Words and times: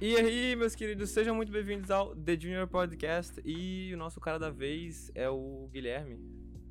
E 0.00 0.16
aí, 0.16 0.56
meus 0.56 0.74
queridos, 0.74 1.10
sejam 1.10 1.34
muito 1.34 1.52
bem-vindos 1.52 1.90
ao 1.90 2.16
The 2.16 2.34
Junior 2.40 2.66
Podcast. 2.66 3.38
E 3.44 3.92
o 3.92 3.98
nosso 3.98 4.18
cara 4.18 4.38
da 4.38 4.48
vez 4.48 5.12
é 5.14 5.28
o 5.28 5.68
Guilherme. 5.70 6.18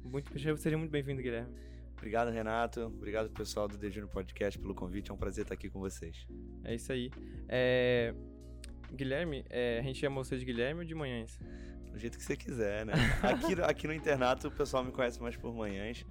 Muito, 0.04 0.32
seja 0.58 0.76
muito 0.76 0.90
bem-vindo, 0.90 1.22
Guilherme. 1.22 1.54
Obrigado, 1.96 2.32
Renato. 2.32 2.82
Obrigado, 2.82 3.30
pessoal 3.30 3.68
do 3.68 3.78
The 3.78 3.92
Junior 3.92 4.10
Podcast, 4.10 4.58
pelo 4.58 4.74
convite. 4.74 5.12
É 5.12 5.14
um 5.14 5.18
prazer 5.18 5.44
estar 5.44 5.54
aqui 5.54 5.70
com 5.70 5.80
vocês. 5.80 6.26
É 6.64 6.74
isso 6.74 6.92
aí. 6.92 7.12
É... 7.48 8.16
Guilherme, 8.92 9.46
é... 9.48 9.78
a 9.78 9.84
gente 9.84 10.00
chama 10.00 10.24
você 10.24 10.36
de 10.36 10.44
Guilherme 10.44 10.80
ou 10.80 10.86
de 10.88 10.96
Manhãs? 10.96 11.38
Do 11.92 12.00
jeito 12.00 12.18
que 12.18 12.24
você 12.24 12.36
quiser, 12.36 12.84
né? 12.84 12.94
Aqui, 13.22 13.54
aqui 13.62 13.86
no 13.86 13.94
internato, 13.94 14.48
o 14.48 14.52
pessoal 14.52 14.84
me 14.84 14.92
conhece 14.92 15.22
mais 15.22 15.38
por 15.38 15.54
Manhãs. 15.54 16.04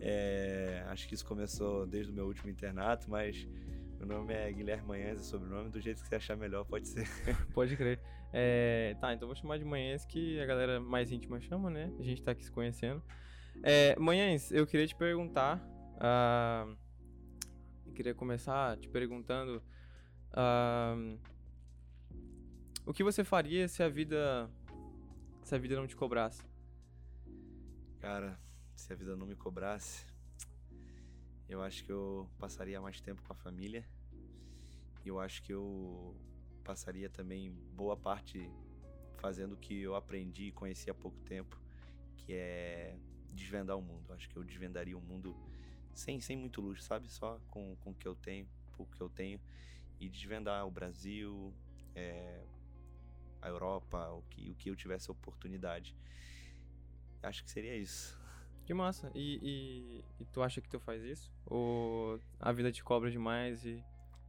É... 0.00 0.86
Acho 0.86 1.06
que 1.06 1.14
isso 1.14 1.26
começou 1.26 1.86
desde 1.86 2.10
o 2.10 2.14
meu 2.14 2.24
último 2.24 2.48
internato, 2.48 3.10
mas 3.10 3.46
meu 3.98 4.06
nome 4.06 4.34
é 4.34 4.52
Guilherme 4.52 4.86
Manhãs, 4.86 5.20
é 5.20 5.22
sobrenome, 5.22 5.70
do 5.70 5.80
jeito 5.80 6.02
que 6.02 6.08
você 6.08 6.16
achar 6.16 6.36
melhor, 6.36 6.64
pode 6.64 6.86
ser. 6.88 7.06
pode 7.54 7.76
crer. 7.76 8.00
É, 8.32 8.96
tá, 9.00 9.14
então 9.14 9.26
vou 9.26 9.34
chamar 9.34 9.58
de 9.58 9.64
Manhãs, 9.64 10.04
que 10.04 10.38
a 10.40 10.46
galera 10.46 10.80
mais 10.80 11.10
íntima 11.10 11.40
chama, 11.40 11.70
né? 11.70 11.92
A 11.98 12.02
gente 12.02 12.22
tá 12.22 12.32
aqui 12.32 12.44
se 12.44 12.50
conhecendo. 12.50 13.02
É, 13.62 13.96
Manhãs, 13.98 14.50
eu 14.52 14.66
queria 14.66 14.86
te 14.86 14.94
perguntar. 14.94 15.58
Uh, 15.96 16.76
eu 17.86 17.92
queria 17.92 18.14
começar 18.14 18.76
te 18.76 18.88
perguntando. 18.88 19.62
Uh, 20.32 21.18
o 22.84 22.92
que 22.92 23.02
você 23.02 23.24
faria 23.24 23.66
se 23.68 23.82
a 23.82 23.88
vida. 23.88 24.50
Se 25.42 25.54
a 25.54 25.58
vida 25.58 25.76
não 25.76 25.86
te 25.86 25.96
cobrasse? 25.96 26.42
Cara, 28.00 28.38
se 28.74 28.92
a 28.92 28.96
vida 28.96 29.16
não 29.16 29.26
me 29.26 29.34
cobrasse 29.34 30.04
eu 31.48 31.62
acho 31.62 31.84
que 31.84 31.92
eu 31.92 32.28
passaria 32.38 32.80
mais 32.80 33.00
tempo 33.00 33.22
com 33.22 33.32
a 33.32 33.36
família. 33.36 33.86
Eu 35.04 35.20
acho 35.20 35.42
que 35.42 35.52
eu 35.52 36.16
passaria 36.64 37.08
também 37.08 37.52
boa 37.74 37.96
parte 37.96 38.50
fazendo 39.18 39.52
o 39.52 39.56
que 39.56 39.80
eu 39.80 39.94
aprendi 39.94 40.48
e 40.48 40.52
conheci 40.52 40.90
há 40.90 40.94
pouco 40.94 41.18
tempo, 41.20 41.60
que 42.16 42.32
é 42.34 42.98
desvendar 43.30 43.76
o 43.76 43.82
mundo. 43.82 44.12
Acho 44.12 44.28
que 44.28 44.36
eu 44.36 44.42
desvendaria 44.42 44.96
o 44.96 45.00
mundo 45.00 45.36
sem, 45.94 46.20
sem 46.20 46.36
muito 46.36 46.60
luxo, 46.60 46.82
sabe? 46.82 47.08
Só 47.08 47.40
com, 47.48 47.76
com 47.76 47.90
o 47.90 47.94
que 47.94 48.06
eu 48.06 48.16
tenho, 48.16 48.48
pouco 48.76 48.94
que 48.96 49.00
eu 49.00 49.08
tenho, 49.08 49.40
e 50.00 50.08
desvendar 50.08 50.66
o 50.66 50.70
Brasil, 50.70 51.54
é, 51.94 52.44
a 53.40 53.48
Europa, 53.48 54.10
o 54.10 54.22
que, 54.22 54.50
o 54.50 54.54
que 54.56 54.70
eu 54.70 54.76
tivesse 54.76 55.10
oportunidade. 55.10 55.96
Acho 57.22 57.44
que 57.44 57.50
seria 57.50 57.76
isso. 57.76 58.18
Que 58.66 58.74
massa. 58.74 59.12
E, 59.14 59.38
e, 59.40 60.04
e, 60.20 60.24
tu 60.24 60.42
acha 60.42 60.60
que 60.60 60.68
tu 60.68 60.80
faz 60.80 61.00
isso? 61.04 61.32
Ou 61.46 62.18
a 62.40 62.50
vida 62.50 62.72
te 62.72 62.82
cobra 62.82 63.08
demais 63.08 63.64
e. 63.64 63.82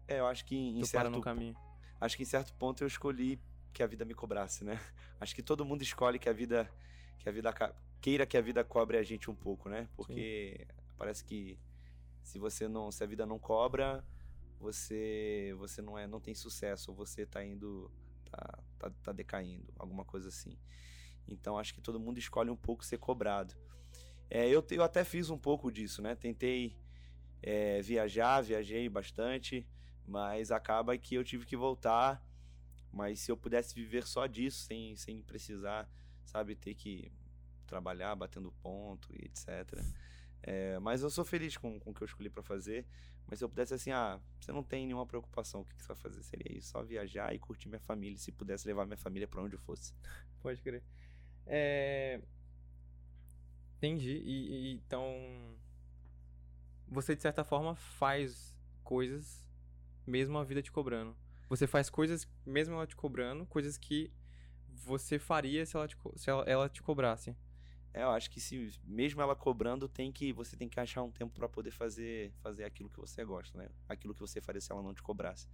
É, 0.08 0.20
eu 0.20 0.28
acho 0.28 0.46
que 0.46 0.56
em 0.56 0.80
tu 0.80 0.86
certo. 0.86 1.20
Caminho. 1.20 1.56
Acho 2.00 2.16
que 2.16 2.22
em 2.22 2.26
certo 2.26 2.54
ponto 2.54 2.84
eu 2.84 2.88
escolhi 2.88 3.42
que 3.74 3.82
a 3.82 3.88
vida 3.88 4.06
me 4.06 4.14
cobrasse, 4.14 4.64
né? 4.64 4.80
Acho 5.20 5.34
que 5.34 5.42
todo 5.42 5.66
mundo 5.66 5.82
escolhe 5.82 6.20
que 6.20 6.30
a 6.30 6.34
vida. 6.34 6.72
Que 7.18 7.28
a 7.28 7.32
vida 7.32 7.52
queira 8.00 8.28
que 8.28 8.38
a 8.38 8.42
vida 8.42 8.64
cobre 8.64 8.98
a 8.98 9.04
gente 9.04 9.30
um 9.30 9.36
pouco, 9.36 9.70
né? 9.70 9.90
Porque 9.96 10.56
Sim. 10.60 10.76
parece 10.96 11.26
que 11.26 11.60
se 12.22 12.38
você 12.38 12.68
não. 12.68 12.92
Se 12.92 13.04
a 13.04 13.08
vida 13.08 13.26
não 13.26 13.40
cobra, 13.40 14.06
você. 14.60 15.56
Você 15.58 15.82
não 15.82 15.98
é. 15.98 16.06
não 16.06 16.22
tem 16.22 16.36
sucesso, 16.36 16.92
ou 16.92 16.96
você 16.96 17.26
tá 17.26 17.44
indo. 17.44 17.92
tá, 18.30 18.60
tá, 18.78 18.92
tá 19.02 19.12
decaindo, 19.12 19.74
alguma 19.80 20.06
coisa 20.06 20.30
assim. 20.30 20.56
Então 21.28 21.58
acho 21.58 21.74
que 21.74 21.82
todo 21.82 22.00
mundo 22.00 22.20
escolhe 22.20 22.52
um 22.52 22.56
pouco 22.56 22.86
ser 22.86 23.00
cobrado. 23.00 23.56
É, 24.30 24.48
eu, 24.48 24.66
eu 24.72 24.84
até 24.84 25.04
fiz 25.04 25.30
um 25.30 25.38
pouco 25.38 25.72
disso, 25.72 26.02
né? 26.02 26.16
Tentei 26.16 26.76
é, 27.42 27.82
viajar, 27.82 28.42
viajei 28.42 28.90
bastante, 28.90 29.66
mas 30.06 30.52
acaba 30.52 30.98
que 30.98 31.16
eu 31.16 31.24
tive 31.24 31.46
que 31.46 31.56
voltar. 31.56 32.24
Mas 32.92 33.20
se 33.20 33.32
eu 33.32 33.38
pudesse 33.38 33.76
viver 33.76 34.06
só 34.06 34.26
disso, 34.26 34.66
sem, 34.66 34.96
sem 34.96 35.22
precisar, 35.22 35.90
sabe, 36.26 36.56
ter 36.56 36.74
que 36.74 37.12
trabalhar 37.66 38.16
batendo 38.16 38.52
ponto 38.62 39.14
e 39.14 39.26
etc. 39.26 39.84
É, 40.42 40.80
mas 40.80 41.02
eu 41.02 41.10
sou 41.10 41.26
feliz 41.26 41.58
com, 41.58 41.80
com 41.80 41.92
o 41.92 41.94
que 41.94 42.02
eu 42.02 42.06
escolhi 42.06 42.30
para 42.30 42.42
fazer. 42.42 42.86
Mas 43.28 43.40
se 43.40 43.46
eu 43.46 43.50
pudesse 43.50 43.74
assim, 43.74 43.92
ah, 43.92 44.20
você 44.40 44.54
não 44.54 44.64
tem 44.64 44.86
nenhuma 44.86 45.06
preocupação, 45.06 45.62
o 45.62 45.66
que, 45.66 45.76
que 45.76 45.82
você 45.82 45.88
vai 45.90 45.98
fazer? 45.98 46.24
Seria 46.24 46.58
isso, 46.58 46.70
só 46.70 46.82
viajar 46.82 47.36
e 47.36 47.40
curtir 47.40 47.68
minha 47.68 47.80
família, 47.80 48.18
se 48.18 48.32
pudesse 48.32 48.66
levar 48.66 48.86
minha 48.86 48.98
família 48.98 49.28
para 49.28 49.42
onde 49.42 49.56
eu 49.56 49.60
fosse. 49.60 49.94
Pode 50.42 50.62
crer. 50.62 50.82
É, 51.46 52.22
Entendi. 53.78 54.22
E, 54.24 54.72
e, 54.72 54.74
então. 54.74 55.56
Você, 56.88 57.16
de 57.16 57.22
certa 57.22 57.44
forma, 57.44 57.76
faz 57.76 58.56
coisas 58.84 59.46
mesmo 60.06 60.38
a 60.38 60.44
vida 60.44 60.62
te 60.62 60.72
cobrando. 60.72 61.16
Você 61.50 61.68
faz 61.68 61.90
coisas 61.90 62.28
mesmo 62.46 62.76
ela 62.76 62.88
te 62.88 62.96
cobrando, 62.96 63.46
coisas 63.46 63.78
que 63.78 64.12
você 64.70 65.20
faria 65.20 65.66
se 65.66 65.76
ela 65.76 65.88
te, 65.88 65.98
se 66.16 66.30
ela, 66.30 66.44
ela 66.44 66.70
te 66.70 66.82
cobrasse. 66.82 67.36
É, 67.94 68.04
eu 68.04 68.10
acho 68.10 68.30
que 68.30 68.40
se 68.40 68.80
mesmo 68.84 69.22
ela 69.22 69.36
cobrando, 69.36 69.88
tem 69.88 70.12
que 70.12 70.32
você 70.32 70.56
tem 70.56 70.70
que 70.70 70.80
achar 70.80 71.04
um 71.04 71.12
tempo 71.12 71.34
para 71.34 71.50
poder 71.50 71.72
fazer 71.72 72.32
fazer 72.42 72.64
aquilo 72.64 72.90
que 72.90 73.00
você 73.00 73.24
gosta, 73.26 73.58
né? 73.58 73.70
Aquilo 73.88 74.14
que 74.14 74.20
você 74.20 74.40
faria 74.40 74.62
se 74.62 74.72
ela 74.72 74.82
não 74.84 74.94
te 74.94 75.02
cobrasse. 75.02 75.48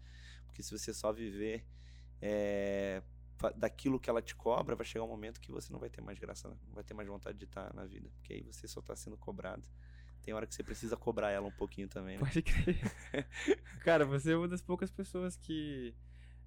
Porque 0.46 0.62
se 0.62 0.78
você 0.78 0.94
só 0.94 1.12
viver 1.12 1.66
é, 2.22 3.02
daquilo 3.52 4.00
que 4.00 4.10
ela 4.10 4.22
te 4.22 4.36
cobra, 4.36 4.76
vai 4.76 4.86
chegar 4.86 5.06
um 5.06 5.08
momento 5.08 5.40
que 5.42 5.52
você 5.52 5.72
não 5.72 5.80
vai 5.80 5.90
ter 5.90 6.02
mais 6.02 6.18
graça, 6.18 6.48
não 6.48 6.74
vai 6.74 6.84
ter 6.84 6.94
mais 6.94 7.08
vontade 7.08 7.38
de 7.38 7.46
estar 7.46 7.74
na 7.74 7.86
vida, 7.86 8.10
porque 8.16 8.34
aí 8.34 8.42
você 8.42 8.68
só 8.68 8.80
está 8.80 8.96
sendo 8.96 9.18
cobrado. 9.18 9.68
Tem 10.24 10.34
hora 10.34 10.48
que 10.48 10.56
você 10.56 10.64
precisa 10.64 10.96
cobrar 10.96 11.32
ela 11.32 11.48
um 11.48 11.52
pouquinho 11.52 11.88
também. 11.90 12.18
Né? 12.18 12.24
Pode 12.24 12.42
crer. 12.42 12.80
Cara, 13.84 14.06
você 14.06 14.32
é 14.32 14.38
uma 14.38 14.48
das 14.48 14.62
poucas 14.62 14.90
pessoas 14.90 15.36
que. 15.36 15.94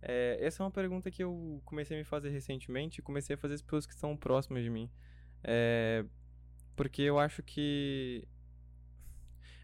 É, 0.01 0.39
essa 0.41 0.63
é 0.63 0.65
uma 0.65 0.71
pergunta 0.71 1.11
que 1.11 1.23
eu 1.23 1.61
comecei 1.65 1.97
a 1.97 1.99
me 1.99 2.05
fazer 2.05 2.31
recentemente 2.31 3.01
e 3.01 3.03
comecei 3.03 3.35
a 3.35 3.39
fazer 3.39 3.55
as 3.55 3.63
pessoas 3.63 3.87
que 3.87 3.93
estão 3.93 4.17
próximas 4.17 4.63
de 4.63 4.71
mim. 4.71 4.91
É, 5.45 6.07
porque 6.75 7.03
eu 7.03 7.19
acho 7.19 7.43
que. 7.43 8.27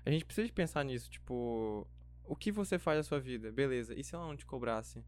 A 0.05 0.11
gente 0.11 0.27
precisa 0.27 0.47
de 0.47 0.53
pensar 0.53 0.85
nisso, 0.85 1.11
tipo. 1.11 1.89
O 2.25 2.37
que 2.37 2.53
você 2.53 2.79
faz 2.79 2.99
da 2.99 3.03
sua 3.03 3.19
vida? 3.19 3.51
Beleza, 3.51 3.95
e 3.95 4.05
se 4.05 4.15
ela 4.15 4.27
não 4.27 4.37
te 4.37 4.45
cobrasse? 4.45 5.03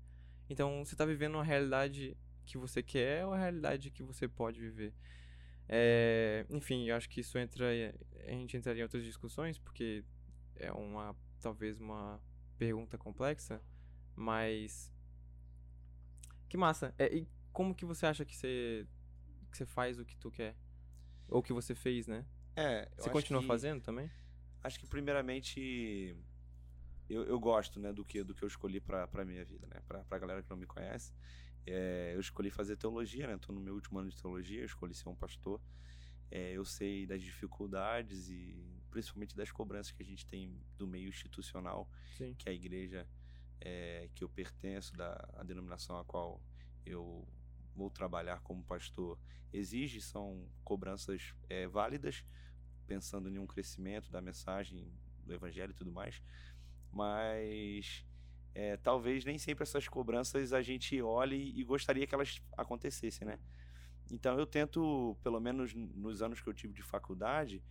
Então, 0.49 0.85
você 0.85 0.95
está 0.95 1.05
vivendo 1.05 1.35
uma 1.35 1.45
realidade 1.45 2.17
que 2.45 2.59
você 2.59 2.83
quer 2.83 3.25
ou 3.25 3.33
a 3.33 3.39
realidade 3.39 3.91
que 3.91 4.03
você 4.03 4.29
pode 4.29 4.61
viver? 4.61 4.93
É, 5.69 6.45
enfim, 6.51 6.89
eu 6.89 6.97
acho 6.97 7.09
que 7.09 7.21
isso 7.21 7.39
entra. 7.39 7.67
A 8.27 8.31
gente 8.31 8.57
entraria 8.57 8.81
em 8.81 8.85
outras 8.85 9.05
discussões, 9.05 9.59
porque 9.59 10.05
é 10.57 10.71
uma. 10.73 11.17
talvez 11.41 11.81
uma 11.81 12.21
pergunta 12.59 12.99
complexa, 12.99 13.63
mas. 14.15 14.93
Que 16.49 16.57
massa! 16.57 16.95
É, 16.99 17.15
e 17.15 17.29
como 17.53 17.75
que 17.75 17.85
você 17.85 18.07
acha 18.07 18.25
que 18.25 18.37
você, 18.37 18.87
que 19.51 19.57
você 19.57 19.67
faz 19.67 19.99
o 19.99 20.05
que 20.05 20.17
tu 20.17 20.31
quer? 20.31 20.55
Ou 21.29 21.43
que 21.43 21.53
você 21.53 21.75
fez, 21.75 22.07
né? 22.07 22.27
É. 22.55 22.89
Você 22.99 23.11
continua 23.11 23.41
que, 23.41 23.49
fazendo 23.49 23.83
também? 23.83 24.11
Acho 24.63 24.79
que, 24.79 24.87
primeiramente, 24.87 26.17
eu, 27.09 27.25
eu 27.25 27.39
gosto, 27.39 27.79
né, 27.79 27.93
do 27.93 28.05
que, 28.05 28.23
do 28.23 28.35
que 28.35 28.43
eu 28.43 28.49
escolhi 28.49 28.81
para 28.81 29.09
a 29.13 29.25
minha 29.25 29.45
vida, 29.45 29.67
né? 29.67 29.81
Para 29.87 30.05
a 30.09 30.19
galera 30.19 30.43
que 30.43 30.51
não 30.51 30.57
me 30.57 30.67
conhece, 30.67 31.13
é, 31.67 32.13
eu 32.15 32.21
escolhi 32.21 32.51
fazer 32.51 32.77
teologia, 32.77 33.27
né? 33.27 33.35
Estou 33.35 33.55
no 33.55 33.61
meu 33.61 33.75
último 33.75 33.99
ano 33.99 34.11
de 34.11 34.17
teologia, 34.17 34.61
eu 34.61 34.67
escolhi 34.67 34.95
ser 34.95 35.09
um 35.09 35.15
pastor. 35.15 35.61
É, 36.31 36.53
eu 36.53 36.65
sei 36.65 37.07
das 37.07 37.23
dificuldades 37.23 38.29
e 38.29 38.83
principalmente 38.91 39.37
das 39.37 39.51
cobranças 39.53 39.93
que 39.93 40.03
a 40.03 40.07
gente 40.07 40.27
tem 40.27 40.59
do 40.77 40.87
meio 40.87 41.09
institucional, 41.09 41.89
Sim. 42.17 42.35
que 42.35 42.49
a 42.49 42.53
igreja 42.53 43.07
é, 43.61 44.09
que 44.15 44.25
eu 44.25 44.29
pertenço, 44.29 44.95
da 44.97 45.29
a 45.35 45.43
denominação 45.43 45.99
a 45.99 46.05
qual 46.05 46.41
eu 46.85 47.27
vou 47.75 47.91
trabalhar 47.91 48.41
como 48.41 48.65
pastor, 48.65 49.19
exige, 49.53 50.01
são 50.01 50.49
cobranças 50.63 51.35
é, 51.49 51.67
válidas, 51.67 52.25
pensando 52.87 53.29
em 53.29 53.39
um 53.39 53.47
crescimento 53.47 54.11
da 54.11 54.21
mensagem 54.21 54.93
do 55.25 55.33
evangelho 55.33 55.71
e 55.71 55.75
tudo 55.75 55.91
mais, 55.91 56.23
mas 56.95 58.07
é, 58.55 58.77
talvez 58.77 59.25
nem 59.25 59.37
sempre 59.37 59.65
essas 59.65 59.89
cobranças 59.89 60.53
a 60.53 60.63
gente 60.63 61.01
olhe 61.03 61.53
e 61.59 61.65
gostaria 61.65 62.07
que 62.07 62.15
elas 62.15 62.41
acontecessem, 62.57 63.27
né? 63.27 63.39
Então 64.11 64.39
eu 64.39 64.47
tento, 64.47 65.17
pelo 65.23 65.41
menos 65.41 65.75
nos 65.75 66.23
anos 66.23 66.41
que 66.41 66.49
eu 66.49 66.55
tive 66.55 66.73
de 66.73 66.83
faculdade, 66.83 67.63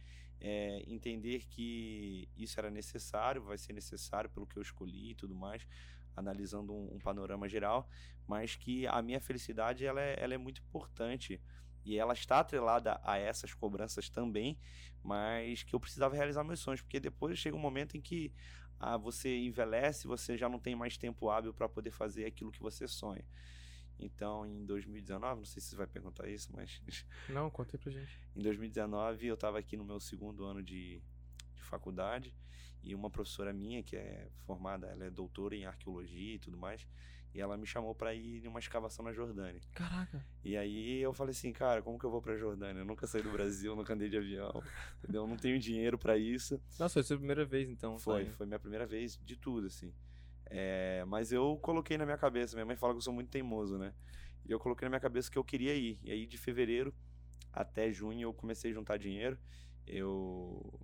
é, 0.42 0.84
entender 0.88 1.46
que 1.46 2.28
isso 2.36 2.60
era 2.60 2.70
necessário, 2.70 3.44
vai 3.44 3.58
ser 3.58 3.72
necessário 3.72 4.30
pelo 4.30 4.46
que 4.46 4.58
eu 4.58 4.62
escolhi 4.62 5.12
e 5.12 5.16
tudo 5.16 5.34
mais, 5.34 5.66
analisando 6.16 6.74
um, 6.74 6.96
um 6.96 7.00
panorama 7.00 7.48
geral, 7.48 7.88
mas 8.28 8.56
que 8.56 8.86
a 8.88 9.02
minha 9.02 9.22
felicidade 9.22 9.86
ela 9.86 10.02
é, 10.02 10.22
ela 10.22 10.34
é 10.34 10.38
muito 10.38 10.62
importante 10.62 11.40
e 11.86 11.98
ela 11.98 12.14
está 12.14 12.40
atrelada 12.40 13.00
a 13.04 13.18
essas 13.18 13.54
cobranças 13.54 14.10
também, 14.10 14.58
mas 15.02 15.64
que 15.64 15.76
eu 15.76 15.80
precisava 15.80 16.16
realizar 16.16 16.44
meus 16.44 16.60
sonhos, 16.60 16.82
porque 16.82 17.00
depois 17.00 17.38
chega 17.38 17.56
um 17.56 17.60
momento 17.60 17.96
em 17.96 18.02
que 18.02 18.34
ah, 18.84 18.98
você 18.98 19.38
envelhece, 19.38 20.06
você 20.08 20.38
já 20.38 20.50
não 20.50 20.60
tem 20.60 20.76
mais 20.76 20.98
tempo 20.98 21.30
hábil 21.30 21.54
para 21.54 21.70
poder 21.70 21.92
fazer 21.92 22.26
aquilo 22.26 22.52
que 22.52 22.62
você 22.62 22.88
sonha. 22.88 23.26
Então, 23.98 24.46
em 24.46 24.66
2019, 24.66 25.40
não 25.40 25.46
sei 25.46 25.62
se 25.62 25.70
você 25.70 25.76
vai 25.76 25.88
perguntar 25.88 26.28
isso, 26.28 26.50
mas. 26.54 26.82
Não, 27.30 27.50
contei 27.50 27.80
pra 27.80 27.92
gente. 27.92 28.20
em 28.36 28.42
2019, 28.42 29.28
eu 29.28 29.36
estava 29.36 29.60
aqui 29.60 29.78
no 29.78 29.86
meu 29.86 30.00
segundo 30.00 30.44
ano 30.44 30.62
de, 30.62 31.02
de 31.56 31.64
faculdade 31.64 32.36
e 32.82 32.94
uma 32.94 33.10
professora 33.10 33.54
minha, 33.54 33.82
que 33.82 33.96
é 33.96 34.28
formada, 34.46 34.88
ela 34.88 35.06
é 35.06 35.10
doutora 35.10 35.56
em 35.56 35.66
arqueologia 35.66 36.36
e 36.36 36.40
tudo 36.40 36.58
mais, 36.58 36.86
E 37.34 37.42
ela 37.42 37.58
me 37.58 37.66
chamou 37.66 37.96
para 37.96 38.14
ir 38.14 38.46
em 38.46 38.48
uma 38.48 38.60
escavação 38.60 39.04
na 39.04 39.12
Jordânia. 39.12 39.60
Caraca. 39.74 40.24
E 40.44 40.56
aí 40.56 41.02
eu 41.02 41.14
falei 41.14 41.32
assim, 41.32 41.52
cara, 41.52 41.82
como 41.82 41.98
que 41.98 42.06
eu 42.06 42.12
vou 42.12 42.22
pra 42.22 42.38
Jordânia? 42.38 42.82
Eu 42.82 42.86
nunca 42.86 43.08
saí 43.08 43.24
do 43.24 43.32
Brasil, 43.32 43.76
nunca 43.76 43.94
andei 43.94 44.10
de 44.10 44.18
avião, 44.18 44.64
entendeu? 45.00 45.24
Eu 45.24 45.28
não 45.28 45.38
tenho 45.38 45.58
dinheiro 45.58 45.98
para 45.98 46.18
isso. 46.18 46.62
Nossa, 46.78 46.94
foi 46.94 47.02
a 47.02 47.06
sua 47.06 47.18
primeira 47.18 47.44
vez 47.44 47.70
então? 47.70 47.98
Foi, 47.98 48.26
foi 48.26 48.46
minha 48.46 48.60
primeira 48.60 48.86
vez 48.86 49.20
de 49.24 49.36
tudo, 49.36 49.68
assim. 49.68 49.92
É, 50.46 51.04
mas 51.06 51.32
eu 51.32 51.58
coloquei 51.62 51.98
na 51.98 52.06
minha 52.06 52.18
cabeça, 52.18 52.56
minha 52.56 52.66
mãe 52.66 52.76
fala 52.76 52.94
que 52.94 52.98
eu 52.98 53.02
sou 53.02 53.14
muito 53.14 53.30
teimoso, 53.30 53.78
né? 53.78 53.94
E 54.46 54.52
eu 54.52 54.60
coloquei 54.60 54.86
na 54.86 54.90
minha 54.90 55.00
cabeça 55.00 55.32
que 55.32 55.38
eu 55.38 55.44
queria 55.44 55.74
ir. 55.74 56.00
E 56.04 56.12
aí 56.12 56.28
de 56.28 56.38
fevereiro 56.38 56.94
até 57.52 57.92
junho 57.92 58.22
eu 58.22 58.34
comecei 58.34 58.72
a 58.72 58.74
juntar 58.74 58.98
dinheiro. 58.98 59.38
Eu, 59.88 60.80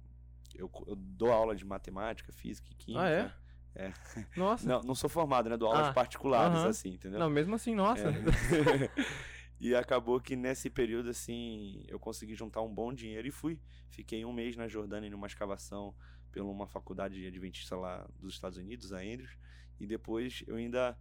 eu, 0.55 0.69
eu 0.87 0.95
dou 0.95 1.31
aula 1.31 1.55
de 1.55 1.65
matemática, 1.65 2.31
física 2.31 2.69
e 2.71 2.75
química. 2.75 3.03
Ah, 3.03 3.09
é? 3.09 3.33
É. 3.75 3.93
Nossa. 4.35 4.67
Não, 4.67 4.81
não 4.81 4.95
sou 4.95 5.09
formado, 5.09 5.49
né? 5.49 5.57
Dou 5.57 5.69
aulas 5.69 5.87
Ah, 5.87 5.93
particulares, 5.93 6.57
aham. 6.57 6.69
assim, 6.69 6.89
entendeu? 6.89 7.19
Não, 7.19 7.29
mesmo 7.29 7.55
assim, 7.55 7.75
nossa. 7.75 8.09
É. 8.09 8.13
e 9.59 9.75
acabou 9.75 10.19
que 10.19 10.35
nesse 10.35 10.69
período, 10.69 11.09
assim, 11.09 11.83
eu 11.87 11.99
consegui 11.99 12.35
juntar 12.35 12.61
um 12.61 12.73
bom 12.73 12.93
dinheiro 12.93 13.27
e 13.27 13.31
fui. 13.31 13.59
Fiquei 13.89 14.25
um 14.25 14.33
mês 14.33 14.55
na 14.55 14.67
Jordânia 14.67 15.09
numa 15.09 15.27
escavação 15.27 15.95
pela 16.31 16.49
uma 16.49 16.67
faculdade 16.67 17.25
adventista 17.25 17.75
lá 17.75 18.07
dos 18.19 18.33
Estados 18.33 18.57
Unidos, 18.57 18.93
a 18.93 18.97
Andrews. 18.99 19.37
E 19.79 19.87
depois 19.87 20.43
eu 20.47 20.55
ainda, 20.55 20.97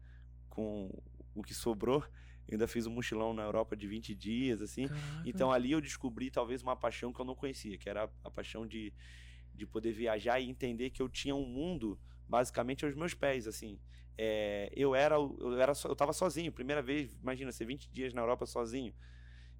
com 0.49 0.91
o 1.35 1.43
que 1.43 1.55
sobrou, 1.55 2.05
ainda 2.50 2.67
fiz 2.67 2.87
um 2.87 2.91
mochilão 2.91 3.35
na 3.35 3.43
Europa 3.43 3.76
de 3.76 3.87
20 3.87 4.14
dias, 4.14 4.62
assim. 4.62 4.87
Caraca. 4.88 5.23
Então 5.25 5.53
ali 5.53 5.73
eu 5.73 5.81
descobri 5.81 6.31
talvez 6.31 6.62
uma 6.62 6.76
paixão 6.76 7.12
que 7.12 7.21
eu 7.21 7.25
não 7.25 7.35
conhecia, 7.35 7.76
que 7.76 7.88
era 7.88 8.05
a, 8.05 8.11
a 8.25 8.31
paixão 8.31 8.67
de, 8.67 8.93
de 9.55 9.67
poder 9.67 9.93
viajar 9.93 10.41
e 10.41 10.49
entender 10.49 10.91
que 10.91 11.03
eu 11.03 11.09
tinha 11.09 11.35
um 11.35 11.47
mundo 11.47 11.99
basicamente 12.29 12.85
aos 12.85 12.95
meus 12.95 13.15
pés, 13.15 13.47
assim. 13.47 13.79
É, 14.17 14.71
eu 14.77 14.95
era, 14.95 15.15
eu 15.17 15.61
era, 15.61 15.73
eu 15.85 15.97
tava 15.97 16.13
sozinho, 16.13 16.53
primeira 16.53 16.83
vez, 16.83 17.15
imagina, 17.23 17.53
ser 17.53 17.67
20 17.67 17.89
dias 17.91 18.13
na 18.13 18.21
Europa 18.23 18.47
sozinho. 18.47 18.95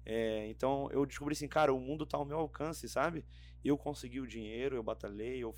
É, 0.05 0.47
então 0.49 0.89
eu 0.91 1.05
descobri 1.05 1.33
assim, 1.33 1.47
cara, 1.47 1.73
o 1.73 1.79
mundo 1.79 2.05
tá 2.05 2.17
ao 2.17 2.25
meu 2.25 2.37
alcance, 2.39 2.87
sabe? 2.89 3.25
Eu 3.63 3.77
consegui 3.77 4.19
o 4.19 4.27
dinheiro, 4.27 4.75
eu 4.75 4.83
batalhei, 4.83 5.39
eu, 5.43 5.55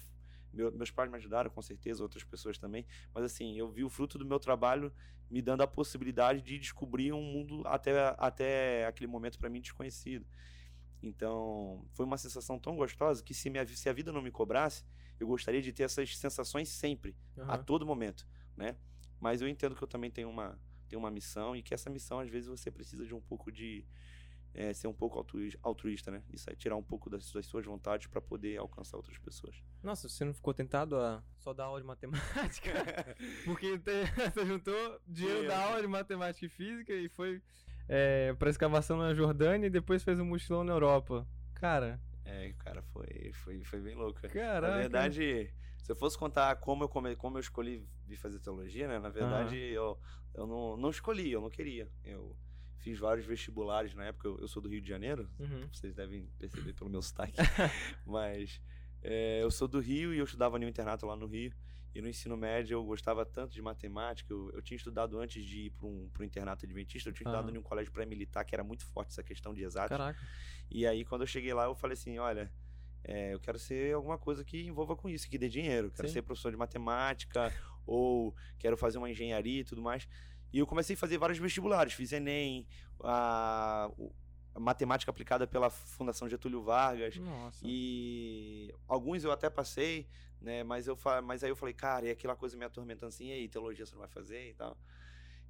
meu- 0.54 0.72
meus 0.72 0.92
pais 0.92 1.10
me 1.10 1.18
ajudaram, 1.18 1.50
com 1.50 1.62
certeza, 1.62 2.04
outras 2.04 2.24
pessoas 2.24 2.58
também. 2.58 2.86
Mas 3.14 3.24
assim, 3.26 3.58
eu 3.58 3.70
vi 3.72 3.84
o 3.84 3.90
fruto 3.90 4.18
do 4.18 4.26
meu 4.26 4.40
trabalho 4.40 4.92
me 5.30 5.42
dando 5.42 5.62
a 5.64 5.68
possibilidade 5.68 6.42
de 6.42 6.60
descobrir 6.60 7.14
um 7.14 7.22
mundo 7.24 7.64
até, 7.66 7.94
até 8.18 8.86
aquele 8.86 9.08
momento 9.08 9.40
para 9.40 9.50
mim 9.50 9.62
desconhecido. 9.62 10.26
Então, 11.02 11.86
foi 11.94 12.06
uma 12.06 12.18
sensação 12.18 12.60
tão 12.60 12.76
gostosa 12.76 13.24
que 13.24 13.34
se, 13.34 13.50
minha, 13.50 13.66
se 13.68 13.90
a 13.90 13.94
vida 13.94 14.12
não 14.12 14.22
me 14.22 14.32
cobrasse, 14.32 14.84
eu 15.22 15.28
gostaria 15.28 15.62
de 15.62 15.72
ter 15.72 15.84
essas 15.84 16.18
sensações 16.18 16.70
sempre, 16.70 17.16
a 17.38 17.54
Aham. 17.54 17.64
todo 17.64 17.86
momento, 17.86 18.28
né? 18.58 18.76
Mas 19.20 19.42
eu 19.42 19.48
entendo 19.48 19.76
que 19.76 19.84
eu 19.84 19.88
também 19.88 20.10
tenho 20.12 20.30
uma, 20.30 20.60
tenho 20.90 21.00
uma 21.00 21.12
missão 21.12 21.56
e 21.56 21.62
que 21.62 21.74
essa 21.74 21.90
missão, 21.90 22.20
às 22.20 22.30
vezes, 22.30 22.50
você 22.50 22.72
precisa 22.72 23.06
de 23.06 23.14
um 23.14 23.22
pouco 23.22 23.52
de... 23.52 23.86
eh, 24.54 24.74
ser 24.74 24.88
um 24.88 24.94
pouco 24.94 25.18
altruí- 25.18 25.58
altruísta, 25.64 26.12
né? 26.12 26.24
Isso 26.30 26.50
é 26.50 26.56
tirar 26.56 26.76
um 26.76 26.84
pouco 26.84 27.10
das, 27.10 27.32
das 27.32 27.46
suas 27.46 27.66
vontades 27.66 28.08
para 28.08 28.20
poder 28.20 28.58
alcançar 28.58 28.98
outras 28.98 29.18
pessoas. 29.20 29.64
Nossa, 29.82 30.10
você 30.10 30.26
não 30.26 30.34
ficou 30.34 30.54
tentado 30.54 30.98
a 30.98 31.24
só 31.38 31.54
dar 31.54 31.66
aula 31.66 31.80
de 31.80 31.88
matemática? 31.88 32.72
Porque 33.46 33.78
você 34.34 34.46
juntou 34.46 35.00
dinheiro 35.08 35.48
da 35.48 35.58
aula 35.68 35.82
de 35.82 35.88
matemática 35.88 36.46
e 36.46 36.50
física 36.50 36.94
e 36.94 37.08
foi 37.10 37.42
é, 37.88 38.34
pra 38.34 38.50
escavação 38.50 38.98
na 38.98 39.14
Jordânia 39.14 39.68
e 39.68 39.70
depois 39.70 40.04
fez 40.04 40.20
um 40.20 40.26
mochilão 40.26 40.64
na 40.64 40.74
Europa. 40.74 41.28
Cara, 41.54 42.02
É, 42.26 42.54
cara, 42.60 42.82
foi, 42.82 43.32
foi, 43.34 43.64
foi 43.64 43.82
bem 43.82 43.96
louco. 43.96 44.22
caraca. 44.22 44.62
Na 44.62 44.78
verdade, 44.78 45.54
se 45.82 45.92
eu 45.92 45.96
fosse 45.96 46.18
contar 46.18 46.56
como 46.58 46.84
eu, 46.84 46.90
come, 46.90 47.16
como 47.16 47.38
eu 47.38 47.42
escolhi 47.42 47.88
vir 48.06 48.16
fazer 48.18 48.40
teologia, 48.40 48.88
né? 48.88 49.00
Na 49.00 49.10
verdade, 49.10 49.58
eu, 49.58 50.00
eu 50.34 50.46
não, 50.48 50.78
não 50.78 50.90
escolhi, 50.90 51.32
eu 51.32 51.42
não 51.42 51.50
queria. 51.50 51.90
Eu 52.04 52.36
fiz 52.78 53.00
vários 53.00 53.26
vestibulares 53.26 53.94
na 53.96 54.06
época, 54.06 54.28
eu, 54.28 54.40
eu 54.40 54.48
sou 54.48 54.62
do 54.62 54.70
Rio 54.70 54.82
de 54.82 54.88
Janeiro, 54.90 55.30
Uhum. 55.40 55.68
vocês 55.72 55.94
devem 55.94 56.28
perceber 56.40 56.74
pelo 56.74 56.90
meu 56.90 57.02
sotaque. 57.04 57.36
Mas 58.06 58.62
é, 59.02 59.42
eu 59.42 59.52
sou 59.52 59.68
do 59.68 59.80
Rio 59.80 60.14
e 60.14 60.18
eu 60.20 60.26
estudava 60.26 60.58
no 60.60 60.68
internato 60.68 61.06
lá 61.06 61.16
no 61.16 61.26
Rio. 61.28 61.54
E 61.94 62.02
no 62.02 62.08
ensino 62.08 62.38
médio 62.38 62.76
eu 62.76 62.84
gostava 62.84 63.26
tanto 63.26 63.54
de 63.54 63.62
matemática. 63.62 64.34
Eu, 64.34 64.52
eu 64.52 64.62
tinha 64.62 64.78
estudado 64.78 65.20
antes 65.20 65.44
de 65.46 65.66
ir 65.66 65.70
para 65.72 65.88
um, 65.88 66.10
pra 66.14 66.24
um 66.24 66.26
internato 66.26 66.66
adventista, 66.66 67.10
eu 67.10 67.14
tinha 67.14 67.28
estudado 67.28 67.54
em 67.54 67.58
um 67.58 67.62
colégio 67.62 67.92
pré-militar 67.92 68.46
que 68.46 68.56
era 68.56 68.64
muito 68.64 68.86
forte 68.86 69.10
essa 69.10 69.24
questão 69.24 69.54
de 69.54 69.64
exatos. 69.64 69.98
Caraca. 69.98 70.20
E 70.70 70.88
aí, 70.88 71.04
quando 71.04 71.22
eu 71.22 71.28
cheguei 71.28 71.54
lá, 71.54 71.66
eu 71.66 71.76
falei 71.76 71.94
assim: 71.94 72.18
olha, 72.18 72.52
é, 73.04 73.34
eu 73.34 73.40
quero 73.40 73.58
ser 73.58 73.94
alguma 73.94 74.18
coisa 74.18 74.44
que 74.44 74.66
envolva 74.66 74.96
com 74.96 75.10
isso, 75.10 75.30
que 75.30 75.38
dê 75.38 75.50
dinheiro. 75.50 75.92
Quero 75.92 76.08
Sim. 76.08 76.14
ser 76.16 76.22
professor 76.22 76.52
de 76.52 76.58
matemática, 76.58 77.54
ou 77.86 78.36
quero 78.58 78.78
fazer 78.78 78.98
uma 78.98 79.10
engenharia 79.10 79.62
e 79.62 79.64
tudo 79.64 79.82
mais. 79.82 80.08
E 80.54 80.60
eu 80.60 80.68
comecei 80.68 80.96
a 80.96 80.98
fazer 80.98 81.18
vários 81.18 81.40
vestibulares. 81.40 81.94
Fiz 81.94 82.12
Enem, 82.12 82.68
a, 83.04 83.90
a 84.54 84.60
matemática 84.60 85.10
aplicada 85.10 85.48
pela 85.48 85.70
Fundação 85.70 86.28
Getúlio 86.30 86.62
Vargas. 86.62 87.16
Nossa. 87.18 87.60
E 87.64 88.74
alguns 88.88 89.24
eu 89.24 89.32
até 89.32 89.50
passei, 89.50 90.08
né? 90.42 90.64
Mas, 90.64 90.88
eu, 90.88 90.96
fa- 90.96 91.22
mas 91.22 91.44
aí 91.44 91.50
eu 91.52 91.56
falei, 91.56 91.74
cara, 91.74 92.06
e 92.08 92.10
aquela 92.12 92.36
coisa 92.36 92.58
me 92.58 92.66
atormentando 92.66 93.10
assim, 93.10 93.28
e 93.28 93.32
aí, 93.32 93.48
teologia 93.48 93.86
você 93.86 93.94
não 93.94 94.00
vai 94.02 94.10
fazer 94.10 94.50
e 94.50 94.54
tal. 94.54 94.78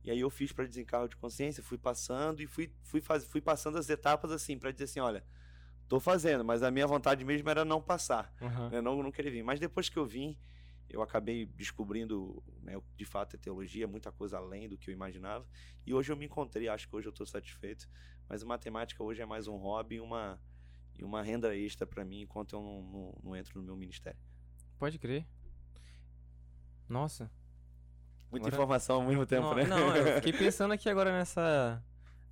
E 0.03 0.09
aí 0.11 0.19
eu 0.19 0.29
fiz 0.29 0.51
para 0.51 0.65
desencargo 0.65 1.07
de 1.07 1.15
consciência, 1.15 1.61
fui 1.63 1.77
passando 1.77 2.41
e 2.41 2.47
fui, 2.47 2.71
fui, 2.83 3.01
faz, 3.01 3.23
fui 3.23 3.39
passando 3.41 3.77
as 3.77 3.89
etapas 3.89 4.31
assim, 4.31 4.57
para 4.57 4.71
dizer 4.71 4.85
assim, 4.85 4.99
olha, 4.99 5.23
tô 5.87 5.99
fazendo, 5.99 6.43
mas 6.43 6.63
a 6.63 6.71
minha 6.71 6.87
vontade 6.87 7.23
mesmo 7.23 7.47
era 7.49 7.63
não 7.63 7.81
passar, 7.81 8.33
né? 8.71 8.81
não, 8.81 9.01
não 9.03 9.11
querer 9.11 9.29
vir. 9.29 9.43
Mas 9.43 9.59
depois 9.59 9.89
que 9.89 9.97
eu 9.97 10.05
vim, 10.05 10.37
eu 10.89 11.01
acabei 11.01 11.45
descobrindo, 11.45 12.43
né, 12.63 12.81
de 12.97 13.05
fato 13.05 13.35
é 13.35 13.39
teologia, 13.39 13.87
muita 13.87 14.11
coisa 14.11 14.37
além 14.37 14.67
do 14.67 14.77
que 14.77 14.89
eu 14.89 14.93
imaginava. 14.93 15.47
E 15.85 15.93
hoje 15.93 16.11
eu 16.11 16.17
me 16.17 16.25
encontrei, 16.25 16.67
acho 16.67 16.87
que 16.89 16.95
hoje 16.95 17.07
eu 17.07 17.11
estou 17.11 17.25
satisfeito. 17.25 17.87
Mas 18.27 18.41
a 18.43 18.45
matemática 18.45 19.03
hoje 19.03 19.21
é 19.21 19.25
mais 19.25 19.47
um 19.47 19.55
hobby 19.57 19.95
e 19.95 20.01
uma, 20.01 20.41
e 20.97 21.03
uma 21.03 21.21
renda 21.21 21.55
extra 21.55 21.85
para 21.85 22.03
mim 22.03 22.21
enquanto 22.21 22.55
eu 22.55 22.61
não, 22.61 22.81
não, 22.81 23.19
não 23.23 23.35
entro 23.35 23.59
no 23.59 23.63
meu 23.65 23.75
ministério. 23.75 24.19
Pode 24.81 24.97
crer. 24.97 25.27
Nossa. 26.89 27.29
Muita 28.31 28.47
Agora- 28.47 28.55
informação 28.63 28.95
ao 28.95 29.07
mesmo 29.07 29.27
tempo, 29.27 29.43
não, 29.43 29.53
né? 29.55 29.63
não, 29.65 29.95
eu 29.95 30.15
fiquei 30.15 30.33
pensando 30.33 30.73
aqui 30.73 30.89
agora 30.89 31.11
nessa 31.15 31.83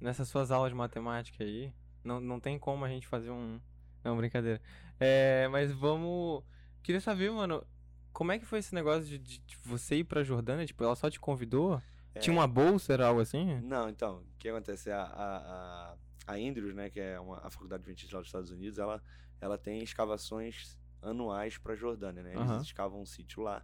nessas 0.02 0.28
suas 0.30 0.50
aulas 0.50 0.72
de 0.72 0.76
matemática 0.76 1.44
aí. 1.44 1.72
Não, 2.04 2.20
não 2.20 2.40
tem 2.40 2.58
como 2.58 2.84
a 2.84 2.90
gente 2.90 3.06
fazer 3.06 3.30
um. 3.30 3.60
Não, 4.04 4.18
brincadeira. 4.18 4.60
É, 5.00 5.48
mas 5.50 5.72
vamos. 5.72 6.44
Queria 6.82 7.00
saber, 7.00 7.30
mano, 7.32 7.64
como 8.12 8.32
é 8.32 8.40
que 8.40 8.46
foi 8.46 8.58
esse 8.58 8.74
negócio 8.74 9.06
de, 9.06 9.20
de- 9.20 9.38
de 9.38 9.58
você 9.64 9.98
ir 9.98 10.06
pra 10.06 10.24
Jordânia? 10.24 10.66
Tipo, 10.66 10.84
ela 10.84 10.96
só 10.96 11.08
te 11.08 11.20
convidou? 11.20 11.80
Tinha 12.20 12.34
uma 12.36 12.48
bolsa, 12.48 12.94
era 12.94 13.06
algo 13.08 13.22
assim? 13.22 13.62
Não, 13.62 13.88
então, 13.90 14.22
o 14.22 14.38
que 14.40 14.50
acontece? 14.50 14.90
A, 14.90 15.04
a, 15.04 15.38
a, 15.38 15.96
a 16.26 16.34
Andrews, 16.34 16.74
né, 16.74 16.90
que 16.90 17.00
é 17.00 17.20
uma, 17.20 17.38
a 17.46 17.52
faculdade 17.52 17.82
adventista 17.84 18.16
lá 18.16 18.22
dos 18.22 18.28
Estados 18.30 18.50
Unidos, 18.50 18.80
ela, 18.80 19.04
ela 19.40 19.56
tem 19.56 19.84
escavações 19.84 20.76
anuais 21.02 21.58
para 21.58 21.76
Jordânia, 21.76 22.24
né? 22.24 22.32
Eles 22.36 22.42
Aham. 22.50 22.62
escavam 22.62 23.02
um 23.02 23.06
sítio 23.06 23.42
lá. 23.44 23.64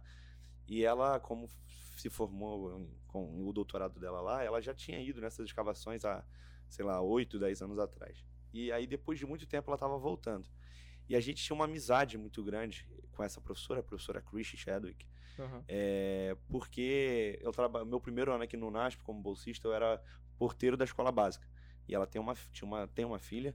E 0.66 0.84
ela, 0.84 1.20
como 1.20 1.48
se 1.96 2.10
formou 2.10 2.78
em- 2.78 2.90
com 3.06 3.46
o 3.46 3.52
doutorado 3.52 3.98
dela 4.00 4.20
lá, 4.20 4.42
ela 4.42 4.60
já 4.60 4.74
tinha 4.74 5.00
ido 5.00 5.20
nessas 5.20 5.46
escavações 5.46 6.04
há, 6.04 6.24
sei 6.68 6.84
lá, 6.84 7.00
8, 7.00 7.38
10 7.38 7.62
anos 7.62 7.78
atrás. 7.78 8.24
E 8.52 8.70
aí, 8.72 8.86
depois 8.86 9.18
de 9.18 9.26
muito 9.26 9.46
tempo, 9.46 9.70
ela 9.70 9.76
estava 9.76 9.96
voltando. 9.98 10.48
E 11.08 11.14
a 11.14 11.20
gente 11.20 11.42
tinha 11.42 11.54
uma 11.54 11.66
amizade 11.66 12.18
muito 12.18 12.42
grande 12.42 12.88
com 13.12 13.22
essa 13.22 13.40
professora, 13.40 13.80
a 13.80 13.82
professora 13.82 14.20
Chrissy 14.20 14.56
Chadwick. 14.56 15.06
Aham. 15.38 15.64
É, 15.68 16.36
porque 16.48 17.38
eu 17.42 17.52
traba... 17.52 17.84
meu 17.84 18.00
primeiro 18.00 18.32
ano 18.32 18.42
aqui 18.42 18.56
no 18.56 18.70
NASP 18.70 19.02
como 19.02 19.20
bolsista 19.20 19.68
eu 19.68 19.72
era 19.74 20.02
porteiro 20.38 20.76
da 20.76 20.84
escola 20.84 21.12
básica 21.12 21.46
e 21.88 21.94
ela 21.94 22.06
tem 22.06 22.20
uma 22.20 22.34
tinha 22.52 22.66
uma 22.66 22.86
tem 22.88 23.04
uma 23.04 23.18
filha 23.18 23.54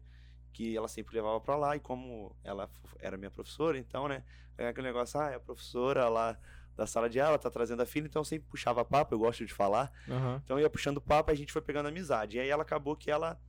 que 0.51 0.75
ela 0.75 0.87
sempre 0.87 1.15
levava 1.15 1.39
para 1.39 1.55
lá 1.55 1.75
e 1.75 1.79
como 1.79 2.35
ela 2.43 2.69
era 2.99 3.17
minha 3.17 3.31
professora 3.31 3.77
então 3.77 4.07
né 4.07 4.23
é 4.57 4.67
aquele 4.67 4.87
negócio 4.87 5.19
ah 5.19 5.29
é 5.31 5.35
a 5.35 5.39
professora 5.39 6.07
lá 6.09 6.37
da 6.75 6.85
sala 6.87 7.09
de 7.09 7.19
aula 7.19 7.37
tá 7.37 7.49
trazendo 7.49 7.81
a 7.81 7.85
filha 7.85 8.05
então 8.05 8.21
eu 8.21 8.25
sempre 8.25 8.47
puxava 8.49 8.83
papo 8.85 9.13
eu 9.13 9.19
gosto 9.19 9.45
de 9.45 9.53
falar 9.53 9.91
Aham. 10.09 10.41
então 10.43 10.57
eu 10.57 10.63
ia 10.63 10.69
puxando 10.69 11.01
papo 11.01 11.31
a 11.31 11.35
gente 11.35 11.51
foi 11.51 11.61
pegando 11.61 11.87
amizade. 11.87 12.37
E 12.37 12.39
aí 12.39 12.49
ela 12.49 12.63
acabou 12.63 12.95
que 12.95 13.09
ela, 13.11 13.39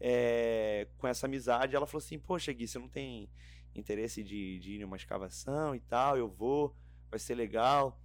é, 0.00 0.88
com 0.98 1.06
essa 1.06 1.26
amizade, 1.26 1.74
ela 1.74 1.86
falou 1.86 2.04
assim: 2.04 2.18
Poxa, 2.18 2.52
Gui, 2.52 2.66
você 2.66 2.78
não 2.78 2.88
tem 2.88 3.30
interesse 3.74 4.22
de, 4.22 4.58
de 4.58 4.72
ir 4.72 4.78
numa 4.80 4.96
escavação 4.96 5.74
e 5.74 5.80
tal? 5.80 6.16
Eu 6.16 6.28
vou, 6.28 6.74
vai 7.10 7.18
ser 7.18 7.34
legal. 7.34 8.00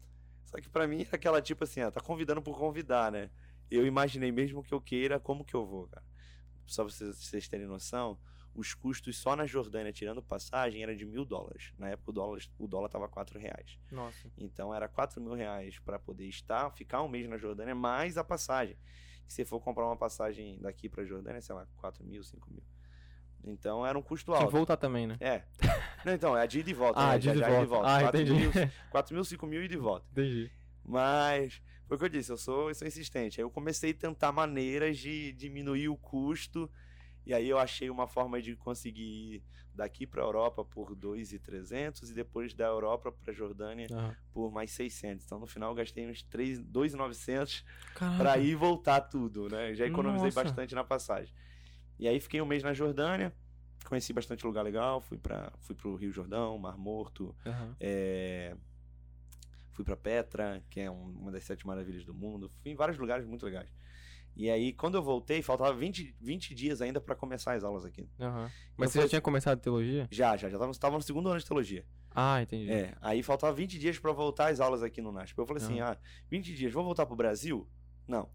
Só 0.45 0.57
que 0.59 0.69
pra 0.69 0.87
mim 0.87 1.01
era 1.01 1.15
aquela 1.15 1.41
tipo 1.41 1.63
assim: 1.63 1.81
ah, 1.81 1.91
tá 1.91 2.01
convidando 2.01 2.41
por 2.41 2.57
convidar, 2.57 3.11
né? 3.11 3.29
Eu 3.69 3.85
imaginei 3.85 4.31
mesmo 4.31 4.63
que 4.63 4.73
eu 4.73 4.81
queira, 4.81 5.19
como 5.19 5.45
que 5.45 5.53
eu 5.53 5.65
vou, 5.65 5.87
cara? 5.87 6.05
Só 6.65 6.83
pra 6.83 6.93
vocês, 6.93 7.17
vocês 7.17 7.47
terem 7.47 7.67
noção, 7.67 8.17
os 8.53 8.73
custos 8.73 9.17
só 9.17 9.35
na 9.35 9.45
Jordânia, 9.45 9.93
tirando 9.93 10.21
passagem, 10.21 10.83
era 10.83 10.95
de 10.95 11.05
mil 11.05 11.23
dólares. 11.23 11.73
Na 11.77 11.89
época 11.89 12.09
o 12.11 12.13
dólar, 12.13 12.39
o 12.59 12.67
dólar 12.67 12.89
tava 12.89 13.07
quatro 13.07 13.39
reais. 13.39 13.77
Nossa. 13.91 14.29
Então 14.37 14.73
era 14.73 14.87
4 14.87 15.21
mil 15.21 15.33
reais 15.33 15.79
para 15.79 15.97
poder 15.97 16.27
estar, 16.27 16.69
ficar 16.71 17.01
um 17.01 17.07
mês 17.07 17.27
na 17.29 17.37
Jordânia, 17.37 17.73
mais 17.73 18.17
a 18.17 18.23
passagem. 18.23 18.77
Se 19.27 19.35
você 19.37 19.45
for 19.45 19.61
comprar 19.61 19.85
uma 19.85 19.95
passagem 19.95 20.59
daqui 20.59 20.89
para 20.89 21.05
Jordânia, 21.05 21.41
sei 21.41 21.55
lá, 21.55 21.65
4 21.77 22.03
mil, 22.03 22.21
5 22.23 22.51
mil. 22.51 22.63
Então 23.43 23.85
era 23.85 23.97
um 23.97 24.01
custo 24.01 24.33
alto. 24.33 24.51
voltar 24.51 24.77
também, 24.77 25.07
né? 25.07 25.17
É. 25.19 25.43
Não, 26.05 26.13
então, 26.13 26.37
é 26.37 26.41
a 26.41 26.45
de 26.45 26.59
ida 26.59 26.69
e 26.69 26.73
volta. 26.73 26.99
Ah, 26.99 27.13
né? 27.13 27.17
de 27.19 27.25
Já- 27.25 27.31
ida 27.35 27.39
já 27.49 27.61
e 27.61 27.65
volta. 27.65 27.87
Ah, 27.87 28.01
4 28.01 28.21
entendi. 28.21 28.39
mil, 28.39 28.51
4 28.91 29.15
mil, 29.15 29.23
5 29.23 29.47
mil 29.47 29.63
e 29.63 29.67
de 29.67 29.77
volta. 29.77 30.05
Entendi. 30.11 30.51
Mas, 30.83 31.61
foi 31.87 31.95
o 31.95 31.99
que 31.99 32.05
eu 32.05 32.09
disse, 32.09 32.31
eu 32.31 32.37
sou, 32.37 32.69
eu 32.69 32.75
sou 32.75 32.87
insistente. 32.87 33.39
Aí 33.39 33.43
eu 33.45 33.49
comecei 33.49 33.91
a 33.91 33.93
tentar 33.93 34.31
maneiras 34.31 34.97
de 34.97 35.31
diminuir 35.33 35.89
o 35.89 35.97
custo. 35.97 36.69
E 37.25 37.33
aí 37.33 37.47
eu 37.47 37.57
achei 37.59 37.89
uma 37.89 38.07
forma 38.07 38.41
de 38.41 38.55
conseguir 38.55 39.01
ir 39.35 39.43
daqui 39.73 40.05
para 40.07 40.21
a 40.21 40.25
Europa 40.25 40.65
por 40.65 40.95
2.300 40.95 42.09
e 42.09 42.13
depois 42.13 42.53
da 42.53 42.65
Europa 42.65 43.11
para 43.11 43.31
Jordânia 43.31 43.87
Aham. 43.91 44.15
por 44.31 44.51
mais 44.51 44.71
600. 44.71 45.25
Então 45.25 45.39
no 45.39 45.47
final 45.47 45.71
eu 45.71 45.75
gastei 45.75 46.09
uns 46.09 46.23
3, 46.23 46.59
2.900 46.59 47.63
Caraca. 47.93 48.17
para 48.17 48.37
ir 48.39 48.49
e 48.51 48.55
voltar 48.55 49.01
tudo, 49.01 49.47
né? 49.49 49.73
Já 49.75 49.85
economizei 49.85 50.29
Nossa. 50.29 50.43
bastante 50.43 50.73
na 50.75 50.83
passagem. 50.83 51.33
E 51.99 52.07
aí 52.07 52.19
fiquei 52.19 52.41
um 52.41 52.45
mês 52.45 52.63
na 52.63 52.73
Jordânia, 52.73 53.31
conheci 53.85 54.11
bastante 54.11 54.45
lugar 54.45 54.63
legal, 54.63 54.99
fui 54.99 55.17
para 55.17 55.51
fui 55.59 55.75
pro 55.75 55.95
Rio 55.95 56.11
Jordão, 56.11 56.57
Mar 56.57 56.77
Morto, 56.77 57.35
Aham. 57.45 57.75
é, 57.79 58.55
fui 59.69 59.85
para 59.85 59.95
Petra, 59.95 60.63
que 60.69 60.79
é 60.79 60.89
um- 60.91 61.11
uma 61.11 61.31
das 61.31 61.43
sete 61.43 61.65
maravilhas 61.65 62.03
do 62.03 62.13
mundo. 62.13 62.49
Fui 62.49 62.71
em 62.71 62.75
vários 62.75 62.97
lugares 62.97 63.25
muito 63.25 63.45
legais. 63.45 63.69
E 64.35 64.49
aí, 64.49 64.73
quando 64.73 64.95
eu 64.95 65.03
voltei, 65.03 65.41
faltava 65.41 65.73
20, 65.73 66.15
20 66.19 66.55
dias 66.55 66.81
ainda 66.81 67.01
para 67.01 67.15
começar 67.15 67.53
as 67.53 67.63
aulas 67.63 67.85
aqui. 67.85 68.09
Aham. 68.19 68.49
Mas 68.77 68.87
Eu 68.87 68.93
você 68.93 69.01
já 69.01 69.09
tinha 69.09 69.21
começado 69.21 69.59
teologia? 69.59 70.07
Já, 70.09 70.37
já, 70.37 70.49
já 70.49 70.57
tava, 70.57 70.73
tava 70.73 70.95
no 70.95 71.01
segundo 71.01 71.29
ano 71.29 71.39
de 71.39 71.45
teologia. 71.45 71.85
Ah, 72.13 72.41
entendi. 72.41 72.71
É, 72.71 72.95
aí 73.01 73.21
faltava 73.23 73.53
20 73.53 73.77
dias 73.77 73.99
para 73.99 74.11
voltar 74.11 74.51
às 74.51 74.59
aulas 74.59 74.83
aqui 74.83 75.01
no 75.01 75.11
NASP. 75.11 75.37
Eu 75.37 75.45
falei 75.45 75.63
assim: 75.63 75.79
ah, 75.79 75.97
20 76.29 76.53
dias, 76.53 76.73
vou 76.73 76.83
voltar 76.83 77.05
pro 77.05 77.15
Brasil? 77.15 77.67
Não. 78.07 78.29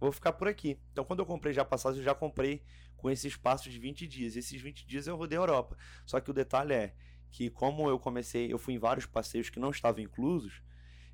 Vou 0.00 0.12
ficar 0.12 0.32
por 0.32 0.46
aqui. 0.46 0.78
Então, 0.92 1.04
quando 1.04 1.20
eu 1.20 1.26
comprei 1.26 1.52
já 1.52 1.64
passagem, 1.64 1.98
eu 1.98 2.04
já 2.04 2.14
comprei 2.14 2.62
com 2.96 3.10
esse 3.10 3.26
espaço 3.26 3.68
de 3.68 3.78
20 3.78 4.06
dias. 4.06 4.36
Esses 4.36 4.60
20 4.60 4.86
dias 4.86 5.06
eu 5.06 5.16
rodei 5.16 5.36
a 5.38 5.42
Europa. 5.42 5.76
Só 6.06 6.20
que 6.20 6.30
o 6.30 6.34
detalhe 6.34 6.72
é 6.72 6.94
que, 7.30 7.50
como 7.50 7.88
eu 7.88 7.98
comecei, 7.98 8.52
eu 8.52 8.58
fui 8.58 8.74
em 8.74 8.78
vários 8.78 9.06
passeios 9.06 9.50
que 9.50 9.58
não 9.58 9.70
estavam 9.70 10.00
inclusos, 10.00 10.62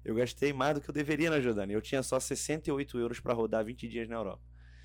eu 0.04 0.14
gastei 0.14 0.52
mais 0.52 0.74
do 0.74 0.80
que 0.80 0.88
eu 0.88 0.94
deveria 0.94 1.30
na 1.30 1.40
Jordânia. 1.40 1.74
Eu 1.74 1.80
tinha 1.80 2.02
só 2.02 2.20
68 2.20 2.98
euros 2.98 3.20
para 3.20 3.32
rodar 3.32 3.64
20 3.64 3.88
dias 3.88 4.08
na 4.08 4.16
Europa. 4.16 4.42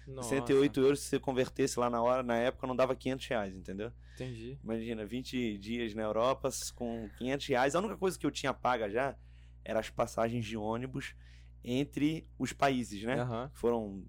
Nossa, 0.07 0.29
68 0.29 0.79
euros, 0.79 0.99
se 1.01 1.07
você 1.07 1.19
convertesse 1.19 1.79
lá 1.79 1.89
na 1.89 2.01
hora, 2.01 2.23
na 2.23 2.35
época, 2.37 2.65
não 2.65 2.75
dava 2.75 2.95
500 2.95 3.27
reais, 3.27 3.55
entendeu? 3.55 3.91
Entendi. 4.15 4.57
Imagina, 4.63 5.05
20 5.05 5.57
dias 5.57 5.93
na 5.93 6.01
Europa 6.01 6.49
com 6.73 7.09
500 7.17 7.47
reais. 7.47 7.75
A 7.75 7.79
única 7.79 7.97
coisa 7.97 8.17
que 8.17 8.25
eu 8.25 8.31
tinha 8.31 8.53
paga 8.53 8.89
já 8.89 9.15
eram 9.63 9.79
as 9.79 9.89
passagens 9.89 10.45
de 10.45 10.57
ônibus 10.57 11.15
entre 11.63 12.27
os 12.37 12.53
países, 12.53 13.03
né? 13.03 13.21
Aham. 13.21 13.51
Foram 13.53 14.03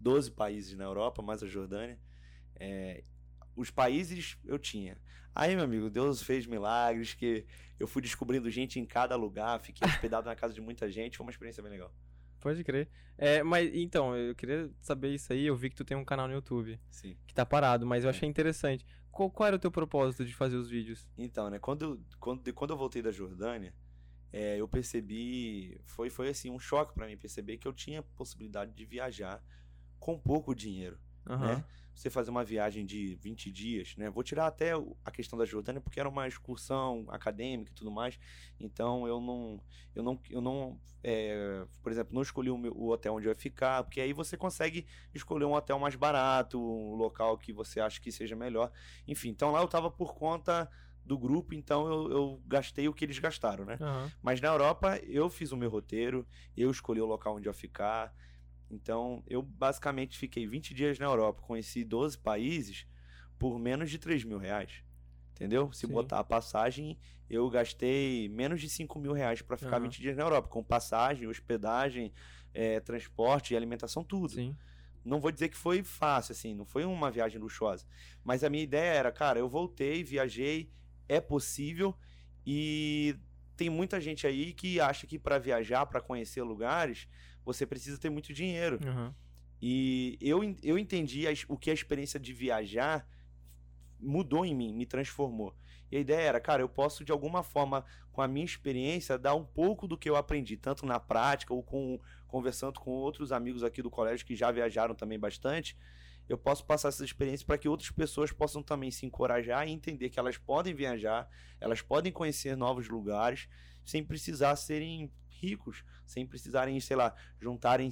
12 0.00 0.30
países 0.30 0.76
na 0.76 0.84
Europa, 0.84 1.22
mais 1.22 1.42
a 1.42 1.46
Jordânia. 1.46 1.98
É, 2.54 3.04
os 3.54 3.70
países 3.70 4.38
eu 4.44 4.58
tinha. 4.58 4.98
Aí, 5.38 5.54
meu 5.54 5.64
amigo, 5.64 5.90
Deus 5.90 6.22
fez 6.22 6.46
milagres, 6.46 7.12
que 7.12 7.44
eu 7.78 7.86
fui 7.86 8.00
descobrindo 8.00 8.50
gente 8.50 8.80
em 8.80 8.86
cada 8.86 9.14
lugar, 9.16 9.60
fiquei 9.60 9.80
hospedado 10.10 10.26
na 10.26 10.34
casa 10.34 10.54
de 10.54 10.62
muita 10.62 10.90
gente, 10.90 11.18
foi 11.18 11.26
uma 11.26 11.30
experiência 11.30 11.62
bem 11.62 11.70
legal. 11.72 11.92
Pode 12.40 12.64
crer. 12.64 12.88
É, 13.18 13.42
mas 13.42 13.70
então, 13.74 14.16
eu 14.16 14.34
queria 14.34 14.70
saber 14.80 15.10
isso 15.14 15.32
aí. 15.32 15.44
Eu 15.46 15.54
vi 15.56 15.68
que 15.68 15.76
tu 15.76 15.84
tem 15.84 15.96
um 15.96 16.04
canal 16.04 16.26
no 16.26 16.34
YouTube 16.34 16.80
Sim. 16.90 17.16
que 17.26 17.34
tá 17.34 17.44
parado, 17.44 17.84
mas 17.86 18.02
eu 18.04 18.08
É. 18.08 18.10
achei 18.10 18.26
interessante. 18.28 18.86
Qual, 19.10 19.30
qual 19.30 19.46
era 19.46 19.56
o 19.56 19.58
teu 19.58 19.70
propósito 19.70 20.24
de 20.24 20.34
fazer 20.34 20.56
os 20.56 20.68
vídeos? 20.70 21.06
Então, 21.18 21.50
né, 21.50 21.58
quando, 21.58 22.00
quando, 22.18 22.52
quando 22.54 22.70
eu 22.70 22.76
voltei 22.76 23.02
da 23.02 23.10
Jordânia, 23.10 23.74
é, 24.32 24.58
eu 24.60 24.66
percebi, 24.68 25.78
foi, 25.84 26.08
foi 26.08 26.28
assim, 26.28 26.50
um 26.50 26.58
choque 26.58 26.94
pra 26.94 27.06
mim 27.06 27.16
perceber 27.16 27.56
que 27.58 27.66
eu 27.68 27.72
tinha 27.72 28.02
possibilidade 28.02 28.72
de 28.72 28.84
viajar 28.84 29.42
com 29.98 30.18
pouco 30.18 30.54
dinheiro, 30.54 30.98
Aham. 31.28 31.56
né? 31.58 31.64
Você 31.94 32.10
fazer 32.10 32.30
uma 32.30 32.44
viagem 32.44 32.84
de 32.84 33.14
20 33.16 33.50
dias, 33.50 33.96
né? 33.96 34.10
Vou 34.10 34.22
tirar 34.22 34.46
até 34.46 34.72
a 35.04 35.10
questão 35.10 35.38
da 35.38 35.46
Jordânia 35.46 35.80
porque 35.80 35.98
era 35.98 36.08
uma 36.08 36.28
excursão 36.28 37.06
acadêmica 37.08 37.70
e 37.70 37.74
tudo 37.74 37.90
mais, 37.90 38.18
então 38.60 39.06
eu 39.06 39.20
não, 39.20 39.60
eu 39.94 40.02
não, 40.02 40.20
eu 40.30 40.40
não, 40.40 40.80
é, 41.02 41.64
por 41.82 41.90
exemplo, 41.90 42.14
não 42.14 42.22
escolhi 42.22 42.50
o, 42.50 42.58
meu- 42.58 42.72
o 42.76 42.88
hotel 42.90 43.14
onde 43.14 43.26
eu 43.26 43.30
ia 43.30 43.34
ficar, 43.34 43.82
porque 43.84 44.00
aí 44.00 44.12
você 44.12 44.36
consegue 44.36 44.86
escolher 45.14 45.44
um 45.46 45.52
hotel 45.54 45.78
mais 45.78 45.94
barato, 45.96 46.60
um 46.60 46.94
local 46.94 47.38
que 47.38 47.52
você 47.52 47.80
acha 47.80 48.00
que 48.00 48.12
seja 48.12 48.36
melhor, 48.36 48.70
enfim. 49.06 49.28
Então 49.30 49.50
lá 49.50 49.60
eu 49.60 49.68
tava 49.68 49.90
por 49.90 50.14
conta 50.14 50.70
do 51.04 51.16
grupo, 51.18 51.54
então 51.54 51.86
eu, 51.86 52.10
eu 52.10 52.42
gastei 52.46 52.88
o 52.88 52.92
que 52.92 53.04
eles 53.04 53.18
gastaram, 53.18 53.64
né? 53.64 53.80
Aham. 53.80 54.12
Mas 54.20 54.40
na 54.40 54.48
Europa 54.48 54.98
eu 55.04 55.28
fiz 55.30 55.52
o 55.52 55.56
meu 55.56 55.70
roteiro, 55.70 56.26
eu 56.56 56.70
escolhi 56.70 57.00
o 57.00 57.06
local 57.06 57.36
onde 57.36 57.48
eu 57.48 57.50
ia 57.50 57.54
ficar. 57.54 58.12
Então 58.70 59.22
eu 59.26 59.42
basicamente 59.42 60.18
fiquei 60.18 60.46
20 60.46 60.74
dias 60.74 60.98
na 60.98 61.06
Europa, 61.06 61.42
conheci 61.42 61.84
12 61.84 62.18
países 62.18 62.86
por 63.38 63.58
menos 63.58 63.90
de 63.90 63.98
3 63.98 64.24
mil 64.24 64.38
reais. 64.38 64.82
Entendeu? 65.34 65.70
Se 65.70 65.86
Sim. 65.86 65.92
botar 65.92 66.18
a 66.20 66.24
passagem, 66.24 66.98
eu 67.28 67.48
gastei 67.50 68.28
menos 68.30 68.60
de 68.60 68.70
5 68.70 68.98
mil 68.98 69.12
reais 69.12 69.42
para 69.42 69.56
ficar 69.56 69.76
Aham. 69.76 69.82
20 69.88 70.00
dias 70.00 70.16
na 70.16 70.22
Europa, 70.22 70.48
com 70.48 70.64
passagem, 70.64 71.28
hospedagem, 71.28 72.12
eh, 72.54 72.80
transporte 72.80 73.52
e 73.52 73.56
alimentação, 73.56 74.02
tudo 74.02 74.34
Sim. 74.34 74.56
não 75.06 75.20
vou 75.20 75.30
dizer 75.30 75.48
que 75.48 75.56
foi 75.56 75.82
fácil, 75.84 76.32
assim, 76.32 76.52
não 76.52 76.66
foi 76.66 76.84
uma 76.84 77.10
viagem 77.10 77.40
luxuosa. 77.40 77.86
Mas 78.24 78.42
a 78.42 78.50
minha 78.50 78.64
ideia 78.64 78.92
era, 78.92 79.12
cara, 79.12 79.38
eu 79.38 79.48
voltei, 79.48 80.02
viajei, 80.02 80.68
é 81.08 81.20
possível 81.20 81.94
e 82.44 83.16
tem 83.56 83.70
muita 83.70 84.00
gente 84.00 84.26
aí 84.26 84.52
que 84.52 84.80
acha 84.80 85.06
que 85.06 85.18
para 85.18 85.38
viajar, 85.38 85.86
para 85.86 86.00
conhecer 86.00 86.42
lugares, 86.42 87.08
você 87.46 87.64
precisa 87.64 87.98
ter 87.98 88.10
muito 88.10 88.34
dinheiro. 88.34 88.78
Aham. 88.84 89.14
E 89.62 90.18
eu, 90.20 90.42
eu 90.62 90.76
entendi 90.76 91.26
a 91.26 91.30
ex- 91.30 91.46
o 91.48 91.56
que 91.56 91.70
a 91.70 91.74
experiência 91.74 92.20
de 92.20 92.32
viajar 92.34 93.08
mudou 93.98 94.44
em 94.44 94.54
mim, 94.54 94.74
me 94.74 94.84
transformou. 94.84 95.56
E 95.90 95.96
a 95.96 96.00
ideia 96.00 96.20
era, 96.20 96.40
cara, 96.40 96.60
eu 96.60 96.68
posso 96.68 97.04
de 97.04 97.12
alguma 97.12 97.42
forma, 97.42 97.84
com 98.12 98.20
a 98.20 98.28
minha 98.28 98.44
experiência, 98.44 99.16
dar 99.16 99.34
um 99.34 99.44
pouco 99.44 99.86
do 99.86 99.96
que 99.96 100.10
eu 100.10 100.16
aprendi, 100.16 100.56
tanto 100.56 100.84
na 100.84 101.00
prática 101.00 101.54
ou 101.54 101.62
com 101.62 101.98
conversando 102.26 102.80
com 102.80 102.90
outros 102.90 103.30
amigos 103.30 103.62
aqui 103.62 103.80
do 103.80 103.88
colégio 103.88 104.26
que 104.26 104.34
já 104.34 104.50
viajaram 104.50 104.94
também 104.94 105.18
bastante. 105.18 105.76
Eu 106.28 106.36
posso 106.36 106.66
passar 106.66 106.88
essa 106.88 107.04
experiência 107.04 107.46
para 107.46 107.56
que 107.56 107.68
outras 107.68 107.90
pessoas 107.90 108.32
possam 108.32 108.62
também 108.62 108.90
se 108.90 109.06
encorajar 109.06 109.66
e 109.66 109.70
entender 109.70 110.10
que 110.10 110.18
elas 110.18 110.36
podem 110.36 110.74
viajar, 110.74 111.30
elas 111.60 111.80
podem 111.80 112.12
conhecer 112.12 112.56
novos 112.56 112.88
lugares 112.88 113.48
sem 113.84 114.04
precisar 114.04 114.56
serem 114.56 115.10
ricos, 115.38 115.84
sem 116.04 116.26
precisarem, 116.26 116.78
sei 116.80 116.96
lá, 116.96 117.14
juntarem 117.40 117.90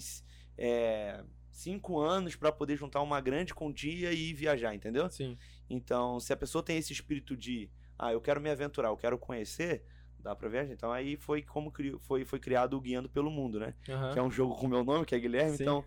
é, 0.57 1.23
cinco 1.51 1.99
anos 2.01 2.37
para 2.37 2.51
poder 2.53 2.77
juntar 2.77 3.01
uma 3.03 3.21
grande 3.21 3.55
quantia 3.55 4.13
e 4.13 4.31
ir 4.31 4.35
viajar, 4.35 4.75
entendeu? 4.75 5.09
Sim. 5.11 5.37
Então, 5.69 6.19
se 6.21 6.33
a 6.33 6.37
pessoa 6.37 6.63
tem 6.63 6.77
esse 6.79 6.93
espírito 6.93 7.37
de, 7.37 7.71
ah, 7.99 8.13
eu 8.13 8.21
quero 8.21 8.41
me 8.41 8.51
aventurar, 8.51 8.89
eu 8.89 8.97
quero 8.97 9.19
conhecer, 9.19 9.85
dá 10.19 10.35
pra 10.35 10.49
viajar. 10.49 10.73
Então, 10.73 10.91
aí 10.93 11.17
foi 11.17 11.43
como 11.43 11.71
cri- 11.71 11.97
foi, 12.01 12.25
foi 12.25 12.39
criado 12.39 12.77
o 12.77 12.81
Guiando 12.81 13.09
pelo 13.09 13.31
Mundo, 13.31 13.59
né? 13.61 13.75
Aham. 13.89 14.13
Que 14.13 14.19
é 14.19 14.23
um 14.23 14.31
jogo 14.31 14.55
com 14.57 14.67
o 14.67 14.69
meu 14.69 14.85
nome, 14.85 15.05
que 15.05 15.15
é 15.15 15.19
Guilherme. 15.19 15.57
Sim. 15.57 15.63
Então, 15.65 15.85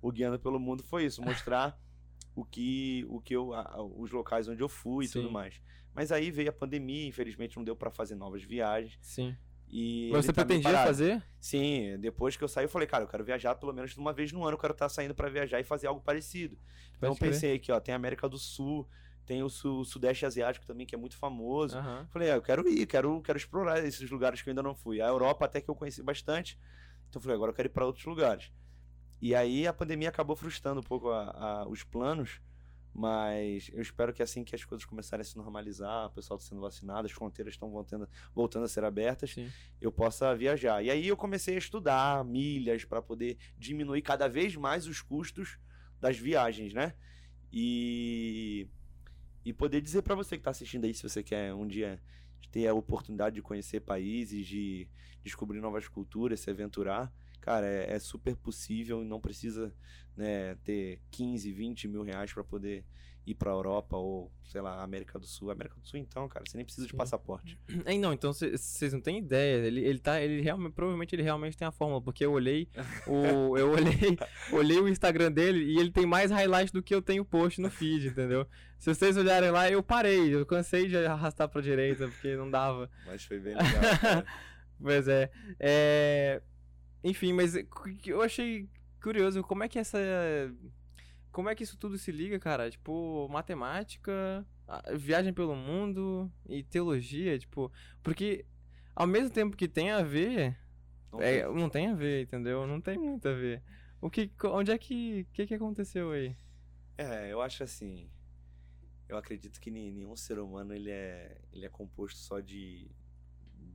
o 0.00 0.12
Guiando 0.12 0.38
pelo 0.38 0.58
Mundo 0.60 0.82
foi 0.84 1.04
isso, 1.04 1.22
mostrar 1.22 1.78
o 2.34 2.44
que, 2.44 3.04
o 3.08 3.20
que 3.20 3.34
eu, 3.34 3.52
a- 3.54 3.82
os 3.82 4.10
locais 4.10 4.48
onde 4.48 4.62
eu 4.62 4.68
fui 4.68 5.06
e 5.06 5.08
tudo 5.08 5.26
Sim. 5.28 5.32
mais. 5.32 5.60
Mas 5.94 6.12
aí 6.12 6.30
veio 6.30 6.50
a 6.50 6.52
pandemia, 6.52 7.06
infelizmente 7.08 7.56
não 7.56 7.64
deu 7.64 7.74
pra 7.74 7.90
fazer 7.90 8.14
novas 8.14 8.42
viagens. 8.44 8.96
Sim. 9.02 9.36
E 9.70 10.10
Mas 10.12 10.24
você 10.24 10.32
tá 10.32 10.44
pretendia 10.44 10.78
fazer? 10.78 11.22
Sim, 11.40 11.98
depois 12.00 12.36
que 12.36 12.42
eu 12.42 12.48
saí, 12.48 12.64
eu 12.64 12.68
falei, 12.68 12.88
cara, 12.88 13.04
eu 13.04 13.08
quero 13.08 13.24
viajar 13.24 13.54
pelo 13.54 13.72
menos 13.72 13.96
uma 13.96 14.12
vez 14.12 14.32
no 14.32 14.42
ano, 14.44 14.54
eu 14.54 14.58
quero 14.58 14.72
estar 14.72 14.88
saindo 14.88 15.14
pra 15.14 15.28
viajar 15.28 15.60
e 15.60 15.64
fazer 15.64 15.86
algo 15.86 16.00
parecido. 16.00 16.58
Então 16.96 17.10
eu 17.10 17.16
Pode 17.16 17.20
pensei 17.20 17.54
aqui, 17.54 17.70
ó, 17.70 17.78
tem 17.78 17.92
a 17.92 17.96
América 17.96 18.28
do 18.28 18.38
Sul, 18.38 18.88
tem 19.24 19.42
o, 19.42 19.48
Su- 19.48 19.80
o 19.80 19.84
Sudeste 19.84 20.26
Asiático 20.26 20.66
também, 20.66 20.86
que 20.86 20.94
é 20.94 20.98
muito 20.98 21.16
famoso. 21.16 21.76
Aham. 21.76 22.06
Falei, 22.10 22.30
ah, 22.30 22.36
eu 22.36 22.42
quero 22.42 22.68
ir, 22.68 22.86
quero, 22.86 23.20
quero 23.22 23.38
explorar 23.38 23.84
esses 23.84 24.10
lugares 24.10 24.42
que 24.42 24.48
eu 24.48 24.52
ainda 24.52 24.62
não 24.62 24.74
fui. 24.74 25.00
A 25.00 25.06
Europa 25.06 25.44
até 25.44 25.60
que 25.60 25.68
eu 25.70 25.74
conheci 25.74 26.02
bastante. 26.02 26.58
Então 27.08 27.20
eu 27.20 27.22
falei, 27.22 27.36
agora 27.36 27.50
eu 27.52 27.54
quero 27.54 27.68
ir 27.68 27.72
para 27.72 27.86
outros 27.86 28.04
lugares. 28.06 28.50
E 29.20 29.34
aí 29.34 29.66
a 29.66 29.72
pandemia 29.72 30.08
acabou 30.08 30.36
frustrando 30.36 30.80
um 30.80 30.84
pouco 30.84 31.10
a- 31.10 31.30
a- 31.62 31.68
os 31.68 31.82
planos, 31.84 32.40
mas 32.94 33.70
eu 33.72 33.80
espero 33.80 34.12
que 34.12 34.22
assim 34.22 34.42
que 34.44 34.54
as 34.54 34.64
coisas 34.64 34.84
começarem 34.84 35.22
a 35.22 35.24
se 35.24 35.36
normalizar, 35.36 36.06
o 36.06 36.10
pessoal 36.10 36.36
está 36.38 36.48
sendo 36.48 36.60
vacinado, 36.60 37.06
as 37.06 37.12
fronteiras 37.12 37.54
estão 37.54 37.70
voltando, 37.70 38.08
voltando 38.34 38.64
a 38.64 38.68
ser 38.68 38.84
abertas, 38.84 39.34
Sim. 39.34 39.50
eu 39.80 39.92
possa 39.92 40.34
viajar. 40.34 40.82
E 40.82 40.90
aí 40.90 41.06
eu 41.06 41.16
comecei 41.16 41.54
a 41.54 41.58
estudar 41.58 42.24
milhas 42.24 42.84
para 42.84 43.00
poder 43.00 43.36
diminuir 43.56 44.02
cada 44.02 44.28
vez 44.28 44.56
mais 44.56 44.86
os 44.86 45.00
custos 45.00 45.58
das 46.00 46.18
viagens, 46.18 46.72
né? 46.72 46.94
E 47.52 48.68
e 49.44 49.52
poder 49.52 49.80
dizer 49.80 50.02
para 50.02 50.14
você 50.14 50.36
que 50.36 50.40
está 50.40 50.50
assistindo 50.50 50.84
aí 50.84 50.92
se 50.92 51.02
você 51.02 51.22
quer 51.22 51.54
um 51.54 51.66
dia 51.66 52.02
ter 52.50 52.66
a 52.66 52.74
oportunidade 52.74 53.36
de 53.36 53.42
conhecer 53.42 53.80
países, 53.80 54.46
de 54.46 54.88
descobrir 55.22 55.60
novas 55.60 55.88
culturas, 55.88 56.40
se 56.40 56.50
aventurar, 56.50 57.12
cara, 57.40 57.66
é, 57.66 57.94
é 57.94 57.98
super 57.98 58.36
possível 58.36 59.02
e 59.02 59.06
não 59.06 59.20
precisa 59.20 59.74
né, 60.18 60.56
ter 60.64 61.00
15, 61.12 61.52
20 61.52 61.88
mil 61.88 62.02
reais 62.02 62.32
para 62.32 62.42
poder 62.42 62.84
ir 63.24 63.34
para 63.34 63.50
Europa 63.50 63.96
ou, 63.96 64.32
sei 64.42 64.60
lá, 64.60 64.82
América 64.82 65.18
do 65.18 65.26
Sul. 65.26 65.50
América 65.50 65.78
do 65.78 65.86
Sul, 65.86 66.00
então, 66.00 66.28
cara, 66.28 66.44
você 66.46 66.56
nem 66.56 66.64
precisa 66.64 66.86
de 66.86 66.90
Sim. 66.90 66.96
passaporte. 66.96 67.58
É, 67.84 67.96
não, 67.96 68.12
então 68.12 68.32
vocês 68.32 68.92
não 68.92 69.00
têm 69.00 69.18
ideia. 69.18 69.66
Ele, 69.66 69.84
ele 69.84 69.98
tá. 69.98 70.20
Ele 70.20 70.40
realmente. 70.40 70.72
Provavelmente 70.72 71.14
ele 71.14 71.22
realmente 71.22 71.56
tem 71.56 71.68
a 71.68 71.70
fórmula. 71.70 72.02
Porque 72.02 72.24
eu 72.24 72.32
olhei 72.32 72.68
o. 73.06 73.56
Eu 73.58 73.70
olhei, 73.70 74.18
olhei 74.52 74.80
o 74.80 74.88
Instagram 74.88 75.30
dele 75.30 75.64
e 75.64 75.78
ele 75.78 75.90
tem 75.90 76.06
mais 76.06 76.30
highlight 76.30 76.72
do 76.72 76.82
que 76.82 76.94
eu 76.94 77.02
tenho 77.02 77.24
post 77.24 77.60
no 77.60 77.70
feed, 77.70 78.08
entendeu? 78.08 78.46
Se 78.78 78.92
vocês 78.94 79.16
olharem 79.16 79.50
lá, 79.50 79.70
eu 79.70 79.82
parei. 79.82 80.34
Eu 80.34 80.46
cansei 80.46 80.86
de 80.88 80.96
arrastar 80.96 81.48
pra 81.48 81.60
direita, 81.60 82.08
porque 82.08 82.36
não 82.36 82.50
dava. 82.50 82.90
Mas 83.06 83.24
foi 83.24 83.38
bem 83.38 83.54
legal. 83.54 84.24
Pois 84.80 85.08
é. 85.08 85.28
é... 85.58 86.40
enfim, 87.02 87.32
mas 87.32 87.56
eu 88.06 88.22
achei 88.22 88.68
curioso, 89.00 89.42
como 89.42 89.64
é 89.64 89.68
que 89.68 89.78
essa. 89.78 89.98
Como 91.30 91.48
é 91.48 91.54
que 91.54 91.62
isso 91.62 91.78
tudo 91.78 91.98
se 91.98 92.10
liga, 92.10 92.38
cara? 92.38 92.70
Tipo, 92.70 93.28
matemática, 93.28 94.46
viagem 94.96 95.32
pelo 95.32 95.54
mundo 95.54 96.30
e 96.48 96.62
teologia, 96.62 97.38
tipo. 97.38 97.70
Porque 98.02 98.44
ao 98.94 99.06
mesmo 99.06 99.30
tempo 99.30 99.56
que 99.56 99.68
tem 99.68 99.90
a 99.90 100.02
ver. 100.02 100.56
Não, 101.12 101.22
é, 101.22 101.42
tem. 101.42 101.54
não 101.54 101.70
tem 101.70 101.86
a 101.86 101.94
ver, 101.94 102.22
entendeu? 102.24 102.66
Não 102.66 102.80
tem 102.80 102.98
muito 102.98 103.28
a 103.28 103.32
ver. 103.32 103.62
O 104.00 104.10
que, 104.10 104.30
onde 104.44 104.70
é 104.70 104.78
que, 104.78 105.26
que 105.32 105.46
que 105.46 105.54
aconteceu 105.54 106.12
aí? 106.12 106.36
É, 106.96 107.32
eu 107.32 107.40
acho 107.40 107.62
assim, 107.62 108.10
eu 109.08 109.16
acredito 109.16 109.60
que 109.60 109.70
nenhum 109.70 110.14
ser 110.16 110.38
humano 110.38 110.74
ele 110.74 110.90
é, 110.90 111.40
ele 111.52 111.64
é 111.64 111.68
composto 111.68 112.18
só 112.18 112.40
de, 112.40 112.90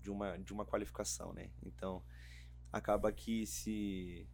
de, 0.01 0.12
uma, 0.12 0.38
de 0.38 0.53
uma 0.53 0.65
qualificação, 0.65 1.34
né? 1.34 1.50
Então, 1.65 2.03
acaba 2.72 3.12
que 3.12 3.46
se, 3.46 4.27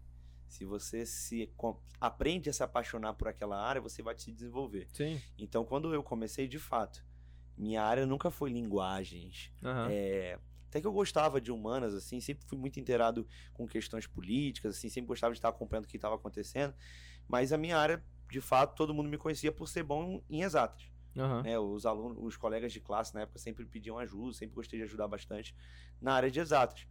se 0.50 0.66
você 0.66 1.06
se 1.06 1.54
aprende 2.02 2.50
a 2.50 2.54
se 2.54 2.64
apaixonar 2.64 3.14
por 3.14 3.28
aquela 3.28 3.62
área, 3.62 3.80
você 3.80 4.02
vai 4.02 4.18
se 4.18 4.32
desenvolver. 4.32 4.88
Sim. 4.92 5.22
Então, 5.38 5.64
quando 5.64 5.94
eu 5.94 6.04
comecei, 6.04 6.48
de 6.48 6.60
fato, 6.60 7.06
minha 7.56 7.84
área 7.84 8.06
nunca 8.06 8.32
foi 8.32 8.50
linguagens. 8.50 9.52
Uhum. 9.62 9.88
É, 9.90 10.40
até 10.68 10.82
que 10.82 10.88
eu 10.88 10.92
gostava 10.92 11.40
de 11.40 11.52
humanas, 11.52 11.94
assim, 11.94 12.20
sempre 12.20 12.46
fui 12.46 12.58
muito 12.58 12.80
inteirado 12.80 13.28
com 13.54 13.68
questões 13.68 14.08
políticas, 14.08 14.76
assim, 14.76 14.90
sempre 14.90 15.08
gostava 15.08 15.34
de 15.34 15.38
estar 15.38 15.50
acompanhando 15.50 15.86
o 15.86 15.88
que 15.88 15.98
estava 15.98 16.16
acontecendo. 16.16 16.74
Mas 17.28 17.54
a 17.54 17.58
minha 17.58 17.78
área 17.78 18.04
de 18.30 18.42
fato, 18.42 18.76
todo 18.76 18.94
mundo 18.94 19.10
me 19.10 19.18
conhecia 19.18 19.52
por 19.52 19.68
ser 19.68 19.84
bom 19.84 20.22
em 20.30 20.42
exatas. 20.42 20.90
Uhum. 21.16 21.42
Né, 21.42 21.60
os 21.60 21.86
alunos, 21.86 22.18
os 22.22 22.38
colegas 22.38 22.72
de 22.72 22.80
classe 22.80 23.14
na 23.14 23.22
época 23.22 23.40
sempre 23.40 23.66
pediam 23.66 23.98
ajuda, 23.98 24.34
sempre 24.34 24.56
gostei 24.56 24.80
de 24.80 24.84
ajudar 24.84 25.08
bastante 25.08 25.56
na 26.00 26.14
área 26.14 26.30
de 26.30 26.40
exatas. 26.40 26.88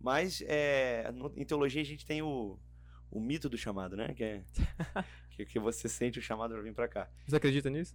Mas 0.00 0.42
é, 0.46 1.12
no, 1.12 1.32
em 1.36 1.44
teologia 1.44 1.82
a 1.82 1.84
gente 1.84 2.06
tem 2.06 2.22
o, 2.22 2.58
o 3.10 3.20
mito 3.20 3.48
do 3.48 3.58
chamado, 3.58 3.96
né? 3.96 4.14
Que, 4.14 4.24
é, 4.24 4.44
que, 5.30 5.44
que, 5.44 5.58
você 5.58 5.88
sente 5.88 6.18
o 6.18 6.22
chamado 6.22 6.54
para 6.54 6.62
vir 6.62 6.74
para 6.74 6.88
cá. 6.88 7.10
Você 7.26 7.36
acredita 7.36 7.68
nisso? 7.68 7.94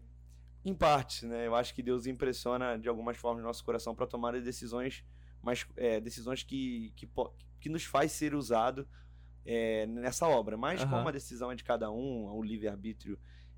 Em 0.63 0.73
parte, 0.73 1.25
né? 1.25 1.47
Eu 1.47 1.55
acho 1.55 1.73
que 1.73 1.81
Deus 1.81 2.07
impressiona 2.07 2.77
de 2.77 2.89
algumas 2.89 3.17
formas 3.17 3.41
no 3.41 3.47
nosso 3.47 3.63
coração 3.63 3.95
para 3.95 4.07
tomar 4.07 4.39
decisões, 4.41 5.03
mas 5.41 5.65
é, 5.77 5.99
decisões 5.99 6.43
que, 6.43 6.91
que, 6.95 7.07
que 7.59 7.69
nos 7.69 7.85
faz 7.85 8.11
ser 8.11 8.33
usado 8.33 8.87
é, 9.45 9.85
nessa 9.85 10.27
obra. 10.27 10.57
Mas 10.57 10.81
uhum. 10.81 10.89
como 10.89 11.07
a 11.07 11.11
decisão 11.11 11.51
é 11.51 11.55
de 11.55 11.63
cada 11.63 11.91
um, 11.91 12.25
o 12.31 12.43
livre-arbítrio 12.43 13.17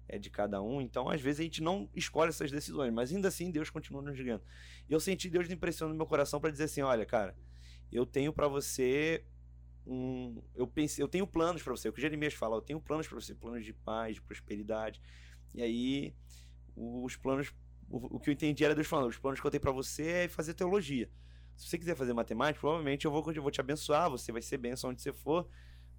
é 0.09 0.17
de 0.17 0.29
cada 0.29 0.61
um, 0.61 0.79
então 0.79 1.09
às 1.09 1.19
vezes 1.19 1.41
a 1.41 1.43
gente 1.43 1.61
não 1.61 1.89
escolhe 1.93 2.29
essas 2.29 2.49
decisões, 2.49 2.93
mas 2.93 3.13
ainda 3.13 3.27
assim 3.27 3.51
Deus 3.51 3.69
continua 3.69 4.01
nos 4.01 4.17
guiando. 4.17 4.43
E 4.87 4.93
eu 4.93 5.01
senti 5.01 5.29
Deus 5.29 5.49
impressionando 5.49 5.93
no 5.93 5.97
meu 5.97 6.07
coração 6.07 6.39
para 6.39 6.49
dizer 6.49 6.65
assim: 6.65 6.81
olha, 6.81 7.05
cara, 7.05 7.35
eu 7.91 8.05
tenho 8.05 8.31
para 8.31 8.47
você 8.47 9.25
um. 9.87 10.41
Eu, 10.55 10.67
pensei, 10.67 11.03
eu 11.03 11.07
tenho 11.07 11.25
planos 11.25 11.63
para 11.63 11.75
você. 11.75 11.89
O 11.89 11.93
que 11.93 12.01
Jeremias 12.01 12.33
fala, 12.33 12.57
eu 12.57 12.61
tenho 12.61 12.79
planos 12.79 13.07
para 13.07 13.19
você, 13.19 13.33
planos 13.33 13.65
de 13.65 13.73
paz, 13.73 14.15
de 14.15 14.21
prosperidade. 14.21 15.01
E 15.53 15.61
aí, 15.61 16.15
os 16.75 17.15
planos. 17.15 17.53
O, 17.89 18.17
o 18.17 18.19
que 18.19 18.29
eu 18.29 18.33
entendi 18.33 18.65
era 18.65 18.75
Deus 18.75 18.87
falando: 18.87 19.09
os 19.09 19.17
planos 19.17 19.39
que 19.39 19.47
eu 19.47 19.51
tenho 19.51 19.61
para 19.61 19.71
você 19.71 20.03
é 20.03 20.27
fazer 20.27 20.53
teologia. 20.53 21.09
Se 21.55 21.67
você 21.67 21.77
quiser 21.77 21.95
fazer 21.95 22.13
matemática, 22.13 22.59
provavelmente 22.59 23.05
eu 23.05 23.11
vou, 23.11 23.31
eu 23.31 23.41
vou 23.41 23.49
te 23.49 23.59
abençoar, 23.59 24.09
você 24.09 24.31
vai 24.31 24.41
ser 24.41 24.57
bênção 24.57 24.91
onde 24.91 25.01
você 25.01 25.11
for 25.11 25.49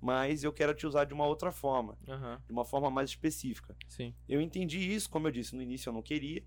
mas 0.00 0.44
eu 0.44 0.52
quero 0.52 0.74
te 0.74 0.86
usar 0.86 1.04
de 1.04 1.14
uma 1.14 1.26
outra 1.26 1.50
forma, 1.50 1.98
uhum. 2.06 2.38
de 2.46 2.52
uma 2.52 2.64
forma 2.64 2.90
mais 2.90 3.10
específica. 3.10 3.76
Sim. 3.88 4.14
Eu 4.28 4.40
entendi 4.40 4.78
isso, 4.78 5.10
como 5.10 5.26
eu 5.26 5.32
disse, 5.32 5.56
no 5.56 5.62
início 5.62 5.88
eu 5.88 5.92
não 5.92 6.02
queria, 6.02 6.42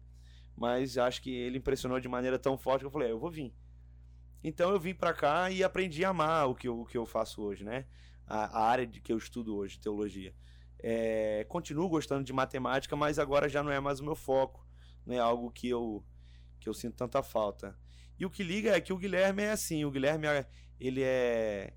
mas 0.55 0.97
acho 0.97 1.21
que 1.21 1.31
ele 1.31 1.57
impressionou 1.57 1.99
de 1.99 2.07
maneira 2.07 2.39
tão 2.39 2.57
forte 2.57 2.81
que 2.81 2.85
eu 2.85 2.91
falei, 2.91 3.09
é, 3.09 3.11
eu 3.11 3.19
vou 3.19 3.29
vir. 3.29 3.53
Então 4.43 4.71
eu 4.71 4.79
vim 4.79 4.93
para 4.93 5.13
cá 5.13 5.51
e 5.51 5.63
aprendi 5.63 6.03
a 6.03 6.09
amar 6.09 6.49
o 6.49 6.55
que 6.55 6.67
eu, 6.67 6.81
o 6.81 6.85
que 6.85 6.97
eu 6.97 7.05
faço 7.05 7.41
hoje, 7.41 7.63
né? 7.63 7.85
A, 8.25 8.59
a 8.59 8.65
área 8.65 8.87
de 8.87 8.99
que 8.99 9.11
eu 9.11 9.17
estudo 9.17 9.55
hoje, 9.55 9.79
teologia. 9.79 10.33
É, 10.79 11.45
continuo 11.47 11.87
gostando 11.87 12.23
de 12.23 12.33
matemática, 12.33 12.95
mas 12.95 13.19
agora 13.19 13.47
já 13.47 13.61
não 13.61 13.71
é 13.71 13.79
mais 13.79 13.99
o 13.99 14.03
meu 14.03 14.15
foco, 14.15 14.65
não 15.05 15.15
é 15.15 15.19
algo 15.19 15.51
que 15.51 15.69
eu 15.69 16.03
que 16.59 16.69
eu 16.69 16.73
sinto 16.73 16.95
tanta 16.95 17.23
falta. 17.23 17.77
E 18.19 18.25
o 18.25 18.29
que 18.29 18.43
liga 18.43 18.75
é 18.75 18.81
que 18.81 18.93
o 18.93 18.97
Guilherme 18.97 19.43
é 19.43 19.51
assim, 19.51 19.83
o 19.83 19.91
Guilherme 19.91 20.27
ele 20.79 21.03
é 21.03 21.73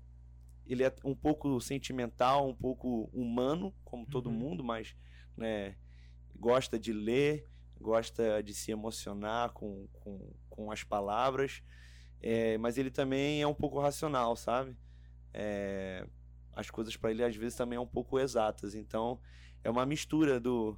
ele 0.65 0.83
é 0.83 0.93
um 1.03 1.15
pouco 1.15 1.59
sentimental, 1.61 2.47
um 2.47 2.55
pouco 2.55 3.09
humano, 3.13 3.73
como 3.83 4.05
todo 4.05 4.27
uhum. 4.27 4.35
mundo, 4.35 4.63
mas 4.63 4.95
né, 5.37 5.75
gosta 6.35 6.79
de 6.79 6.91
ler, 6.91 7.47
gosta 7.79 8.41
de 8.41 8.53
se 8.53 8.71
emocionar 8.71 9.51
com, 9.51 9.87
com, 9.93 10.33
com 10.49 10.71
as 10.71 10.83
palavras, 10.83 11.61
é, 12.21 12.57
mas 12.57 12.77
ele 12.77 12.89
também 12.89 13.41
é 13.41 13.47
um 13.47 13.53
pouco 13.53 13.79
racional, 13.79 14.35
sabe? 14.35 14.75
É, 15.33 16.05
as 16.53 16.69
coisas 16.69 16.95
para 16.95 17.11
ele 17.11 17.23
às 17.23 17.35
vezes 17.35 17.57
também 17.57 17.77
é 17.77 17.79
um 17.79 17.87
pouco 17.87 18.19
exatas, 18.19 18.75
então 18.75 19.19
é 19.63 19.69
uma 19.69 19.85
mistura 19.85 20.39
do 20.39 20.77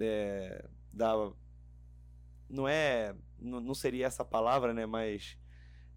é, 0.00 0.68
da 0.92 1.12
não 2.48 2.66
é 2.68 3.14
não, 3.38 3.74
seria 3.74 4.06
essa 4.06 4.24
palavra, 4.24 4.72
né? 4.72 4.86
Mas 4.86 5.36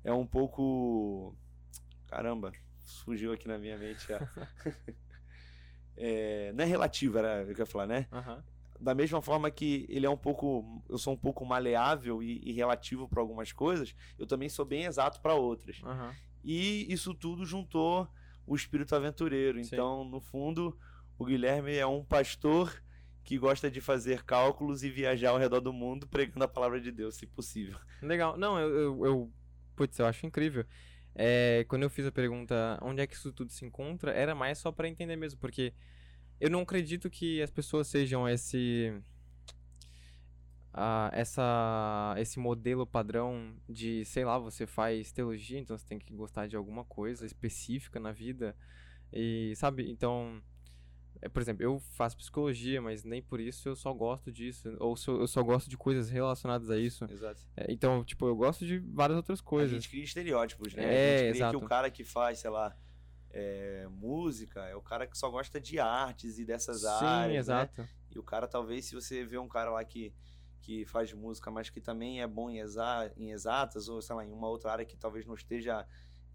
é 0.04 0.14
um 0.14 0.26
pouco 0.26 1.36
caramba 2.08 2.52
fugiu 2.84 3.32
aqui 3.32 3.48
na 3.48 3.58
minha 3.58 3.78
mente. 3.78 4.08
é, 5.98 6.52
não 6.56 6.64
é 6.64 6.68
relativo, 6.68 7.18
era 7.18 7.44
o 7.44 7.54
que 7.54 7.62
eu 7.62 7.66
ia 7.66 7.66
falar, 7.66 7.88
né? 7.88 8.08
Uhum. 8.12 8.44
Da 8.80 8.94
mesma 8.94 9.22
forma 9.22 9.50
que 9.50 9.86
ele 9.90 10.06
é 10.06 10.10
um 10.10 10.18
pouco. 10.18 10.84
Eu 10.90 10.98
sou 10.98 11.14
um 11.14 11.18
pouco 11.18 11.46
maleável 11.46 12.22
e, 12.22 12.42
e 12.44 12.52
relativo 12.52 13.08
para 13.08 13.22
algumas 13.22 13.52
coisas, 13.52 13.96
eu 14.18 14.26
também 14.26 14.50
sou 14.50 14.66
bem 14.66 14.86
exato 14.86 15.22
para 15.22 15.36
outras. 15.36 15.82
Uhum. 15.82 16.12
E 16.44 16.92
isso 16.92 17.14
tudo 17.14 17.46
juntou 17.46 18.08
o 18.46 18.56
espírito 18.56 18.96
aventureiro. 18.96 19.64
Sim. 19.64 19.70
Então, 19.74 20.04
no 20.04 20.20
fundo, 20.20 20.78
o 21.18 21.26
Guilherme 21.26 21.76
é 21.76 21.86
um 21.86 22.04
pastor 22.04 22.84
que 23.24 23.38
gosta 23.38 23.72
de 23.72 23.80
fazer 23.80 24.24
cálculos 24.24 24.84
e 24.84 24.90
viajar 24.90 25.30
ao 25.30 25.38
redor 25.38 25.62
do 25.62 25.72
mundo 25.72 26.06
pregando 26.08 26.44
a 26.44 26.48
palavra 26.48 26.82
de 26.82 26.92
Deus, 26.92 27.16
se 27.16 27.26
possível. 27.26 27.80
Legal. 28.02 28.38
Não, 28.38 28.60
eu, 28.60 28.70
eu, 28.70 29.06
eu 29.06 29.32
putz, 29.76 29.98
eu 29.98 30.06
acho 30.06 30.26
incrível. 30.26 30.66
É, 31.16 31.66
quando 31.70 31.84
eu 31.84 31.90
fiz 31.90 32.06
a 32.06 32.12
pergunta 32.12 32.78
onde 32.82 33.02
é 33.02 33.08
que 33.08 33.16
isso 33.16 33.32
tudo 33.32 33.52
se 33.52 33.64
encontra, 33.64 34.12
era 34.12 34.36
mais 34.36 34.58
só 34.58 34.72
para 34.72 34.90
entender 34.90 35.16
mesmo, 35.16 35.40
porque 35.40 35.74
eu 36.44 36.50
não 36.50 36.60
acredito 36.60 37.10
que 37.10 37.42
as 37.42 37.50
pessoas 37.50 37.88
sejam 37.88 38.28
esse 38.28 38.94
uh, 40.74 41.08
essa 41.14 42.14
esse 42.18 42.38
modelo 42.38 42.86
padrão 42.86 43.56
de, 43.70 44.04
sei 44.04 44.26
lá, 44.26 44.38
você 44.38 44.68
faz 44.68 45.10
teologia, 45.14 45.58
então 45.58 45.78
você 45.78 45.88
tem 45.88 45.98
que 45.98 46.14
gostar 46.14 46.48
de 46.48 46.58
alguma 46.58 46.84
coisa 46.84 47.26
específica 47.26 47.98
na 47.98 48.12
vida. 48.12 48.54
E 49.14 49.54
sabe, 49.56 49.90
então 49.90 50.44
é, 51.22 51.30
por 51.30 51.42
exemplo, 51.42 51.64
eu 51.64 51.80
faço 51.80 52.18
psicologia, 52.18 52.82
mas 52.82 53.06
nem 53.06 53.22
por 53.22 53.40
isso 53.40 53.70
eu 53.70 53.76
só 53.78 53.94
gosto 53.94 54.30
disso. 54.30 54.76
Ou 54.82 54.98
eu 55.08 55.28
só 55.28 55.42
gosto 55.42 55.70
de 55.70 55.78
coisas 55.78 56.10
relacionadas 56.10 56.70
a 56.70 56.78
isso. 56.78 57.06
Exato. 57.10 57.42
É, 57.56 57.72
então, 57.72 58.04
tipo, 58.04 58.28
eu 58.28 58.36
gosto 58.36 58.66
de 58.66 58.80
várias 58.80 59.16
outras 59.16 59.40
coisas. 59.40 59.72
A 59.72 59.76
gente 59.76 59.88
cria 59.88 60.04
estereótipos, 60.04 60.74
né? 60.74 60.84
É, 60.84 60.88
a 60.88 61.12
gente 61.12 61.20
cria 61.20 61.30
exato. 61.38 61.58
que 61.58 61.66
o 61.66 61.68
cara 61.70 61.90
que 61.90 62.04
faz, 62.04 62.40
sei 62.40 62.50
lá, 62.50 62.76
é, 63.34 63.88
música 63.90 64.62
é 64.66 64.76
o 64.76 64.82
cara 64.82 65.08
que 65.08 65.18
só 65.18 65.30
gosta 65.30 65.60
de 65.60 65.80
artes 65.80 66.38
e 66.38 66.46
dessas 66.46 66.82
Sim, 66.82 66.88
áreas. 66.88 67.32
Sim, 67.32 67.52
exato. 67.52 67.82
Né? 67.82 67.90
E 68.12 68.20
o 68.20 68.24
cara, 68.24 68.48
talvez, 68.48 68.86
se 68.86 68.96
você 68.96 69.26
vê 69.26 69.38
um 69.38 69.48
cara 69.48 69.72
lá 69.72 69.84
que, 69.84 70.14
que 70.62 70.86
faz 70.86 71.12
música, 71.12 71.50
mas 71.50 71.70
que 71.70 71.82
também 71.82 72.22
é 72.22 72.28
bom 72.28 72.50
em, 72.50 72.60
exa 72.60 73.12
em 73.18 73.32
exatas, 73.32 73.90
ou 73.90 74.02
sei 74.02 74.16
lá, 74.16 74.24
em 74.24 74.32
uma 74.32 74.48
outra 74.48 74.72
área 74.72 74.86
que 74.86 74.96
talvez 74.96 75.26
não 75.26 75.34
esteja 75.34 75.86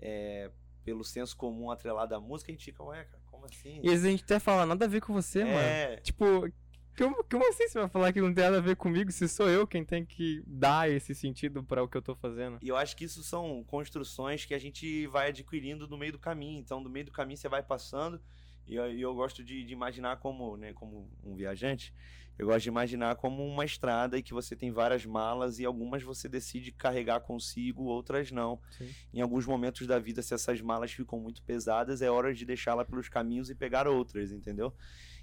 é, 0.00 0.50
pelo 0.84 1.04
senso 1.04 1.36
comum 1.36 1.70
atrelado 1.70 2.14
à 2.14 2.20
música, 2.20 2.50
a 2.50 2.54
gente 2.54 2.64
fica, 2.64 2.82
ué, 2.82 3.04
cara 3.04 3.22
como 3.38 3.46
assim? 3.46 3.80
E 3.82 3.90
a 3.90 3.96
gente 3.96 4.24
até 4.24 4.38
fala, 4.38 4.66
nada 4.66 4.84
a 4.84 4.88
ver 4.88 5.00
com 5.00 5.12
você, 5.12 5.40
é. 5.40 5.44
mano. 5.90 6.02
Tipo, 6.02 6.52
como, 6.98 7.24
como 7.30 7.48
assim 7.48 7.68
você 7.68 7.78
vai 7.78 7.88
falar 7.88 8.12
que 8.12 8.20
não 8.20 8.34
tem 8.34 8.44
nada 8.44 8.58
a 8.58 8.60
ver 8.60 8.74
comigo 8.74 9.12
se 9.12 9.28
sou 9.28 9.48
eu 9.48 9.66
quem 9.66 9.84
tem 9.84 10.04
que 10.04 10.42
dar 10.44 10.90
esse 10.90 11.14
sentido 11.14 11.62
para 11.62 11.82
o 11.82 11.88
que 11.88 11.96
eu 11.96 12.02
tô 12.02 12.16
fazendo? 12.16 12.58
E 12.60 12.68
eu 12.68 12.76
acho 12.76 12.96
que 12.96 13.04
isso 13.04 13.22
são 13.22 13.62
construções 13.64 14.44
que 14.44 14.52
a 14.52 14.58
gente 14.58 15.06
vai 15.06 15.28
adquirindo 15.28 15.86
no 15.86 15.96
meio 15.96 16.12
do 16.12 16.18
caminho. 16.18 16.58
Então, 16.58 16.80
no 16.80 16.90
meio 16.90 17.06
do 17.06 17.12
caminho 17.12 17.36
você 17.36 17.48
vai 17.48 17.62
passando. 17.62 18.20
E 18.66 18.74
eu, 18.74 18.84
eu 18.98 19.14
gosto 19.14 19.44
de, 19.44 19.64
de, 19.64 19.72
imaginar 19.72 20.16
como, 20.16 20.56
né, 20.56 20.72
como 20.74 21.08
um 21.24 21.34
viajante, 21.34 21.94
eu 22.38 22.46
gosto 22.46 22.64
de 22.64 22.68
imaginar 22.68 23.16
como 23.16 23.46
uma 23.46 23.64
estrada 23.64 24.18
e 24.18 24.22
que 24.22 24.34
você 24.34 24.54
tem 24.54 24.70
várias 24.70 25.06
malas 25.06 25.58
e 25.58 25.64
algumas 25.64 26.02
você 26.02 26.28
decide 26.28 26.70
carregar 26.70 27.20
consigo, 27.20 27.84
outras 27.84 28.30
não. 28.30 28.60
Sim. 28.76 28.94
Em 29.14 29.20
alguns 29.20 29.46
momentos 29.46 29.86
da 29.86 29.98
vida, 29.98 30.20
se 30.20 30.34
essas 30.34 30.60
malas 30.60 30.92
ficam 30.92 31.18
muito 31.18 31.42
pesadas, 31.42 32.02
é 32.02 32.10
hora 32.10 32.34
de 32.34 32.44
deixá-la 32.44 32.84
pelos 32.84 33.08
caminhos 33.08 33.48
e 33.48 33.54
pegar 33.54 33.88
outras, 33.88 34.30
entendeu? 34.32 34.74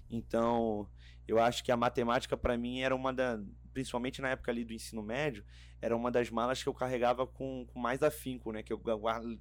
Então, 0.09 0.89
eu 1.27 1.39
acho 1.39 1.63
que 1.63 1.71
a 1.71 1.77
matemática 1.77 2.37
para 2.37 2.57
mim 2.57 2.81
era 2.81 2.95
uma 2.95 3.13
da, 3.13 3.39
principalmente 3.73 4.21
na 4.21 4.29
época 4.29 4.51
ali 4.51 4.63
do 4.63 4.73
ensino 4.73 5.03
médio, 5.03 5.43
era 5.81 5.95
uma 5.95 6.09
das 6.09 6.29
malas 6.29 6.63
que 6.63 6.69
eu 6.69 6.73
carregava 6.73 7.27
com, 7.27 7.65
com 7.67 7.79
mais 7.79 8.01
afinco, 8.01 8.51
né, 8.51 8.63
que 8.63 8.71
eu 8.71 8.81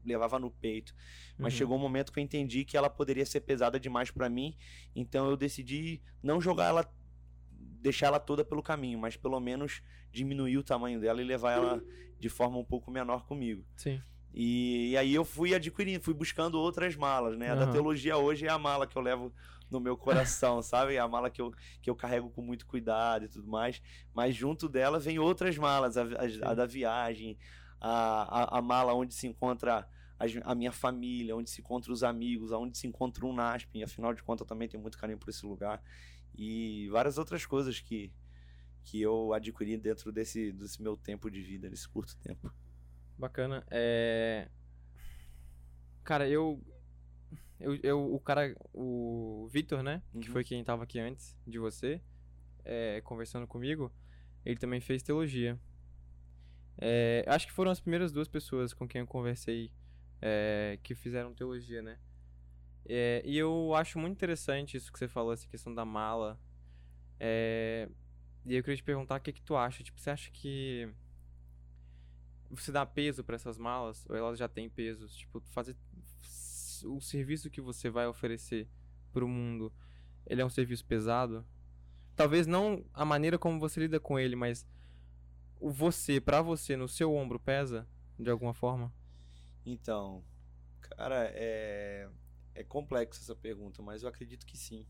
levava 0.04 0.38
no 0.38 0.50
peito. 0.50 0.94
Mas 1.38 1.52
uhum. 1.52 1.58
chegou 1.58 1.76
um 1.76 1.80
momento 1.80 2.12
que 2.12 2.18
eu 2.18 2.24
entendi 2.24 2.64
que 2.64 2.76
ela 2.76 2.90
poderia 2.90 3.24
ser 3.24 3.40
pesada 3.40 3.78
demais 3.78 4.10
para 4.10 4.28
mim, 4.28 4.56
então 4.94 5.28
eu 5.30 5.36
decidi 5.36 6.02
não 6.22 6.40
jogar 6.40 6.66
ela 6.66 6.94
deixar 7.80 8.06
ela 8.06 8.18
toda 8.18 8.42
pelo 8.42 8.62
caminho, 8.62 8.98
mas 8.98 9.14
pelo 9.14 9.38
menos 9.38 9.82
diminuir 10.10 10.56
o 10.56 10.62
tamanho 10.62 10.98
dela 10.98 11.20
e 11.20 11.24
levar 11.24 11.52
ela 11.52 11.84
de 12.18 12.30
forma 12.30 12.56
um 12.56 12.64
pouco 12.64 12.90
menor 12.90 13.26
comigo. 13.26 13.62
Sim. 13.76 14.00
E, 14.32 14.90
e, 14.90 14.96
aí 14.96 15.14
eu 15.14 15.24
fui 15.24 15.54
adquirindo, 15.54 16.02
fui 16.02 16.14
buscando 16.14 16.58
outras 16.58 16.96
malas, 16.96 17.36
né? 17.38 17.50
A 17.50 17.54
da 17.54 17.66
teologia 17.68 18.16
hoje 18.16 18.46
é 18.46 18.50
a 18.50 18.58
mala 18.58 18.86
que 18.86 18.96
eu 18.96 19.02
levo 19.02 19.32
no 19.74 19.80
meu 19.80 19.96
coração, 19.96 20.62
sabe? 20.62 20.94
É 20.94 20.98
a 20.98 21.08
mala 21.08 21.28
que 21.28 21.42
eu, 21.42 21.52
que 21.82 21.90
eu 21.90 21.94
carrego 21.94 22.30
com 22.30 22.40
muito 22.40 22.66
cuidado 22.66 23.24
e 23.26 23.28
tudo 23.28 23.46
mais. 23.46 23.82
Mas 24.14 24.34
junto 24.34 24.68
dela 24.68 24.98
vem 24.98 25.18
outras 25.18 25.58
malas, 25.58 25.96
a, 25.96 26.02
a, 26.02 26.50
a 26.50 26.54
da 26.54 26.64
viagem, 26.64 27.36
a, 27.80 28.56
a, 28.56 28.58
a, 28.58 28.62
mala 28.62 28.94
onde 28.94 29.12
se 29.12 29.26
encontra 29.26 29.86
a, 30.44 30.54
minha 30.54 30.72
família, 30.72 31.36
onde 31.36 31.50
se 31.50 31.60
encontra 31.60 31.92
os 31.92 32.02
amigos, 32.02 32.52
onde 32.52 32.78
se 32.78 32.86
encontra 32.86 33.26
um 33.26 33.34
NASP. 33.34 33.82
Afinal 33.82 34.14
de 34.14 34.22
contas, 34.22 34.42
eu 34.42 34.46
também 34.46 34.68
tenho 34.68 34.82
muito 34.82 34.96
carinho 34.96 35.18
por 35.18 35.28
esse 35.28 35.44
lugar. 35.44 35.82
E 36.36 36.88
várias 36.90 37.18
outras 37.18 37.44
coisas 37.44 37.80
que, 37.80 38.12
que 38.84 39.00
eu 39.00 39.32
adquiri 39.32 39.76
dentro 39.76 40.10
desse, 40.10 40.52
desse 40.52 40.80
meu 40.82 40.96
tempo 40.96 41.30
de 41.30 41.42
vida, 41.42 41.68
nesse 41.68 41.88
curto 41.88 42.16
tempo. 42.18 42.52
Bacana. 43.18 43.64
É... 43.70 44.48
Cara, 46.02 46.28
eu, 46.28 46.60
eu, 47.64 47.78
eu 47.82 48.14
o 48.14 48.20
cara, 48.20 48.54
o 48.72 49.48
Vitor, 49.50 49.82
né? 49.82 50.02
Uhum. 50.12 50.20
Que 50.20 50.30
foi 50.30 50.44
quem 50.44 50.62
tava 50.62 50.84
aqui 50.84 50.98
antes 50.98 51.36
de 51.46 51.58
você, 51.58 52.00
é, 52.64 53.00
conversando 53.02 53.46
comigo, 53.46 53.92
ele 54.44 54.56
também 54.56 54.80
fez 54.80 55.02
teologia. 55.02 55.58
É, 56.78 57.24
acho 57.26 57.46
que 57.46 57.52
foram 57.52 57.70
as 57.70 57.80
primeiras 57.80 58.12
duas 58.12 58.28
pessoas 58.28 58.74
com 58.74 58.86
quem 58.86 59.00
eu 59.00 59.06
conversei 59.06 59.70
é, 60.20 60.78
que 60.82 60.94
fizeram 60.94 61.34
teologia, 61.34 61.82
né? 61.82 61.98
É, 62.86 63.22
e 63.24 63.38
eu 63.38 63.74
acho 63.74 63.98
muito 63.98 64.12
interessante 64.12 64.76
isso 64.76 64.92
que 64.92 64.98
você 64.98 65.08
falou, 65.08 65.32
essa 65.32 65.48
questão 65.48 65.74
da 65.74 65.84
mala. 65.84 66.38
É, 67.18 67.88
e 68.44 68.54
eu 68.54 68.62
queria 68.62 68.76
te 68.76 68.82
perguntar 68.82 69.16
o 69.16 69.20
que, 69.20 69.32
que 69.32 69.42
tu 69.42 69.56
acha. 69.56 69.82
Tipo, 69.82 69.98
você 69.98 70.10
acha 70.10 70.30
que 70.30 70.88
você 72.50 72.70
dá 72.70 72.84
peso 72.84 73.24
para 73.24 73.36
essas 73.36 73.58
malas 73.58 74.04
ou 74.08 74.16
elas 74.16 74.38
já 74.38 74.48
têm 74.48 74.68
pesos? 74.68 75.16
Tipo, 75.16 75.40
fazer 75.50 75.76
o 76.84 77.00
serviço 77.00 77.50
que 77.50 77.60
você 77.60 77.90
vai 77.90 78.06
oferecer 78.06 78.68
para 79.12 79.24
o 79.24 79.28
mundo, 79.28 79.72
ele 80.26 80.42
é 80.42 80.44
um 80.44 80.50
serviço 80.50 80.84
pesado? 80.84 81.44
Talvez 82.16 82.46
não 82.46 82.84
a 82.92 83.04
maneira 83.04 83.38
como 83.38 83.58
você 83.58 83.80
lida 83.80 83.98
com 83.98 84.18
ele, 84.18 84.36
mas 84.36 84.66
o 85.60 85.70
você, 85.70 86.20
para 86.20 86.42
você, 86.42 86.76
no 86.76 86.88
seu 86.88 87.14
ombro 87.14 87.40
pesa 87.40 87.88
de 88.18 88.30
alguma 88.30 88.54
forma? 88.54 88.92
Então, 89.66 90.22
cara, 90.80 91.30
é 91.34 92.08
é 92.54 92.62
complexo 92.62 93.20
essa 93.20 93.34
pergunta, 93.34 93.82
mas 93.82 94.02
eu 94.02 94.08
acredito 94.08 94.46
que 94.46 94.56
sim. 94.56 94.86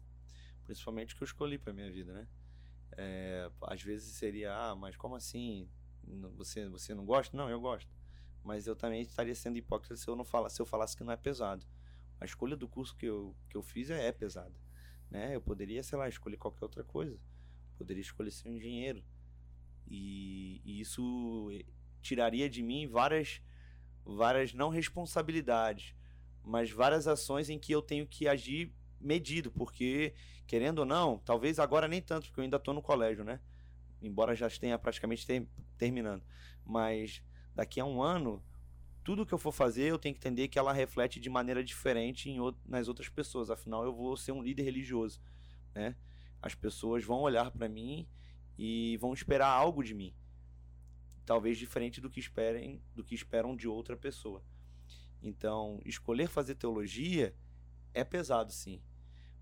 Principalmente 0.64 1.16
que 1.16 1.22
eu 1.22 1.26
escolhi 1.26 1.58
para 1.58 1.72
minha 1.72 1.90
vida, 1.90 2.12
né? 2.12 2.28
É, 2.96 3.50
às 3.62 3.82
vezes 3.82 4.14
seria, 4.14 4.54
ah, 4.54 4.76
mas 4.76 4.96
como 4.96 5.16
assim? 5.16 5.68
Você, 6.36 6.68
você 6.68 6.94
não 6.94 7.04
gosta? 7.04 7.36
Não, 7.36 7.48
eu 7.48 7.60
gosto. 7.60 7.90
Mas 8.42 8.66
eu 8.66 8.76
também 8.76 9.00
estaria 9.00 9.34
sendo 9.34 9.56
hipócrita 9.56 9.96
se 9.96 10.06
eu 10.06 10.14
não 10.14 10.24
falasse, 10.24 10.56
se 10.56 10.62
eu 10.62 10.66
falasse 10.66 10.96
que 10.96 11.02
não 11.02 11.12
é 11.12 11.16
pesado. 11.16 11.66
A 12.20 12.24
escolha 12.24 12.56
do 12.56 12.68
curso 12.68 12.96
que 12.96 13.06
eu, 13.06 13.34
que 13.48 13.56
eu 13.56 13.62
fiz 13.62 13.90
é, 13.90 14.06
é 14.06 14.12
pesada. 14.12 14.54
Né? 15.10 15.34
Eu 15.34 15.40
poderia, 15.40 15.82
sei 15.82 15.98
lá, 15.98 16.08
escolher 16.08 16.36
qualquer 16.36 16.64
outra 16.64 16.84
coisa. 16.84 17.18
Poderia 17.76 18.00
escolher 18.00 18.30
ser 18.30 18.48
um 18.48 18.56
engenheiro. 18.56 19.04
E, 19.86 20.60
e 20.64 20.80
isso 20.80 21.50
tiraria 22.00 22.48
de 22.48 22.62
mim 22.62 22.86
várias, 22.86 23.40
várias 24.04 24.52
não 24.52 24.68
responsabilidades, 24.68 25.94
mas 26.42 26.70
várias 26.70 27.06
ações 27.06 27.48
em 27.48 27.58
que 27.58 27.72
eu 27.72 27.82
tenho 27.82 28.06
que 28.06 28.28
agir 28.28 28.72
medido, 29.00 29.50
porque, 29.50 30.14
querendo 30.46 30.80
ou 30.80 30.84
não, 30.84 31.18
talvez 31.18 31.58
agora 31.58 31.88
nem 31.88 32.00
tanto, 32.00 32.26
porque 32.26 32.40
eu 32.40 32.44
ainda 32.44 32.56
estou 32.56 32.74
no 32.74 32.82
colégio, 32.82 33.24
né? 33.24 33.40
Embora 34.00 34.34
já 34.34 34.48
tenha 34.50 34.78
praticamente 34.78 35.26
ter, 35.26 35.46
terminando. 35.78 36.22
Mas 36.64 37.22
daqui 37.54 37.80
a 37.80 37.84
um 37.84 38.02
ano, 38.02 38.42
tudo 39.04 39.26
que 39.26 39.34
eu 39.34 39.38
for 39.38 39.52
fazer, 39.52 39.84
eu 39.84 39.98
tenho 39.98 40.14
que 40.14 40.20
entender 40.20 40.48
que 40.48 40.58
ela 40.58 40.72
reflete 40.72 41.20
de 41.20 41.28
maneira 41.28 41.62
diferente 41.62 42.30
em, 42.30 42.38
nas 42.64 42.88
outras 42.88 43.08
pessoas. 43.08 43.50
Afinal, 43.50 43.84
eu 43.84 43.94
vou 43.94 44.16
ser 44.16 44.32
um 44.32 44.42
líder 44.42 44.62
religioso, 44.62 45.20
né? 45.74 45.94
As 46.40 46.54
pessoas 46.54 47.04
vão 47.04 47.20
olhar 47.20 47.50
para 47.50 47.68
mim 47.68 48.08
e 48.58 48.96
vão 48.96 49.12
esperar 49.12 49.48
algo 49.48 49.84
de 49.84 49.94
mim. 49.94 50.14
Talvez 51.26 51.58
diferente 51.58 52.00
do 52.00 52.08
que 52.08 52.18
esperem, 52.18 52.82
do 52.94 53.04
que 53.04 53.14
esperam 53.14 53.54
de 53.54 53.68
outra 53.68 53.96
pessoa. 53.96 54.42
Então, 55.22 55.80
escolher 55.84 56.26
fazer 56.26 56.54
teologia 56.54 57.34
é 57.92 58.04
pesado, 58.04 58.52
sim. 58.52 58.80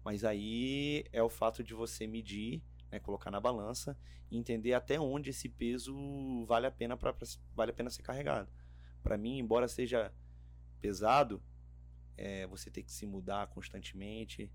Mas 0.04 0.24
aí 0.24 1.04
é 1.12 1.22
o 1.22 1.28
fato 1.28 1.62
de 1.62 1.72
você 1.72 2.06
medir, 2.06 2.62
né, 2.90 2.98
colocar 2.98 3.30
na 3.30 3.40
balança 3.40 3.96
e 4.28 4.36
entender 4.36 4.74
até 4.74 4.98
onde 4.98 5.30
esse 5.30 5.48
peso 5.48 6.44
vale 6.46 6.66
a 6.66 6.70
pena 6.70 6.96
para 6.96 7.14
vale 7.54 7.70
a 7.70 7.74
pena 7.74 7.90
ser 7.90 8.02
carregado. 8.02 8.50
Para 9.02 9.18
mim, 9.18 9.38
embora 9.38 9.68
seja 9.68 10.12
pesado, 10.80 11.42
é, 12.16 12.46
você 12.46 12.70
ter 12.70 12.82
que 12.82 12.92
se 12.92 13.06
mudar 13.06 13.48
constantemente, 13.48 14.50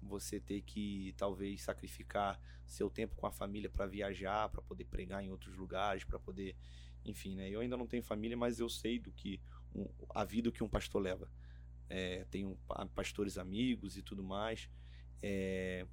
você 0.00 0.40
ter 0.40 0.62
que 0.62 1.14
talvez 1.16 1.62
sacrificar 1.62 2.40
seu 2.66 2.90
tempo 2.90 3.14
com 3.14 3.26
a 3.26 3.30
família 3.30 3.70
para 3.70 3.86
viajar, 3.86 4.48
para 4.48 4.62
poder 4.62 4.84
pregar 4.86 5.22
em 5.24 5.30
outros 5.30 5.56
lugares, 5.56 6.04
para 6.04 6.18
poder, 6.18 6.56
enfim, 7.04 7.36
né? 7.36 7.48
Eu 7.48 7.60
ainda 7.60 7.76
não 7.76 7.86
tenho 7.86 8.02
família, 8.02 8.36
mas 8.36 8.58
eu 8.58 8.68
sei 8.68 8.98
do 8.98 9.12
que 9.12 9.40
um, 9.74 9.86
a 10.10 10.24
vida 10.24 10.50
que 10.50 10.64
um 10.64 10.68
pastor 10.68 11.02
leva. 11.02 11.30
É, 11.88 12.24
tenho 12.30 12.58
pastores 12.94 13.36
amigos 13.36 13.96
e 13.96 14.02
tudo 14.02 14.24
mais. 14.24 14.68
É, 15.22 15.86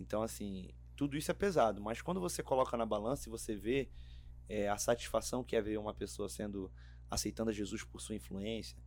então, 0.00 0.22
assim, 0.22 0.70
tudo 0.96 1.16
isso 1.16 1.30
é 1.30 1.34
pesado, 1.34 1.80
mas 1.80 2.00
quando 2.00 2.20
você 2.20 2.42
coloca 2.42 2.76
na 2.76 2.86
balança 2.86 3.28
e 3.28 3.30
você 3.30 3.54
vê 3.54 3.88
é, 4.48 4.68
a 4.68 4.78
satisfação 4.78 5.44
que 5.44 5.54
é 5.54 5.60
ver 5.60 5.78
uma 5.78 5.94
pessoa 5.94 6.28
sendo 6.28 6.72
aceitando 7.10 7.50
a 7.50 7.52
Jesus 7.52 7.84
por 7.84 8.00
sua 8.00 8.14
influência, 8.14 8.78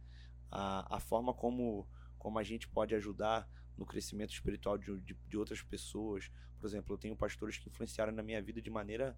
a, 0.51 0.97
a 0.97 0.99
forma 0.99 1.34
como, 1.34 1.88
como 2.17 2.39
a 2.39 2.43
gente 2.43 2.67
pode 2.67 2.95
ajudar 2.95 3.49
no 3.77 3.86
crescimento 3.86 4.34
espiritual 4.34 4.77
de, 4.77 4.99
de, 4.99 5.17
de 5.27 5.38
outras 5.38 5.62
pessoas. 5.62 6.29
Por 6.60 6.67
exemplo, 6.67 6.93
eu 6.93 6.97
tenho 6.97 7.15
pastores 7.15 7.58
que 7.58 7.69
influenciaram 7.69 8.12
na 8.12 8.21
minha 8.21 8.41
vida 8.41 8.62
de 8.62 8.69
maneira 8.69 9.17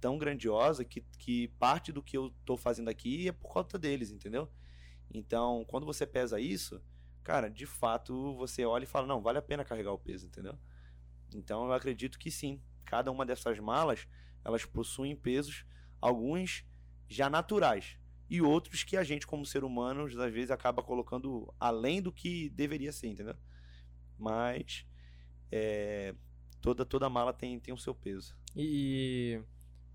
tão 0.00 0.16
grandiosa 0.16 0.84
que, 0.84 1.02
que 1.18 1.48
parte 1.58 1.92
do 1.92 2.02
que 2.02 2.16
eu 2.16 2.32
tô 2.44 2.56
fazendo 2.56 2.88
aqui 2.88 3.28
é 3.28 3.32
por 3.32 3.48
conta 3.48 3.78
deles, 3.78 4.10
entendeu? 4.10 4.50
Então, 5.12 5.64
quando 5.66 5.84
você 5.84 6.06
pesa 6.06 6.40
isso, 6.40 6.80
cara, 7.22 7.48
de 7.48 7.66
fato 7.66 8.34
você 8.36 8.64
olha 8.64 8.84
e 8.84 8.86
fala: 8.86 9.06
não, 9.06 9.20
vale 9.20 9.38
a 9.38 9.42
pena 9.42 9.64
carregar 9.64 9.92
o 9.92 9.98
peso, 9.98 10.26
entendeu? 10.26 10.56
Então, 11.34 11.66
eu 11.66 11.72
acredito 11.72 12.18
que 12.18 12.30
sim. 12.30 12.62
Cada 12.84 13.10
uma 13.12 13.26
dessas 13.26 13.58
malas, 13.60 14.08
elas 14.44 14.64
possuem 14.64 15.14
pesos, 15.14 15.64
alguns 16.00 16.64
já 17.08 17.30
naturais 17.30 17.99
e 18.30 18.40
outros 18.40 18.84
que 18.84 18.96
a 18.96 19.02
gente, 19.02 19.26
como 19.26 19.44
ser 19.44 19.64
humano, 19.64 20.04
às 20.04 20.32
vezes 20.32 20.52
acaba 20.52 20.84
colocando 20.84 21.52
além 21.58 22.00
do 22.00 22.12
que 22.12 22.48
deveria 22.50 22.92
ser, 22.92 23.08
entendeu? 23.08 23.34
Mas 24.16 24.86
é, 25.50 26.14
toda 26.60 26.86
toda 26.86 27.10
mala 27.10 27.32
tem, 27.32 27.58
tem 27.58 27.74
o 27.74 27.78
seu 27.78 27.92
peso. 27.92 28.36
E 28.54 29.42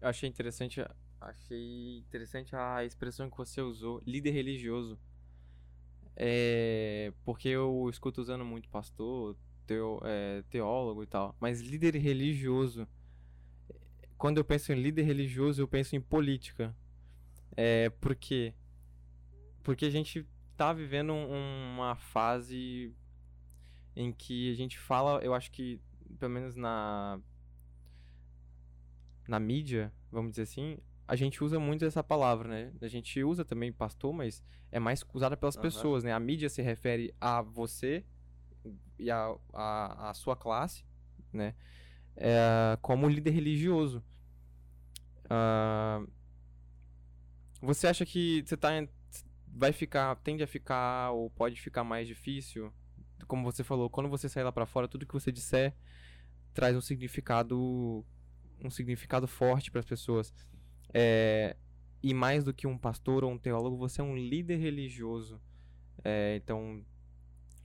eu 0.01 0.09
achei 0.09 0.27
interessante, 0.27 0.85
achei 1.21 1.99
interessante 1.99 2.53
a 2.53 2.83
expressão 2.83 3.29
que 3.29 3.37
você 3.37 3.61
usou, 3.61 4.03
líder 4.05 4.31
religioso. 4.31 4.99
É, 6.17 7.13
porque 7.23 7.47
eu 7.47 7.89
escuto 7.89 8.19
usando 8.21 8.43
muito 8.43 8.67
pastor, 8.67 9.37
teo, 9.65 10.01
é, 10.03 10.43
teólogo 10.49 11.03
e 11.03 11.07
tal, 11.07 11.33
mas 11.39 11.61
líder 11.61 11.95
religioso. 11.95 12.85
Quando 14.17 14.39
eu 14.39 14.45
penso 14.45 14.73
em 14.73 14.81
líder 14.81 15.03
religioso, 15.03 15.61
eu 15.61 15.67
penso 15.67 15.95
em 15.95 16.01
política. 16.01 16.75
É, 17.55 17.89
por 17.89 18.15
quê? 18.15 18.53
Porque 19.63 19.85
a 19.85 19.89
gente 19.89 20.27
tá 20.55 20.73
vivendo 20.73 21.13
uma 21.13 21.95
fase 21.95 22.93
em 23.95 24.11
que 24.11 24.51
a 24.51 24.55
gente 24.55 24.77
fala, 24.77 25.23
eu 25.23 25.33
acho 25.33 25.51
que, 25.51 25.79
pelo 26.19 26.31
menos 26.31 26.55
na 26.55 27.19
na 29.27 29.39
mídia, 29.39 29.91
vamos 30.11 30.31
dizer 30.31 30.43
assim, 30.43 30.77
a 31.07 31.15
gente 31.15 31.43
usa 31.43 31.59
muito 31.59 31.83
essa 31.85 32.03
palavra, 32.03 32.47
né? 32.47 32.73
A 32.81 32.87
gente 32.87 33.23
usa 33.23 33.43
também 33.43 33.71
pastor, 33.71 34.13
mas 34.13 34.43
é 34.71 34.79
mais 34.79 35.03
usada 35.13 35.37
pelas 35.37 35.55
uhum. 35.55 35.61
pessoas, 35.61 36.03
né? 36.03 36.11
A 36.11 36.19
mídia 36.19 36.49
se 36.49 36.61
refere 36.61 37.13
a 37.19 37.41
você 37.41 38.03
e 38.97 39.09
a, 39.11 39.35
a, 39.53 40.09
a 40.09 40.13
sua 40.13 40.35
classe, 40.35 40.83
né? 41.31 41.55
É, 42.15 42.77
como 42.81 43.09
líder 43.09 43.31
religioso. 43.31 44.03
Uh, 45.25 46.07
você 47.65 47.87
acha 47.87 48.05
que 48.05 48.43
você 48.45 48.55
tá 48.55 48.69
vai 49.47 49.71
ficar, 49.71 50.15
tende 50.17 50.43
a 50.43 50.47
ficar 50.47 51.11
ou 51.11 51.29
pode 51.29 51.59
ficar 51.59 51.83
mais 51.83 52.07
difícil? 52.07 52.73
Como 53.27 53.43
você 53.43 53.63
falou, 53.63 53.89
quando 53.89 54.09
você 54.09 54.27
sair 54.29 54.43
lá 54.43 54.51
para 54.51 54.65
fora, 54.65 54.87
tudo 54.87 55.05
que 55.05 55.13
você 55.13 55.31
disser 55.31 55.73
traz 56.53 56.75
um 56.75 56.81
significado 56.81 58.05
um 58.63 58.69
significado 58.69 59.27
forte 59.27 59.69
para 59.69 59.79
as 59.79 59.85
pessoas. 59.85 60.33
É, 60.93 61.55
e 62.01 62.13
mais 62.13 62.43
do 62.43 62.53
que 62.53 62.67
um 62.67 62.77
pastor 62.77 63.23
ou 63.23 63.31
um 63.31 63.37
teólogo, 63.37 63.77
você 63.77 64.01
é 64.01 64.03
um 64.03 64.15
líder 64.15 64.57
religioso. 64.57 65.41
É, 66.03 66.35
então, 66.35 66.83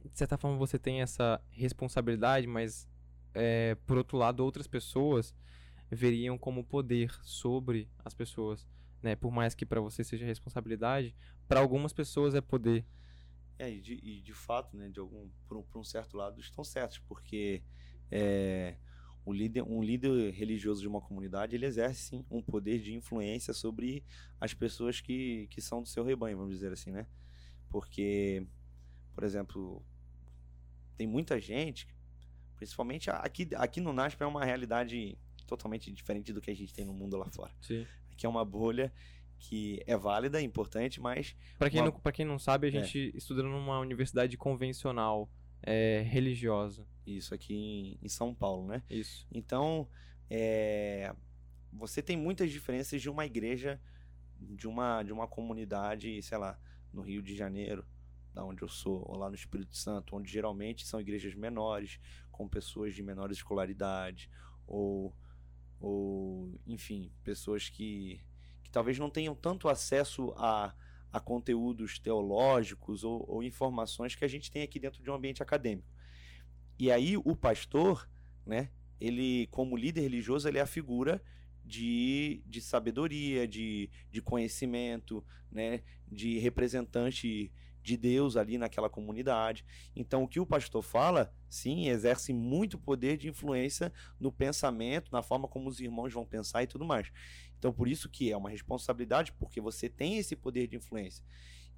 de 0.05 0.17
certa 0.17 0.37
forma, 0.37 0.57
você 0.57 0.79
tem 0.79 1.03
essa 1.03 1.41
responsabilidade, 1.51 2.47
mas, 2.47 2.89
é, 3.35 3.77
por 3.87 3.99
outro 3.99 4.17
lado, 4.17 4.45
outras 4.45 4.67
pessoas 4.67 5.35
veriam 5.91 6.39
como 6.39 6.65
poder 6.65 7.13
sobre 7.23 7.89
as 8.05 8.15
pessoas. 8.15 8.67
Né? 9.03 9.17
Por 9.17 9.31
mais 9.31 9.55
que 9.55 9.65
para 9.65 9.81
você 9.81 10.05
seja 10.05 10.25
responsabilidade, 10.25 11.15
para 11.49 11.61
algumas 11.61 11.93
pessoas 11.93 12.35
é 12.35 12.41
poder. 12.41 12.85
É, 13.59 13.71
e 13.71 13.81
de, 13.81 13.95
e 13.95 14.21
de 14.21 14.33
fato, 14.33 14.77
né, 14.77 14.89
de 14.89 14.99
algum, 14.99 15.29
por 15.47 15.59
um, 15.59 15.63
por 15.63 15.79
um 15.79 15.85
certo 15.85 16.17
lado, 16.17 16.41
estão 16.41 16.65
certos, 16.65 16.99
porque 16.99 17.63
é, 18.11 18.77
o 19.25 19.33
líder, 19.33 19.63
um 19.63 19.83
líder 19.83 20.33
religioso 20.33 20.81
de 20.81 20.89
uma 20.89 21.01
comunidade, 21.01 21.55
ele 21.55 21.67
exerce 21.67 22.01
sim 22.01 22.27
um 22.31 22.41
poder 22.41 22.81
de 22.81 22.95
influência 22.95 23.53
sobre 23.53 24.03
as 24.41 24.55
pessoas 24.55 25.01
que, 25.01 25.47
que 25.49 25.61
são 25.61 25.83
do 25.83 25.89
seu 25.89 26.03
rebanho, 26.05 26.39
vamos 26.39 26.55
dizer 26.55 26.73
assim, 26.73 26.91
né? 26.91 27.07
Porque, 27.69 28.47
por 29.15 29.25
exemplo, 29.25 29.85
tem 30.97 31.07
muita 31.07 31.39
gente, 31.39 31.87
principalmente 32.57 33.11
aqui, 33.11 33.49
aqui 33.57 33.81
no 33.81 33.93
NASP 33.93 34.23
é 34.23 34.27
uma 34.27 34.45
realidade 34.45 35.19
totalmente 35.47 35.93
diferente 35.93 36.33
do 36.33 36.41
que 36.41 36.51
a 36.51 36.55
gente 36.55 36.73
tem 36.73 36.85
no 36.85 36.93
mundo 36.93 37.17
lá 37.17 37.29
fora. 37.31 37.53
Sim. 37.61 37.87
Aqui 38.21 38.27
é 38.27 38.29
uma 38.29 38.45
bolha 38.45 38.93
que 39.39 39.83
é 39.87 39.97
válida, 39.97 40.39
é 40.39 40.43
importante, 40.43 41.01
mas. 41.01 41.35
Para 41.59 41.71
quem, 41.71 41.81
uma... 41.81 41.91
não, 41.91 42.13
quem 42.13 42.27
não 42.27 42.39
sabe, 42.39 42.67
a 42.67 42.71
gente 42.71 43.11
é. 43.15 43.17
estuda 43.17 43.43
numa 43.43 43.81
universidade 43.81 44.37
convencional 44.37 45.31
é, 45.63 46.03
religiosa. 46.07 46.87
Isso, 47.07 47.35
aqui 47.35 47.55
em, 47.55 47.99
em, 48.03 48.09
São 48.11 48.35
Paulo, 48.35 48.67
né? 48.67 48.83
Isso. 48.91 49.27
Então, 49.33 49.89
é, 50.29 51.15
você 51.73 52.03
tem 52.03 52.15
muitas 52.15 52.51
diferenças 52.51 53.01
de 53.01 53.09
uma 53.09 53.25
igreja, 53.25 53.81
de 54.39 54.69
uma, 54.69 55.03
de 55.03 55.15
uma 55.15 55.27
comunidade, 55.27 56.23
sei 56.23 56.37
lá, 56.37 56.61
no 56.93 57.01
Rio 57.01 57.23
de 57.23 57.35
Janeiro, 57.35 57.87
da 58.35 58.45
onde 58.45 58.61
eu 58.61 58.69
sou, 58.69 59.03
ou 59.09 59.17
lá 59.17 59.31
no 59.31 59.35
Espírito 59.35 59.75
Santo, 59.75 60.15
onde 60.15 60.31
geralmente 60.31 60.87
são 60.87 61.01
igrejas 61.01 61.35
menores, 61.35 61.99
com 62.31 62.47
pessoas 62.47 62.95
de 62.95 63.03
menor 63.03 63.31
escolaridade, 63.31 64.31
ou, 64.67 65.17
ou 65.81 66.61
enfim, 66.67 67.11
pessoas 67.25 67.69
que, 67.69 68.21
que 68.63 68.71
talvez 68.71 68.99
não 68.99 69.09
tenham 69.09 69.35
tanto 69.35 69.69
acesso 69.69 70.33
a, 70.37 70.75
a 71.13 71.19
conteúdos 71.19 71.99
teológicos 71.99 73.03
ou, 73.03 73.25
ou 73.29 73.43
informações 73.43 74.15
que 74.15 74.25
a 74.25 74.29
gente 74.29 74.51
tem 74.51 74.63
aqui 74.63 74.79
dentro 74.79 75.03
de 75.03 75.11
um 75.11 75.15
ambiente 75.15 75.43
acadêmico. 75.43 75.89
E 76.79 76.91
aí 76.91 77.17
o 77.17 77.35
pastor, 77.35 78.09
né, 78.47 78.71
ele 79.01 79.47
como 79.51 79.77
líder 79.77 80.03
religioso, 80.03 80.47
ele 80.47 80.59
é 80.59 80.63
a 80.63 80.67
figura 80.67 81.23
de, 81.65 82.43
de 82.47 82.61
sabedoria, 82.61 83.47
de, 83.47 83.91
de 84.11 84.21
conhecimento, 84.21 85.25
né, 85.51 85.83
de 86.11 86.39
representante 86.39 87.53
de 87.83 87.97
Deus 87.97 88.37
ali 88.37 88.59
naquela 88.59 88.89
comunidade. 88.89 89.65
Então, 89.95 90.23
o 90.23 90.29
que 90.29 90.41
o 90.41 90.47
pastor 90.47 90.83
fala, 90.83 91.35
sim, 91.49 91.89
exerce 91.89 92.33
muito 92.33 92.79
poder 92.79 93.17
de 93.17 93.29
influência 93.29 93.93
no 94.19 94.31
pensamento, 94.31 95.11
na 95.13 95.23
forma 95.23 95.49
como 95.49 95.69
os 95.69 95.81
irmãos 95.81 96.13
vão 96.13 96.25
pensar 96.25 96.63
e 96.63 96.67
tudo 96.67 96.85
mais. 96.85 97.11
Então, 97.59 97.73
por 97.73 97.89
isso 97.89 98.09
que 98.09 98.31
é 98.31 98.37
uma 98.37 98.51
responsabilidade, 98.51 99.33
porque 99.33 99.61
você 99.61 99.89
tem 99.89 100.19
esse 100.19 100.37
poder 100.37 100.67
de 100.67 100.77
influência. 100.77 101.25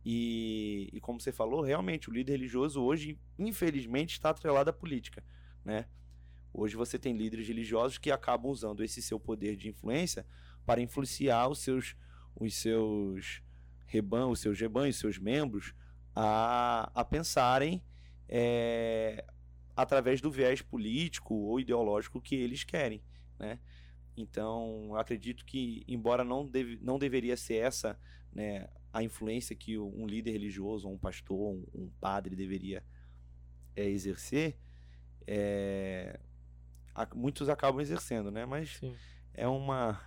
E, 0.04 0.90
e 0.92 1.00
como 1.00 1.20
você 1.20 1.30
falou, 1.30 1.60
realmente, 1.60 2.10
o 2.10 2.12
líder 2.12 2.32
religioso 2.32 2.82
hoje, 2.82 3.18
infelizmente, 3.38 4.12
está 4.12 4.30
atrelado 4.30 4.70
à 4.70 4.72
política, 4.72 5.24
né? 5.64 5.86
Hoje 6.52 6.76
você 6.76 6.98
tem 6.98 7.16
líderes 7.16 7.48
religiosos 7.48 7.96
que 7.96 8.10
acabam 8.10 8.50
usando 8.50 8.84
esse 8.84 9.00
seu 9.00 9.18
poder 9.18 9.56
de 9.56 9.68
influência 9.68 10.26
para 10.66 10.82
influenciar 10.82 11.48
os 11.48 11.60
seus, 11.60 11.96
os 12.36 12.54
seus 12.54 13.42
rebanhos, 13.86 14.32
os 14.32 14.40
seus 14.40 14.60
rebanhos, 14.60 14.96
os 14.96 15.00
seus 15.00 15.18
membros 15.18 15.74
a, 16.14 16.90
a 16.94 17.04
pensarem 17.04 17.82
é, 18.28 19.24
através 19.76 20.20
do 20.20 20.30
viés 20.30 20.62
político 20.62 21.34
ou 21.34 21.60
ideológico 21.60 22.20
que 22.20 22.34
eles 22.34 22.64
querem, 22.64 23.02
né? 23.38 23.58
Então, 24.16 24.94
acredito 24.96 25.44
que, 25.44 25.82
embora 25.88 26.22
não, 26.22 26.46
deve, 26.46 26.78
não 26.82 26.98
deveria 26.98 27.36
ser 27.36 27.56
essa 27.56 27.98
né, 28.32 28.68
a 28.92 29.02
influência 29.02 29.56
que 29.56 29.78
um 29.78 30.06
líder 30.06 30.32
religioso, 30.32 30.88
um 30.88 30.98
pastor, 30.98 31.54
um, 31.54 31.64
um 31.74 31.90
padre 31.98 32.36
deveria 32.36 32.84
é, 33.74 33.88
exercer, 33.88 34.58
é, 35.26 36.20
muitos 37.14 37.48
acabam 37.48 37.80
exercendo, 37.80 38.30
né? 38.30 38.44
Mas 38.44 38.76
Sim. 38.76 38.94
é 39.32 39.48
uma 39.48 39.98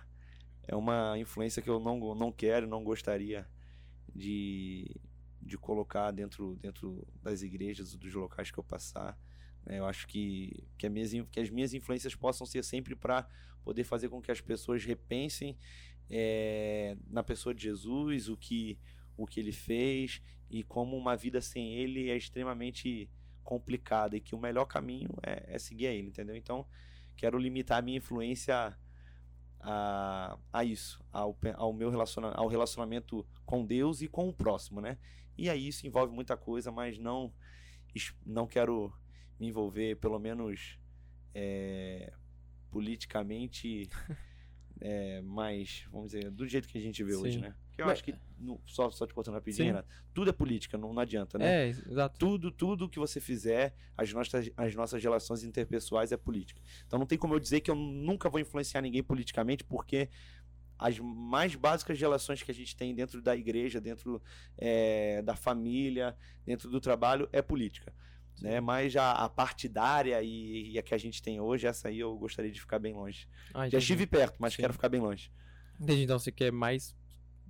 é 0.68 0.74
uma 0.74 1.16
influência 1.16 1.62
que 1.62 1.70
eu 1.70 1.78
não, 1.78 2.14
não 2.14 2.32
quero, 2.32 2.66
não 2.66 2.82
gostaria 2.82 3.46
de, 4.12 4.90
de 5.46 5.56
colocar 5.56 6.10
dentro, 6.10 6.56
dentro 6.56 7.06
das 7.22 7.42
igrejas, 7.42 7.94
dos 7.94 8.12
locais 8.12 8.50
que 8.50 8.58
eu 8.58 8.64
passar. 8.64 9.18
Né? 9.64 9.78
Eu 9.78 9.86
acho 9.86 10.06
que, 10.06 10.64
que, 10.76 10.88
minhas, 10.88 11.12
que 11.30 11.40
as 11.40 11.50
minhas 11.50 11.72
influências 11.72 12.14
possam 12.14 12.46
ser 12.46 12.64
sempre 12.64 12.94
para 12.94 13.26
poder 13.64 13.84
fazer 13.84 14.08
com 14.08 14.20
que 14.20 14.30
as 14.30 14.40
pessoas 14.40 14.84
repensem 14.84 15.56
é, 16.10 16.96
na 17.08 17.22
pessoa 17.22 17.54
de 17.54 17.62
Jesus, 17.62 18.28
o 18.28 18.36
que, 18.36 18.78
o 19.16 19.26
que 19.26 19.40
ele 19.40 19.52
fez 19.52 20.22
e 20.48 20.62
como 20.62 20.96
uma 20.96 21.16
vida 21.16 21.40
sem 21.40 21.74
ele 21.74 22.10
é 22.10 22.16
extremamente 22.16 23.10
complicada 23.42 24.16
e 24.16 24.20
que 24.20 24.34
o 24.34 24.38
melhor 24.38 24.66
caminho 24.66 25.10
é, 25.22 25.54
é 25.54 25.58
seguir 25.58 25.86
a 25.86 25.92
ele, 25.92 26.08
entendeu? 26.08 26.36
Então, 26.36 26.66
quero 27.16 27.38
limitar 27.38 27.78
a 27.78 27.82
minha 27.82 27.98
influência 27.98 28.76
a, 29.68 30.38
a 30.52 30.64
isso, 30.64 31.04
ao, 31.12 31.36
ao 31.56 31.72
meu 31.72 31.90
relacionamento, 31.90 32.40
ao 32.40 32.46
relacionamento 32.46 33.26
com 33.44 33.66
Deus 33.66 34.00
e 34.00 34.06
com 34.06 34.28
o 34.28 34.32
próximo, 34.32 34.80
né? 34.80 34.96
E 35.36 35.50
aí 35.50 35.66
isso 35.66 35.84
envolve 35.86 36.14
muita 36.14 36.36
coisa, 36.36 36.70
mas 36.70 36.98
não 36.98 37.34
não 38.24 38.46
quero 38.46 38.92
me 39.40 39.48
envolver, 39.48 39.96
pelo 39.96 40.18
menos 40.18 40.78
é, 41.34 42.12
politicamente 42.70 43.88
é, 44.80 45.20
mais, 45.22 45.84
vamos 45.90 46.12
dizer, 46.12 46.30
do 46.30 46.46
jeito 46.46 46.68
que 46.68 46.78
a 46.78 46.80
gente 46.80 47.02
vê 47.02 47.12
Sim. 47.12 47.22
hoje, 47.22 47.38
né? 47.40 47.54
Porque 47.68 47.82
eu 47.82 47.86
Mas... 47.86 47.94
acho 47.94 48.04
que, 48.04 48.14
no, 48.38 48.60
só, 48.66 48.90
só 48.90 49.06
te 49.06 49.14
cortando 49.14 49.34
rapidinho, 49.34 49.66
Renato, 49.66 49.88
tudo 50.12 50.30
é 50.30 50.32
política, 50.32 50.76
não, 50.76 50.92
não 50.92 51.00
adianta, 51.00 51.38
né? 51.38 51.66
É, 51.66 51.68
exato. 51.68 52.18
Tudo, 52.18 52.50
tudo 52.50 52.88
que 52.88 52.98
você 52.98 53.20
fizer, 53.20 53.74
as 53.96 54.12
nossas, 54.12 54.50
as 54.56 54.74
nossas 54.74 55.02
relações 55.02 55.42
interpessoais 55.42 56.12
é 56.12 56.16
política. 56.16 56.60
Então 56.86 56.98
não 56.98 57.06
tem 57.06 57.18
como 57.18 57.34
eu 57.34 57.40
dizer 57.40 57.60
que 57.60 57.70
eu 57.70 57.74
nunca 57.74 58.28
vou 58.28 58.40
influenciar 58.40 58.80
ninguém 58.80 59.02
politicamente, 59.02 59.64
porque 59.64 60.08
as 60.78 60.98
mais 60.98 61.54
básicas 61.54 61.98
relações 61.98 62.42
que 62.42 62.50
a 62.50 62.54
gente 62.54 62.76
tem 62.76 62.94
dentro 62.94 63.22
da 63.22 63.34
igreja, 63.34 63.80
dentro 63.80 64.22
é, 64.58 65.22
da 65.22 65.34
família, 65.34 66.16
dentro 66.44 66.70
do 66.70 66.80
trabalho, 66.80 67.28
é 67.32 67.40
política 67.40 67.92
né? 68.40 68.60
Mas 68.60 68.96
a, 68.96 69.12
a 69.12 69.28
partidária 69.28 70.22
e, 70.22 70.72
e, 70.72 70.78
a 70.78 70.82
que 70.82 70.94
a 70.94 70.98
gente 70.98 71.22
tem 71.22 71.40
hoje, 71.40 71.66
essa 71.66 71.88
aí 71.88 72.00
eu 72.00 72.16
gostaria 72.16 72.50
de 72.50 72.60
ficar 72.60 72.78
bem 72.78 72.92
longe. 72.92 73.28
Ah, 73.54 73.68
Já 73.68 73.78
estive 73.78 74.06
perto, 74.06 74.36
mas 74.38 74.54
Sim. 74.54 74.62
quero 74.62 74.72
ficar 74.72 74.88
bem 74.88 75.00
longe. 75.00 75.30
Entendi, 75.80 76.02
então 76.02 76.18
você 76.18 76.32
quer 76.32 76.52
mais. 76.52 76.94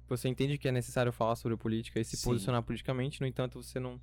Você 0.09 0.29
entende 0.29 0.57
que 0.59 0.69
é 0.69 0.73
necessário 0.73 1.13
falar 1.13 1.37
sobre 1.37 1.57
política 1.57 1.99
e 1.99 2.05
se 2.05 2.17
Sim. 2.17 2.25
posicionar 2.31 2.63
politicamente, 2.63 3.21
no 3.21 3.27
entanto, 3.27 3.63
você 3.63 3.81
não, 3.81 4.01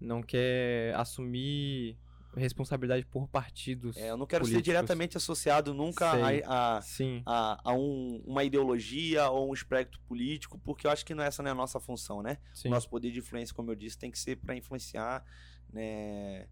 não 0.00 0.22
quer 0.22 0.94
assumir 0.94 1.98
responsabilidade 2.34 3.04
por 3.06 3.28
partidos. 3.28 3.96
É, 3.96 4.10
eu 4.10 4.16
não 4.16 4.26
quero 4.26 4.44
políticos. 4.44 4.64
ser 4.64 4.70
diretamente 4.72 5.16
associado 5.16 5.74
nunca 5.74 6.06
a, 6.06 6.78
a, 6.78 6.82
a, 7.26 7.70
a 7.70 7.74
um, 7.74 8.22
uma 8.26 8.42
ideologia 8.44 9.28
ou 9.28 9.50
um 9.50 9.54
espectro 9.54 10.00
político, 10.02 10.58
porque 10.58 10.86
eu 10.86 10.90
acho 10.90 11.04
que 11.04 11.14
não, 11.14 11.22
essa 11.22 11.42
não 11.42 11.48
é 11.48 11.52
a 11.52 11.54
nossa 11.54 11.78
função, 11.78 12.22
né? 12.22 12.38
Sim. 12.54 12.68
O 12.68 12.70
nosso 12.70 12.88
poder 12.88 13.10
de 13.10 13.18
influência, 13.18 13.54
como 13.54 13.70
eu 13.70 13.74
disse, 13.74 13.98
tem 13.98 14.10
que 14.10 14.18
ser 14.18 14.36
para 14.36 14.56
influenciar 14.56 15.24
né, 15.72 16.46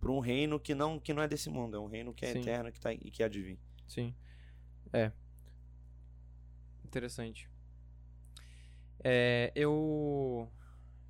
para 0.00 0.10
um 0.10 0.20
reino 0.20 0.58
que 0.60 0.74
não 0.74 0.98
que 0.98 1.12
não 1.12 1.22
é 1.22 1.28
desse 1.28 1.50
mundo, 1.50 1.76
é 1.76 1.80
um 1.80 1.86
reino 1.86 2.14
que 2.14 2.24
é 2.24 2.32
Sim. 2.32 2.40
eterno 2.40 2.70
que 2.70 2.80
tá, 2.80 2.92
e 2.92 3.10
que 3.10 3.22
há 3.22 3.28
de 3.28 3.42
vir. 3.42 3.58
Sim. 3.86 4.14
É. 4.92 5.10
Interessante. 6.84 7.48
É, 9.02 9.52
eu 9.54 10.50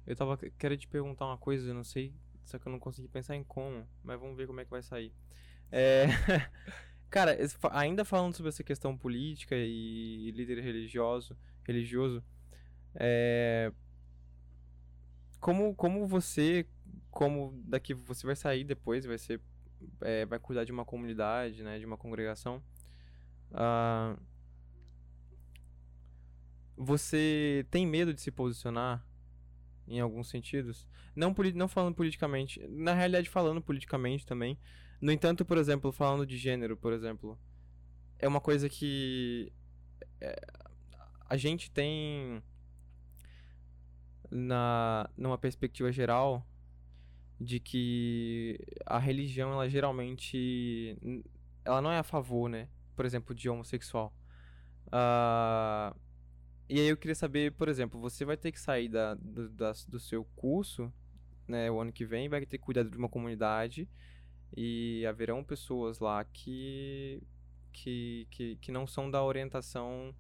eu 0.07 0.17
tava 0.17 0.37
querendo 0.37 0.79
te 0.79 0.89
perguntar 0.89 1.27
uma 1.27 1.39
coisa, 1.39 1.69
eu 1.69 1.75
não 1.75 1.85
sei, 1.85 2.15
só 2.45 2.59
que 2.59 2.67
eu 2.67 2.73
não 2.73 2.79
consegui 2.79 3.09
pensar 3.09 3.37
em 3.37 3.45
como, 3.45 3.87
mas 4.03 4.19
vamos 4.19 4.37
ver 4.37 4.47
como 4.47 4.61
é 4.61 4.65
que 4.65 4.71
vai 4.71 4.83
sair. 4.83 5.13
É, 5.71 6.07
cara, 7.11 7.37
ainda 7.73 8.05
falando 8.05 8.35
sobre 8.35 8.49
essa 8.49 8.65
questão 8.65 8.97
política 8.97 9.55
e 9.55 10.31
líder 10.31 10.61
religioso, 10.63 11.37
religioso, 11.65 12.25
é, 12.95 13.71
como 15.41 15.75
como 15.75 16.07
você 16.07 16.67
como 17.11 17.53
daqui 17.67 17.95
você 17.95 18.27
vai 18.27 18.37
sair 18.37 18.65
depois, 18.65 19.05
vai 19.05 19.19
ser 19.19 19.41
é, 20.01 20.25
vai 20.27 20.39
cuidar 20.39 20.65
de 20.65 20.73
uma 20.73 20.85
comunidade, 20.85 21.63
né, 21.63 21.79
de 21.79 21.87
uma 21.87 21.97
congregação. 21.97 22.63
Uh, 23.51 24.21
você 26.79 27.67
tem 27.71 27.85
medo 27.85 28.15
de 28.15 28.21
se 28.21 28.31
posicionar 28.31 29.05
em 29.87 29.99
alguns 30.01 30.29
sentidos? 30.29 30.89
Não, 31.15 31.35
não 31.55 31.67
falando 31.67 31.95
politicamente, 31.95 32.65
na 32.69 32.95
realidade 32.95 33.29
falando 33.29 33.61
politicamente 33.61 34.25
também. 34.25 34.57
No 35.01 35.11
entanto, 35.11 35.45
por 35.45 35.59
exemplo, 35.59 35.91
falando 35.91 36.25
de 36.25 36.37
gênero, 36.37 36.77
por 36.77 36.93
exemplo, 36.93 37.39
é 38.19 38.29
uma 38.29 38.41
coisa 38.41 38.69
que 38.69 39.53
é, 40.21 40.41
a 41.29 41.37
gente 41.37 41.71
tem 41.71 42.43
na 44.31 45.09
numa 45.17 45.39
perspectiva 45.39 45.91
geral 45.91 46.47
de 47.41 47.59
que 47.59 48.59
a 48.85 48.99
religião 48.99 49.53
ela 49.53 49.69
geralmente 49.69 50.97
ela 51.65 51.81
não 51.81 51.91
é 51.91 51.99
a 51.99 52.03
favor, 52.03 52.49
né? 52.49 52.69
Por 52.95 53.05
exemplo, 53.05 53.35
de 53.35 53.49
homossexual. 53.49 54.13
Uh, 54.89 56.08
e 56.69 56.79
aí 56.79 56.89
eu 56.89 56.97
queria 56.97 57.15
saber, 57.15 57.53
por 57.53 57.69
exemplo, 57.69 58.01
você 58.01 58.25
vai 58.25 58.37
ter 58.37 58.53
que 58.53 58.61
sair 58.61 58.89
da, 58.89 59.15
do, 59.15 59.49
da, 59.49 59.73
do 59.89 59.99
seu 59.99 60.25
curso, 60.37 60.93
né, 61.47 61.71
o 61.71 61.81
ano 61.81 61.93
que 61.93 62.05
vem, 62.05 62.29
vai 62.29 62.45
ter 62.45 62.59
que 62.59 62.65
cuidar 62.65 62.85
de 62.85 62.97
uma 62.97 63.09
comunidade 63.09 63.89
e 64.57 65.05
haverão 65.07 65.43
pessoas 65.43 65.99
lá 65.99 66.25
que 66.25 67.23
que, 67.73 68.27
que, 68.31 68.57
que 68.57 68.73
não 68.73 68.87
são 68.87 69.11
da 69.11 69.23
orientação 69.23 70.15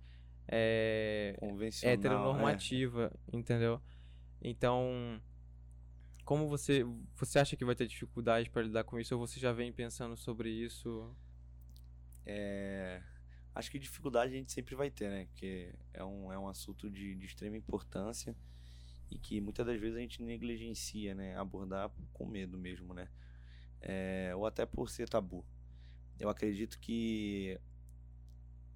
é, 0.46 1.34
Convencional, 1.38 1.94
heteronormativa, 1.94 3.12
é. 3.32 3.36
entendeu? 3.36 3.80
Então, 4.40 5.20
como 6.24 6.48
você 6.48 6.84
você 7.16 7.38
acha 7.38 7.56
que 7.56 7.64
vai 7.64 7.74
ter 7.74 7.86
dificuldade 7.86 8.48
para 8.48 8.62
lidar 8.62 8.84
com 8.84 8.98
isso 8.98 9.14
ou 9.14 9.26
você 9.26 9.40
já 9.40 9.52
vem 9.52 9.72
pensando 9.72 10.16
sobre 10.16 10.50
isso? 10.50 11.14
É, 12.24 13.02
acho 13.58 13.72
que 13.72 13.78
dificuldade 13.78 14.32
a 14.32 14.36
gente 14.36 14.52
sempre 14.52 14.76
vai 14.76 14.88
ter, 14.88 15.10
né? 15.10 15.26
Porque 15.26 15.74
é 15.92 16.04
um, 16.04 16.32
é 16.32 16.38
um 16.38 16.46
assunto 16.46 16.88
de, 16.88 17.16
de 17.16 17.26
extrema 17.26 17.56
importância 17.56 18.36
e 19.10 19.18
que 19.18 19.40
muitas 19.40 19.66
das 19.66 19.80
vezes 19.80 19.96
a 19.96 20.00
gente 20.00 20.22
negligencia, 20.22 21.12
né? 21.12 21.36
Abordar 21.36 21.90
com 22.12 22.24
medo 22.24 22.56
mesmo, 22.56 22.94
né? 22.94 23.08
É, 23.80 24.32
ou 24.36 24.46
até 24.46 24.64
por 24.64 24.88
ser 24.88 25.08
tabu. 25.08 25.44
Eu 26.20 26.28
acredito 26.28 26.78
que 26.78 27.60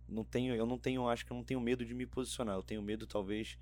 não 0.09 0.25
tenho, 0.25 0.53
eu 0.53 0.67
não 0.67 0.79
tenho, 0.79 1.09
acho 1.09 1.25
que 1.25 1.31
eu 1.31 1.37
não 1.37 1.45
tenho 1.45 1.61
medo 1.61 1.87
de 1.87 1.95
me 1.95 2.05
posicionar. 2.05 2.57
Eu 2.57 2.63
tenho 2.63 2.83
medo 2.83 3.07
talvez 3.07 3.57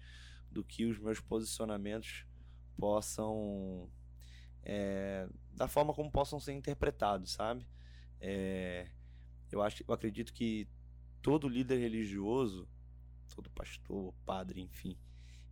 do 0.50 0.64
que 0.64 0.86
os 0.86 0.98
meus 0.98 1.20
posicionamentos 1.20 2.24
possam 2.78 3.90
é, 4.62 5.28
da 5.52 5.68
forma 5.68 5.92
como 5.92 6.10
possam 6.10 6.40
ser 6.40 6.54
interpretados, 6.54 7.32
sabe? 7.32 7.66
É, 8.18 8.88
eu 9.52 9.60
acho, 9.60 9.84
eu 9.86 9.92
acredito 9.92 10.32
que 10.32 10.66
todo 11.22 11.48
líder 11.48 11.78
religioso, 11.78 12.68
todo 13.34 13.50
pastor, 13.50 14.14
padre, 14.24 14.60
enfim, 14.60 14.98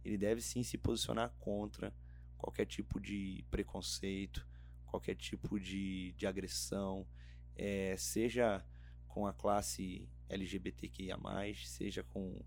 ele 0.04 0.16
deve 0.16 0.40
sim 0.40 0.62
se 0.62 0.78
posicionar 0.78 1.30
contra 1.38 1.94
qualquer 2.36 2.66
tipo 2.66 3.00
de 3.00 3.44
preconceito, 3.50 4.46
qualquer 4.86 5.14
tipo 5.14 5.58
de, 5.58 6.12
de 6.12 6.26
agressão, 6.26 7.06
é, 7.54 7.96
seja 7.96 8.64
com 9.06 9.26
a 9.26 9.32
classe 9.32 10.08
LGBTQIA, 10.28 11.18
seja 11.64 12.02
com, 12.04 12.40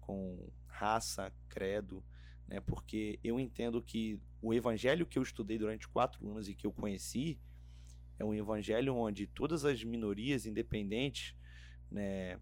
com 0.00 0.50
raça, 0.66 1.32
credo, 1.48 2.02
né? 2.46 2.60
porque 2.60 3.20
eu 3.22 3.38
entendo 3.38 3.82
que 3.82 4.20
o 4.40 4.54
evangelho 4.54 5.06
que 5.06 5.18
eu 5.18 5.22
estudei 5.22 5.58
durante 5.58 5.88
quatro 5.88 6.28
anos 6.28 6.48
e 6.48 6.54
que 6.54 6.66
eu 6.66 6.72
conheci 6.72 7.38
é 8.18 8.24
um 8.24 8.34
evangelho 8.34 8.94
onde 8.96 9.26
todas 9.26 9.64
as 9.64 9.84
minorias 9.84 10.46
independentes, 10.46 11.34
né, 11.90 12.40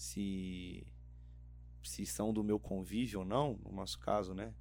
se 0.00 0.86
se 1.82 2.06
são 2.06 2.32
do 2.32 2.42
meu 2.42 2.58
convívio 2.58 3.20
ou 3.20 3.24
não, 3.24 3.58
no 3.64 3.72
nosso 3.72 3.98
caso, 3.98 4.34
né, 4.34 4.54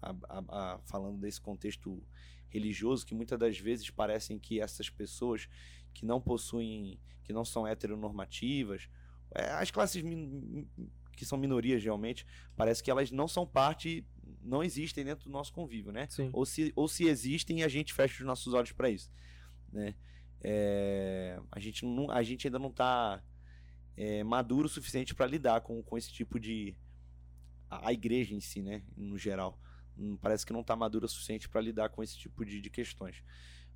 a, 0.00 0.10
a, 0.28 0.74
a, 0.74 0.78
falando 0.84 1.18
desse 1.18 1.40
contexto 1.40 2.02
religioso, 2.48 3.06
que 3.06 3.14
muitas 3.14 3.38
das 3.38 3.58
vezes 3.58 3.88
parecem 3.88 4.38
que 4.38 4.60
essas 4.60 4.90
pessoas 4.90 5.48
que 5.94 6.04
não 6.04 6.20
possuem, 6.20 6.98
que 7.24 7.32
não 7.32 7.44
são 7.44 7.66
heteronormativas, 7.66 8.88
é, 9.34 9.50
as 9.52 9.70
classes 9.70 10.02
que 11.16 11.24
são 11.24 11.38
minorias 11.38 11.82
realmente, 11.82 12.26
parece 12.56 12.82
que 12.82 12.90
elas 12.90 13.10
não 13.10 13.28
são 13.28 13.46
parte, 13.46 14.06
não 14.42 14.62
existem 14.62 15.04
dentro 15.04 15.26
do 15.26 15.30
nosso 15.30 15.52
convívio, 15.52 15.92
né? 15.92 16.06
Sim. 16.10 16.30
Ou 16.32 16.44
se, 16.44 16.72
ou 16.74 16.88
se 16.88 17.04
existem, 17.04 17.62
a 17.62 17.68
gente 17.68 17.92
fecha 17.92 18.22
os 18.22 18.26
nossos 18.26 18.52
olhos 18.54 18.72
para 18.72 18.90
isso, 18.90 19.10
né? 19.72 19.94
É, 20.40 21.40
a, 21.50 21.60
gente 21.60 21.84
não, 21.84 22.10
a 22.10 22.22
gente 22.22 22.46
ainda 22.46 22.58
não 22.58 22.70
está 22.70 23.22
é, 23.96 24.22
maduro 24.22 24.66
o 24.66 24.68
suficiente 24.68 25.14
para 25.14 25.26
lidar 25.26 25.60
com, 25.60 25.82
com 25.82 25.98
esse 25.98 26.12
tipo 26.12 26.38
de 26.38 26.76
a, 27.70 27.92
igreja 27.92 28.34
em 28.34 28.40
si, 28.40 28.62
né, 28.62 28.82
no 28.96 29.16
geral, 29.16 29.58
parece 30.20 30.44
que 30.44 30.52
não 30.52 30.60
está 30.60 30.76
madura 30.76 31.06
o 31.06 31.08
suficiente 31.08 31.48
para 31.48 31.60
lidar 31.60 31.88
com 31.88 32.02
esse 32.02 32.16
tipo 32.18 32.44
de, 32.44 32.60
de 32.60 32.70
questões. 32.70 33.22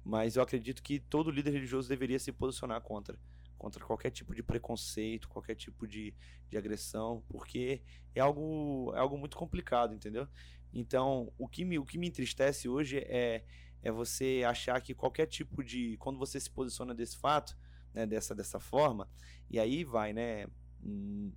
Mas 0.05 0.37
eu 0.37 0.43
acredito 0.43 0.83
que 0.83 1.01
todo 1.01 1.31
líder 1.31 1.51
religioso 1.51 1.89
deveria 1.89 2.19
se 2.19 2.31
posicionar 2.31 2.81
contra 2.81 3.19
contra 3.59 3.85
qualquer 3.85 4.11
tipo 4.11 4.35
de 4.35 4.43
preconceito, 4.43 5.29
qualquer 5.29 5.55
tipo 5.55 5.87
de, 5.87 6.15
de 6.49 6.57
agressão, 6.57 7.25
porque 7.29 7.83
é 8.15 8.21
algo, 8.21 8.93
é 8.95 8.99
algo 8.99 9.17
muito 9.17 9.37
complicado, 9.37 9.95
entendeu? 9.95 10.29
Então, 10.73 11.33
o 11.39 11.49
que 11.49 11.65
me, 11.65 11.79
o 11.79 11.85
que 11.85 11.99
me 11.99 12.07
entristece 12.07 12.69
hoje 12.69 12.99
é, 12.99 13.45
é 13.83 13.91
você 13.91 14.43
achar 14.47 14.81
que 14.81 14.95
qualquer 14.95 15.27
tipo 15.27 15.65
de. 15.65 15.97
Quando 15.97 16.19
você 16.19 16.39
se 16.39 16.51
posiciona 16.51 16.95
desse 16.95 17.17
fato, 17.17 17.57
né, 17.97 18.07
dessa, 18.07 18.35
dessa 18.35 18.61
forma, 18.61 19.09
e 19.51 19.59
aí 19.59 19.83
vai, 19.83 20.13
né? 20.13 20.47
Hum, 20.85 21.33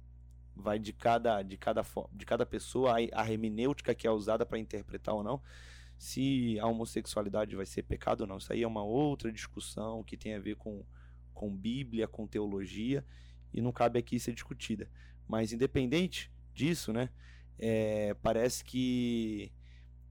vai 0.56 0.78
de 0.78 0.92
cada, 0.92 1.42
de 1.42 1.58
cada, 1.58 1.82
de 2.12 2.26
cada 2.26 2.46
pessoa 2.46 2.92
a, 2.92 3.22
a 3.24 3.32
hermenêutica 3.32 3.96
que 3.96 4.06
é 4.06 4.12
usada 4.12 4.46
para 4.46 4.60
interpretar 4.60 5.16
ou 5.16 5.24
não 5.24 5.42
se 5.98 6.58
a 6.60 6.68
homossexualidade 6.68 7.56
vai 7.56 7.66
ser 7.66 7.84
pecado 7.84 8.22
ou 8.22 8.28
não. 8.28 8.38
Isso 8.38 8.52
aí 8.52 8.64
é 8.64 8.68
uma 8.68 8.84
outra 8.84 9.32
discussão 9.32 10.04
que 10.04 10.16
tem 10.16 10.34
a 10.34 10.40
ver 10.40 10.56
com, 10.56 10.84
com 11.34 11.54
Bíblia, 11.54 12.08
com 12.08 12.28
teologia, 12.28 13.06
e 13.54 13.62
não 13.62 13.72
cabe 13.72 14.00
aqui 14.00 14.20
ser 14.20 14.34
discutida. 14.34 14.90
Mas 15.28 15.52
independente 15.52 16.32
disso, 16.54 16.94
né, 16.94 17.10
é, 17.58 18.14
parece 18.22 18.64
que 18.64 19.52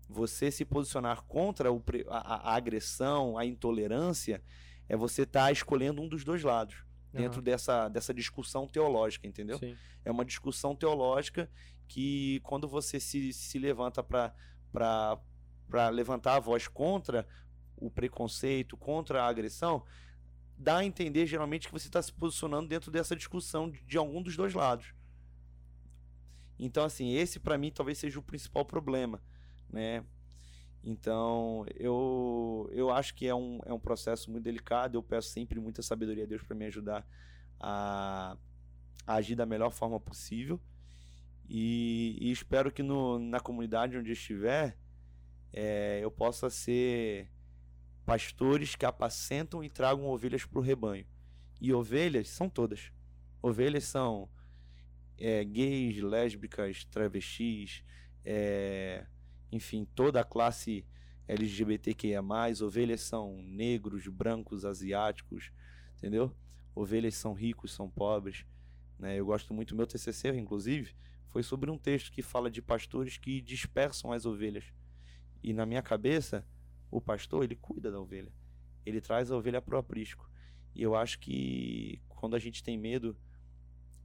você 0.09 0.51
se 0.51 0.65
posicionar 0.65 1.23
contra 1.23 1.73
o, 1.73 1.83
a, 2.09 2.51
a, 2.51 2.55
agressão, 2.55 3.39
a 3.39 3.45
intolerância, 3.45 4.43
é 4.89 4.97
você 4.97 5.23
estar 5.23 5.47
tá 5.47 5.53
escolhendo 5.53 6.01
um 6.01 6.09
dos 6.09 6.25
dois 6.25 6.43
lados 6.43 6.85
dentro 7.13 7.39
uhum. 7.39 7.45
dessa, 7.45 7.89
dessa 7.89 8.13
discussão 8.13 8.67
teológica, 8.67 9.27
entendeu? 9.27 9.59
Sim. 9.59 9.77
É 10.05 10.11
uma 10.11 10.25
discussão 10.25 10.75
teológica 10.75 11.51
que 11.87 12.41
quando 12.41 12.69
você 12.69 13.01
se, 13.01 13.33
se 13.33 13.59
levanta 13.59 14.03
para 14.03 14.35
para 15.69 15.89
levantar 15.91 16.37
a 16.37 16.41
voz 16.41 16.69
contra 16.69 17.27
o 17.77 17.91
preconceito, 17.91 18.77
contra 18.77 19.23
a 19.23 19.29
agressão, 19.29 19.85
dá 20.57 20.79
a 20.79 20.85
entender 20.85 21.27
geralmente 21.27 21.67
que 21.67 21.73
você 21.73 21.89
está 21.89 22.03
se 22.03 22.13
posicionando 22.13 22.69
dentro 22.69 22.91
dessa 22.91 23.15
discussão 23.15 23.71
de, 23.71 23.83
de, 23.85 23.97
algum 23.97 24.23
dos 24.23 24.37
dois 24.37 24.55
lados. 24.55 24.95
Então, 26.59 26.85
assim, 26.85 27.13
esse 27.15 27.39
para 27.39 27.57
mim 27.57 27.71
talvez 27.71 27.99
seja 27.99 28.19
o 28.19 28.23
principal 28.23 28.65
problema, 28.65 29.23
né? 29.71 30.05
Então, 30.83 31.67
eu, 31.75 32.69
eu 32.73 32.91
acho 32.91 33.15
que 33.15 33.27
é 33.27 33.35
um, 33.35 33.61
é 33.67 33.73
um 33.73 33.81
processo 33.81 34.31
muito 34.31 34.45
delicado. 34.45 34.97
Eu 34.97 35.03
peço 35.03 35.29
sempre 35.31 35.61
muita 35.61 35.83
sabedoria 35.83 36.25
a 36.25 36.27
Deus 36.27 36.43
para 36.43 36.57
me 36.57 36.67
ajudar 36.67 37.07
a, 37.61 38.37
a, 39.07 39.15
agir 39.15 39.35
da 39.35 39.45
melhor 39.45 39.71
forma 39.71 39.99
possível. 39.99 40.61
E, 41.49 42.17
e 42.21 42.31
espero 42.31 42.71
que 42.71 42.83
no, 42.83 43.19
na 43.19 43.41
comunidade 43.41 43.97
onde 43.97 44.13
estiver, 44.13 44.77
é, 45.53 46.01
eu 46.03 46.11
possa 46.11 46.51
ser 46.51 47.31
pastores 48.05 48.75
que 48.75 48.87
apacentam 48.87 49.63
e 49.63 49.69
tragam 49.69 50.07
ovelhas 50.07 50.45
para 50.45 50.59
o 50.59 50.63
rebanho. 50.63 51.07
E 51.61 51.73
ovelhas 51.73 52.29
são 52.29 52.49
todas. 52.49 52.93
Ovelhas 53.43 53.85
são 53.85 54.29
é, 55.19 55.45
gays, 55.45 56.01
lésbicas, 56.01 56.85
travestis, 56.85 57.83
é, 58.25 59.07
enfim, 59.51 59.87
toda 59.95 60.21
a 60.21 60.25
classe 60.25 60.85
LGBTQIA+, 61.27 62.23
ovelhas 62.63 63.03
são 63.03 63.43
negros, 63.43 64.07
brancos, 64.09 64.65
asiáticos, 64.65 65.53
entendeu? 65.97 66.35
Ovelhas 66.75 67.15
são 67.17 67.35
ricos, 67.35 67.73
são 67.73 67.89
pobres. 67.91 68.47
Né? 68.99 69.17
Eu 69.17 69.27
gosto 69.27 69.53
muito, 69.53 69.77
meu 69.77 69.87
TCC, 69.87 70.29
inclusive, 70.35 70.95
foi 71.29 71.43
sobre 71.43 71.71
um 71.71 71.77
texto 71.77 72.11
que 72.11 72.23
fala 72.23 72.51
de 72.51 72.63
pastores 72.63 73.19
que 73.19 73.41
dispersam 73.41 74.13
as 74.13 74.25
ovelhas. 74.25 74.73
E 75.43 75.53
na 75.53 75.67
minha 75.67 75.83
cabeça, 75.83 76.47
o 76.91 77.01
pastor, 77.01 77.45
ele 77.45 77.55
cuida 77.55 77.91
da 77.91 78.01
ovelha. 78.01 78.33
Ele 78.85 79.01
traz 79.01 79.31
a 79.31 79.37
ovelha 79.37 79.61
para 79.61 79.77
o 79.77 79.79
aprisco. 79.79 80.29
E 80.75 80.83
eu 80.83 80.95
acho 80.95 81.19
que 81.19 82.01
quando 82.09 82.35
a 82.35 82.39
gente 82.39 82.63
tem 82.63 82.79
medo 82.79 83.17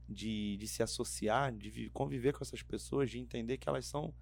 de, 0.08 0.56
de 0.58 0.68
se 0.68 0.82
associar, 0.82 1.52
de 1.52 1.88
conviver 1.90 2.32
com 2.34 2.42
essas 2.42 2.62
pessoas, 2.62 3.10
de 3.10 3.18
entender 3.18 3.56
que 3.56 3.68
elas 3.68 3.86
são 3.86 4.14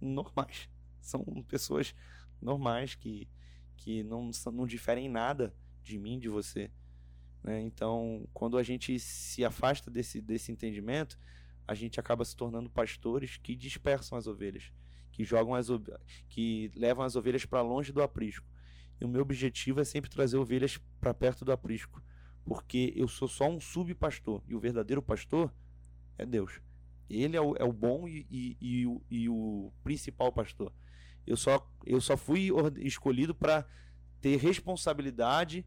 normais. 0.00 0.68
São 1.00 1.24
pessoas 1.48 1.94
normais 2.40 2.94
que, 2.94 3.28
que 3.76 4.02
não, 4.02 4.30
não 4.52 4.66
diferem 4.66 5.08
nada 5.08 5.54
de 5.82 5.98
mim, 5.98 6.18
de 6.18 6.28
você. 6.28 6.70
Né? 7.42 7.62
Então, 7.62 8.28
quando 8.32 8.58
a 8.58 8.62
gente 8.62 8.98
se 8.98 9.44
afasta 9.44 9.90
desse, 9.90 10.20
desse 10.20 10.50
entendimento, 10.50 11.18
a 11.66 11.74
gente 11.74 11.98
acaba 12.00 12.24
se 12.24 12.36
tornando 12.36 12.70
pastores 12.70 13.36
que 13.36 13.54
dispersam 13.54 14.18
as 14.18 14.26
ovelhas 14.26 14.72
que 15.16 15.24
jogam 15.24 15.54
as 15.54 15.68
que 16.28 16.70
levam 16.76 17.02
as 17.02 17.16
ovelhas 17.16 17.46
para 17.46 17.62
longe 17.62 17.90
do 17.90 18.02
aprisco. 18.02 18.46
E 19.00 19.04
o 19.04 19.08
meu 19.08 19.22
objetivo 19.22 19.80
é 19.80 19.84
sempre 19.84 20.10
trazer 20.10 20.36
ovelhas 20.36 20.78
para 21.00 21.14
perto 21.14 21.42
do 21.42 21.52
aprisco, 21.52 22.02
porque 22.44 22.92
eu 22.94 23.08
sou 23.08 23.26
só 23.26 23.48
um 23.48 23.58
subpastor 23.58 24.42
e 24.46 24.54
o 24.54 24.60
verdadeiro 24.60 25.00
pastor 25.00 25.50
é 26.18 26.26
Deus. 26.26 26.60
Ele 27.08 27.36
é 27.36 27.40
o, 27.40 27.54
é 27.56 27.64
o 27.64 27.72
bom 27.72 28.08
e, 28.08 28.26
e, 28.30 28.56
e, 28.60 28.86
o, 28.86 29.02
e 29.10 29.28
o 29.28 29.72
principal 29.82 30.32
pastor. 30.32 30.72
Eu 31.26 31.36
só, 31.36 31.68
eu 31.84 32.00
só 32.00 32.16
fui 32.16 32.50
escolhido 32.78 33.34
para 33.34 33.66
ter 34.20 34.36
responsabilidade 34.36 35.66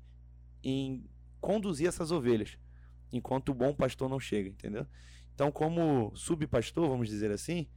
em 0.64 1.06
conduzir 1.40 1.88
essas 1.88 2.12
ovelhas, 2.12 2.58
enquanto 3.12 3.50
o 3.50 3.54
bom 3.54 3.74
pastor 3.74 4.10
não 4.10 4.20
chega, 4.20 4.50
entendeu? 4.50 4.86
Então, 5.34 5.52
como 5.52 6.12
subpastor, 6.16 6.90
vamos 6.90 7.08
dizer 7.08 7.32
assim, 7.32 7.68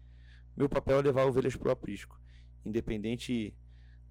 meu 0.56 0.68
papel 0.68 0.98
é 0.98 1.02
levar 1.02 1.24
ovelhas 1.24 1.56
para 1.56 1.68
o 1.68 1.70
aprisco, 1.70 2.20
independente 2.64 3.56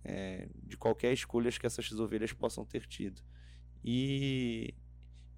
é, 0.04 0.50
de 0.64 0.78
qualquer 0.78 1.14
escolha 1.14 1.52
que 1.52 1.66
essas 1.66 1.92
ovelhas 2.00 2.32
possam 2.34 2.66
ter 2.66 2.86
tido. 2.88 3.22
E, 3.84 4.74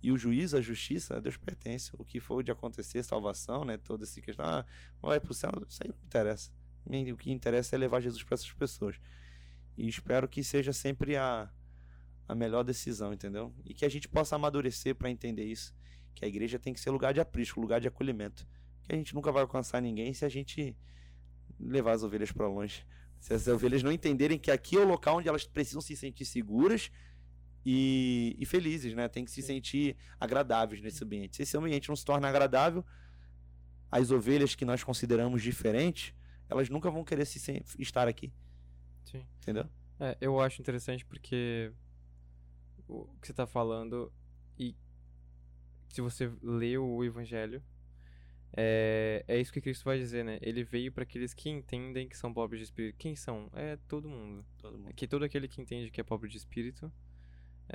e 0.04 0.12
o 0.12 0.18
juiz, 0.18 0.54
a 0.54 0.60
justiça, 0.60 1.16
a 1.16 1.20
Deus 1.22 1.38
pertence. 1.38 1.90
O 1.98 2.04
que 2.04 2.20
for 2.20 2.44
de 2.44 2.52
acontecer, 2.52 3.02
salvação, 3.04 3.64
né, 3.64 3.78
toda 3.78 4.04
essa 4.04 4.20
questão, 4.22 4.46
ah, 4.46 4.66
vai 5.02 5.18
para 5.18 5.32
o 5.32 5.34
céu, 5.34 5.50
isso 5.66 5.82
aí 5.82 5.90
não 5.90 5.98
interessa. 6.04 6.52
O 6.86 7.18
que 7.18 7.32
interessa 7.32 7.74
é 7.74 7.80
levar 7.80 8.02
Jesus 8.02 8.22
para 8.22 8.36
essas 8.36 8.52
pessoas. 8.52 9.00
E 9.78 9.88
espero 9.88 10.28
que 10.28 10.44
seja 10.44 10.74
sempre 10.74 11.16
a, 11.16 11.50
a 12.28 12.36
melhor 12.36 12.64
decisão, 12.64 13.14
entendeu? 13.14 13.54
E 13.64 13.74
que 13.74 13.86
a 13.86 13.90
gente 13.90 14.10
possa 14.10 14.36
amadurecer 14.36 14.94
para 14.94 15.10
entender 15.10 15.46
isso. 15.46 15.74
Que 16.14 16.26
a 16.26 16.28
igreja 16.28 16.60
tem 16.60 16.74
que 16.74 16.82
ser 16.82 16.90
lugar 16.90 17.14
de 17.14 17.22
aprisco, 17.22 17.62
lugar 17.62 17.80
de 17.80 17.88
acolhimento. 17.88 18.46
Que 18.84 18.94
a 18.94 18.98
gente 18.98 19.16
nunca 19.16 19.32
vai 19.32 19.42
alcançar 19.42 19.82
ninguém 19.82 20.14
se 20.14 20.26
a 20.26 20.30
gente 20.30 20.76
levar 21.58 21.94
as 21.94 22.04
ovelhas 22.04 22.30
para 22.30 22.46
longe. 22.46 22.86
Se 23.22 23.34
as 23.34 23.48
ovelhas 23.48 23.82
não 23.82 23.92
entenderem 23.92 24.38
que 24.38 24.52
aqui 24.52 24.76
é 24.76 24.82
o 24.82 24.88
local 24.88 25.20
onde 25.20 25.30
elas 25.30 25.46
precisam 25.46 25.80
se 25.80 25.96
sentir 25.96 26.26
seguras 26.26 26.92
e, 27.66 28.36
e 28.40 28.46
felizes, 28.46 28.94
né? 28.94 29.08
Tem 29.08 29.24
que 29.24 29.32
se 29.32 29.42
sentir 29.42 29.96
agradáveis 30.20 30.82
nesse 30.82 31.04
ambiente. 31.04 31.36
Se 31.36 31.44
esse 31.44 31.58
ambiente 31.58 31.90
não 31.90 31.96
se 31.96 32.06
torna 32.06 32.28
agradável, 32.28 32.86
as 33.92 34.12
ovelhas 34.12 34.56
que 34.56 34.66
nós 34.66 34.84
consideramos 34.84 35.42
diferentes, 35.42 36.14
elas 36.50 36.70
nunca 36.70 36.90
vão 36.90 37.04
querer 37.04 37.26
se 37.26 37.64
estar 37.80 38.08
aqui. 38.08 38.34
Sim. 39.04 39.26
Entendeu? 39.38 39.70
É, 40.00 40.18
eu 40.20 40.40
acho 40.40 40.62
interessante 40.62 41.06
porque 41.06 41.72
o 42.88 43.06
que 43.22 43.28
você 43.28 43.32
está 43.32 43.46
falando 43.46 44.12
e 44.58 44.76
se 45.90 46.02
você 46.02 46.32
lê 46.42 46.78
o 46.78 47.04
Evangelho, 47.04 47.64
é, 48.56 49.24
é 49.28 49.40
isso 49.40 49.52
que 49.52 49.62
Cristo 49.62 49.86
vai 49.86 49.98
dizer, 49.98 50.24
né? 50.24 50.38
Ele 50.42 50.64
veio 50.64 50.92
para 50.92 51.04
aqueles 51.04 51.34
que 51.34 51.50
entendem 51.50 52.08
que 52.08 52.18
são 52.18 52.34
pobres 52.34 52.60
de 52.60 52.66
espírito. 52.66 52.98
Quem 52.98 53.16
são? 53.16 53.50
É 53.54 53.78
todo 53.88 54.08
mundo. 54.08 54.46
Todo 54.58 54.78
mundo. 54.78 54.94
Que 54.94 55.08
todo 55.08 55.24
aquele 55.24 55.48
que 55.48 55.62
entende 55.62 55.90
que 55.90 56.02
é 56.02 56.04
pobre 56.04 56.30
de 56.30 56.38
espírito. 56.38 56.92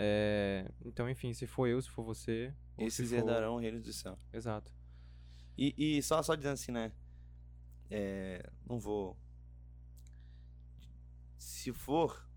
É... 0.00 0.70
Então, 0.84 1.10
enfim, 1.10 1.32
se 1.34 1.44
for 1.46 1.66
eu, 1.66 1.82
se 1.82 1.90
for 1.90 2.04
você. 2.04 2.54
Esses 2.78 3.10
for... 3.10 3.16
herdarão 3.16 3.56
o 3.56 3.58
reino 3.58 3.80
do 3.80 3.92
céu. 3.92 4.16
Exato. 4.32 4.72
E, 5.56 5.74
e 5.76 6.02
só, 6.02 6.22
só 6.22 6.36
dizendo 6.36 6.52
assim, 6.52 6.70
né? 6.70 6.92
É, 7.90 8.48
não 8.64 8.78
vou 8.78 9.18
se 11.38 11.72
for, 11.72 12.28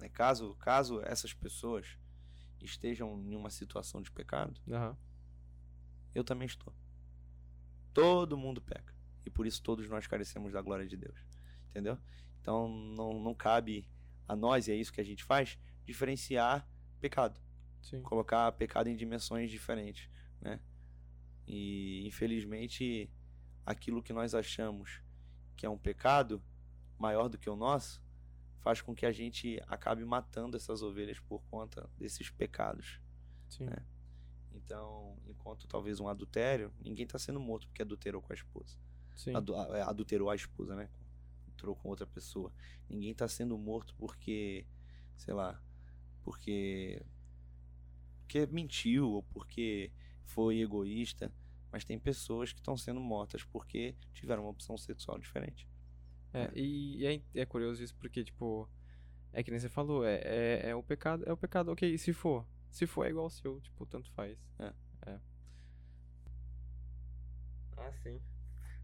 né, 0.00 0.08
caso, 0.08 0.54
caso 0.56 1.00
essas 1.02 1.34
pessoas 1.34 1.98
estejam 2.60 3.20
em 3.20 3.36
uma 3.36 3.50
situação 3.50 4.00
de 4.00 4.10
pecado, 4.10 4.58
uhum. 4.66 4.96
eu 6.14 6.24
também 6.24 6.46
estou. 6.46 6.72
Todo 7.92 8.36
mundo 8.36 8.62
peca. 8.62 8.94
E 9.26 9.30
por 9.30 9.46
isso 9.46 9.62
todos 9.62 9.88
nós 9.88 10.06
carecemos 10.06 10.52
da 10.52 10.62
glória 10.62 10.86
de 10.86 10.96
Deus. 10.96 11.18
Entendeu? 11.70 11.98
Então 12.40 12.68
não, 12.68 13.20
não 13.20 13.34
cabe 13.34 13.88
a 14.26 14.34
nós, 14.34 14.66
e 14.68 14.72
é 14.72 14.74
isso 14.74 14.92
que 14.92 15.00
a 15.00 15.04
gente 15.04 15.22
faz, 15.22 15.58
diferenciar 15.84 16.66
pecado. 17.04 17.38
Sim. 17.82 18.00
Colocar 18.00 18.50
pecado 18.52 18.88
em 18.88 18.96
dimensões 18.96 19.50
diferentes. 19.50 20.08
Né? 20.40 20.58
E 21.46 22.06
infelizmente 22.06 23.10
aquilo 23.66 24.02
que 24.02 24.12
nós 24.12 24.34
achamos 24.34 25.02
que 25.54 25.66
é 25.66 25.68
um 25.68 25.76
pecado 25.76 26.42
maior 26.98 27.28
do 27.28 27.36
que 27.36 27.50
o 27.50 27.56
nosso, 27.56 28.02
faz 28.60 28.80
com 28.80 28.94
que 28.94 29.04
a 29.04 29.12
gente 29.12 29.60
acabe 29.68 30.02
matando 30.04 30.56
essas 30.56 30.82
ovelhas 30.82 31.20
por 31.20 31.42
conta 31.50 31.88
desses 31.98 32.30
pecados. 32.30 33.00
Sim. 33.50 33.66
Né? 33.66 33.76
Então, 34.54 35.18
enquanto 35.26 35.68
talvez 35.68 36.00
um 36.00 36.08
adultério, 36.08 36.72
ninguém 36.80 37.04
está 37.04 37.18
sendo 37.18 37.38
morto 37.38 37.66
porque 37.68 37.82
adulterou 37.82 38.22
com 38.22 38.32
a 38.32 38.34
esposa. 38.34 38.78
Sim. 39.14 39.34
Adu 39.34 39.54
é, 39.54 39.82
adulterou 39.82 40.30
a 40.30 40.34
esposa, 40.34 40.74
né? 40.74 40.88
Adulterou 41.42 41.76
com 41.76 41.88
outra 41.90 42.06
pessoa. 42.06 42.50
Ninguém 42.88 43.10
está 43.10 43.28
sendo 43.28 43.56
morto 43.58 43.94
porque, 43.96 44.66
sei 45.16 45.34
lá, 45.34 45.62
porque, 46.24 47.00
porque 48.20 48.46
mentiu 48.46 49.10
ou 49.10 49.22
porque 49.22 49.92
foi 50.24 50.60
egoísta. 50.60 51.30
Mas 51.70 51.84
tem 51.84 51.98
pessoas 51.98 52.52
que 52.52 52.60
estão 52.60 52.76
sendo 52.76 53.00
mortas 53.00 53.42
porque 53.42 53.94
tiveram 54.12 54.44
uma 54.44 54.50
opção 54.50 54.78
sexual 54.78 55.18
diferente. 55.18 55.68
É, 56.32 56.50
e 56.54 57.06
é, 57.06 57.40
é 57.40 57.46
curioso 57.46 57.82
isso 57.82 57.94
porque, 57.96 58.24
tipo, 58.24 58.68
é 59.32 59.42
que 59.42 59.50
nem 59.50 59.60
você 59.60 59.68
falou, 59.68 60.04
é, 60.04 60.20
é, 60.24 60.70
é 60.70 60.74
o 60.74 60.82
pecado, 60.82 61.24
é 61.26 61.32
o 61.32 61.36
pecado, 61.36 61.70
ok, 61.70 61.96
se 61.98 62.12
for. 62.12 62.46
Se 62.70 62.86
for 62.86 63.04
é 63.06 63.10
igual 63.10 63.26
ao 63.26 63.30
seu, 63.30 63.60
tipo, 63.60 63.86
tanto 63.86 64.10
faz. 64.12 64.38
É. 64.58 64.72
é. 65.06 65.20
Ah, 67.76 67.92
sim. 68.02 68.20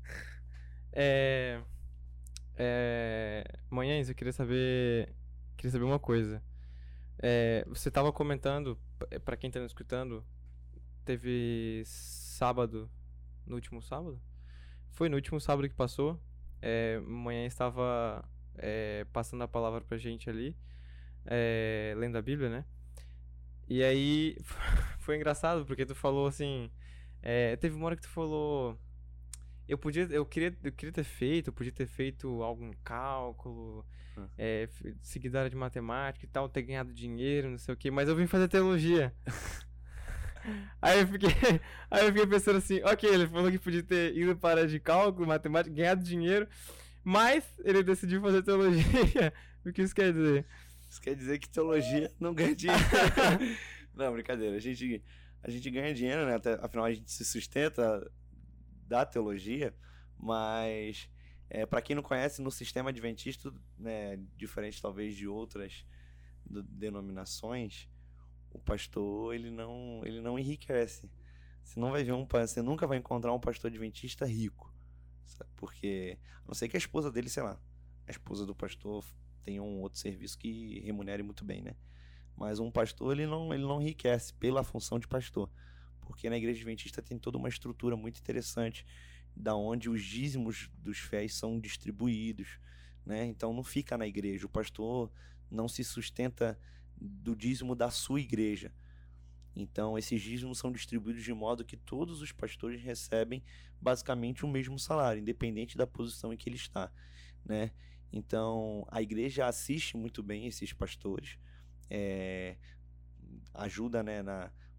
é. 0.92 1.62
É. 2.56 3.44
Manhãs, 3.68 4.08
eu 4.08 4.14
queria 4.14 4.32
saber. 4.32 5.14
Queria 5.56 5.70
saber 5.72 5.84
uma 5.84 5.98
coisa. 5.98 6.42
É, 7.22 7.64
você 7.68 7.90
tava 7.90 8.12
comentando, 8.12 8.78
para 9.24 9.36
quem 9.36 9.50
tá 9.50 9.60
escutando, 9.60 10.24
teve 11.04 11.82
sábado. 11.84 12.90
No 13.46 13.56
último 13.56 13.82
sábado? 13.82 14.20
Foi 14.90 15.08
no 15.08 15.16
último 15.16 15.40
sábado 15.40 15.68
que 15.68 15.74
passou 15.74 16.20
é, 16.62 17.00
manhã 17.00 17.46
estava 17.46 18.24
é, 18.56 19.06
passando 19.12 19.42
a 19.42 19.48
palavra 19.48 19.80
pra 19.80 19.96
gente 19.96 20.28
ali, 20.28 20.56
é, 21.26 21.94
lendo 21.96 22.16
a 22.16 22.22
Bíblia, 22.22 22.50
né? 22.50 22.64
E 23.68 23.82
aí 23.82 24.36
foi 25.00 25.16
engraçado 25.16 25.64
porque 25.64 25.86
tu 25.86 25.94
falou 25.94 26.26
assim, 26.26 26.70
é, 27.22 27.56
teve 27.56 27.76
uma 27.76 27.86
hora 27.86 27.96
que 27.96 28.02
tu 28.02 28.08
falou, 28.08 28.78
eu 29.70 29.78
podia, 29.78 30.02
eu 30.10 30.26
queria, 30.26 30.52
eu 30.64 30.72
queria 30.72 30.92
ter 30.92 31.04
feito, 31.04 31.46
eu 31.46 31.52
podia 31.52 31.70
ter 31.70 31.86
feito 31.86 32.42
algum 32.42 32.72
cálculo, 32.82 33.86
hum. 34.18 34.26
é, 34.36 34.68
seguido 35.00 35.38
área 35.38 35.48
de 35.48 35.54
matemática 35.54 36.26
e 36.26 36.28
tal, 36.28 36.48
ter 36.48 36.62
ganhado 36.62 36.92
dinheiro, 36.92 37.48
não 37.48 37.56
sei 37.56 37.72
o 37.72 37.76
que, 37.76 37.88
mas 37.88 38.08
eu 38.08 38.16
vim 38.16 38.26
fazer 38.26 38.48
teologia. 38.48 39.14
Aí 40.82 41.00
eu 41.00 41.06
fiquei, 41.06 41.28
aí 41.90 42.06
eu 42.06 42.12
fiquei 42.12 42.26
pensando 42.26 42.56
assim, 42.56 42.80
ok, 42.82 43.08
ele 43.08 43.28
falou 43.28 43.50
que 43.50 43.58
podia 43.58 43.82
ter 43.82 44.16
ido 44.16 44.34
para 44.34 44.66
de 44.66 44.80
cálculo, 44.80 45.26
matemática, 45.26 45.76
ganhado 45.76 46.02
dinheiro, 46.02 46.48
mas 47.04 47.44
ele 47.62 47.82
decidiu 47.82 48.22
fazer 48.22 48.42
teologia. 48.42 49.34
o 49.64 49.70
que 49.70 49.82
isso 49.82 49.94
quer 49.94 50.14
dizer? 50.14 50.46
Isso 50.88 50.98
quer 50.98 51.14
dizer 51.14 51.38
que 51.38 51.46
teologia 51.46 52.10
não 52.18 52.32
ganha 52.32 52.56
dinheiro. 52.56 52.82
não, 53.94 54.10
brincadeira. 54.14 54.56
A 54.56 54.60
gente, 54.60 55.04
a 55.42 55.50
gente 55.50 55.70
ganha 55.70 55.92
dinheiro, 55.92 56.24
né? 56.24 56.36
Até, 56.36 56.54
afinal, 56.54 56.86
a 56.86 56.92
gente 56.92 57.12
se 57.12 57.22
sustenta 57.22 58.10
da 58.90 59.06
teologia, 59.06 59.72
mas 60.18 61.08
é, 61.48 61.64
para 61.64 61.80
quem 61.80 61.94
não 61.94 62.02
conhece, 62.02 62.42
no 62.42 62.50
sistema 62.50 62.90
adventista, 62.90 63.54
né, 63.78 64.18
diferente 64.36 64.82
talvez 64.82 65.14
de 65.14 65.28
outras 65.28 65.86
denominações, 66.44 67.88
o 68.50 68.58
pastor 68.58 69.34
ele 69.34 69.50
não 69.50 70.02
ele 70.04 70.20
não 70.20 70.38
enriquece. 70.38 71.08
Você 71.62 71.78
não 71.78 71.92
vai 71.92 72.02
ver 72.02 72.12
um 72.12 72.26
você 72.26 72.60
nunca 72.60 72.86
vai 72.86 72.98
encontrar 72.98 73.32
um 73.32 73.38
pastor 73.38 73.70
adventista 73.70 74.26
rico, 74.26 74.74
sabe? 75.24 75.50
porque 75.56 76.18
a 76.44 76.48
não 76.48 76.54
ser 76.54 76.68
que 76.68 76.76
a 76.76 76.78
esposa 76.78 77.12
dele, 77.12 77.28
sei 77.28 77.44
lá, 77.44 77.60
a 78.08 78.10
esposa 78.10 78.44
do 78.44 78.54
pastor 78.54 79.04
tenha 79.44 79.62
um 79.62 79.80
outro 79.80 80.00
serviço 80.00 80.36
que 80.36 80.80
remunere 80.80 81.22
muito 81.22 81.44
bem, 81.44 81.62
né? 81.62 81.76
Mas 82.36 82.58
um 82.58 82.70
pastor 82.72 83.12
ele 83.12 83.26
não 83.26 83.54
ele 83.54 83.62
não 83.62 83.80
enriquece 83.80 84.34
pela 84.34 84.64
função 84.64 84.98
de 84.98 85.06
pastor, 85.06 85.48
porque 86.10 86.28
na 86.28 86.36
igreja 86.36 86.58
adventista 86.58 87.00
tem 87.00 87.16
toda 87.16 87.38
uma 87.38 87.48
estrutura 87.48 87.96
muito 87.96 88.18
interessante 88.18 88.84
da 89.34 89.54
onde 89.54 89.88
os 89.88 90.02
dízimos 90.02 90.68
dos 90.74 90.98
fiéis 90.98 91.34
são 91.34 91.60
distribuídos, 91.60 92.58
né? 93.06 93.24
Então 93.24 93.52
não 93.52 93.62
fica 93.62 93.96
na 93.96 94.08
igreja, 94.08 94.44
o 94.44 94.48
pastor 94.48 95.10
não 95.48 95.68
se 95.68 95.84
sustenta 95.84 96.58
do 97.00 97.36
dízimo 97.36 97.76
da 97.76 97.90
sua 97.90 98.20
igreja. 98.20 98.72
Então, 99.54 99.96
esses 99.96 100.20
dízimos 100.20 100.58
são 100.58 100.72
distribuídos 100.72 101.22
de 101.22 101.32
modo 101.32 101.64
que 101.64 101.76
todos 101.76 102.20
os 102.20 102.32
pastores 102.32 102.82
recebem 102.82 103.42
basicamente 103.80 104.44
o 104.44 104.48
mesmo 104.48 104.78
salário, 104.78 105.20
independente 105.20 105.76
da 105.76 105.86
posição 105.86 106.32
em 106.32 106.36
que 106.36 106.48
ele 106.48 106.56
está, 106.56 106.92
né? 107.44 107.70
Então, 108.12 108.84
a 108.88 109.00
igreja 109.00 109.46
assiste 109.46 109.96
muito 109.96 110.22
bem 110.22 110.46
esses 110.46 110.72
pastores, 110.72 111.38
é, 111.88 112.56
ajuda 113.54 114.02
né, 114.02 114.22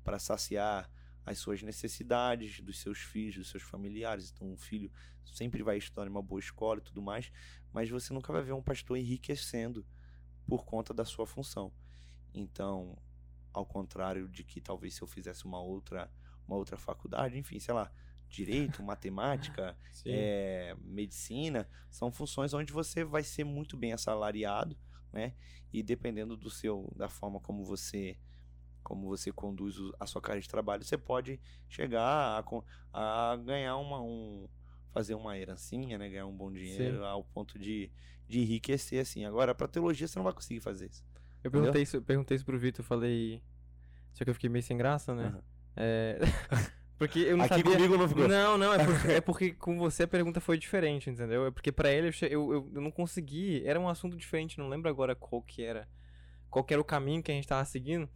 para 0.04 0.20
saciar 0.20 0.90
as 1.26 1.38
suas 1.38 1.62
necessidades 1.62 2.60
dos 2.62 2.80
seus 2.80 3.00
filhos, 3.00 3.38
dos 3.38 3.50
seus 3.50 3.64
familiares. 3.64 4.32
Então, 4.32 4.52
um 4.52 4.58
filho 4.58 4.92
sempre 5.26 5.64
vai 5.64 5.78
estudar 5.78 6.06
em 6.06 6.10
uma 6.10 6.22
boa 6.22 6.40
escola 6.40 6.80
e 6.80 6.84
tudo 6.84 7.02
mais, 7.02 7.32
mas 7.72 7.90
você 7.90 8.14
nunca 8.14 8.34
vai 8.34 8.42
ver 8.42 8.54
um 8.54 8.62
pastor 8.62 8.98
enriquecendo 8.98 9.86
por 10.48 10.66
conta 10.66 10.94
da 10.94 11.06
sua 11.06 11.26
função. 11.26 11.72
Então, 12.34 12.98
ao 13.54 13.66
contrário 13.66 14.28
de 14.28 14.44
que 14.44 14.60
talvez 14.60 14.96
se 14.96 15.02
eu 15.02 15.08
fizesse 15.08 15.46
uma 15.46 15.62
outra, 15.62 16.12
uma 16.48 16.58
outra 16.58 16.78
faculdade, 16.78 17.38
enfim, 17.38 17.60
sei 17.60 17.74
lá, 17.74 17.92
direito, 18.28 18.82
matemática, 18.84 19.78
é, 20.06 20.76
medicina, 20.82 21.68
são 21.90 22.12
funções 22.12 22.54
onde 22.54 22.74
você 22.74 23.04
vai 23.04 23.24
ser 23.24 23.44
muito 23.44 23.78
bem 23.78 23.94
assalariado, 23.94 24.78
né? 25.12 25.36
E 25.72 25.84
dependendo 25.84 26.36
do 26.36 26.50
seu, 26.50 26.92
da 26.96 27.08
forma 27.08 27.40
como 27.40 27.64
você 27.64 28.18
como 28.84 29.08
você 29.08 29.32
conduz 29.32 29.76
a 30.00 30.06
sua 30.06 30.22
carreira 30.22 30.42
de 30.42 30.50
trabalho, 30.50 30.84
você 30.84 30.98
pode 30.98 31.40
chegar 31.70 32.44
a, 32.94 33.32
a 33.32 33.36
ganhar 33.38 33.78
uma. 33.78 34.02
Um, 34.02 34.48
fazer 34.92 35.16
uma 35.16 35.38
herancinha, 35.38 35.98
né? 35.98 36.10
Ganhar 36.10 36.26
um 36.26 36.36
bom 36.36 36.52
dinheiro 36.52 37.04
ao 37.06 37.24
ponto 37.24 37.58
de, 37.58 37.90
de 38.28 38.42
enriquecer, 38.42 39.02
assim. 39.02 39.26
Agora, 39.26 39.56
pra 39.56 39.68
teologia, 39.68 40.08
você 40.08 40.20
não 40.20 40.24
vai 40.24 40.34
conseguir 40.34 40.60
fazer 40.60 40.88
isso. 40.88 41.04
Eu 41.44 41.50
Entendeu? 41.50 41.62
perguntei 41.62 41.82
isso, 41.82 41.98
eu 41.98 42.02
perguntei 42.02 42.36
isso 42.36 42.46
pro 42.46 42.60
Vitor, 42.60 42.84
eu 42.84 42.88
falei. 42.88 43.42
Só 44.14 44.24
que 44.24 44.30
eu 44.30 44.34
fiquei 44.34 44.50
meio 44.50 44.64
sem 44.64 44.78
graça, 44.78 45.16
né? 45.16 45.28
Aham. 45.28 45.44
É. 45.76 46.20
porque 46.98 47.20
eu 47.20 47.38
não 47.38 47.46
Aqui 47.46 47.56
sabia. 47.56 47.76
comigo 47.76 47.98
não 47.98 48.08
ficou. 48.08 48.28
Não, 48.28 48.58
não, 48.58 48.74
é 48.74 48.78
porque, 48.86 49.08
é 49.08 49.22
porque 49.22 49.52
com 49.54 49.78
você 49.78 50.04
a 50.04 50.08
pergunta 50.08 50.40
foi 50.42 50.58
diferente, 50.58 51.10
entendeu? 51.10 51.46
É 51.46 51.52
porque 51.52 51.72
pra 51.72 51.90
ele 51.92 52.10
eu, 52.24 52.54
eu, 52.54 52.72
eu 52.76 52.82
não 52.82 52.92
consegui. 52.92 53.66
Era 53.66 53.80
um 53.80 53.88
assunto 53.88 54.18
diferente, 54.18 54.58
não 54.60 54.68
lembro 54.68 54.90
agora 54.90 55.16
qual 55.16 55.42
que 55.42 55.64
era. 55.64 55.88
Qual 56.50 56.66
que 56.66 56.74
era 56.74 56.82
o 56.82 56.86
caminho 56.86 57.24
que 57.24 57.32
a 57.32 57.34
gente 57.34 57.48
tava 57.48 57.64
seguindo. 57.64 58.10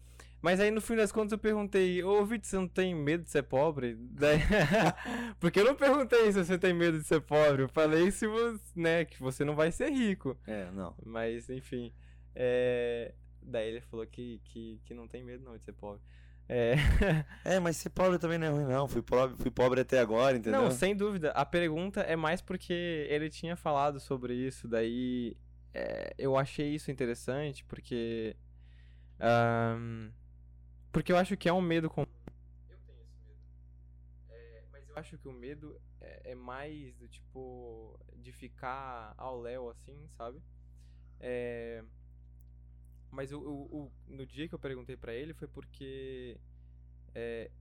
Mas 0.46 0.60
aí 0.60 0.70
no 0.70 0.80
fim 0.80 0.96
das 0.96 1.12
contas 1.12 1.32
eu 1.32 1.40
perguntei, 1.40 2.04
ô 2.04 2.24
Vitor, 2.24 2.46
você 2.48 2.56
não 2.56 2.68
tem 2.68 2.94
medo 2.94 3.24
de 3.24 3.32
ser 3.32 3.42
pobre? 3.42 3.96
Daí... 3.96 4.38
porque 5.42 5.60
eu 5.60 5.66
não 5.66 5.74
perguntei 5.74 6.32
se 6.32 6.46
você 6.46 6.56
tem 6.56 6.72
medo 6.72 7.00
de 7.00 7.04
ser 7.04 7.20
pobre. 7.20 7.64
Eu 7.64 7.68
falei 7.68 8.12
se 8.12 8.28
você, 8.28 8.62
né, 8.76 9.06
que 9.06 9.20
você 9.20 9.44
não 9.44 9.56
vai 9.56 9.72
ser 9.72 9.90
rico. 9.90 10.38
É, 10.46 10.70
não. 10.70 10.96
Mas, 11.04 11.50
enfim. 11.50 11.92
É... 12.36 13.16
Daí 13.42 13.70
ele 13.70 13.82
falou 13.82 14.06
que, 14.06 14.40
que, 14.46 14.80
que 14.86 14.94
não 14.94 15.08
tem 15.08 15.24
medo 15.24 15.44
não 15.44 15.58
de 15.58 15.64
ser 15.64 15.74
pobre. 15.74 16.00
É... 16.48 16.76
É, 17.44 17.60
mas 17.60 17.78
ser 17.78 17.90
pobre 17.90 18.20
também 18.20 18.38
não 18.38 18.46
é 18.46 18.50
ruim, 18.52 18.66
não. 18.66 18.88
Fui 18.88 19.02
pobre, 19.02 19.36
fui 19.38 19.50
pobre 19.50 19.82
até 19.82 20.00
agora, 20.00 20.38
entendeu? 20.38 20.62
Não, 20.62 20.70
sem 20.70 20.96
dúvida. 20.96 21.32
A 21.32 21.44
pergunta 21.44 22.02
é 22.02 22.16
mais 22.16 22.40
porque 22.40 23.08
ele 23.10 23.32
tinha 23.32 23.56
falado 23.56 24.00
sobre 24.00 24.36
isso, 24.36 24.68
daí 24.68 25.36
é, 25.74 26.14
eu 26.20 26.38
achei 26.38 26.76
isso 26.76 26.92
interessante, 26.92 27.66
porque. 27.66 28.36
ahn, 29.20 30.12
porque 30.96 31.12
eu 31.12 31.18
acho 31.18 31.36
que 31.36 31.50
é 31.50 31.52
um 31.52 31.60
medo 31.62 31.90
comum. 31.90 32.08
Eu 32.70 32.78
tenho 32.86 33.02
esse 33.02 33.20
medo. 33.26 33.38
É, 34.30 34.64
mas 34.72 34.88
eu 34.88 34.96
acho 34.98 35.18
que 35.18 35.28
o 35.28 35.34
medo 35.34 35.78
é, 36.00 36.32
é 36.32 36.36
mais 36.36 36.96
do 36.96 37.06
tipo. 37.10 38.00
de 38.16 38.32
ficar 38.32 39.14
ao 39.18 39.42
léu 39.42 39.70
assim, 39.70 40.08
sabe? 40.18 40.42
É, 41.20 41.84
mas 43.12 43.34
o, 43.34 43.42
o, 43.42 43.84
o- 43.88 43.92
no 44.08 44.26
dia 44.26 44.48
que 44.48 44.56
eu 44.56 44.60
perguntei 44.60 44.96
pra 44.96 45.14
ele 45.14 45.34
foi 45.34 45.50
porque. 45.50 46.40
é, 47.14 47.52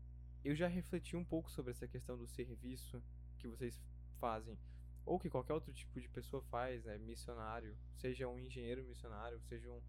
eu 0.44 0.54
já 0.54 0.68
refleti 0.68 1.16
um 1.16 1.24
pouco 1.24 1.50
sobre 1.50 1.72
essa 1.72 1.88
questão 1.88 2.16
do 2.16 2.28
serviço 2.28 3.02
que 3.36 3.48
vocês 3.48 3.82
fazem, 4.20 4.56
ou 5.04 5.18
que 5.18 5.28
qualquer 5.28 5.54
outro 5.54 5.72
tipo 5.72 6.00
de 6.00 6.08
pessoa 6.08 6.40
faz, 6.44 6.84
né? 6.84 6.98
Missionário, 6.98 7.76
seja 7.96 8.28
um 8.28 8.38
engenheiro 8.38 8.84
missionário, 8.84 9.40
seja 9.40 9.68
um 9.72 9.82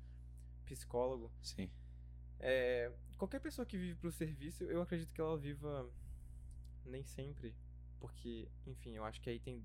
psicólogo. 0.65 1.31
Sim. 1.43 1.69
É, 2.39 2.91
qualquer 3.17 3.39
pessoa 3.39 3.65
que 3.65 3.77
vive 3.77 3.95
pro 3.95 4.11
serviço, 4.11 4.63
eu 4.65 4.81
acredito 4.81 5.13
que 5.13 5.21
ela 5.21 5.37
viva 5.37 5.89
nem 6.85 7.03
sempre, 7.03 7.55
porque, 7.99 8.47
enfim, 8.65 8.95
eu 8.95 9.03
acho 9.03 9.21
que 9.21 9.29
aí 9.29 9.39
tem 9.39 9.63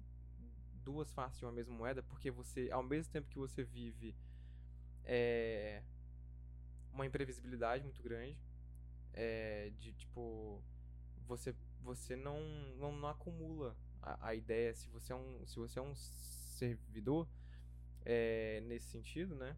duas 0.85 1.13
faces 1.13 1.39
de 1.39 1.45
uma 1.45 1.53
mesma 1.53 1.75
moeda, 1.75 2.03
porque 2.03 2.31
você, 2.31 2.71
ao 2.71 2.83
mesmo 2.83 3.13
tempo 3.13 3.29
que 3.29 3.39
você 3.39 3.63
vive 3.63 4.15
é, 5.05 5.83
uma 6.93 7.07
imprevisibilidade 7.07 7.85
muito 7.85 8.03
grande, 8.03 8.39
é, 9.13 9.71
de 9.79 9.93
tipo, 9.93 10.63
você, 11.27 11.55
você 11.83 12.17
não, 12.17 12.41
não, 12.79 12.93
não 12.93 13.09
acumula 13.09 13.77
a, 14.03 14.29
a 14.29 14.35
ideia, 14.35 14.75
se 14.75 14.89
você 14.89 15.13
é 15.13 15.17
um, 15.17 15.47
se 15.47 15.57
você 15.57 15.79
é 15.79 15.83
um 15.83 15.95
servidor, 15.95 17.29
é, 18.05 18.61
nesse 18.63 18.87
sentido, 18.87 19.35
né? 19.35 19.57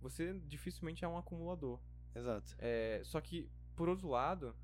Você 0.00 0.38
dificilmente 0.46 1.04
é 1.04 1.08
um 1.08 1.18
acumulador. 1.18 1.80
Exato. 2.14 2.54
É, 2.58 3.00
só 3.04 3.20
que, 3.20 3.48
por 3.76 3.88
outro 3.88 4.08
lado, 4.08 4.54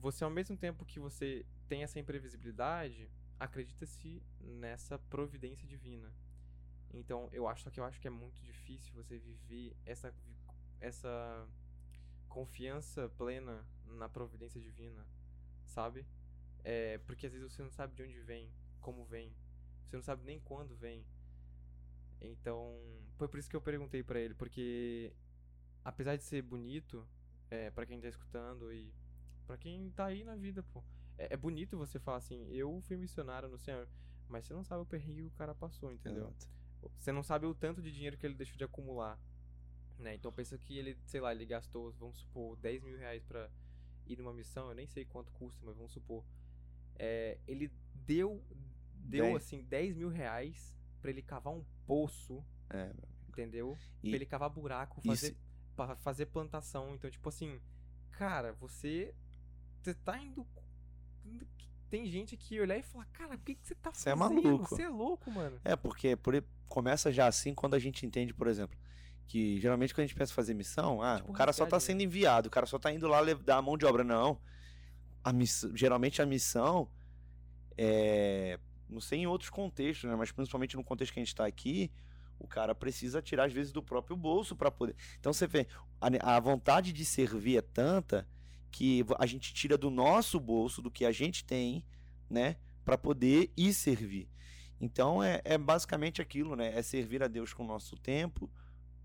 você 0.00 0.24
ao 0.24 0.30
mesmo 0.30 0.56
tempo 0.56 0.84
que 0.84 1.00
você 1.00 1.44
tem 1.68 1.82
essa 1.82 1.98
imprevisibilidade, 1.98 3.10
acredita-se 3.38 4.22
nessa 4.40 4.98
providência 4.98 5.66
divina. 5.66 6.12
Então, 6.92 7.28
eu 7.32 7.46
acho 7.48 7.64
só 7.64 7.70
que 7.70 7.80
eu 7.80 7.84
acho 7.84 8.00
que 8.00 8.06
é 8.06 8.10
muito 8.10 8.40
difícil 8.42 8.92
você 8.94 9.18
viver 9.18 9.76
essa 9.84 10.14
essa 10.80 11.48
confiança 12.28 13.08
plena 13.16 13.66
na 13.86 14.08
providência 14.08 14.60
divina, 14.60 15.06
sabe? 15.64 16.06
É, 16.62 16.98
porque 16.98 17.26
às 17.26 17.32
vezes 17.32 17.50
você 17.52 17.62
não 17.62 17.70
sabe 17.70 17.94
de 17.94 18.02
onde 18.02 18.20
vem, 18.20 18.50
como 18.80 19.04
vem, 19.04 19.34
você 19.86 19.96
não 19.96 20.02
sabe 20.02 20.24
nem 20.24 20.40
quando 20.40 20.76
vem. 20.76 21.04
Então, 22.20 22.78
foi 23.16 23.28
por 23.28 23.38
isso 23.38 23.48
que 23.48 23.56
eu 23.56 23.60
perguntei 23.60 24.02
pra 24.02 24.20
ele, 24.20 24.34
porque 24.34 25.12
apesar 25.88 26.16
de 26.16 26.24
ser 26.24 26.42
bonito, 26.42 27.06
é, 27.50 27.70
para 27.70 27.86
quem 27.86 28.00
tá 28.00 28.08
escutando 28.08 28.72
e 28.72 28.92
pra 29.46 29.56
quem 29.56 29.90
tá 29.92 30.06
aí 30.06 30.24
na 30.24 30.34
vida, 30.34 30.62
pô. 30.64 30.82
É, 31.16 31.34
é 31.34 31.36
bonito 31.36 31.78
você 31.78 31.98
falar 32.00 32.18
assim, 32.18 32.46
eu 32.50 32.80
fui 32.82 32.96
missionário 32.96 33.48
no 33.48 33.56
Senhor, 33.58 33.88
mas 34.28 34.44
você 34.46 34.52
não 34.52 34.64
sabe 34.64 34.82
o 34.82 34.86
perrengue 34.86 35.22
que 35.22 35.26
o 35.28 35.30
cara 35.30 35.54
passou, 35.54 35.92
entendeu? 35.92 36.24
Exato. 36.28 36.48
Você 36.98 37.12
não 37.12 37.22
sabe 37.22 37.46
o 37.46 37.54
tanto 37.54 37.80
de 37.80 37.92
dinheiro 37.92 38.16
que 38.18 38.26
ele 38.26 38.34
deixou 38.34 38.56
de 38.56 38.64
acumular, 38.64 39.18
né? 39.98 40.14
Então 40.14 40.32
pensa 40.32 40.58
que 40.58 40.76
ele, 40.76 40.98
sei 41.06 41.20
lá, 41.20 41.32
ele 41.32 41.46
gastou, 41.46 41.92
vamos 41.92 42.18
supor, 42.18 42.56
10 42.56 42.82
mil 42.82 42.96
reais 42.98 43.22
pra 43.24 43.48
ir 44.06 44.18
numa 44.18 44.32
missão, 44.32 44.68
eu 44.68 44.74
nem 44.74 44.86
sei 44.88 45.04
quanto 45.04 45.30
custa, 45.32 45.64
mas 45.64 45.76
vamos 45.76 45.92
supor. 45.92 46.24
É, 46.98 47.38
ele 47.46 47.72
deu, 47.94 48.42
deu 48.94 49.24
Dez. 49.26 49.36
assim, 49.36 49.62
10 49.62 49.94
mil 49.96 50.08
reais 50.08 50.76
pra 51.00 51.10
ele 51.10 51.22
cavar 51.22 51.52
um 51.54 51.64
poço, 51.86 52.44
É, 52.70 52.92
entendeu? 53.28 53.76
E- 54.02 54.10
Pra 54.10 54.16
ele 54.16 54.26
cavar 54.26 54.50
buraco, 54.50 55.00
fazer 55.00 55.28
se- 55.28 55.36
para 55.76 55.94
fazer 55.96 56.26
plantação. 56.26 56.94
Então, 56.94 57.10
tipo 57.10 57.28
assim, 57.28 57.60
cara, 58.10 58.52
você, 58.54 59.14
você 59.82 59.94
tá 59.94 60.18
indo. 60.18 60.46
Tem 61.88 62.06
gente 62.06 62.36
que 62.36 62.60
olhar 62.60 62.76
e 62.76 62.82
falar, 62.82 63.04
cara, 63.06 63.36
o 63.36 63.38
que, 63.38 63.54
que 63.54 63.66
você 63.66 63.74
tá 63.74 63.92
Você 63.92 64.10
é 64.10 64.16
fazendo? 64.16 64.42
maluco." 64.42 64.68
Você 64.68 64.82
é 64.82 64.88
louco, 64.88 65.30
mano. 65.30 65.60
É, 65.64 65.76
porque 65.76 66.16
por, 66.16 66.42
começa 66.68 67.12
já 67.12 67.26
assim 67.26 67.54
quando 67.54 67.74
a 67.74 67.78
gente 67.78 68.04
entende, 68.04 68.34
por 68.34 68.48
exemplo, 68.48 68.76
que 69.28 69.60
geralmente 69.60 69.94
quando 69.94 70.04
a 70.04 70.06
gente 70.06 70.16
pensa 70.16 70.32
em 70.32 70.34
fazer 70.34 70.54
missão, 70.54 71.00
ah, 71.02 71.16
Tipo 71.18 71.30
o 71.30 71.34
cara 71.34 71.52
só 71.52 71.66
tá 71.66 71.76
né? 71.76 71.80
sendo 71.80 72.02
enviado, 72.02 72.48
o 72.48 72.50
cara 72.50 72.66
só 72.66 72.78
tá 72.78 72.92
indo 72.92 73.06
lá 73.06 73.20
dar 73.34 73.58
a 73.58 73.62
mão 73.62 73.76
de 73.76 73.86
obra. 73.86 74.02
Não. 74.02 74.40
A 75.22 75.32
miss... 75.32 75.68
Geralmente 75.74 76.20
a 76.22 76.26
missão 76.26 76.90
é. 77.76 78.58
Não 78.88 79.00
sei 79.00 79.20
em 79.20 79.26
outros 79.26 79.50
contextos, 79.50 80.08
né? 80.08 80.16
Mas 80.16 80.30
principalmente 80.30 80.76
no 80.76 80.84
contexto 80.84 81.12
que 81.12 81.20
a 81.20 81.24
gente 81.24 81.34
tá 81.34 81.44
aqui, 81.44 81.90
o 82.38 82.46
cara 82.46 82.74
precisa 82.74 83.22
tirar, 83.22 83.44
às 83.44 83.52
vezes, 83.52 83.72
do 83.72 83.82
próprio 83.82 84.16
bolso 84.16 84.54
para 84.54 84.70
poder. 84.70 84.94
Então 85.18 85.32
você 85.32 85.46
vê, 85.46 85.66
a, 86.00 86.36
a 86.36 86.40
vontade 86.40 86.92
de 86.92 87.04
servir 87.04 87.58
é 87.58 87.62
tanta 87.62 88.28
que 88.70 89.04
a 89.18 89.26
gente 89.26 89.54
tira 89.54 89.78
do 89.78 89.90
nosso 89.90 90.38
bolso, 90.38 90.82
do 90.82 90.90
que 90.90 91.04
a 91.04 91.12
gente 91.12 91.44
tem, 91.44 91.84
né? 92.28 92.56
Para 92.84 92.98
poder 92.98 93.50
ir 93.56 93.72
servir. 93.72 94.28
Então 94.80 95.22
é, 95.22 95.40
é 95.44 95.56
basicamente 95.56 96.20
aquilo, 96.20 96.54
né? 96.54 96.76
É 96.76 96.82
servir 96.82 97.22
a 97.22 97.28
Deus 97.28 97.54
com 97.54 97.64
o 97.64 97.66
nosso 97.66 97.96
tempo. 97.96 98.50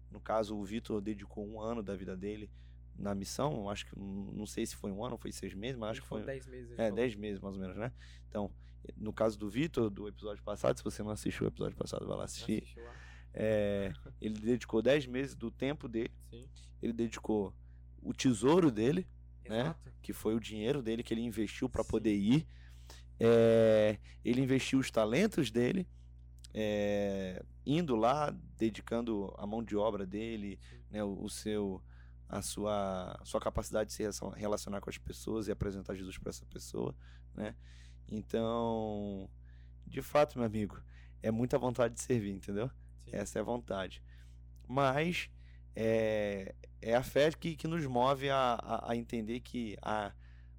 No 0.09 0.19
caso, 0.19 0.57
o 0.57 0.63
Vitor 0.63 0.99
dedicou 1.01 1.47
um 1.47 1.61
ano 1.61 1.82
da 1.82 1.95
vida 1.95 2.17
dele 2.17 2.51
na 2.97 3.15
missão. 3.15 3.69
Acho 3.69 3.86
que 3.86 3.97
não 3.97 4.32
não 4.34 4.45
sei 4.45 4.65
se 4.65 4.75
foi 4.75 4.91
um 4.91 5.03
ano 5.03 5.13
ou 5.13 5.17
foi 5.17 5.32
seis 5.32 5.53
meses, 5.53 5.77
mas 5.77 5.91
acho 5.91 6.01
que 6.01 6.07
foi. 6.07 6.23
10 6.23 6.47
meses. 6.47 6.77
É. 6.79 6.91
10 6.91 7.15
meses 7.15 7.39
mais 7.39 7.55
ou 7.55 7.61
menos, 7.61 7.77
né? 7.77 7.93
Então, 8.27 8.51
no 8.97 9.13
caso 9.13 9.38
do 9.39 9.49
Vitor, 9.49 9.89
do 9.89 10.07
episódio 10.07 10.43
passado, 10.43 10.77
se 10.77 10.84
você 10.84 11.01
não 11.01 11.11
assistiu 11.11 11.45
o 11.45 11.47
episódio 11.47 11.77
passado, 11.77 12.05
vai 12.05 12.17
lá 12.17 12.25
assistir. 12.25 12.63
Assistiu 12.63 12.84
lá. 12.84 12.93
É, 13.34 13.93
ele 14.19 14.39
dedicou 14.39 14.82
10 14.82 15.05
meses 15.05 15.36
do 15.36 15.49
tempo 15.49 15.88
dele. 15.88 16.11
Sim. 16.29 16.47
Ele 16.82 16.93
dedicou 16.93 17.53
o 18.01 18.13
tesouro 18.13 18.71
dele, 18.71 19.07
né? 19.47 19.61
Exato. 19.61 19.91
que 20.01 20.13
foi 20.13 20.36
o 20.36 20.39
dinheiro 20.39 20.82
dele 20.82 21.03
que 21.03 21.13
ele 21.13 21.21
investiu 21.21 21.69
para 21.69 21.84
poder 21.84 22.15
ir. 22.15 22.47
É, 23.19 23.99
ele 24.25 24.41
investiu 24.41 24.79
os 24.79 24.89
talentos 24.89 25.51
dele, 25.51 25.88
é, 26.53 27.43
indo 27.65 27.95
lá, 27.95 28.36
dedicando 28.57 29.34
a 29.38 29.45
mão 29.45 29.63
de 29.63 29.75
obra 29.75 30.05
dele, 30.05 30.59
né, 30.89 31.03
o, 31.03 31.23
o 31.23 31.29
seu, 31.29 31.82
a 32.27 32.41
sua, 32.41 33.15
a 33.21 33.25
sua 33.25 33.39
capacidade 33.39 33.89
de 33.89 33.93
se 33.93 34.01
relacion- 34.01 34.32
relacionar 34.32 34.82
com 34.82 34.89
as 34.89 34.97
pessoas 34.97 35.47
e 35.47 35.51
apresentar 35.51 35.93
Jesus 35.95 36.17
para 36.17 36.32
essa 36.32 36.45
pessoa, 36.47 36.95
né? 37.36 37.55
Então, 38.07 39.29
de 39.86 40.01
fato, 40.01 40.38
meu 40.38 40.45
amigo, 40.45 40.82
é 41.21 41.29
muita 41.29 41.57
vontade 41.59 41.93
de 41.93 42.01
servir, 42.01 42.32
entendeu? 42.32 42.71
Essa 43.07 43.39
é 43.39 43.41
a 43.41 43.45
vontade. 43.45 44.01
Mas 44.67 45.29
é, 45.75 46.55
é 46.81 46.95
a 46.95 47.03
fé 47.03 47.31
que, 47.31 47.55
que 47.55 47.67
nos 47.67 47.85
move 47.85 48.29
a, 48.29 48.53
a, 48.53 48.91
a 48.91 48.95
entender 48.95 49.39
que 49.39 49.77
a, 49.81 50.11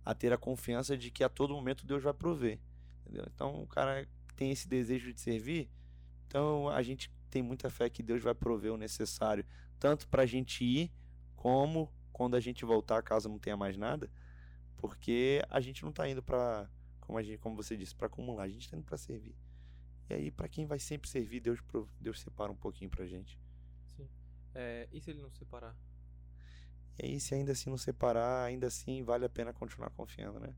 a 0.05 0.15
ter 0.15 0.33
a 0.33 0.39
confiança 0.39 0.97
de 0.97 1.11
que 1.11 1.25
a 1.25 1.29
todo 1.29 1.55
momento 1.55 1.87
Deus 1.87 2.03
vai 2.03 2.15
prover. 2.15 2.59
Entendeu? 3.03 3.25
Então 3.35 3.63
o 3.63 3.67
cara 3.67 4.07
tem 4.37 4.51
esse 4.51 4.69
desejo 4.69 5.13
de 5.13 5.21
servir, 5.21 5.71
então 6.27 6.69
a 6.69 6.83
gente 6.83 7.11
tem 7.31 7.43
muita 7.43 7.71
fé 7.71 7.89
que 7.89 8.03
Deus 8.03 8.23
vai 8.23 8.35
prover 8.35 8.73
o 8.73 8.77
necessário, 8.77 9.45
tanto 9.79 10.09
para 10.09 10.23
a 10.23 10.27
gente 10.27 10.65
ir, 10.65 10.93
como 11.37 11.93
quando 12.13 12.37
a 12.37 12.41
gente 12.41 12.65
voltar, 12.65 13.03
caso 13.03 13.29
não 13.29 13.39
tenha 13.39 13.57
mais 13.57 13.77
nada, 13.77 14.11
porque 14.77 15.43
a 15.49 15.61
gente 15.61 15.83
não 15.83 15.91
está 15.91 16.09
indo 16.09 16.23
para, 16.23 16.69
como, 17.01 17.19
como 17.39 17.57
você 17.57 17.77
disse, 17.77 17.95
para 17.95 18.07
acumular, 18.07 18.45
a 18.45 18.49
gente 18.49 18.63
está 18.63 18.77
indo 18.77 18.85
para 18.85 18.99
servir. 18.99 19.35
E 20.13 20.15
aí, 20.15 20.31
para 20.31 20.47
quem 20.47 20.67
vai 20.67 20.79
sempre 20.79 21.09
servir, 21.09 21.41
Deus, 21.41 21.59
Deus 21.99 22.21
separa 22.21 22.53
um 22.53 22.57
pouquinho 22.57 22.91
pra 22.91 23.07
gente. 23.07 23.39
Sim. 23.97 24.07
É, 24.55 24.87
e 24.93 25.01
se 25.01 25.11
ele 25.11 25.23
não 25.23 25.31
separar? 25.31 25.75
E 26.99 27.07
aí, 27.07 27.19
se 27.19 27.35
ainda 27.35 27.53
assim 27.53 27.71
não 27.71 27.79
separar, 27.79 28.45
ainda 28.45 28.67
assim 28.67 29.03
vale 29.03 29.25
a 29.25 29.29
pena 29.31 29.55
continuar 29.55 29.89
confiando, 29.89 30.39
né? 30.39 30.55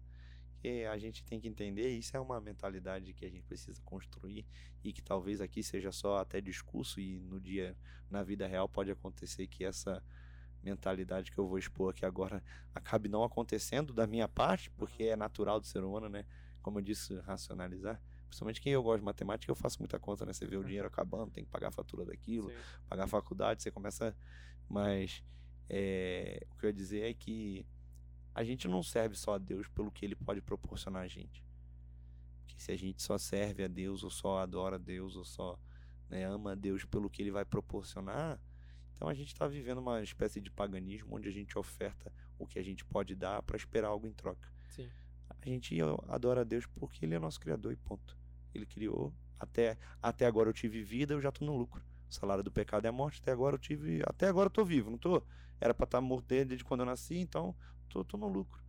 Que 0.59 0.85
a 0.87 0.99
gente 0.99 1.25
tem 1.25 1.41
que 1.41 1.47
entender, 1.47 1.89
isso 1.89 2.17
é 2.17 2.21
uma 2.21 2.41
mentalidade 2.41 3.15
que 3.15 3.25
a 3.25 3.31
gente 3.31 3.45
precisa 3.45 3.81
construir 3.85 4.45
e 4.83 4.93
que 4.93 5.01
talvez 5.01 5.41
aqui 5.41 5.63
seja 5.63 5.93
só 5.93 6.19
até 6.19 6.41
discurso 6.41 6.99
e 6.99 7.21
no 7.21 7.41
dia, 7.41 7.77
na 8.11 8.25
vida 8.25 8.49
real, 8.49 8.69
pode 8.69 8.91
acontecer 8.91 9.47
que 9.47 9.65
essa 9.65 10.03
mentalidade 10.65 11.31
que 11.31 11.39
eu 11.39 11.47
vou 11.47 11.59
expor 11.59 11.93
aqui 11.93 12.05
agora 12.05 12.43
acabe 12.75 13.09
não 13.09 13.23
acontecendo 13.23 13.93
da 13.93 14.05
minha 14.05 14.27
parte, 14.27 14.69
porque 14.71 15.05
é 15.05 15.15
natural 15.15 15.61
do 15.61 15.67
ser 15.67 15.85
humano, 15.85 16.09
né? 16.09 16.27
Como 16.61 16.81
eu 16.81 16.83
disse, 16.83 17.15
racionalizar. 17.21 18.03
Principalmente 18.35 18.61
quem 18.61 18.73
eu 18.73 18.83
gosto 18.83 18.99
de 18.99 19.05
matemática, 19.05 19.49
eu 19.49 19.55
faço 19.55 19.79
muita 19.79 19.97
conta, 19.97 20.27
né? 20.27 20.33
Você 20.33 20.45
vê 20.45 20.57
o 20.57 20.65
dinheiro 20.65 20.89
acabando, 20.89 21.31
tem 21.31 21.45
que 21.45 21.51
pagar 21.51 21.69
a 21.69 21.71
fatura 21.71 22.05
daquilo, 22.05 22.51
Sim. 22.51 22.57
pagar 22.89 23.05
a 23.05 23.07
faculdade, 23.07 23.63
você 23.63 23.71
começa. 23.71 24.17
Mas 24.69 25.23
é, 25.69 26.45
o 26.51 26.57
que 26.57 26.67
eu 26.67 26.71
ia 26.71 26.75
dizer 26.75 27.09
é 27.09 27.15
que 27.15 27.65
a 28.35 28.43
gente 28.43 28.67
não 28.67 28.83
serve 28.83 29.15
só 29.15 29.35
a 29.35 29.39
Deus 29.39 29.69
pelo 29.69 29.89
que 29.89 30.05
ele 30.05 30.17
pode 30.17 30.43
proporcionar 30.43 31.03
a 31.03 31.07
gente. 31.07 31.45
Porque 32.41 32.61
se 32.61 32.73
a 32.73 32.77
gente 32.77 33.01
só 33.05 33.17
serve 33.17 33.63
a 33.63 33.69
Deus, 33.69 34.03
ou 34.03 34.11
só 34.11 34.39
adora 34.39 34.75
a 34.75 34.81
Deus, 34.81 35.15
ou 35.15 35.25
só 35.25 35.57
né, 36.11 36.25
ama 36.25 36.53
a 36.53 36.55
Deus 36.57 36.85
pelo 36.85 37.09
que 37.09 37.23
ele 37.23 37.31
vai 37.31 37.45
proporcionar, 37.45 38.41
então 38.97 39.07
a 39.07 39.15
gente 39.15 39.29
está 39.29 39.47
vivendo 39.47 39.79
uma 39.79 40.03
espécie 40.03 40.41
de 40.41 40.51
paganismo 40.51 41.15
onde 41.15 41.29
a 41.29 41.33
gente 41.33 41.57
oferta 41.57 42.13
o 42.37 42.49
que 42.49 42.59
a 42.59 42.65
gente 42.65 42.85
pode 42.85 43.15
dar 43.15 43.41
para 43.45 43.57
esperar 43.57 43.89
algo 43.91 44.09
em 44.09 44.13
troca. 44.13 44.53
Sim. 44.71 44.91
A 45.29 45.49
gente 45.49 45.77
adora 46.09 46.41
a 46.41 46.45
Deus 46.45 46.67
porque 46.67 47.05
ele 47.05 47.15
é 47.15 47.19
nosso 47.21 47.39
criador 47.39 47.73
e 47.73 47.77
ponto. 47.77 48.24
Ele 48.57 48.67
criou. 48.67 49.13
Até, 49.39 49.77
até 50.03 50.27
agora 50.27 50.49
eu 50.49 50.53
tive 50.53 50.83
vida, 50.83 51.15
eu 51.15 51.21
já 51.21 51.29
estou 51.29 51.47
no 51.47 51.57
lucro. 51.57 51.85
O 52.09 52.15
salário 52.15 52.43
do 52.43 52.51
pecado 52.51 52.87
é 52.87 52.89
a 52.89 52.93
morte. 52.93 53.21
Até 53.21 53.33
agora 53.33 53.55
eu 53.55 53.59
tive. 53.59 54.03
Até 54.07 54.29
agora 54.29 54.47
eu 54.47 54.51
tô 54.51 54.65
vivo, 54.65 54.91
não 54.91 54.99
tô? 54.99 55.23
Era 55.61 55.75
para 55.75 55.85
estar 55.85 55.99
tá 55.99 56.03
morto 56.03 56.27
desde 56.27 56.65
quando 56.65 56.81
eu 56.81 56.87
nasci, 56.87 57.19
então 57.19 57.55
tô, 57.89 58.05
tô 58.05 58.17
no 58.17 58.29
lucro. 58.29 58.63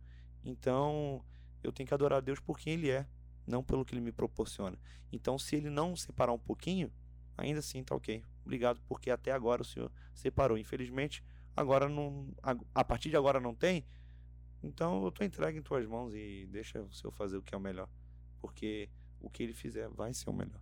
Então 0.44 1.24
eu 1.62 1.72
tenho 1.72 1.86
que 1.86 1.94
adorar 1.94 2.18
a 2.18 2.20
Deus 2.20 2.40
por 2.40 2.58
quem 2.58 2.74
Ele 2.74 2.90
é, 2.90 3.06
não 3.46 3.62
pelo 3.62 3.84
que 3.84 3.94
Ele 3.94 4.00
me 4.00 4.12
proporciona. 4.12 4.78
Então, 5.12 5.38
se 5.38 5.56
Ele 5.56 5.70
não 5.70 5.96
separar 5.96 6.32
um 6.32 6.38
pouquinho, 6.38 6.92
ainda 7.36 7.60
assim 7.60 7.82
tá 7.82 7.94
ok. 7.94 8.22
Obrigado, 8.44 8.80
porque 8.88 9.10
até 9.10 9.32
agora 9.32 9.62
o 9.62 9.64
Senhor 9.64 9.90
separou. 10.14 10.56
Infelizmente, 10.56 11.24
agora 11.56 11.88
não. 11.88 12.32
A, 12.74 12.84
partir 12.84 13.10
de 13.10 13.16
agora 13.16 13.40
não 13.40 13.54
tem. 13.54 13.84
Então 14.62 15.04
eu 15.04 15.12
tô 15.12 15.24
entregue 15.24 15.58
em 15.58 15.62
tuas 15.62 15.86
mãos 15.86 16.14
e 16.14 16.46
deixa 16.50 16.80
o 16.82 16.92
Senhor 16.92 17.12
fazer 17.12 17.36
o 17.36 17.42
que 17.42 17.54
é 17.54 17.58
o 17.58 17.60
melhor. 17.60 17.88
Porque 18.40 18.88
o 19.20 19.30
que 19.30 19.42
ele 19.42 19.54
fizer 19.54 19.88
vai 19.88 20.12
ser 20.12 20.30
o 20.30 20.32
melhor. 20.32 20.60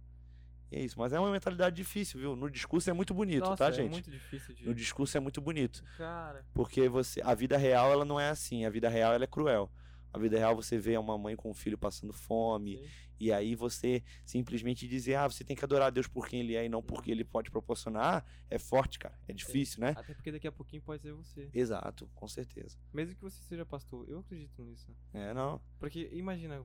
E 0.71 0.77
é 0.77 0.81
isso. 0.81 0.99
Mas 0.99 1.13
é 1.13 1.21
uma 1.21 1.31
mentalidade 1.31 1.77
difícil, 1.77 2.19
viu? 2.21 2.37
No 2.37 2.51
discurso 2.51 2.91
é 2.91 2.93
muito 2.93 3.15
bonito, 3.15 3.45
Nossa, 3.45 3.57
tá, 3.57 3.69
é 3.69 3.73
gente? 3.73 3.93
muito 3.93 4.11
difícil 4.11 4.55
de... 4.55 4.67
No 4.67 4.75
discurso 4.75 5.17
é 5.17 5.21
muito 5.21 5.41
bonito. 5.41 5.85
Cara. 5.97 6.45
Porque 6.53 6.89
você. 6.89 7.21
A 7.23 7.35
vida 7.35 7.57
real, 7.57 7.93
ela 7.93 8.05
não 8.05 8.19
é 8.19 8.31
assim. 8.31 8.65
A 8.65 8.71
vida 8.71 8.89
real, 8.89 9.13
ela 9.13 9.25
é 9.25 9.27
cruel. 9.29 9.71
A 10.13 10.19
vida 10.19 10.39
real, 10.39 10.55
você 10.55 10.79
vê 10.79 10.97
uma 10.97 11.19
mãe 11.19 11.35
com 11.35 11.51
um 11.51 11.55
filho 11.55 11.77
passando 11.77 12.13
fome. 12.13 12.79
Sim. 12.79 12.89
E 13.19 13.33
aí 13.33 13.55
você 13.55 14.03
simplesmente 14.25 14.87
dizer, 14.89 15.15
ah, 15.15 15.29
você 15.29 15.45
tem 15.45 15.57
que 15.57 15.65
adorar 15.65 15.89
a 15.89 15.91
Deus 15.91 16.07
por 16.07 16.29
quem 16.29 16.41
ele 16.41 16.57
é 16.57 16.65
e 16.65 16.69
não 16.69 16.83
porque 16.83 17.11
ele 17.11 17.25
pode 17.25 17.51
proporcionar, 17.51 18.25
é 18.51 18.59
forte, 18.59 18.99
cara. 18.99 19.19
É 19.27 19.33
difícil, 19.33 19.77
Sim. 19.77 19.83
né? 19.83 19.95
Até 19.97 20.15
porque 20.15 20.33
daqui 20.33 20.47
a 20.47 20.53
pouquinho 20.53 20.83
pode 20.83 21.03
ser 21.03 21.13
você. 21.13 21.49
Exato, 21.53 22.09
com 22.15 22.29
certeza. 22.29 22.77
Mesmo 22.93 23.15
que 23.15 23.23
você 23.23 23.43
seja 23.45 23.65
pastor, 23.65 24.09
eu 24.09 24.19
acredito 24.19 24.63
nisso. 24.63 24.95
É, 25.13 25.33
não. 25.33 25.61
Porque 25.79 26.11
imagina, 26.13 26.65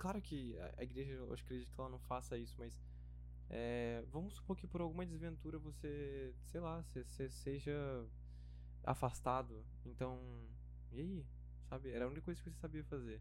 claro 0.00 0.20
que 0.22 0.56
a 0.78 0.82
igreja, 0.82 1.12
eu 1.12 1.32
acredito 1.32 1.70
que 1.70 1.78
ela 1.78 1.90
não 1.90 1.98
faça 1.98 2.36
isso, 2.38 2.56
mas 2.58 2.80
é, 3.50 4.02
vamos 4.10 4.34
supor 4.34 4.56
que 4.56 4.66
por 4.66 4.80
alguma 4.80 5.04
desventura 5.04 5.58
você, 5.58 6.34
sei 6.46 6.60
lá, 6.60 6.82
você, 6.82 7.04
você 7.04 7.28
seja 7.28 8.06
afastado. 8.82 9.62
Então, 9.84 10.18
e 10.90 11.00
aí? 11.00 11.26
Sabe? 11.68 11.90
Era 11.90 12.06
a 12.06 12.08
única 12.08 12.22
coisa 12.22 12.40
que 12.42 12.50
você 12.50 12.56
sabia 12.56 12.82
fazer. 12.84 13.20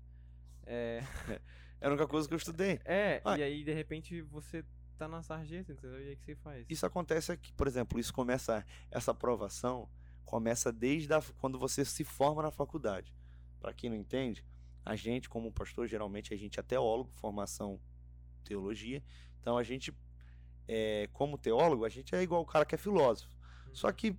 É... 0.66 1.02
Era 1.82 1.92
a 1.92 1.96
única 1.96 2.08
coisa 2.08 2.28
que 2.28 2.34
eu 2.34 2.38
estudei. 2.38 2.80
É, 2.84 3.22
ah, 3.24 3.38
e 3.38 3.44
aí 3.44 3.64
de 3.64 3.74
repente 3.74 4.22
você 4.22 4.66
tá 4.98 5.08
na 5.08 5.24
sarjeta, 5.24 5.72
entendeu? 5.72 6.02
E 6.02 6.10
aí 6.10 6.16
que 6.18 6.26
você 6.26 6.36
faz? 6.36 6.66
Isso 6.70 6.86
acontece 6.86 7.32
aqui, 7.32 7.54
por 7.54 7.68
exemplo, 7.68 7.98
isso 7.98 8.14
começa, 8.14 8.66
essa 8.92 9.12
aprovação 9.12 9.90
começa 10.26 10.74
desde 10.74 11.14
a, 11.14 11.22
quando 11.38 11.58
você 11.58 11.86
se 11.86 12.04
forma 12.04 12.44
na 12.44 12.52
faculdade. 12.52 13.16
Para 13.62 13.74
quem 13.74 13.90
não 13.90 13.96
entende, 13.98 14.46
a 14.90 14.96
gente, 14.96 15.30
como 15.30 15.52
pastor, 15.52 15.88
geralmente 15.88 16.34
a 16.34 16.38
gente 16.38 16.60
é 16.60 16.64
teólogo, 16.64 17.12
formação 17.12 17.80
teologia. 18.44 19.04
Então 19.40 19.56
a 19.56 19.62
gente 19.62 19.94
é, 20.68 21.08
como 21.14 21.38
teólogo, 21.38 21.86
a 21.86 21.90
gente 21.90 22.16
é 22.16 22.24
igual 22.24 22.42
o 22.42 22.46
cara 22.46 22.66
que 22.66 22.74
é 22.74 22.78
filósofo. 22.78 23.32
Uhum. 23.68 23.76
Só 23.76 23.92
que 23.92 24.18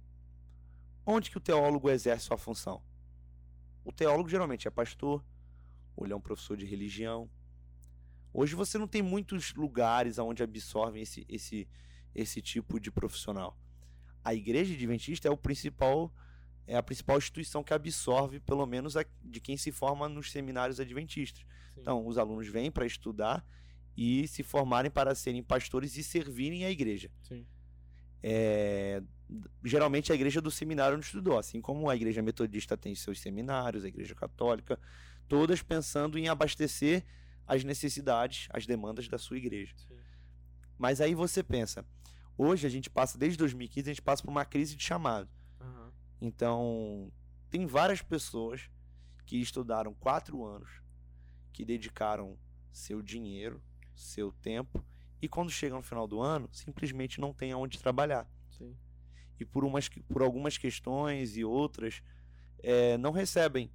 onde 1.04 1.28
que 1.28 1.36
o 1.36 1.40
teólogo 1.40 1.90
exerce 1.90 2.26
sua 2.26 2.38
função? 2.38 2.80
O 3.84 3.90
teólogo 3.90 4.28
geralmente 4.28 4.68
é 4.68 4.70
pastor, 4.70 5.24
ou 5.96 6.06
ele 6.06 6.12
é 6.12 6.16
um 6.16 6.20
professor 6.20 6.56
de 6.56 6.66
religião. 6.66 7.28
Hoje 8.32 8.54
você 8.54 8.78
não 8.78 8.86
tem 8.86 9.02
muitos 9.02 9.52
lugares 9.54 10.18
onde 10.20 10.40
absorvem 10.40 11.02
esse, 11.02 11.26
esse, 11.28 11.68
esse 12.14 12.40
tipo 12.40 12.78
de 12.78 12.92
profissional. 12.92 13.58
A 14.22 14.34
igreja 14.34 14.72
adventista 14.72 15.26
é 15.26 15.32
o 15.32 15.36
principal 15.36 16.14
é 16.66 16.76
a 16.76 16.82
principal 16.82 17.18
instituição 17.18 17.62
que 17.62 17.74
absorve, 17.74 18.40
pelo 18.40 18.64
menos, 18.66 18.96
a, 18.96 19.04
de 19.22 19.40
quem 19.40 19.56
se 19.56 19.72
forma 19.72 20.08
nos 20.08 20.30
seminários 20.30 20.78
adventistas. 20.78 21.44
Sim. 21.74 21.80
Então, 21.80 22.06
os 22.06 22.18
alunos 22.18 22.46
vêm 22.48 22.70
para 22.70 22.86
estudar 22.86 23.44
e 23.96 24.26
se 24.28 24.42
formarem 24.42 24.90
para 24.90 25.14
serem 25.14 25.42
pastores 25.42 25.96
e 25.96 26.04
servirem 26.04 26.64
a 26.64 26.70
igreja. 26.70 27.10
Sim. 27.22 27.46
É, 28.22 29.02
geralmente 29.64 30.12
a 30.12 30.14
igreja 30.14 30.40
do 30.40 30.50
seminário 30.50 30.96
não 30.96 31.02
estudou, 31.02 31.38
assim 31.38 31.60
como 31.60 31.88
a 31.88 31.96
igreja 31.96 32.22
metodista 32.22 32.76
tem 32.76 32.94
seus 32.94 33.20
seminários, 33.20 33.84
a 33.84 33.88
igreja 33.88 34.14
católica, 34.14 34.78
todas 35.28 35.62
pensando 35.62 36.18
em 36.18 36.28
abastecer 36.28 37.04
as 37.46 37.64
necessidades, 37.64 38.46
as 38.50 38.66
demandas 38.66 39.08
da 39.08 39.18
sua 39.18 39.38
igreja. 39.38 39.74
Sim. 39.76 39.96
Mas 40.78 41.00
aí 41.00 41.14
você 41.14 41.42
pensa, 41.42 41.84
hoje 42.36 42.66
a 42.66 42.70
gente 42.70 42.88
passa, 42.88 43.18
desde 43.18 43.36
2015, 43.38 43.90
a 43.90 43.92
gente 43.92 44.02
passa 44.02 44.22
por 44.22 44.30
uma 44.30 44.44
crise 44.44 44.76
de 44.76 44.82
chamado. 44.82 45.28
Então, 46.20 47.10
tem 47.48 47.66
várias 47.66 48.02
pessoas 48.02 48.70
que 49.24 49.40
estudaram 49.40 49.94
quatro 49.94 50.44
anos, 50.44 50.82
que 51.52 51.64
dedicaram 51.64 52.38
seu 52.70 53.00
dinheiro, 53.00 53.62
seu 53.94 54.32
tempo 54.32 54.84
e 55.22 55.28
quando 55.28 55.50
chega 55.50 55.74
no 55.74 55.82
final 55.82 56.06
do 56.06 56.20
ano, 56.20 56.48
simplesmente 56.50 57.20
não 57.20 57.32
tem 57.32 57.52
aonde 57.52 57.78
trabalhar. 57.78 58.26
Sim. 58.48 58.74
E 59.38 59.44
por, 59.44 59.64
umas, 59.64 59.88
por 59.88 60.22
algumas 60.22 60.56
questões 60.56 61.36
e 61.36 61.44
outras, 61.44 62.02
é, 62.62 62.96
não 62.96 63.12
recebem 63.12 63.70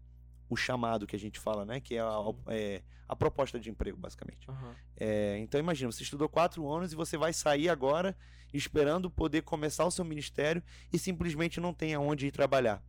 o 0.49 0.55
chamado 0.55 1.07
que 1.07 1.15
a 1.15 1.19
gente 1.19 1.39
fala, 1.39 1.65
né? 1.65 1.79
Que 1.79 1.95
é 1.95 2.01
a, 2.01 2.33
é, 2.47 2.81
a 3.07 3.15
proposta 3.15 3.59
de 3.59 3.69
emprego, 3.69 3.97
basicamente. 3.97 4.49
Uhum. 4.49 4.71
É, 4.97 5.37
então 5.39 5.59
imagina, 5.59 5.91
você 5.91 6.03
estudou 6.03 6.29
quatro 6.29 6.67
anos 6.69 6.93
e 6.93 6.95
você 6.95 7.17
vai 7.17 7.33
sair 7.33 7.69
agora 7.69 8.15
esperando 8.53 9.09
poder 9.09 9.41
começar 9.41 9.85
o 9.85 9.91
seu 9.91 10.05
ministério 10.05 10.63
e 10.91 10.97
simplesmente 10.97 11.59
não 11.59 11.73
tem 11.73 11.93
aonde 11.93 12.27
ir 12.27 12.31
trabalhar. 12.31 12.81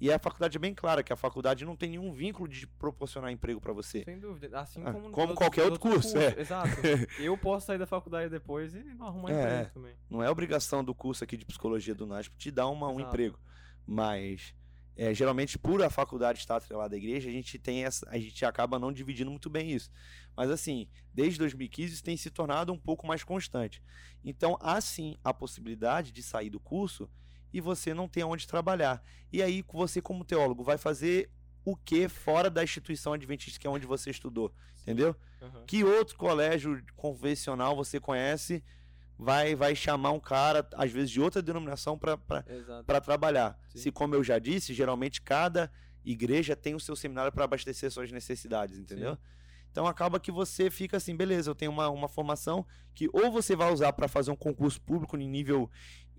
E 0.00 0.12
a 0.12 0.18
faculdade 0.18 0.56
é 0.56 0.60
bem 0.60 0.72
clara 0.72 1.02
que 1.02 1.12
a 1.12 1.16
faculdade 1.16 1.64
não 1.64 1.74
tem 1.74 1.90
nenhum 1.90 2.12
vínculo 2.12 2.48
de 2.48 2.68
proporcionar 2.68 3.32
emprego 3.32 3.60
para 3.60 3.72
você. 3.72 4.04
Sem 4.04 4.18
dúvida. 4.18 4.60
Assim 4.60 4.80
ah, 4.84 4.92
como, 4.92 5.10
como 5.10 5.34
qualquer 5.34 5.64
outro 5.64 5.80
curso. 5.80 6.12
curso. 6.12 6.18
É. 6.18 6.40
Exato. 6.40 6.68
Eu 7.18 7.36
posso 7.36 7.66
sair 7.66 7.78
da 7.78 7.86
faculdade 7.86 8.30
depois 8.30 8.74
e 8.74 8.84
não 8.94 9.06
arrumar 9.06 9.32
é, 9.32 9.42
emprego 9.42 9.70
também. 9.74 9.94
Não 10.08 10.22
é 10.22 10.30
obrigação 10.30 10.84
do 10.84 10.94
curso 10.94 11.24
aqui 11.24 11.36
de 11.36 11.44
psicologia 11.44 11.96
do 11.96 12.06
NASP 12.06 12.36
te 12.36 12.50
dar 12.50 12.68
uma, 12.68 12.88
um 12.88 13.00
emprego. 13.00 13.40
Mas 13.84 14.54
é, 14.98 15.14
geralmente, 15.14 15.56
por 15.56 15.80
a 15.80 15.88
faculdade 15.88 16.40
estar 16.40 16.56
atrelada 16.56 16.92
à 16.92 16.98
igreja, 16.98 17.28
a 17.28 17.32
gente 17.32 17.56
tem 17.56 17.84
essa, 17.84 18.04
a 18.10 18.18
gente 18.18 18.44
acaba 18.44 18.80
não 18.80 18.92
dividindo 18.92 19.30
muito 19.30 19.48
bem 19.48 19.70
isso. 19.70 19.88
Mas 20.36 20.50
assim, 20.50 20.88
desde 21.14 21.38
2015 21.38 21.94
isso 21.94 22.02
tem 22.02 22.16
se 22.16 22.30
tornado 22.30 22.72
um 22.72 22.78
pouco 22.78 23.06
mais 23.06 23.22
constante. 23.22 23.80
Então, 24.24 24.58
há 24.60 24.80
sim 24.80 25.16
a 25.22 25.32
possibilidade 25.32 26.10
de 26.10 26.20
sair 26.20 26.50
do 26.50 26.58
curso 26.58 27.08
e 27.52 27.60
você 27.60 27.94
não 27.94 28.08
tem 28.08 28.24
onde 28.24 28.48
trabalhar. 28.48 29.00
E 29.32 29.40
aí 29.40 29.64
você 29.72 30.02
como 30.02 30.24
teólogo 30.24 30.64
vai 30.64 30.76
fazer 30.76 31.30
o 31.64 31.76
que 31.76 32.08
fora 32.08 32.50
da 32.50 32.64
instituição 32.64 33.12
adventista 33.12 33.60
que 33.60 33.68
é 33.68 33.70
onde 33.70 33.86
você 33.86 34.10
estudou, 34.10 34.52
entendeu? 34.82 35.14
Uhum. 35.40 35.64
Que 35.64 35.84
outro 35.84 36.16
colégio 36.16 36.82
convencional 36.96 37.76
você 37.76 38.00
conhece 38.00 38.64
vai 39.18 39.54
vai 39.56 39.74
chamar 39.74 40.12
um 40.12 40.20
cara 40.20 40.66
às 40.74 40.92
vezes 40.92 41.10
de 41.10 41.20
outra 41.20 41.42
denominação 41.42 41.98
para 41.98 43.00
trabalhar? 43.02 43.58
Sim. 43.68 43.78
Se 43.78 43.92
como 43.92 44.14
eu 44.14 44.22
já 44.22 44.38
disse, 44.38 44.72
geralmente 44.72 45.20
cada 45.20 45.70
igreja 46.04 46.54
tem 46.54 46.74
o 46.74 46.80
seu 46.80 46.94
seminário 46.94 47.32
para 47.32 47.44
abastecer 47.44 47.90
suas 47.90 48.12
necessidades, 48.12 48.78
entendeu? 48.78 49.14
Sim. 49.14 49.20
Então 49.70 49.86
acaba 49.86 50.18
que 50.18 50.30
você 50.32 50.70
fica 50.70 50.96
assim, 50.96 51.14
beleza, 51.14 51.50
eu 51.50 51.54
tenho 51.54 51.70
uma, 51.70 51.88
uma 51.88 52.08
formação 52.08 52.64
que 52.94 53.08
ou 53.12 53.30
você 53.30 53.54
vai 53.54 53.72
usar 53.72 53.92
para 53.92 54.08
fazer 54.08 54.30
um 54.30 54.36
concurso 54.36 54.80
público 54.80 55.16
em 55.16 55.28
nível 55.28 55.70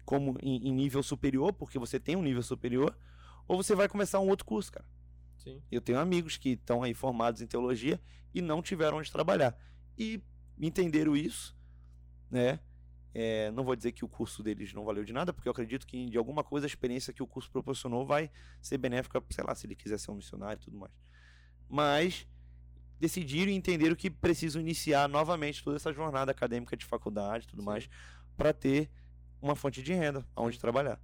como 0.06 0.38
em, 0.41 0.70
em, 0.70 0.74
nível 0.74 1.04
superior, 1.04 1.54
porque 1.54 1.78
você 1.78 2.00
tem 2.00 2.16
um 2.16 2.24
nível 2.24 2.41
superior, 2.41 2.97
ou 3.47 3.58
você 3.58 3.76
vai 3.76 3.88
começar 3.88 4.20
um 4.20 4.28
outro 4.28 4.45
curso, 4.45 4.72
cara. 4.72 4.86
Sim. 5.38 5.62
Eu 5.72 5.82
tenho 5.82 6.00
amigos 6.00 6.36
que 6.36 6.50
estão 6.50 6.82
aí 6.82 6.93
formados 6.93 7.41
em 7.41 7.47
teologia 7.47 8.02
e 8.34 8.41
não 8.41 8.62
tiveram 8.62 8.97
onde 8.97 9.12
trabalhar. 9.12 9.56
E 9.97 10.22
entenderam 10.60 11.16
isso, 11.16 11.56
né? 12.30 12.60
É, 13.22 13.51
não 13.51 13.65
vou 13.65 13.76
dizer 13.76 13.91
que 13.91 14.05
o 14.05 14.07
curso 14.07 14.41
deles 14.41 14.72
não 14.72 14.86
valeu 14.86 15.03
de 15.03 15.11
nada, 15.11 15.34
porque 15.34 15.49
eu 15.49 15.51
acredito 15.51 15.86
que 15.86 16.09
de 16.09 16.17
alguma 16.17 16.41
coisa 16.41 16.65
a 16.65 16.70
experiência 16.70 17.11
que 17.11 17.22
o 17.22 17.28
curso 17.28 17.51
proporcionou 17.51 18.05
vai 18.05 18.32
ser 18.61 18.78
benéfica, 18.78 19.22
sei 19.30 19.43
lá, 19.43 19.53
se 19.53 19.67
ele 19.67 19.76
quiser 19.76 19.99
ser 19.99 20.11
um 20.11 20.15
missionário 20.15 20.57
e 20.57 20.63
tudo 20.63 20.78
mais. 20.78 20.93
Mas 21.67 22.26
decidiram 22.97 23.51
e 23.51 23.55
entenderam 23.55 23.93
que 23.93 24.09
precisam 24.09 24.61
iniciar 24.61 25.09
novamente 25.09 25.61
toda 25.61 25.76
essa 25.76 25.91
jornada 25.91 26.32
acadêmica 26.32 26.78
de 26.78 26.86
faculdade 26.86 27.43
e 27.43 27.47
tudo 27.49 27.61
Sim. 27.61 27.65
mais 27.65 27.89
para 28.38 28.53
ter 28.53 28.89
uma 29.41 29.53
fonte 29.53 29.84
de 29.84 29.91
renda 29.93 30.26
onde 30.34 30.57
trabalhar. 30.57 30.97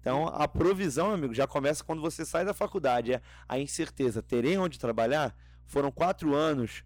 Então, 0.00 0.26
a 0.26 0.48
provisão, 0.48 1.10
amigo, 1.10 1.34
já 1.34 1.46
começa 1.46 1.84
quando 1.84 2.00
você 2.00 2.24
sai 2.24 2.46
da 2.46 2.54
faculdade. 2.54 3.12
É 3.12 3.20
a 3.46 3.58
incerteza, 3.58 4.22
terei 4.22 4.56
onde 4.56 4.78
trabalhar? 4.78 5.36
Foram 5.66 5.92
quatro 5.92 6.34
anos 6.34 6.82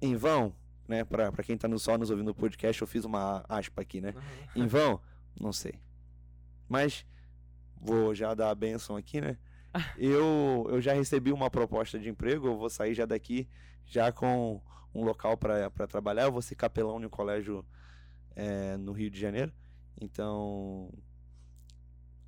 em 0.00 0.16
vão, 0.16 0.54
né? 0.88 1.04
Para 1.04 1.32
quem 1.42 1.54
está 1.54 1.68
no, 1.68 1.78
só 1.78 1.96
nos 1.96 2.10
ouvindo 2.10 2.26
no 2.26 2.34
podcast, 2.34 2.80
eu 2.80 2.88
fiz 2.88 3.04
uma 3.04 3.44
aspa 3.48 3.82
aqui, 3.82 4.00
né? 4.00 4.14
Uhum. 4.54 4.64
Em 4.64 4.66
vão? 4.66 5.00
Não 5.40 5.52
sei. 5.52 5.80
Mas 6.68 7.06
vou 7.80 8.14
já 8.14 8.34
dar 8.34 8.50
a 8.50 8.54
benção 8.54 8.96
aqui, 8.96 9.20
né? 9.20 9.38
eu, 9.98 10.66
eu 10.70 10.80
já 10.80 10.92
recebi 10.92 11.32
uma 11.32 11.50
proposta 11.50 11.98
de 11.98 12.08
emprego, 12.08 12.46
eu 12.46 12.56
vou 12.56 12.70
sair 12.70 12.94
já 12.94 13.04
daqui 13.04 13.48
já 13.84 14.10
com 14.10 14.60
um 14.94 15.04
local 15.04 15.36
para 15.36 15.86
trabalhar. 15.86 16.24
Eu 16.24 16.32
vou 16.32 16.42
ser 16.42 16.54
capelão 16.54 16.96
um 16.96 17.08
colégio 17.08 17.64
é, 18.34 18.76
no 18.76 18.92
Rio 18.92 19.10
de 19.10 19.20
Janeiro. 19.20 19.52
Então, 20.00 20.92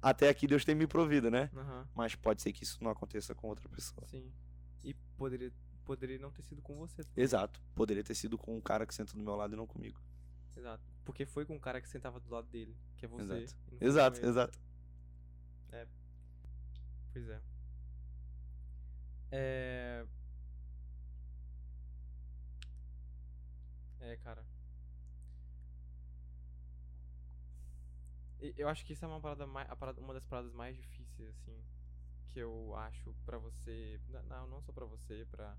até 0.01 0.29
aqui 0.29 0.47
Deus 0.47 0.65
tem 0.65 0.75
me 0.75 0.87
provido, 0.87 1.31
né? 1.31 1.51
Uhum. 1.55 1.85
Mas 1.95 2.15
pode 2.15 2.43
ser 2.43 2.53
que 2.53 2.63
isso 2.63 2.83
não 2.83 2.91
aconteça 2.91 3.35
com 3.35 3.49
outra 3.49 3.69
pessoa. 3.69 4.07
Sim. 4.09 4.33
E 4.85 4.95
poderia, 5.17 5.53
poderia 5.89 6.18
não 6.18 6.30
ter 6.30 6.43
sido 6.43 6.61
com 6.61 6.74
você. 6.74 7.03
Também. 7.03 7.24
Exato. 7.24 7.62
Poderia 7.74 8.05
ter 8.05 8.14
sido 8.14 8.36
com 8.36 8.55
um 8.55 8.61
cara 8.61 8.86
que 8.86 8.95
senta 8.95 9.14
do 9.14 9.22
meu 9.22 9.34
lado 9.34 9.55
e 9.55 9.57
não 9.57 9.66
comigo. 9.66 9.99
Exato. 10.55 10.84
Porque 11.03 11.24
foi 11.24 11.47
com 11.47 11.55
um 11.55 11.59
cara 11.59 11.80
que 11.80 11.89
sentava 11.89 12.20
do 12.20 12.30
lado 12.30 12.47
dele, 12.49 12.76
que 12.99 13.07
é 13.07 13.09
você. 13.09 13.45
Exato, 13.80 13.80
exato, 13.80 14.26
exato. 14.26 14.59
É. 15.72 15.86
Pois 17.11 17.28
é. 17.30 17.41
É. 19.30 20.07
É, 24.01 24.16
cara. 24.18 24.45
Eu 28.41 28.68
acho 28.68 28.84
que 28.84 28.93
isso 28.93 29.05
é 29.05 29.09
uma 29.09 29.20
parada 29.20 29.47
mais, 29.47 29.66
parada, 29.74 30.01
uma 30.01 30.12
das 30.12 30.26
paradas 30.26 30.53
mais 30.53 30.76
difíceis, 30.76 31.30
assim, 31.30 31.64
que 32.28 32.39
eu 32.39 32.74
acho 32.76 33.12
para 33.24 33.39
você, 33.39 33.99
não, 34.28 34.47
não 34.47 34.62
só 34.62 34.70
para 34.70 34.84
você, 34.84 35.26
para 35.30 35.57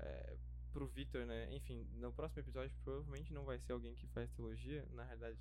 é, 0.00 0.36
pro 0.72 0.86
Victor, 0.86 1.26
né? 1.26 1.54
Enfim, 1.54 1.86
no 1.94 2.12
próximo 2.12 2.40
episódio 2.40 2.76
provavelmente 2.82 3.32
não 3.32 3.44
vai 3.44 3.58
ser 3.58 3.72
alguém 3.72 3.94
que 3.94 4.06
faz 4.08 4.30
teologia, 4.32 4.86
na 4.92 5.04
realidade 5.04 5.38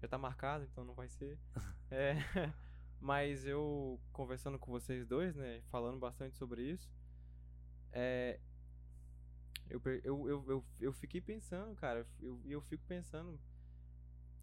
já 0.00 0.08
tá 0.08 0.18
marcado, 0.18 0.64
então 0.64 0.84
não 0.84 0.94
vai 0.94 1.08
ser. 1.08 1.38
é, 1.90 2.14
mas 3.00 3.46
eu 3.46 4.00
conversando 4.12 4.58
com 4.58 4.70
vocês 4.70 5.06
dois, 5.06 5.34
né, 5.34 5.62
falando 5.70 5.98
bastante 5.98 6.36
sobre 6.36 6.62
isso, 6.62 6.90
é, 7.92 8.40
eu, 9.68 9.80
eu, 10.04 10.28
eu, 10.28 10.44
eu, 10.48 10.64
eu 10.80 10.92
fiquei 10.92 11.20
pensando, 11.20 11.74
cara, 11.74 12.06
eu, 12.20 12.40
eu 12.44 12.60
fico 12.62 12.84
pensando 12.86 13.40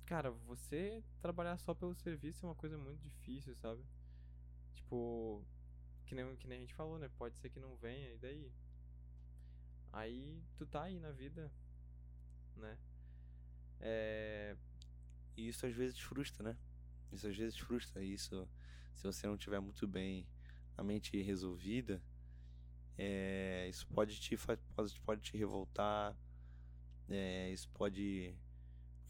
cara, 0.06 0.32
você 0.32 1.04
trabalhar 1.22 1.58
só 1.58 1.74
pelo 1.74 1.96
serviço 1.96 2.46
é 2.46 2.50
uma 2.50 2.56
coisa 2.56 2.78
muito 2.78 3.02
difícil, 3.02 3.56
sabe? 3.56 3.84
Tipo, 4.76 5.44
que 6.06 6.16
nem, 6.16 6.36
que 6.36 6.48
nem 6.48 6.60
a 6.60 6.62
gente 6.62 6.76
falou, 6.76 7.00
né? 7.00 7.10
Pode 7.18 7.38
ser 7.38 7.50
que 7.50 7.60
não 7.60 7.76
venha, 7.78 8.14
e 8.14 8.18
daí? 8.18 8.52
Aí 9.94 10.44
tu 10.58 10.66
tá 10.66 10.84
aí 10.84 11.00
na 11.00 11.12
vida, 11.12 11.50
né? 12.58 12.78
É... 13.80 14.58
E 15.38 15.48
isso 15.48 15.66
às 15.66 15.74
vezes 15.74 15.98
frustra, 16.00 16.44
né? 16.44 16.58
Isso 17.12 17.28
às 17.28 17.38
vezes 17.38 17.58
frustra. 17.58 18.04
Isso, 18.04 18.46
se 18.94 19.04
você 19.04 19.26
não 19.26 19.38
tiver 19.38 19.62
muito 19.62 19.88
bem 19.88 20.28
a 20.76 20.84
mente 20.84 21.22
resolvida, 21.22 22.02
é, 22.98 23.68
isso 23.70 23.88
pode 23.88 24.20
te, 24.20 24.36
pode, 24.76 25.00
pode 25.02 25.22
te 25.22 25.38
revoltar, 25.38 26.16
é, 27.10 27.52
isso 27.52 27.70
pode 27.70 28.36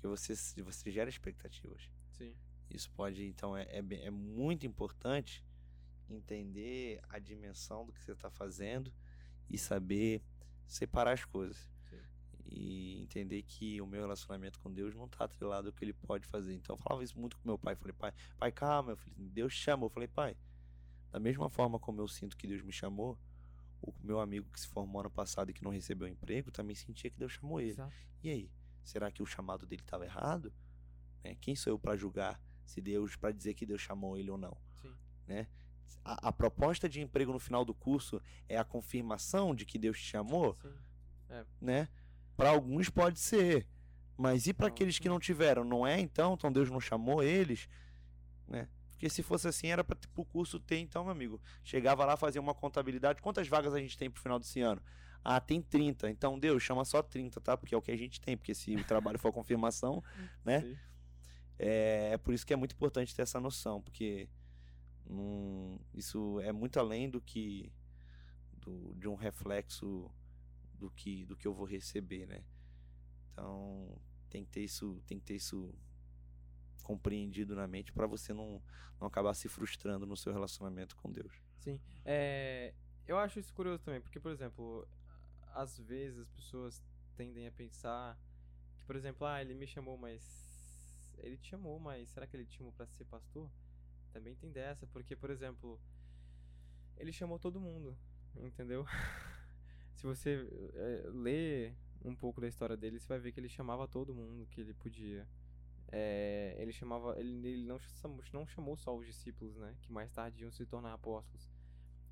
porque 0.04 0.08
você, 0.08 0.36
você 0.62 0.92
gera 0.92 1.10
expectativas. 1.10 1.90
Sim. 2.12 2.36
Isso 2.70 2.92
pode, 2.92 3.24
então, 3.26 3.56
é, 3.56 3.64
é, 3.64 3.84
é 4.06 4.10
muito 4.10 4.68
importante 4.68 5.42
entender 6.10 7.00
a 7.08 7.20
dimensão 7.20 7.86
do 7.86 7.94
que 7.94 8.04
você 8.04 8.12
está 8.12 8.30
fazendo 8.30 8.94
e 9.50 9.58
saber 9.58 10.22
separar 10.66 11.14
as 11.14 11.26
coisas. 11.26 11.70
Sim. 11.90 12.00
E 12.46 13.02
entender 13.02 13.42
que 13.44 13.82
o 13.82 13.88
meu 13.88 14.02
relacionamento 14.02 14.60
com 14.60 14.72
Deus 14.72 14.94
não 14.96 15.06
está 15.06 15.26
atrelado 15.26 15.68
ao 15.68 15.74
que 15.74 15.84
ele 15.84 15.94
pode 15.94 16.26
fazer. 16.28 16.54
Então, 16.54 16.76
eu 16.76 16.80
falava 16.80 17.04
isso 17.04 17.18
muito 17.20 17.38
com 17.38 17.48
meu 17.48 17.58
pai. 17.58 17.76
falei, 17.76 17.94
pai, 17.94 18.14
pai, 18.38 18.52
calma. 18.52 18.92
Eu 18.92 18.98
falei, 18.98 19.14
Deus 19.18 19.54
chama. 19.54 19.86
Eu 19.86 19.90
falei, 19.90 20.08
pai, 20.08 20.36
da 21.12 21.20
mesma 21.20 21.50
forma 21.50 21.80
como 21.80 22.02
eu 22.02 22.08
sinto 22.08 22.36
que 22.36 22.48
Deus 22.48 22.62
me 22.62 22.72
chamou, 22.72 23.20
o 23.82 23.94
meu 24.02 24.20
amigo 24.20 24.50
que 24.50 24.60
se 24.60 24.68
formou 24.68 25.02
ano 25.02 25.12
passado 25.12 25.52
e 25.52 25.54
que 25.54 25.64
não 25.64 25.72
recebeu 25.72 26.08
emprego 26.08 26.50
também 26.52 26.76
sentia 26.76 27.10
que 27.10 27.20
Deus 27.20 27.34
chamou 27.34 27.60
ele. 27.60 27.72
Exato. 27.72 27.94
E 28.24 28.30
aí? 28.30 28.52
Será 28.84 29.12
que 29.12 29.22
o 29.22 29.26
chamado 29.26 29.66
dele 29.66 29.82
estava 29.82 30.06
errado? 30.06 30.54
Né? 31.24 31.36
Quem 31.36 31.56
sou 31.56 31.74
eu 31.74 31.80
para 31.80 31.96
julgar 31.96 32.42
se 32.66 32.82
Deus, 32.82 33.16
para 33.16 33.32
dizer 33.32 33.54
que 33.54 33.66
Deus 33.66 33.82
chamou 33.82 34.18
ele 34.18 34.32
ou 34.32 34.38
não? 34.38 34.58
Sim. 34.82 34.94
Né? 35.28 35.48
A, 36.04 36.30
a, 36.30 36.32
proposta 36.32 36.88
de 36.88 37.02
emprego 37.02 37.32
no 37.32 37.40
final 37.40 37.64
do 37.64 37.74
curso 37.74 38.22
é 38.48 38.58
a 38.58 38.64
confirmação 38.64 39.56
de 39.56 39.66
que 39.66 39.78
Deus 39.78 40.00
te 40.00 40.06
chamou? 40.06 40.58
É. 41.30 41.46
Né? 41.62 41.90
Para 42.36 42.50
alguns 42.50 42.90
pode 42.90 43.20
ser, 43.20 43.68
mas 44.18 44.48
e 44.48 44.54
para 44.54 44.68
aqueles 44.68 45.00
que 45.00 45.10
não 45.10 45.20
tiveram? 45.20 45.64
Não 45.64 45.86
é 45.86 46.00
então? 46.00 46.34
Então 46.34 46.52
Deus 46.52 46.70
não 46.70 46.80
chamou 46.80 47.24
eles? 47.24 47.68
Né? 48.48 48.68
Porque 48.92 49.10
se 49.10 49.22
fosse 49.22 49.48
assim, 49.48 49.68
era 49.68 49.84
para 49.84 49.98
o 50.16 50.24
curso 50.24 50.60
ter, 50.60 50.78
então, 50.78 51.04
meu 51.04 51.12
amigo. 51.12 51.42
Chegava 51.64 52.06
lá, 52.06 52.16
fazia 52.16 52.40
uma 52.40 52.54
contabilidade. 52.54 53.22
Quantas 53.22 53.48
vagas 53.48 53.74
a 53.74 53.80
gente 53.80 53.98
tem 53.98 54.10
pro 54.10 54.22
final 54.22 54.40
desse 54.40 54.62
ano? 54.62 54.82
Ah, 55.24 55.42
tem 55.42 55.62
30. 55.62 56.10
Então, 56.10 56.40
Deus, 56.40 56.64
chama 56.64 56.86
só 56.86 57.02
30, 57.02 57.42
tá? 57.42 57.58
Porque 57.58 57.76
é 57.76 57.78
o 57.78 57.82
que 57.82 57.92
a 57.92 57.98
gente 57.98 58.22
tem. 58.22 58.38
Porque 58.38 58.54
se 58.54 58.76
o 58.76 58.84
trabalho 58.86 59.20
for 59.20 59.34
confirmação, 59.34 60.04
né? 60.46 60.78
É, 61.60 62.12
é, 62.14 62.18
por 62.18 62.34
isso 62.34 62.46
que 62.46 62.54
é 62.54 62.56
muito 62.56 62.76
importante 62.76 63.16
ter 63.16 63.24
essa 63.24 63.40
noção. 63.40 63.82
Porque 63.82 64.30
isso 65.94 66.40
é 66.42 66.52
muito 66.52 66.80
além 66.80 67.10
do 67.10 67.22
que. 67.22 67.72
Do, 68.54 68.94
de 68.96 69.08
um 69.10 69.16
reflexo 69.16 70.10
do 70.74 70.90
que, 70.90 71.26
do 71.26 71.36
que 71.36 71.46
eu 71.46 71.54
vou 71.54 71.66
receber, 71.66 72.26
né? 72.26 72.44
Então, 73.32 74.00
tem 74.30 74.46
que 74.46 74.52
ter 74.52 74.62
isso, 74.62 75.02
tem 75.06 75.20
que 75.20 75.26
ter 75.26 75.36
isso 75.36 75.74
compreendido 76.84 77.56
na 77.56 77.68
mente 77.68 77.92
para 77.92 78.08
você 78.08 78.34
não, 78.34 78.62
não 79.00 79.08
acabar 79.08 79.34
se 79.34 79.50
frustrando 79.50 80.06
no 80.06 80.16
seu 80.16 80.32
relacionamento 80.32 80.96
com 80.98 81.12
Deus. 81.12 81.42
Sim. 81.60 81.80
É, 82.06 82.74
eu 83.08 83.18
acho 83.18 83.40
isso 83.40 83.54
curioso 83.54 83.84
também, 83.84 84.02
porque, 84.02 84.20
por 84.20 84.32
exemplo, 84.32 84.88
às 85.54 85.78
vezes 85.78 86.20
as 86.20 86.30
pessoas 86.30 86.84
tendem 87.16 87.48
a 87.48 87.52
pensar 87.52 88.18
que, 88.78 88.86
por 88.86 88.96
exemplo, 88.96 89.26
ah, 89.26 89.42
ele 89.42 89.54
me 89.54 89.68
chamou, 89.68 89.98
mas. 89.98 90.44
Ele 91.20 91.38
te 91.38 91.50
chamou, 91.50 91.80
mas 91.80 92.10
será 92.10 92.28
que 92.28 92.36
ele 92.36 92.46
te 92.46 92.58
chamou 92.58 92.74
pra 92.74 92.88
ser 92.88 93.06
pastor? 93.06 93.50
Também 94.14 94.36
tem 94.36 94.52
dessa, 94.52 94.86
porque, 94.88 95.16
por 95.16 95.32
exemplo, 95.32 95.82
ele 96.98 97.12
chamou 97.12 97.40
todo 97.40 97.60
mundo, 97.60 97.98
entendeu? 98.36 98.86
Se 99.96 100.06
você 100.06 100.48
é, 100.76 101.10
ler 101.12 101.76
um 102.06 102.16
pouco 102.16 102.40
da 102.40 102.48
história 102.48 102.78
dele, 102.78 103.00
você 103.00 103.08
vai 103.08 103.20
ver 103.20 103.32
que 103.32 103.40
ele 103.40 103.50
chamava 103.50 103.88
todo 103.88 104.14
mundo 104.14 104.46
que 104.48 104.62
ele 104.62 104.74
podia. 104.74 105.28
É, 105.92 106.56
ele 106.60 106.72
chamava, 106.72 107.20
ele, 107.20 107.48
ele 107.48 107.66
não, 107.66 107.80
não 108.32 108.46
chamou 108.46 108.78
só 108.78 108.96
os 108.96 109.06
discípulos, 109.06 109.56
né? 109.58 109.76
Que 109.82 109.92
mais 109.92 110.12
tarde 110.12 110.44
iam 110.44 110.52
se 110.52 110.66
tornar 110.66 110.94
apóstolos. 110.94 111.50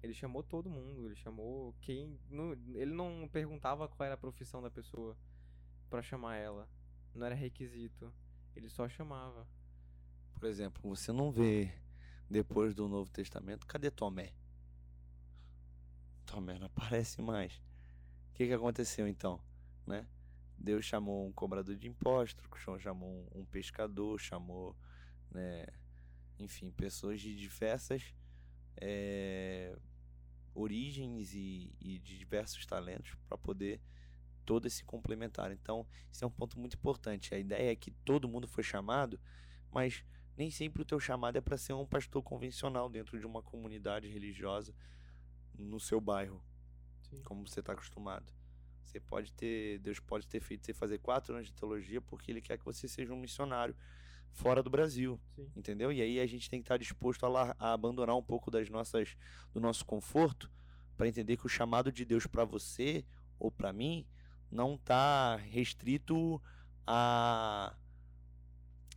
Ele 0.01 0.13
chamou 0.13 0.41
todo 0.41 0.69
mundo, 0.69 1.05
ele 1.05 1.15
chamou 1.15 1.75
quem. 1.81 2.19
Não, 2.29 2.53
ele 2.73 2.93
não 2.93 3.29
perguntava 3.31 3.87
qual 3.87 4.05
era 4.05 4.15
a 4.15 4.17
profissão 4.17 4.61
da 4.61 4.71
pessoa 4.71 5.15
para 5.89 6.01
chamar 6.01 6.37
ela. 6.37 6.67
Não 7.13 7.25
era 7.25 7.35
requisito. 7.35 8.11
Ele 8.55 8.69
só 8.69 8.89
chamava. 8.89 9.47
Por 10.33 10.47
exemplo, 10.47 10.81
você 10.89 11.11
não 11.11 11.31
vê 11.31 11.71
depois 12.31 12.73
do 12.73 12.87
Novo 12.87 13.11
Testamento, 13.11 13.67
cadê 13.67 13.91
Tomé? 13.91 14.33
Tomé 16.25 16.57
não 16.57 16.67
aparece 16.67 17.21
mais. 17.21 17.53
O 18.29 18.33
que, 18.33 18.47
que 18.47 18.53
aconteceu 18.53 19.07
então? 19.07 19.39
Né? 19.85 20.07
Deus 20.57 20.85
chamou 20.85 21.27
um 21.27 21.31
cobrador 21.31 21.75
de 21.75 21.87
impostos, 21.87 22.43
chamou 22.79 23.27
um 23.35 23.43
pescador, 23.45 24.19
chamou, 24.19 24.75
né, 25.29 25.65
enfim, 26.39 26.71
pessoas 26.71 27.19
de 27.19 27.35
diversas 27.35 28.13
é, 28.77 29.75
origens 30.53 31.33
e, 31.33 31.75
e 31.79 31.99
de 31.99 32.17
diversos 32.17 32.65
talentos 32.65 33.15
para 33.27 33.37
poder 33.37 33.81
todos 34.45 34.73
se 34.73 34.83
complementar. 34.83 35.51
Então, 35.51 35.85
isso 36.11 36.23
é 36.23 36.27
um 36.27 36.31
ponto 36.31 36.59
muito 36.59 36.75
importante. 36.75 37.33
A 37.33 37.39
ideia 37.39 37.71
é 37.71 37.75
que 37.75 37.91
todo 37.91 38.29
mundo 38.29 38.47
foi 38.47 38.63
chamado, 38.63 39.19
mas 39.71 40.03
nem 40.37 40.49
sempre 40.49 40.81
o 40.81 40.85
teu 40.85 40.99
chamado 40.99 41.37
é 41.37 41.41
para 41.41 41.57
ser 41.57 41.73
um 41.73 41.85
pastor 41.85 42.23
convencional 42.23 42.89
dentro 42.89 43.19
de 43.19 43.25
uma 43.25 43.41
comunidade 43.41 44.07
religiosa 44.07 44.73
no 45.57 45.79
seu 45.79 45.99
bairro, 45.99 46.43
Sim. 47.09 47.21
como 47.23 47.47
você 47.47 47.59
está 47.59 47.73
acostumado. 47.73 48.31
Você 48.83 48.99
pode 48.99 49.31
ter, 49.33 49.79
Deus 49.79 49.99
pode 49.99 50.27
ter 50.27 50.41
feito 50.41 50.65
você 50.65 50.73
fazer 50.73 50.97
quatro 50.97 51.33
anos 51.33 51.47
de 51.47 51.53
teologia 51.53 52.01
porque 52.01 52.31
Ele 52.31 52.41
quer 52.41 52.57
que 52.57 52.65
você 52.65 52.87
seja 52.87 53.13
um 53.13 53.19
missionário 53.19 53.75
fora 54.31 54.63
do 54.63 54.69
Brasil, 54.69 55.19
Sim. 55.35 55.51
entendeu? 55.55 55.91
E 55.91 56.01
aí 56.01 56.19
a 56.19 56.25
gente 56.25 56.49
tem 56.49 56.59
que 56.59 56.65
estar 56.65 56.77
disposto 56.77 57.25
a, 57.25 57.29
lar- 57.29 57.55
a 57.59 57.73
abandonar 57.73 58.15
um 58.15 58.23
pouco 58.23 58.49
das 58.49 58.69
nossas, 58.69 59.15
do 59.53 59.59
nosso 59.59 59.85
conforto 59.85 60.51
para 60.97 61.07
entender 61.07 61.37
que 61.37 61.45
o 61.45 61.49
chamado 61.49 61.91
de 61.91 62.05
Deus 62.05 62.25
para 62.27 62.45
você 62.45 63.05
ou 63.39 63.51
para 63.51 63.73
mim 63.73 64.05
não 64.49 64.75
está 64.75 65.35
restrito 65.35 66.41
a 66.85 67.75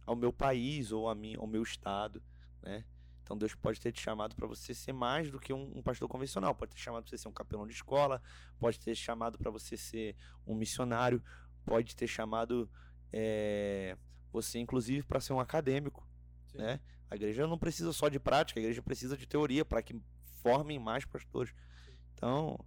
ao 0.07 0.17
meu 0.17 0.33
país 0.33 0.93
ou 0.93 1.09
a 1.09 1.15
mim, 1.15 1.35
ao 1.37 1.47
meu 1.47 1.63
estado, 1.63 2.23
né? 2.63 2.85
Então 3.23 3.39
Deus 3.39 3.55
pode 3.55 3.81
ter 3.81 3.91
te 3.91 4.01
chamado 4.01 4.37
para 4.37 4.47
você 4.47 4.75
ser 4.75 4.93
mais 4.93 5.31
do 5.31 5.41
que 5.41 5.53
um, 5.53 5.79
um 5.79 5.83
pastor 5.83 6.07
convencional, 6.09 6.55
pode 6.55 6.73
ter 6.73 6.79
chamado 6.79 7.05
para 7.05 7.11
você 7.11 7.19
ser 7.19 7.29
um 7.29 7.33
capelão 7.33 7.67
de 7.67 7.73
escola, 7.73 8.23
pode 8.59 8.79
ter 8.79 8.95
chamado 8.95 9.39
para 9.39 9.51
você 9.51 9.79
ser 9.79 10.15
um 10.47 10.55
missionário, 10.55 11.23
pode 11.65 11.97
ter 11.97 12.07
chamado 12.07 12.71
eh, 13.11 13.97
você 14.31 14.59
inclusive 14.59 15.07
para 15.07 15.21
ser 15.21 15.33
um 15.33 15.41
acadêmico, 15.41 16.07
Sim. 16.53 16.59
né? 16.59 16.81
A 17.11 17.17
igreja 17.17 17.47
não 17.47 17.57
precisa 17.57 17.93
só 17.93 18.09
de 18.09 18.19
prática, 18.19 18.59
a 18.59 18.63
igreja 18.63 18.83
precisa 18.83 19.17
de 19.17 19.27
teoria 19.27 19.65
para 19.65 19.83
que 19.83 19.99
formem 20.43 20.79
mais 20.79 21.05
pastores. 21.05 21.55
Então, 22.13 22.59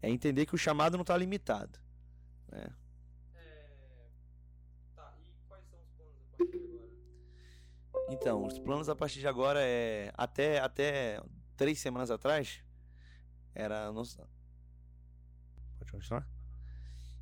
é 0.00 0.08
entender 0.08 0.46
que 0.46 0.54
o 0.54 0.58
chamado 0.58 0.96
não 0.96 1.02
está 1.02 1.16
limitado. 1.16 1.78
Né? 2.48 2.66
Então, 8.08 8.44
os 8.44 8.58
planos 8.58 8.88
a 8.88 8.96
partir 8.96 9.20
de 9.20 9.26
agora 9.26 9.60
é 9.62 10.12
até 10.16 10.58
até 10.60 11.22
três 11.56 11.78
semanas 11.78 12.10
atrás 12.10 12.62
era 13.54 13.92
não... 13.92 14.02
pode 15.78 15.90
continuar. 15.90 16.28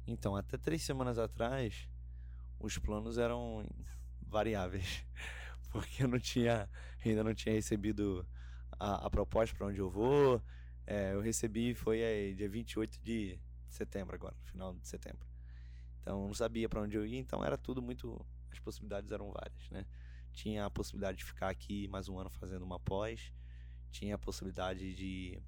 Então, 0.07 0.35
até 0.35 0.57
três 0.57 0.83
semanas 0.83 1.19
atrás 1.19 1.89
os 2.59 2.77
planos 2.79 3.19
eram 3.19 3.65
variáveis, 4.21 5.05
porque 5.71 6.03
eu 6.03 6.09
não 6.09 6.19
tinha 6.19 6.69
ainda 7.05 7.25
não 7.25 7.35
tinha 7.35 7.55
recebido 7.55 8.27
a, 8.79 9.07
a 9.07 9.11
proposta 9.11 9.57
para 9.57 9.67
onde 9.67 9.79
eu 9.79 9.91
vou. 9.91 10.43
É, 10.87 11.15
eu 11.15 11.21
recebi 11.21 11.75
foi 11.75 12.03
aí, 12.03 12.35
dia 12.35 12.49
28 12.49 13.01
de 13.01 13.39
setembro 13.69 14.15
agora, 14.17 14.37
final 14.45 14.75
de 14.75 14.89
setembro. 14.89 15.27
Então, 16.01 16.21
eu 16.21 16.27
não 16.27 16.35
sabia 16.35 16.69
para 16.69 16.83
onde 16.83 16.97
eu 16.97 17.07
ia, 17.07 17.19
então 17.19 17.45
era 17.45 17.57
tudo 17.57 17.81
muito 17.81 18.25
as 18.53 18.61
possibilidades 18.61 19.11
eram 19.13 19.31
várias, 19.31 19.71
né? 19.71 19.85
tinha 20.33 20.65
a 20.67 20.71
possibilidade 20.71 21.19
de 21.19 21.25
ficar 21.25 21.49
aqui 21.49 21.89
mais 21.89 22.09
um 22.09 22.19
ano 22.19 22.31
fazendo 22.31 22.65
uma 22.65 22.79
pós, 22.79 23.33
tinha 23.91 24.15
a 24.15 24.19
possibilidade 24.19 24.95
de, 24.95 25.41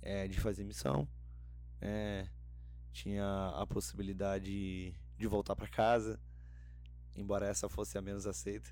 eh, 0.00 0.28
de 0.28 0.40
fazer 0.40 0.64
missão, 0.64 1.08
né? 1.80 2.28
tinha 2.92 3.24
a 3.56 3.66
possibilidade 3.66 4.94
de 5.16 5.26
voltar 5.26 5.56
para 5.56 5.68
casa, 5.68 6.20
embora 7.16 7.46
essa 7.46 7.68
fosse 7.68 7.96
a 7.96 8.02
menos 8.02 8.26
aceita. 8.26 8.70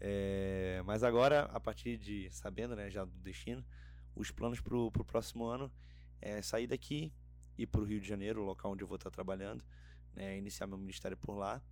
Eh, 0.00 0.82
mas 0.84 1.02
agora, 1.02 1.42
a 1.44 1.60
partir 1.60 1.96
de 1.96 2.28
sabendo 2.30 2.76
né, 2.76 2.90
já 2.90 3.04
do 3.04 3.18
destino, 3.18 3.64
os 4.14 4.30
planos 4.30 4.60
para 4.60 4.76
o 4.76 4.90
próximo 4.90 5.44
ano 5.44 5.72
é 6.20 6.42
sair 6.42 6.66
daqui 6.66 7.12
ir 7.56 7.66
para 7.66 7.80
o 7.80 7.84
Rio 7.84 8.00
de 8.00 8.08
Janeiro, 8.08 8.42
o 8.42 8.44
local 8.44 8.72
onde 8.72 8.82
eu 8.82 8.88
vou 8.88 8.96
estar 8.96 9.10
trabalhando, 9.10 9.64
né, 10.14 10.36
iniciar 10.36 10.66
meu 10.66 10.78
ministério 10.78 11.16
por 11.16 11.34
lá 11.34 11.62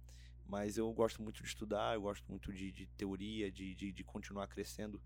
mas 0.50 0.76
eu 0.76 0.92
gosto 0.92 1.22
muito 1.22 1.40
de 1.40 1.48
estudar, 1.48 1.94
eu 1.94 2.02
gosto 2.02 2.24
muito 2.28 2.52
de, 2.52 2.72
de 2.72 2.86
teoria, 2.88 3.52
de, 3.52 3.72
de, 3.72 3.92
de, 3.92 4.02
continuar 4.02 4.48
crescendo 4.48 5.00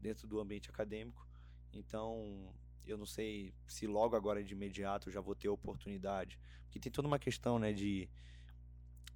dentro 0.00 0.28
do 0.28 0.38
ambiente 0.38 0.70
acadêmico. 0.70 1.26
Então, 1.72 2.54
eu 2.86 2.96
não 2.96 3.04
sei 3.04 3.52
se 3.66 3.84
logo 3.84 4.14
agora 4.14 4.44
de 4.44 4.54
imediato 4.54 5.08
eu 5.08 5.12
já 5.12 5.20
vou 5.20 5.34
ter 5.34 5.48
oportunidade, 5.48 6.38
porque 6.62 6.78
tem 6.78 6.92
toda 6.92 7.08
uma 7.08 7.18
questão, 7.18 7.58
né, 7.58 7.72
de 7.72 8.08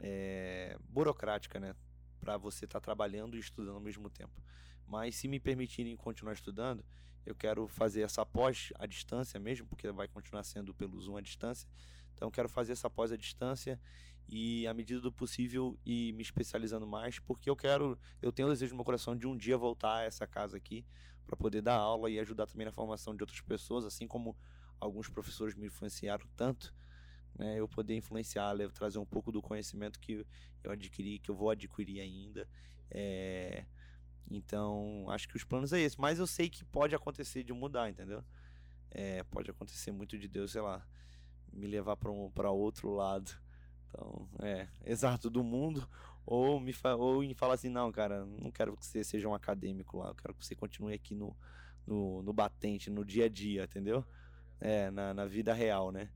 é, 0.00 0.76
burocrática, 0.88 1.60
né, 1.60 1.76
para 2.18 2.36
você 2.36 2.64
estar 2.64 2.80
tá 2.80 2.84
trabalhando 2.84 3.36
e 3.36 3.40
estudando 3.40 3.76
ao 3.76 3.80
mesmo 3.80 4.10
tempo. 4.10 4.42
Mas 4.88 5.14
se 5.14 5.28
me 5.28 5.38
permitirem 5.38 5.96
continuar 5.96 6.32
estudando, 6.32 6.84
eu 7.24 7.34
quero 7.36 7.68
fazer 7.68 8.00
essa 8.00 8.26
pós 8.26 8.72
à 8.74 8.86
distância 8.86 9.38
mesmo, 9.38 9.68
porque 9.68 9.88
vai 9.92 10.08
continuar 10.08 10.42
sendo 10.42 10.74
pelo 10.74 11.00
Zoom 11.00 11.16
à 11.16 11.20
distância. 11.20 11.68
Então, 12.12 12.26
eu 12.26 12.32
quero 12.32 12.48
fazer 12.48 12.72
essa 12.72 12.90
pós 12.90 13.12
à 13.12 13.16
distância 13.16 13.80
e 14.32 14.64
à 14.68 14.72
medida 14.72 15.00
do 15.00 15.10
possível 15.10 15.76
e 15.84 16.12
me 16.12 16.22
especializando 16.22 16.86
mais, 16.86 17.18
porque 17.18 17.50
eu 17.50 17.56
quero, 17.56 17.98
eu 18.22 18.30
tenho 18.30 18.46
o 18.46 18.50
desejo 18.52 18.70
no 18.70 18.76
meu 18.76 18.84
coração 18.84 19.16
de 19.16 19.26
um 19.26 19.36
dia 19.36 19.58
voltar 19.58 19.96
a 19.96 20.02
essa 20.04 20.24
casa 20.24 20.56
aqui 20.56 20.86
para 21.26 21.36
poder 21.36 21.60
dar 21.60 21.74
aula 21.74 22.08
e 22.08 22.18
ajudar 22.20 22.46
também 22.46 22.64
na 22.64 22.70
formação 22.70 23.14
de 23.14 23.24
outras 23.24 23.40
pessoas, 23.40 23.84
assim 23.84 24.06
como 24.06 24.36
alguns 24.78 25.08
professores 25.08 25.56
me 25.56 25.66
influenciaram 25.66 26.24
tanto, 26.36 26.72
né, 27.36 27.58
eu 27.58 27.68
poder 27.68 27.96
influenciar, 27.96 28.54
trazer 28.72 29.00
um 29.00 29.04
pouco 29.04 29.32
do 29.32 29.42
conhecimento 29.42 29.98
que 29.98 30.24
eu 30.62 30.70
adquiri, 30.70 31.18
que 31.18 31.30
eu 31.30 31.34
vou 31.34 31.50
adquirir 31.50 32.00
ainda. 32.00 32.48
É, 32.88 33.66
então, 34.30 35.06
acho 35.10 35.28
que 35.28 35.36
os 35.36 35.42
planos 35.42 35.72
é 35.72 35.80
esse, 35.80 36.00
mas 36.00 36.20
eu 36.20 36.26
sei 36.26 36.48
que 36.48 36.64
pode 36.64 36.94
acontecer 36.94 37.42
de 37.42 37.52
mudar, 37.52 37.90
entendeu? 37.90 38.24
É, 38.92 39.24
pode 39.24 39.50
acontecer 39.50 39.90
muito 39.90 40.16
de 40.16 40.28
Deus, 40.28 40.52
sei 40.52 40.60
lá, 40.60 40.86
me 41.52 41.66
levar 41.66 41.96
para 41.96 42.12
um, 42.12 42.30
para 42.30 42.52
outro 42.52 42.94
lado 42.94 43.36
então, 43.90 44.28
é, 44.40 44.68
exato, 44.84 45.28
do 45.28 45.42
mundo. 45.42 45.86
Ou 46.24 46.60
me, 46.60 46.72
fa 46.72 46.94
ou 46.94 47.20
me 47.20 47.34
fala 47.34 47.54
assim, 47.54 47.68
não, 47.68 47.90
cara, 47.90 48.24
não 48.24 48.50
quero 48.50 48.76
que 48.76 48.86
você 48.86 49.02
seja 49.02 49.28
um 49.28 49.34
acadêmico 49.34 49.98
lá, 49.98 50.08
eu 50.08 50.14
quero 50.14 50.34
que 50.34 50.46
você 50.46 50.54
continue 50.54 50.94
aqui 50.94 51.14
no, 51.14 51.36
no, 51.86 52.22
no 52.22 52.32
batente, 52.32 52.88
no 52.90 53.04
dia 53.04 53.24
a 53.24 53.28
dia, 53.28 53.64
entendeu? 53.64 54.04
É, 54.60 54.90
na, 54.90 55.12
na 55.12 55.26
vida 55.26 55.52
real, 55.52 55.90
né? 55.90 56.08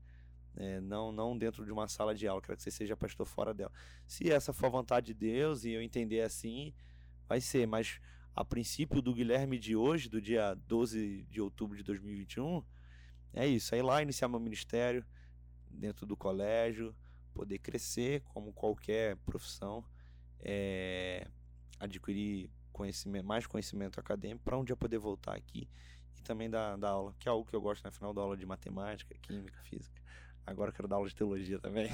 É, 0.55 0.79
não, 0.79 1.11
não 1.11 1.37
dentro 1.37 1.65
de 1.65 1.71
uma 1.71 1.87
sala 1.87 2.15
de 2.15 2.27
aula, 2.27 2.41
quero 2.41 2.55
que 2.55 2.63
você 2.63 2.71
seja 2.71 2.95
pastor 2.95 3.25
fora 3.25 3.53
dela. 3.53 3.71
Se 4.07 4.31
essa 4.31 4.53
for 4.53 4.67
a 4.67 4.69
vontade 4.69 5.07
de 5.07 5.13
Deus 5.13 5.65
e 5.65 5.71
eu 5.71 5.81
entender 5.81 6.21
assim, 6.21 6.73
vai 7.27 7.41
ser, 7.41 7.67
mas 7.67 7.99
a 8.33 8.45
princípio 8.45 9.01
do 9.01 9.13
Guilherme 9.13 9.59
de 9.59 9.75
hoje, 9.75 10.07
do 10.07 10.21
dia 10.21 10.53
12 10.65 11.23
de 11.23 11.41
outubro 11.41 11.75
de 11.75 11.83
2021, 11.83 12.63
é 13.33 13.45
isso, 13.45 13.75
é 13.75 13.79
ir 13.79 13.81
lá 13.81 14.01
iniciar 14.01 14.29
meu 14.29 14.39
ministério 14.39 15.05
dentro 15.69 16.05
do 16.05 16.15
colégio, 16.15 16.95
poder 17.35 17.59
crescer 17.59 18.21
como 18.33 18.53
qualquer 18.53 19.17
profissão, 19.17 19.83
é, 20.39 21.27
adquirir 21.79 22.49
conhecimento, 22.71 23.25
mais 23.25 23.45
conhecimento 23.45 23.99
acadêmico 23.99 24.43
para 24.43 24.57
um 24.57 24.63
dia 24.63 24.75
poder 24.75 24.97
voltar 24.97 25.35
aqui 25.35 25.67
e 26.17 26.21
também 26.23 26.49
dar, 26.49 26.77
dar 26.77 26.89
aula, 26.89 27.13
que 27.19 27.27
é 27.27 27.31
algo 27.31 27.45
que 27.45 27.55
eu 27.55 27.61
gosto 27.61 27.83
na 27.83 27.89
né? 27.89 27.95
final 27.95 28.13
da 28.13 28.21
aula 28.21 28.37
de 28.37 28.45
matemática, 28.45 29.13
química, 29.21 29.59
física. 29.63 30.01
Agora 30.47 30.69
eu 30.69 30.73
quero 30.73 30.87
dar 30.87 30.97
aula 30.97 31.09
de 31.09 31.15
teologia 31.15 31.59
também. 31.59 31.89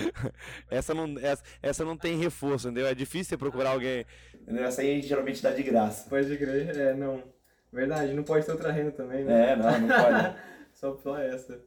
essa, 0.70 0.92
não, 0.92 1.18
essa, 1.18 1.42
essa 1.62 1.84
não 1.84 1.96
tem 1.96 2.18
reforço, 2.18 2.68
entendeu? 2.68 2.86
É 2.86 2.94
difícil 2.94 3.30
você 3.30 3.36
procurar 3.38 3.70
alguém. 3.70 4.04
Entendeu? 4.34 4.64
Essa 4.64 4.82
aí 4.82 4.90
a 4.90 4.94
gente 4.96 5.06
geralmente 5.06 5.42
dá 5.42 5.50
de 5.50 5.62
graça. 5.62 6.08
Pode 6.08 6.36
crer, 6.36 6.76
é, 6.76 6.94
não. 6.94 7.22
Verdade, 7.72 8.12
não 8.12 8.22
pode 8.22 8.44
ter 8.44 8.52
outra 8.52 8.70
renda 8.70 8.92
também, 8.92 9.24
né? 9.24 9.52
É, 9.52 9.56
não, 9.56 9.80
não 9.80 9.88
pode. 9.88 10.36
só, 10.74 10.96
só 10.96 11.18
essa. 11.18 11.58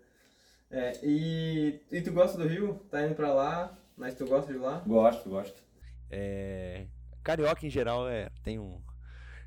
É, 0.71 0.93
e, 1.03 1.81
e 1.91 2.01
tu 2.01 2.11
gosta 2.11 2.37
do 2.37 2.47
Rio? 2.47 2.75
Tá 2.91 3.05
indo 3.05 3.15
pra 3.15 3.33
lá, 3.33 3.77
mas 3.97 4.13
tu 4.13 4.25
gosta 4.25 4.51
de 4.51 4.59
lá? 4.59 4.79
Gosto, 4.79 5.29
gosto. 5.29 5.61
É, 6.09 6.87
carioca 7.23 7.65
em 7.65 7.69
geral 7.69 8.07
é, 8.07 8.29
tem, 8.43 8.59
um, 8.59 8.81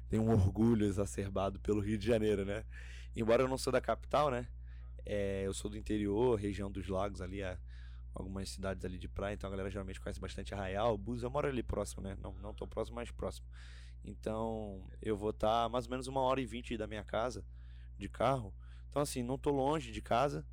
tem 0.08 0.18
um 0.18 0.30
orgulho 0.30 0.84
exacerbado 0.86 1.60
pelo 1.60 1.80
Rio 1.80 1.96
de 1.96 2.06
Janeiro, 2.06 2.44
né? 2.44 2.64
Embora 3.14 3.42
eu 3.42 3.48
não 3.48 3.58
sou 3.58 3.72
da 3.72 3.80
capital, 3.80 4.30
né? 4.30 4.48
É, 5.04 5.42
eu 5.44 5.54
sou 5.54 5.70
do 5.70 5.76
interior, 5.76 6.38
região 6.38 6.70
dos 6.70 6.88
lagos 6.88 7.20
ali, 7.20 7.42
é, 7.42 7.58
algumas 8.14 8.48
cidades 8.50 8.84
ali 8.84 8.98
de 8.98 9.08
praia, 9.08 9.34
então 9.34 9.48
a 9.48 9.50
galera 9.50 9.70
geralmente 9.70 10.00
conhece 10.00 10.20
bastante 10.20 10.54
Arraial, 10.54 10.96
Búzios, 10.98 11.22
eu 11.22 11.30
moro 11.30 11.48
ali 11.48 11.62
próximo, 11.62 12.02
né? 12.02 12.16
Não, 12.20 12.32
não 12.34 12.54
tão 12.54 12.68
próximo, 12.68 12.96
mas 12.96 13.10
próximo. 13.10 13.46
Então 14.04 14.84
eu 15.00 15.16
vou 15.16 15.30
estar 15.30 15.64
tá 15.64 15.68
mais 15.68 15.86
ou 15.86 15.90
menos 15.92 16.06
uma 16.08 16.20
hora 16.20 16.40
e 16.40 16.46
vinte 16.46 16.76
da 16.76 16.86
minha 16.86 17.04
casa 17.04 17.44
de 17.96 18.08
carro. 18.08 18.52
Então 18.88 19.02
assim, 19.02 19.22
não 19.22 19.38
tô 19.38 19.50
longe 19.50 19.92
de 19.92 20.02
casa, 20.02 20.44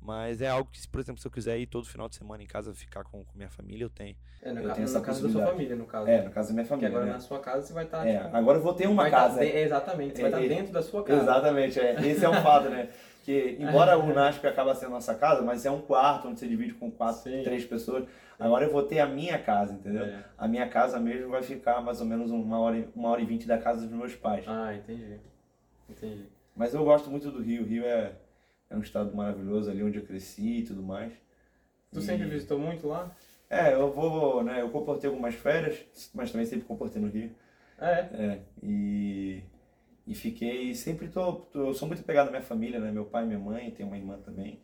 mas 0.00 0.40
é 0.40 0.48
algo 0.48 0.70
que, 0.70 0.86
por 0.88 1.00
exemplo, 1.00 1.20
se 1.20 1.26
eu 1.26 1.30
quiser 1.30 1.58
ir 1.58 1.66
todo 1.66 1.86
final 1.86 2.08
de 2.08 2.16
semana 2.16 2.42
em 2.42 2.46
casa 2.46 2.74
ficar 2.74 3.04
com, 3.04 3.24
com 3.24 3.36
minha 3.36 3.50
família, 3.50 3.84
eu 3.84 3.90
tenho. 3.90 4.16
É, 4.42 4.52
no, 4.52 4.60
eu 4.60 4.68
ca 4.68 4.74
tenho 4.74 4.86
no 4.86 4.90
essa 4.92 5.00
caso 5.00 5.22
da 5.22 5.28
sua 5.28 5.46
família, 5.46 5.76
no 5.76 5.84
caso. 5.84 6.08
É, 6.08 6.22
no 6.22 6.30
caso 6.30 6.48
da 6.48 6.54
minha 6.54 6.66
família. 6.66 6.88
Porque 6.88 6.98
agora 6.98 7.12
né? 7.12 7.12
na 7.12 7.20
sua 7.20 7.38
casa 7.40 7.66
você 7.66 7.72
vai 7.72 7.84
estar. 7.84 8.06
É, 8.06 8.22
tipo, 8.22 8.36
agora 8.36 8.58
eu 8.58 8.62
vou 8.62 8.72
ter 8.72 8.86
uma 8.86 9.02
vai 9.02 9.10
casa. 9.10 9.38
Tá, 9.38 9.44
de, 9.44 9.50
exatamente, 9.50 10.16
você 10.16 10.22
É, 10.22 10.30
vai 10.30 10.42
estar 10.42 10.52
é, 10.52 10.56
dentro 10.56 10.72
da 10.72 10.82
sua 10.82 11.04
casa. 11.04 11.22
Exatamente, 11.22 11.78
é. 11.78 12.06
Esse 12.06 12.24
é 12.24 12.28
um 12.28 12.42
fato, 12.42 12.70
né? 12.70 12.88
Que, 13.22 13.58
embora 13.60 13.98
o 13.98 14.14
NASP 14.14 14.46
acaba 14.46 14.74
sendo 14.74 14.92
nossa 14.92 15.14
casa, 15.14 15.42
mas 15.42 15.66
é 15.66 15.70
um 15.70 15.82
quarto 15.82 16.28
onde 16.28 16.40
você 16.40 16.48
divide 16.48 16.72
com 16.72 16.90
quatro, 16.90 17.20
Sim. 17.22 17.42
três 17.42 17.66
pessoas. 17.66 18.08
Agora 18.38 18.64
eu 18.64 18.72
vou 18.72 18.82
ter 18.82 18.98
a 19.00 19.06
minha 19.06 19.38
casa, 19.38 19.74
entendeu? 19.74 20.06
É. 20.06 20.24
A 20.38 20.48
minha 20.48 20.66
casa 20.66 20.98
mesmo 20.98 21.28
vai 21.28 21.42
ficar 21.42 21.82
mais 21.82 22.00
ou 22.00 22.06
menos 22.06 22.30
uma 22.30 22.58
hora, 22.58 22.88
uma 22.96 23.10
hora 23.10 23.20
e 23.20 23.26
vinte 23.26 23.46
da 23.46 23.58
casa 23.58 23.86
dos 23.86 23.94
meus 23.94 24.14
pais. 24.14 24.46
Ah, 24.48 24.74
entendi. 24.74 25.20
Entendi. 25.86 26.24
Mas 26.56 26.72
eu 26.72 26.82
gosto 26.82 27.10
muito 27.10 27.30
do 27.30 27.42
Rio. 27.42 27.62
O 27.62 27.66
Rio 27.66 27.84
é, 27.84 28.12
é 28.70 28.76
um 28.76 28.80
estado 28.80 29.14
maravilhoso 29.14 29.70
ali 29.70 29.82
onde 29.82 29.98
eu 29.98 30.04
cresci 30.06 30.58
e 30.60 30.64
tudo 30.64 30.82
mais. 30.82 31.12
Tu 31.92 31.98
E- 31.98 32.02
sempre 32.02 32.28
visitou 32.28 32.58
muito 32.58 32.86
lá? 32.86 33.14
É, 33.50 33.74
eu 33.74 33.92
vou, 33.92 34.44
né? 34.44 34.60
Eu 34.62 34.70
comportei 34.70 35.10
algumas 35.10 35.34
férias, 35.34 35.84
mas 36.14 36.30
também 36.30 36.46
sempre 36.46 36.66
comportei 36.66 37.02
no 37.02 37.08
Rio. 37.08 37.30
É. 37.78 38.00
É, 38.12 38.42
e, 38.62 39.42
e 40.06 40.14
fiquei, 40.14 40.74
sempre 40.74 41.08
tô, 41.08 41.32
tô, 41.32 41.66
eu 41.68 41.74
sou 41.74 41.88
muito 41.88 42.04
pegado 42.04 42.28
à 42.28 42.30
minha 42.30 42.42
família, 42.42 42.78
né? 42.78 42.92
Meu 42.92 43.04
pai 43.06 43.26
minha 43.26 43.38
mãe, 43.40 43.70
tenho 43.72 43.88
uma 43.88 43.98
irmã 43.98 44.18
também. 44.20 44.60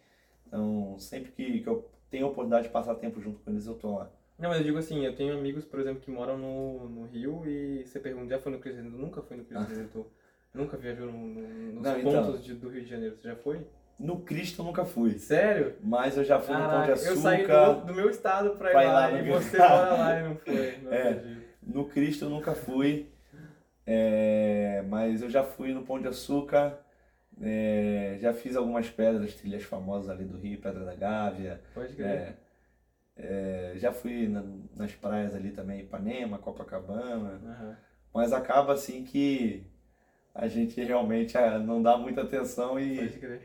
Então, 0.46 0.96
sempre 1.00 1.32
que, 1.32 1.60
que 1.60 1.68
eu 1.68 1.90
tenho 2.08 2.26
a 2.26 2.28
oportunidade 2.28 2.68
de 2.68 2.72
passar 2.72 2.94
tempo 2.94 3.20
junto 3.20 3.40
com 3.40 3.50
eles, 3.50 3.66
eu 3.66 3.74
tô 3.74 3.96
lá. 3.96 4.10
Não, 4.38 4.50
mas 4.50 4.58
eu 4.58 4.64
digo 4.64 4.78
assim, 4.78 5.04
eu 5.04 5.16
tenho 5.16 5.36
amigos, 5.36 5.64
por 5.64 5.80
exemplo, 5.80 6.00
que 6.02 6.10
moram 6.10 6.36
no, 6.38 6.88
no 6.88 7.06
Rio 7.06 7.42
e 7.46 7.84
você 7.86 7.98
pergunta, 7.98 8.28
já 8.28 8.38
foi 8.38 8.52
no 8.52 8.60
Cristo 8.60 8.76
Redentor? 8.76 9.00
Nunca 9.00 9.22
foi 9.22 9.36
no 9.38 9.44
Cristo 9.44 9.64
Ah. 9.64 9.68
Redentor. 9.74 10.06
Nunca 10.54 10.76
viajou 10.76 11.06
no, 11.10 11.18
no- 11.26 11.72
nos 11.72 11.82
Não, 11.82 12.00
pontos 12.02 12.06
então. 12.28 12.36
de- 12.38 12.54
do 12.54 12.68
Rio 12.68 12.82
de 12.84 12.88
Janeiro, 12.90 13.16
você 13.16 13.28
já 13.28 13.36
foi? 13.36 13.66
No 13.98 14.20
Cristo 14.20 14.60
eu 14.60 14.66
nunca 14.66 14.84
fui, 14.84 15.18
Sério? 15.18 15.74
mas 15.82 16.16
eu 16.18 16.24
já 16.24 16.38
fui 16.38 16.54
no 16.54 16.68
Pão 16.68 16.84
de 16.84 16.92
Açúcar. 16.92 17.10
eu 17.10 17.16
saí 17.16 17.46
do, 17.46 17.86
do 17.86 17.94
meu 17.94 18.10
estado 18.10 18.50
pra 18.50 18.70
ir 18.70 18.72
Pra 18.72 18.84
ir 18.84 18.86
lá, 18.88 18.92
lá 18.92 19.12
e 19.12 19.22
você 19.30 19.58
mora 19.58 19.94
lá 19.94 20.20
e 20.20 20.22
não 20.22 20.36
foi. 20.36 20.76
Não 20.82 20.92
É. 20.92 21.08
acredito. 21.10 21.46
No 21.62 21.84
Cristo 21.86 22.24
eu 22.26 22.30
nunca 22.30 22.54
fui, 22.54 23.08
é, 23.86 24.82
mas 24.88 25.22
eu 25.22 25.30
já 25.30 25.42
fui 25.42 25.72
no 25.72 25.82
Pão 25.82 26.00
de 26.00 26.06
Açúcar, 26.08 26.78
é, 27.40 28.18
já 28.20 28.32
fiz 28.34 28.54
algumas 28.54 28.88
pedras, 28.90 29.34
trilhas 29.34 29.62
famosas 29.62 30.10
ali 30.10 30.24
do 30.24 30.36
Rio, 30.38 30.60
Pedra 30.60 30.84
da 30.84 30.94
Gávea, 30.94 31.60
Pode 31.74 31.94
crer. 31.94 32.06
é, 32.06 32.34
é, 33.16 33.72
já 33.76 33.92
fui 33.92 34.28
na- 34.28 34.44
nas 34.76 34.92
praias 34.92 35.34
ali 35.34 35.50
também, 35.50 35.80
Ipanema, 35.80 36.38
Copacabana, 36.38 37.40
Aham. 37.44 37.76
mas 38.12 38.32
acaba 38.32 38.74
assim 38.74 39.04
que 39.04 39.66
a 40.34 40.46
gente 40.48 40.80
realmente 40.82 41.36
ah, 41.38 41.58
não 41.58 41.82
dá 41.82 41.96
muita 41.96 42.22
atenção 42.22 42.78
e, 42.78 42.96
Pode 42.98 43.18
crer. 43.18 43.40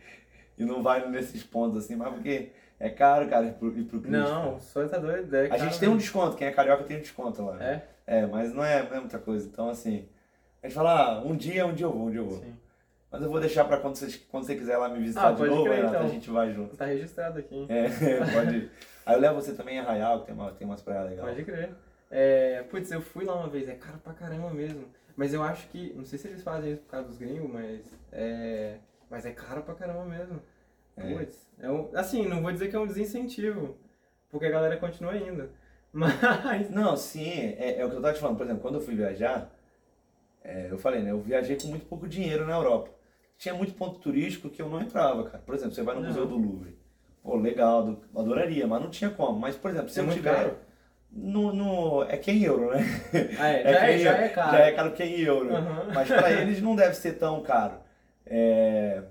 E 0.57 0.65
não 0.65 0.81
vai 0.83 1.07
nesses 1.09 1.43
pontos 1.43 1.77
assim, 1.77 1.95
mas 1.95 2.13
porque 2.13 2.49
é 2.79 2.89
caro, 2.89 3.27
cara, 3.29 3.45
ir 3.45 3.53
pro, 3.53 3.67
ir 3.77 3.83
pro 3.83 3.99
Cristo. 4.01 4.17
Não, 4.17 4.59
só 4.59 4.87
tá 4.87 4.97
doido. 4.97 5.33
É 5.35 5.51
A 5.51 5.57
gente 5.57 5.79
tem 5.79 5.89
um 5.89 5.97
desconto, 5.97 6.35
quem 6.35 6.47
é 6.47 6.51
carioca 6.51 6.83
tem 6.83 6.97
um 6.97 7.01
desconto 7.01 7.43
lá. 7.43 7.63
É? 7.63 7.83
É, 8.07 8.25
mas 8.25 8.53
não 8.53 8.63
é, 8.63 8.81
não 8.83 8.97
é 8.97 8.99
muita 8.99 9.19
coisa. 9.19 9.47
Então, 9.47 9.69
assim, 9.69 10.07
a 10.61 10.67
gente 10.67 10.75
fala, 10.75 11.19
ah, 11.19 11.21
um 11.23 11.35
dia, 11.35 11.65
um 11.65 11.73
dia 11.73 11.85
eu 11.85 11.91
vou, 11.91 12.07
um 12.07 12.11
dia 12.11 12.19
eu 12.19 12.25
vou. 12.25 12.39
Sim. 12.39 12.53
Mas 13.11 13.21
eu 13.21 13.29
vou 13.29 13.39
deixar 13.39 13.65
pra 13.65 13.77
quando 13.77 13.95
você, 13.97 14.19
quando 14.29 14.45
você 14.45 14.55
quiser 14.55 14.77
lá 14.77 14.87
me 14.87 14.99
visitar 14.99 15.27
Ah, 15.27 15.31
de 15.33 15.43
novo, 15.43 15.63
crer, 15.63 15.75
Renato, 15.75 15.95
então. 15.95 16.07
a 16.07 16.09
gente 16.09 16.29
vai 16.29 16.53
junto. 16.53 16.77
Tá 16.77 16.85
registrado 16.85 17.39
aqui, 17.39 17.55
hein? 17.55 17.67
É, 17.69 17.87
pode 18.33 18.55
ir. 18.55 18.71
Aí 19.05 19.15
eu 19.15 19.19
levo 19.19 19.41
você 19.41 19.53
também 19.53 19.75
em 19.75 19.79
Arraial, 19.79 20.21
que 20.21 20.27
tem, 20.27 20.35
uma, 20.35 20.51
tem 20.51 20.65
umas 20.65 20.81
praias 20.81 21.09
legais. 21.09 21.29
Pode 21.29 21.43
crer. 21.43 21.69
É, 22.09 22.63
putz, 22.69 22.89
eu 22.91 23.01
fui 23.01 23.25
lá 23.25 23.35
uma 23.35 23.47
vez, 23.49 23.67
é 23.67 23.75
caro 23.75 23.97
pra 23.99 24.13
caramba 24.13 24.49
mesmo. 24.51 24.85
Mas 25.15 25.33
eu 25.33 25.43
acho 25.43 25.67
que, 25.67 25.93
não 25.95 26.05
sei 26.05 26.17
se 26.17 26.27
eles 26.27 26.41
fazem 26.41 26.71
isso 26.71 26.81
por 26.83 26.91
causa 26.91 27.07
dos 27.07 27.17
gringos, 27.17 27.51
mas 27.51 27.81
é, 28.11 28.77
mas 29.11 29.25
é 29.25 29.31
caro 29.31 29.61
pra 29.61 29.75
caramba 29.75 30.05
mesmo. 30.05 30.41
É. 30.97 31.13
Putz, 31.13 31.47
é 31.59 31.69
um, 31.69 31.89
assim, 31.93 32.27
não 32.27 32.41
vou 32.41 32.51
dizer 32.51 32.69
que 32.69 32.75
é 32.75 32.79
um 32.79 32.87
desincentivo, 32.87 33.77
porque 34.29 34.45
a 34.47 34.51
galera 34.51 34.77
continua 34.77 35.15
indo. 35.15 35.49
Mas, 35.93 36.69
Não, 36.69 36.95
sim, 36.95 37.29
é, 37.59 37.79
é 37.81 37.85
o 37.85 37.89
que 37.89 37.97
eu 37.97 38.01
tava 38.01 38.13
te 38.13 38.21
falando. 38.21 38.37
Por 38.37 38.45
exemplo, 38.45 38.61
quando 38.61 38.75
eu 38.75 38.81
fui 38.81 38.95
viajar, 38.95 39.51
é, 40.41 40.67
eu 40.71 40.77
falei, 40.77 41.01
né? 41.01 41.11
Eu 41.11 41.19
viajei 41.19 41.57
com 41.57 41.67
muito 41.67 41.85
pouco 41.85 42.07
dinheiro 42.07 42.45
na 42.47 42.53
Europa. 42.53 42.89
Tinha 43.37 43.53
muito 43.53 43.73
ponto 43.73 43.99
turístico 43.99 44.49
que 44.49 44.61
eu 44.61 44.69
não 44.69 44.79
entrava, 44.81 45.25
cara. 45.25 45.43
Por 45.45 45.53
exemplo, 45.53 45.73
você 45.75 45.83
vai 45.83 45.95
no 45.95 46.01
Não. 46.01 46.07
Museu 46.07 46.25
do 46.25 46.37
Louvre. 46.37 46.77
Pô, 47.21 47.35
legal, 47.35 47.83
do- 47.83 48.01
adoraria, 48.17 48.65
mas 48.65 48.81
não 48.81 48.89
tinha 48.89 49.09
como. 49.09 49.37
Mas, 49.37 49.57
por 49.57 49.69
exemplo, 49.69 49.89
se 49.89 49.99
é 49.99 50.01
eu 50.01 50.05
muito 50.05 50.17
tiver. 50.19 50.33
caro. 50.33 50.55
No, 51.11 51.51
no, 51.51 52.03
é 52.03 52.15
que 52.15 52.31
é 52.31 52.33
em 52.35 52.43
euro, 52.43 52.71
né? 52.71 52.85
Ah, 53.37 53.47
é, 53.49 53.61
É 53.67 53.73
já, 53.73 53.85
é, 53.89 53.97
já 53.97 54.11
euro. 54.11 54.23
é 54.23 54.29
caro. 54.29 54.51
Já 54.57 54.59
é 54.65 54.71
caro 54.71 54.91
que 54.93 55.03
é 55.03 55.05
em 55.07 55.19
euro. 55.19 55.53
Aham. 55.53 55.91
Mas 55.93 56.07
pra 56.07 56.31
eles 56.41 56.61
não 56.61 56.73
deve 56.73 56.93
ser 56.95 57.13
tão 57.17 57.41
caro. 57.43 57.73
É, 58.25 59.03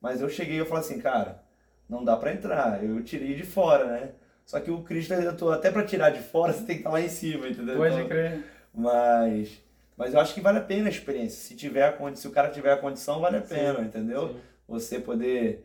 Mas 0.00 0.20
eu 0.20 0.28
cheguei 0.28 0.56
e 0.56 0.58
eu 0.58 0.66
falei 0.66 0.84
assim, 0.84 1.00
cara, 1.00 1.42
não 1.88 2.04
dá 2.04 2.16
pra 2.16 2.32
entrar. 2.32 2.82
Eu 2.84 3.02
tirei 3.02 3.34
de 3.34 3.44
fora, 3.44 3.86
né? 3.86 4.10
Só 4.44 4.60
que 4.60 4.70
o 4.70 4.82
Cristo 4.82 5.14
Redentor, 5.14 5.54
até 5.54 5.70
pra 5.70 5.84
tirar 5.84 6.10
de 6.10 6.20
fora, 6.22 6.52
você 6.54 6.64
tem 6.64 6.76
que 6.76 6.80
estar 6.82 6.90
lá 6.90 7.00
em 7.00 7.08
cima, 7.08 7.48
entendeu? 7.48 7.76
Pode 7.78 7.94
Então, 7.94 8.08
crer. 8.08 8.44
mas, 8.74 9.60
mas 9.96 10.14
eu 10.14 10.20
acho 10.20 10.34
que 10.34 10.40
vale 10.40 10.58
a 10.58 10.62
pena 10.62 10.86
a 10.86 10.90
experiência. 10.90 11.38
Se 11.40 11.56
tiver 11.56 11.84
a 11.84 11.92
condi- 11.92 12.18
se 12.18 12.28
o 12.28 12.32
cara 12.32 12.50
tiver 12.50 12.72
a 12.72 12.76
condição, 12.76 13.20
vale 13.20 13.36
a 13.38 13.42
Sim, 13.42 13.54
pena, 13.54 13.80
entendeu? 13.80 14.28
Sim. 14.28 14.40
Você 14.68 15.00
poder 15.00 15.64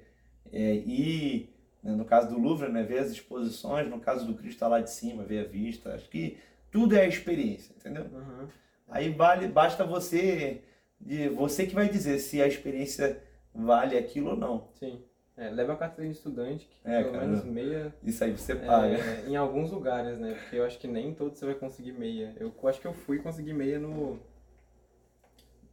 é, 0.52 0.74
ir, 0.76 1.50
né, 1.84 1.92
no 1.94 2.06
caso 2.06 2.30
do 2.30 2.40
Louvre, 2.40 2.70
né, 2.72 2.84
ver 2.84 3.00
as 3.00 3.12
exposições, 3.12 3.88
no 3.90 4.00
caso 4.00 4.26
do 4.26 4.34
Cristo 4.36 4.60
tá 4.60 4.68
lá 4.68 4.80
de 4.82 4.90
cima, 4.92 5.24
ver 5.24 5.46
a 5.46 5.50
vista. 5.50 5.94
Acho 5.94 6.10
que 6.10 6.38
tudo 6.72 6.96
é 6.96 7.02
a 7.02 7.08
experiência, 7.08 7.74
entendeu? 7.78 8.06
Aham. 8.14 8.50
Aí 8.90 9.10
vale, 9.10 9.48
basta 9.48 9.86
você, 9.86 10.62
de, 11.02 11.30
você 11.30 11.66
que 11.66 11.76
vai 11.76 11.90
dizer 11.90 12.20
se 12.20 12.42
a 12.42 12.48
experiência 12.48 13.22
vale 13.54 13.98
aquilo 13.98 14.32
ou 14.32 14.36
não. 14.38 14.68
Sim. 14.74 15.04
É, 15.38 15.50
leva 15.50 15.74
a 15.74 15.78
carteira 15.78 16.10
de 16.12 16.16
estudante, 16.16 16.68
que 16.68 16.78
É, 16.84 17.02
pelo 17.02 17.14
cara. 17.16 17.26
menos 17.26 17.44
meia 17.46 17.96
Isso 18.04 18.24
aí 18.24 18.32
você 18.32 18.54
paga. 18.54 18.96
É, 18.96 19.28
em 19.28 19.36
alguns 19.36 19.72
lugares, 19.72 20.20
né? 20.20 20.36
Porque 20.36 20.58
eu 20.58 20.66
acho 20.66 20.78
que 20.78 20.88
nem 20.88 21.14
todos 21.16 21.40
você 21.40 21.46
vai 21.46 21.56
conseguir 21.56 21.94
meia. 21.94 22.36
Eu 22.40 22.54
acho 22.68 22.80
que 22.80 22.86
eu 22.88 22.94
fui 22.94 23.20
conseguir 23.20 23.54
meia 23.54 23.80
no. 23.80 24.20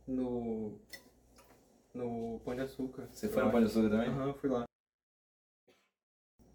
No. 0.07 0.79
No 1.93 2.41
Pão 2.45 2.55
de 2.55 2.63
Açúcar. 2.63 3.09
Você 3.13 3.29
foi 3.29 3.43
no 3.43 3.51
Pão 3.51 3.61
de 3.61 3.67
Açúcar 3.67 3.91
também? 3.91 4.09
Aham, 4.09 4.33
fui 4.35 4.49
lá. 4.49 4.65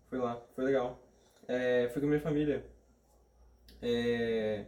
Fui 0.08 0.18
lá, 0.18 0.42
foi 0.56 0.64
legal. 0.64 1.00
É, 1.48 1.90
fui 1.90 2.02
com 2.02 2.08
a 2.08 2.10
minha 2.10 2.22
família. 2.22 2.66
É, 3.82 4.66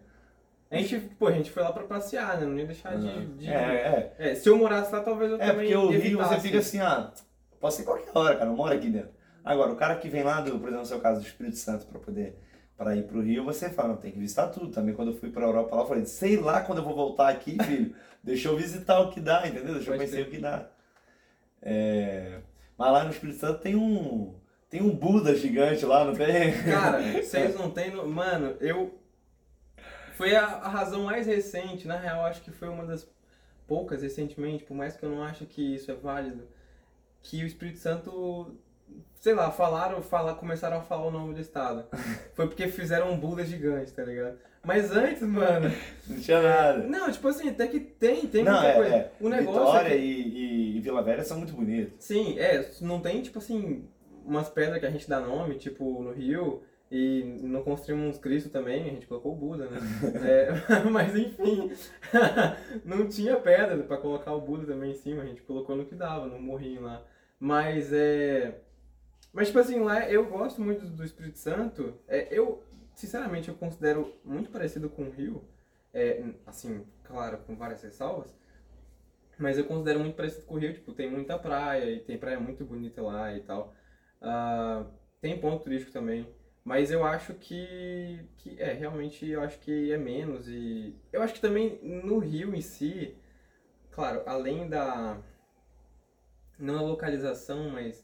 a 0.78 0.82
gente, 0.82 1.00
pô, 1.16 1.28
a 1.28 1.32
gente 1.32 1.52
foi 1.52 1.64
lá 1.64 1.72
pra 1.72 1.84
passear, 1.84 2.40
né? 2.40 2.46
Não 2.46 2.58
ia 2.58 2.66
deixar 2.66 2.98
de. 2.98 3.26
De- 3.38 3.48
É, 3.48 4.14
é. 4.20 4.32
É, 4.32 4.36
se 4.36 4.48
eu 4.50 4.58
morasse 4.58 4.92
lá, 4.92 5.02
talvez 5.02 5.32
eu 5.32 5.38
É, 5.38 5.48
também 5.48 5.72
porque 5.72 5.76
o 5.76 5.90
Rio 5.90 6.18
você 6.18 6.40
fica 6.40 6.60
assim, 6.60 6.80
ah, 6.80 7.12
posso 7.60 7.82
ir 7.82 7.86
qualquer 7.86 8.12
hora, 8.18 8.36
cara, 8.36 8.50
eu 8.50 8.56
moro 8.56 8.74
aqui 8.74 8.90
dentro. 8.90 9.10
Agora, 9.44 9.72
o 9.72 9.76
cara 9.76 9.96
que 9.96 10.10
vem 10.10 10.24
lá, 10.24 10.42
do, 10.42 10.52
por 10.52 10.68
exemplo, 10.68 10.80
no 10.80 10.86
seu 10.86 11.00
caso, 11.00 11.22
do 11.22 11.26
Espírito 11.28 11.58
Santo, 11.58 11.86
pra 11.86 12.00
poder 12.00 12.38
para 12.78 12.96
ir 12.96 13.04
pro 13.04 13.22
Rio, 13.22 13.46
você 13.46 13.70
fala, 13.70 13.90
não, 13.90 13.96
tem 13.98 14.12
que 14.12 14.20
visitar 14.20 14.48
tudo. 14.48 14.70
Também 14.70 14.94
quando 14.94 15.12
eu 15.12 15.18
fui 15.18 15.30
pra 15.30 15.44
Europa 15.46 15.76
lá, 15.76 15.84
eu 15.84 15.88
falei, 15.88 16.06
sei 16.06 16.36
lá 16.38 16.62
quando 16.62 16.80
eu 16.80 16.84
vou 16.84 16.94
voltar 16.96 17.30
aqui, 17.30 17.56
filho. 17.64 17.96
Deixa 18.24 18.50
eu 18.50 18.58
visitar 18.58 19.00
o 19.00 19.12
que 19.12 19.20
dá, 19.22 19.48
entendeu? 19.48 19.76
Deixa 19.76 19.92
eu 19.92 19.98
Pode 19.98 19.98
conhecer 19.98 20.16
crer. 20.16 20.28
o 20.28 20.32
que 20.32 20.38
dá. 20.40 20.68
É, 21.62 22.40
Mas 22.78 22.92
lá 22.92 23.04
no 23.04 23.12
Espírito 23.12 23.40
Santo 23.40 23.62
tem 23.62 23.76
um. 23.76 24.36
Tem 24.70 24.82
um 24.82 24.90
Buda 24.90 25.34
gigante 25.36 25.86
lá, 25.86 26.04
não 26.04 26.14
tem? 26.14 26.52
Cara, 26.64 27.00
vocês 27.22 27.56
não 27.56 27.70
têm. 27.70 27.92
no- 27.92 28.08
Mano, 28.08 28.56
eu. 28.60 28.94
Foi 30.16 30.36
a, 30.36 30.46
a 30.46 30.68
razão 30.70 31.04
mais 31.04 31.28
recente, 31.28 31.88
na 31.88 31.98
real, 31.98 32.26
acho 32.26 32.42
que 32.42 32.52
foi 32.52 32.68
uma 32.70 32.86
das 32.86 33.08
poucas 33.68 34.02
recentemente, 34.02 34.64
por 34.64 34.76
mais 34.76 34.96
que 34.96 35.04
eu 35.04 35.10
não 35.10 35.24
ache 35.24 35.46
que 35.46 35.76
isso 35.76 35.92
é 35.92 35.96
válido, 35.96 36.48
que 37.22 37.44
o 37.44 37.48
Espírito 37.48 37.80
Santo, 37.80 38.56
sei 39.16 39.34
lá, 39.34 39.50
falaram, 39.52 40.02
fala, 40.02 40.36
começaram 40.36 40.78
a 40.78 40.82
falar 40.82 41.06
o 41.08 41.12
nome 41.12 41.34
do 41.34 41.42
estado. 41.42 41.86
Foi 42.36 42.48
porque 42.48 42.68
fizeram 42.68 43.12
um 43.12 43.18
Buda 43.20 43.44
gigante, 43.44 43.92
tá 43.92 44.04
ligado? 44.04 44.38
Mas 44.64 44.92
antes, 44.92 45.22
mano. 45.22 45.72
Não 46.08 46.20
tinha 46.20 46.42
nada. 46.42 46.80
Não, 46.88 47.12
tipo 47.12 47.28
assim, 47.28 47.50
até 47.50 47.68
que 47.68 47.80
tem, 47.80 48.26
tem 48.28 48.44
Não, 48.44 48.54
muita 48.54 48.68
é, 48.68 48.74
coisa. 48.76 48.96
é. 48.96 49.12
O 49.20 49.30
negócio 49.30 49.62
Vitória 49.62 49.90
é 49.94 49.98
que, 49.98 50.04
e- 50.04 50.78
e 50.78 50.82
Vila 50.82 51.04
Velha 51.04 51.24
são 51.24 51.38
muito 51.38 51.54
bonitos. 51.54 51.94
Sim, 52.04 52.38
é, 52.40 52.68
não 52.82 53.00
tem, 53.00 53.22
tipo 53.22 53.38
assim, 53.38 53.88
umas 54.26 54.50
pedras 54.50 54.80
que 54.80 54.86
a 54.86 54.90
gente 54.92 55.08
dá 55.10 55.20
nome, 55.20 55.56
tipo, 55.60 56.02
no 56.02 56.12
Rio, 56.14 56.64
e 56.98 57.26
não 57.44 57.62
construímos 57.62 58.18
Cristo 58.18 58.50
também, 58.50 58.84
a 58.84 58.94
gente 58.94 59.06
colocou 59.06 59.34
o 59.34 59.36
Buda, 59.36 59.70
né? 59.70 59.80
É, 60.24 60.50
mas 60.90 61.14
enfim, 61.14 61.70
não 62.86 63.06
tinha 63.10 63.36
pedra 63.36 63.84
pra 63.84 63.98
colocar 63.98 64.32
o 64.32 64.40
Buda 64.40 64.66
também 64.66 64.92
em 64.92 64.96
cima, 64.96 65.22
a 65.22 65.26
gente 65.26 65.42
colocou 65.42 65.76
no 65.76 65.86
que 65.86 65.94
dava, 65.94 66.26
no 66.26 66.40
morrinho 66.40 66.84
lá. 66.84 67.04
Mas 67.38 67.92
é. 67.92 68.62
Mas, 69.34 69.48
tipo 69.48 69.60
assim, 69.60 69.82
lá 69.82 70.10
eu 70.10 70.26
gosto 70.26 70.62
muito 70.62 70.86
do 70.86 71.04
Espírito 71.04 71.38
Santo. 71.38 72.00
É, 72.08 72.30
eu, 72.32 72.64
sinceramente, 72.94 73.50
eu 73.50 73.56
considero 73.56 74.14
muito 74.24 74.50
parecido 74.50 74.90
com 74.90 75.04
o 75.04 75.12
Rio. 75.12 75.44
É, 75.94 76.24
assim, 76.46 76.86
claro, 77.04 77.40
com 77.40 77.58
várias 77.58 77.84
ressalvas. 77.84 78.34
Mas 79.38 79.58
eu 79.58 79.66
considero 79.66 80.00
muito 80.00 80.16
parecido 80.16 80.46
com 80.46 80.56
o 80.56 80.58
Rio, 80.58 80.74
tipo, 80.74 80.94
tem 80.94 81.12
muita 81.12 81.38
praia 81.38 81.92
e 81.92 82.00
tem 82.00 82.18
praia 82.18 82.40
muito 82.40 82.64
bonita 82.64 83.02
lá 83.02 83.36
e 83.36 83.42
tal. 83.42 83.76
Ah, 84.22 84.86
tem 85.20 85.38
ponto 85.38 85.64
turístico 85.64 85.92
também. 85.92 86.26
Mas 86.66 86.90
eu 86.90 87.06
acho 87.06 87.36
que, 87.36 88.20
que, 88.38 88.60
é, 88.60 88.74
realmente 88.74 89.30
eu 89.30 89.42
acho 89.42 89.60
que 89.60 89.92
é 89.92 89.98
menos. 89.98 90.48
E 90.50 90.96
eu 91.14 91.22
acho 91.22 91.36
que 91.36 91.40
também 91.40 91.80
no 91.84 92.18
Rio 92.18 92.56
em 92.56 92.62
si, 92.62 93.16
claro, 93.92 94.24
além 94.26 94.68
da, 94.68 95.22
não 96.58 96.80
a 96.80 96.82
localização, 96.82 97.70
mas 97.70 98.04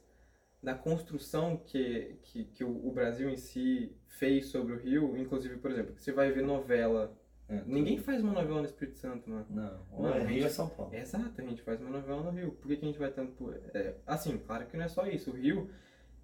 da 0.62 0.76
construção 0.76 1.58
que, 1.58 2.20
que, 2.22 2.46
que 2.46 2.64
o, 2.64 2.88
o 2.88 2.92
Brasil 2.92 3.30
em 3.32 3.38
si 3.38 3.96
fez 4.08 4.48
sobre 4.48 4.74
o 4.74 4.78
Rio, 4.78 5.18
inclusive, 5.18 5.58
por 5.58 5.72
exemplo, 5.72 5.96
você 5.98 6.12
vai 6.12 6.32
ver 6.32 6.44
novela. 6.44 7.18
É, 7.50 7.64
Ninguém 7.66 7.98
faz 7.98 8.22
uma 8.22 8.32
novela 8.32 8.60
no 8.60 8.66
Espírito 8.66 9.00
Santo, 9.00 9.28
mano. 9.28 9.48
Não, 9.50 9.86
Não, 10.00 10.14
é 10.14 10.22
a 10.22 10.24
Rio 10.24 10.46
é 10.46 10.50
São 10.50 10.70
Paulo. 10.70 10.94
Exato, 10.94 11.42
a 11.42 11.44
gente 11.44 11.64
faz 11.64 11.82
uma 11.82 11.90
novela 11.90 12.22
no 12.22 12.30
Rio. 12.30 12.52
Por 12.52 12.68
que, 12.68 12.78
que 12.78 12.86
a 12.86 12.88
gente 12.88 13.00
vai 13.00 13.12
tanto 13.12 13.52
é, 13.74 13.96
assim, 14.06 14.38
claro 14.38 14.68
que 14.68 14.78
não 14.78 14.86
é 14.86 14.88
só 14.88 15.08
isso. 15.08 15.32
O 15.32 15.34
Rio, 15.34 15.68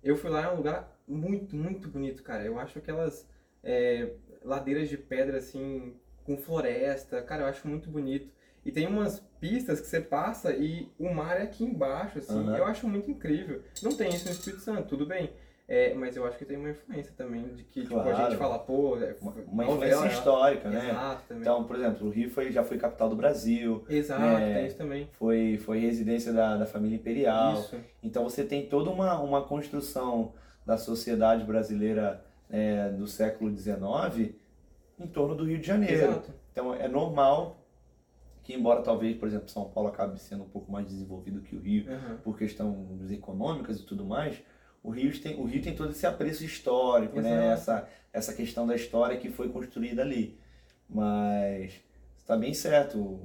eu 0.10 0.16
fui 0.16 0.30
lá, 0.30 0.44
é 0.44 0.50
um 0.50 0.58
lugar 0.58 0.98
muito, 1.08 1.56
muito 1.56 1.88
bonito, 1.90 2.24
cara. 2.24 2.44
Eu 2.44 2.60
acho 2.60 2.80
aquelas 2.80 3.28
é, 3.64 4.12
ladeiras 4.44 4.90
de 4.90 4.98
pedra, 4.98 5.38
assim, 5.38 5.96
com 6.24 6.38
floresta, 6.38 7.22
cara, 7.22 7.44
eu 7.44 7.48
acho 7.48 7.68
muito 7.68 7.90
bonito. 7.90 8.30
E 8.66 8.72
tem 8.72 8.86
umas 8.86 9.20
pistas 9.40 9.80
que 9.80 9.88
você 9.88 10.02
passa 10.02 10.54
e 10.54 10.92
o 11.00 11.10
mar 11.14 11.40
é 11.40 11.44
aqui 11.44 11.64
embaixo, 11.64 12.20
assim. 12.20 12.38
Aham. 12.38 12.58
Eu 12.58 12.66
acho 12.66 12.88
muito 12.88 13.10
incrível. 13.10 13.64
Não 13.82 13.92
tem 13.96 14.10
isso 14.10 14.26
no 14.26 14.32
Espírito 14.32 14.62
Santo, 14.62 14.90
tudo 14.90 15.06
bem. 15.06 15.32
É, 15.70 15.94
mas 15.94 16.16
eu 16.16 16.26
acho 16.26 16.38
que 16.38 16.46
tem 16.46 16.56
uma 16.56 16.70
influência 16.70 17.14
também 17.18 17.44
de 17.54 17.64
que 17.66 17.82
tipo, 17.82 18.00
a 18.00 18.04
Claro. 18.04 18.30
gente 18.32 18.38
fala, 18.38 18.58
pô, 18.60 18.98
é, 18.98 19.16
Uma, 19.22 19.32
uma 19.32 19.66
novela, 19.66 19.96
influência 19.96 20.18
histórica, 20.18 20.70
né? 20.70 20.90
Exato, 20.92 21.24
também. 21.28 21.42
Então, 21.42 21.64
por 21.66 21.76
exemplo, 21.76 22.08
o 22.08 22.10
Rio 22.10 22.30
foi, 22.30 22.52
já 22.54 22.64
foi 22.64 22.78
capital 22.78 23.10
do 23.10 23.18
Brasil, 23.18 23.84
Exato, 23.90 24.24
é, 24.24 24.54
tem 24.54 24.68
isso 24.68 24.78
também. 24.78 25.10
foi, 25.14 25.58
foi 25.58 25.80
residência 25.80 26.32
da, 26.32 26.56
da 26.56 26.66
família 26.66 26.96
imperial. 26.96 27.54
Isso. 27.56 27.76
Então 28.02 28.24
você 28.24 28.46
tem 28.46 28.68
toda 28.70 28.90
uma, 28.90 29.20
uma 29.20 29.42
construção 29.44 30.34
da 30.66 30.78
sociedade 30.78 31.44
brasileira 31.44 32.24
é, 32.50 32.90
do 32.90 33.06
século 33.06 33.54
XIX 33.56 34.34
em 34.98 35.08
torno 35.08 35.36
do 35.36 35.44
Rio 35.44 35.60
de 35.60 35.68
Janeiro. 35.68 35.96
Exato. 36.12 36.32
Então 36.52 36.74
é 36.74 36.88
normal 36.88 37.58
que, 38.42 38.54
embora 38.54 38.82
talvez, 38.82 39.18
por 39.18 39.28
exemplo, 39.28 39.50
São 39.50 39.66
Paulo 39.66 39.90
acabe 39.90 40.18
sendo 40.22 40.44
um 40.44 40.50
pouco 40.50 40.72
mais 40.72 40.88
desenvolvido 40.88 41.42
que 41.42 41.58
o 41.58 41.60
Rio 41.60 41.92
Aham. 41.92 42.18
por 42.24 42.38
questões 42.38 43.12
econômicas 43.12 43.82
e 43.82 43.86
tudo 43.86 44.06
mais, 44.06 44.42
o 44.88 44.90
Rio 44.90 45.20
tem, 45.20 45.36
o 45.36 45.44
Rio 45.44 45.62
tem 45.62 45.76
todo 45.76 45.92
esse 45.92 46.08
apreço 46.08 46.46
histórico, 46.46 47.20
né? 47.20 47.52
Exato. 47.52 47.52
Essa, 47.52 47.90
essa 48.14 48.34
questão 48.34 48.66
da 48.66 48.74
história 48.74 49.18
que 49.18 49.30
foi 49.30 49.50
construída 49.50 50.02
ali. 50.02 50.40
Mas 50.90 51.74
está 52.18 52.38
bem 52.38 52.54
certo. 52.54 53.20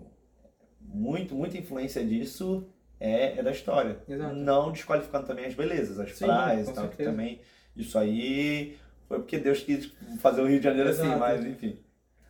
Muito, 0.81 1.37
muita 1.37 1.57
influência 1.57 2.05
disso 2.05 2.67
é, 2.99 3.39
é 3.39 3.43
da 3.45 3.53
história. 3.53 3.99
Exato. 4.09 4.35
Não 4.35 4.73
desqualificando 4.73 5.25
também 5.25 5.47
as 5.47 5.55
belezas, 5.55 6.01
as 6.01 6.13
Sim, 6.17 6.25
praias 6.25 6.69
e 6.69 6.75
tal, 6.75 6.89
que 6.89 6.97
também. 6.97 7.41
Isso 7.77 7.97
aí 7.97 8.77
foi 9.07 9.21
porque 9.21 9.39
Deus 9.39 9.63
quis 9.63 9.87
fazer 10.19 10.41
o 10.41 10.49
Rio 10.49 10.59
de 10.59 10.65
Janeiro 10.65 10.91
assim, 10.91 11.03
Exato. 11.03 11.21
mas 11.21 11.47
enfim. 11.47 11.79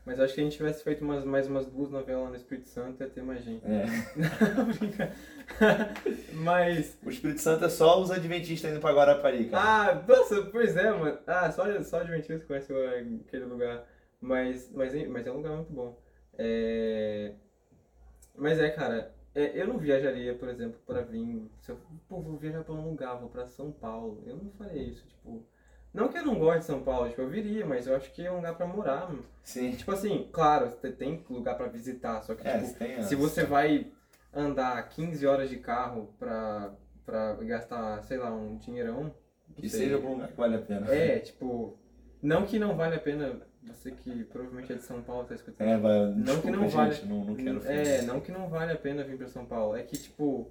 Mas 0.05 0.19
acho 0.19 0.35
que 0.35 0.41
a 0.41 0.45
gente 0.45 0.57
tivesse 0.57 0.83
feito 0.83 1.05
umas, 1.05 1.25
mais 1.25 1.47
umas 1.47 1.67
duas 1.67 1.89
novelas 1.91 2.29
no 2.31 2.35
Espírito 2.37 2.69
Santo 2.69 3.01
ia 3.03 3.09
ter 3.09 3.23
mais 3.23 3.45
gente. 3.45 3.65
É. 3.65 3.85
Mas. 6.35 6.99
O 7.05 7.11
Espírito 7.11 7.41
Santo 7.41 7.65
é 7.65 7.69
só 7.69 8.01
os 8.01 8.11
adventistas 8.11 8.71
indo 8.71 8.81
pra 8.81 8.93
Guarapari, 8.93 9.49
cara. 9.49 9.93
Ah, 9.93 10.05
nossa, 10.07 10.43
pois 10.47 10.77
é, 10.77 10.91
mano. 10.93 11.19
Ah, 11.27 11.51
só, 11.53 11.83
só 11.83 12.01
Adventistas 12.01 12.45
conhece 12.45 12.73
o- 12.73 13.21
aquele 13.27 13.45
lugar. 13.45 13.87
Mas, 14.21 14.71
mas, 14.73 14.95
é- 14.95 15.07
mas 15.07 15.27
é 15.27 15.31
um 15.31 15.37
lugar 15.37 15.53
muito 15.57 15.73
bom. 15.73 15.97
É... 16.39 17.33
Mas 18.37 18.59
é, 18.59 18.71
cara, 18.71 19.13
é, 19.35 19.61
eu 19.61 19.67
não 19.67 19.79
viajaria, 19.79 20.35
por 20.35 20.49
exemplo, 20.49 20.81
pra 20.87 21.03
vir. 21.03 21.49
Se 21.61 21.71
eu, 21.71 21.79
pô, 22.09 22.21
vou 22.21 22.37
viajar 22.37 22.65
pra 22.65 22.75
um 22.75 22.89
lugar, 22.89 23.17
vou 23.19 23.29
pra 23.29 23.47
São 23.47 23.71
Paulo. 23.71 24.23
Eu 24.27 24.37
não 24.37 24.51
faria 24.53 24.83
isso, 24.83 25.07
tipo. 25.07 25.45
Não 25.93 26.09
que 26.09 26.19
eu 26.19 26.25
não 26.25 26.39
goste 26.39 26.61
de 26.61 26.65
São 26.67 26.81
Paulo, 26.83 27.09
tipo, 27.09 27.21
eu 27.21 27.29
viria, 27.29 27.67
mas 27.67 27.87
eu 27.87 27.95
acho 27.95 28.11
que 28.13 28.25
é 28.25 28.33
um 28.33 28.37
lugar 28.37 28.55
pra 28.55 28.67
morar. 28.67 29.09
mano. 29.09 29.25
Sim. 29.43 29.73
Tipo 29.73 29.93
assim, 29.93 30.29
claro, 30.33 30.71
você 30.71 30.91
tem 30.91 31.23
lugar 31.29 31.57
pra 31.57 31.67
visitar, 31.67 32.23
só 32.23 32.35
que, 32.35 32.47
É, 32.47 32.59
tipo, 32.59 32.79
tem 32.79 33.03
se 33.03 33.15
você 33.15 33.45
vai 33.45 33.89
andar 34.33 34.83
15 34.89 35.27
horas 35.27 35.51
de 35.51 35.59
carro 35.59 36.15
pra, 36.19 36.73
pra 37.05 37.35
gastar, 37.35 38.03
sei 38.05 38.17
lá, 38.17 38.31
um 38.35 38.57
dinheirão. 38.57 39.15
Que 39.55 39.69
sei. 39.69 39.81
seja 39.81 39.97
algum 39.97 40.13
lugar 40.15 40.29
que 40.29 40.37
vale 40.37 40.57
a 40.57 40.61
pena. 40.61 40.91
É, 40.95 41.19
tipo, 41.19 41.77
não 42.23 42.47
que 42.47 42.59
não 42.59 42.75
vale 42.75 42.97
a 42.97 43.01
pena, 43.01 43.43
você 43.63 43.91
que 43.91 44.25
provavelmente 44.25 44.73
é 44.73 44.77
de 44.77 44.83
São 44.83 45.03
Paulo, 45.03 45.25
tá 45.25 45.35
escutando. 45.35 45.69
É, 45.69 45.77
vai. 45.77 46.07
Não 46.07 46.23
desculpa, 46.23 46.41
que 46.43 46.51
não 46.57 46.63
gente, 46.69 46.75
vale. 46.75 47.01
não, 47.05 47.25
não 47.27 47.35
quero 47.35 47.67
É, 47.67 48.03
não 48.03 48.21
que 48.21 48.33
não 48.33 48.49
vale 48.49 48.73
a 48.73 48.77
pena 48.77 49.05
vir 49.05 49.19
pra 49.19 49.29
São 49.29 49.45
Paulo, 49.45 49.77
é 49.77 49.83
que, 49.83 49.99
tipo, 49.99 50.51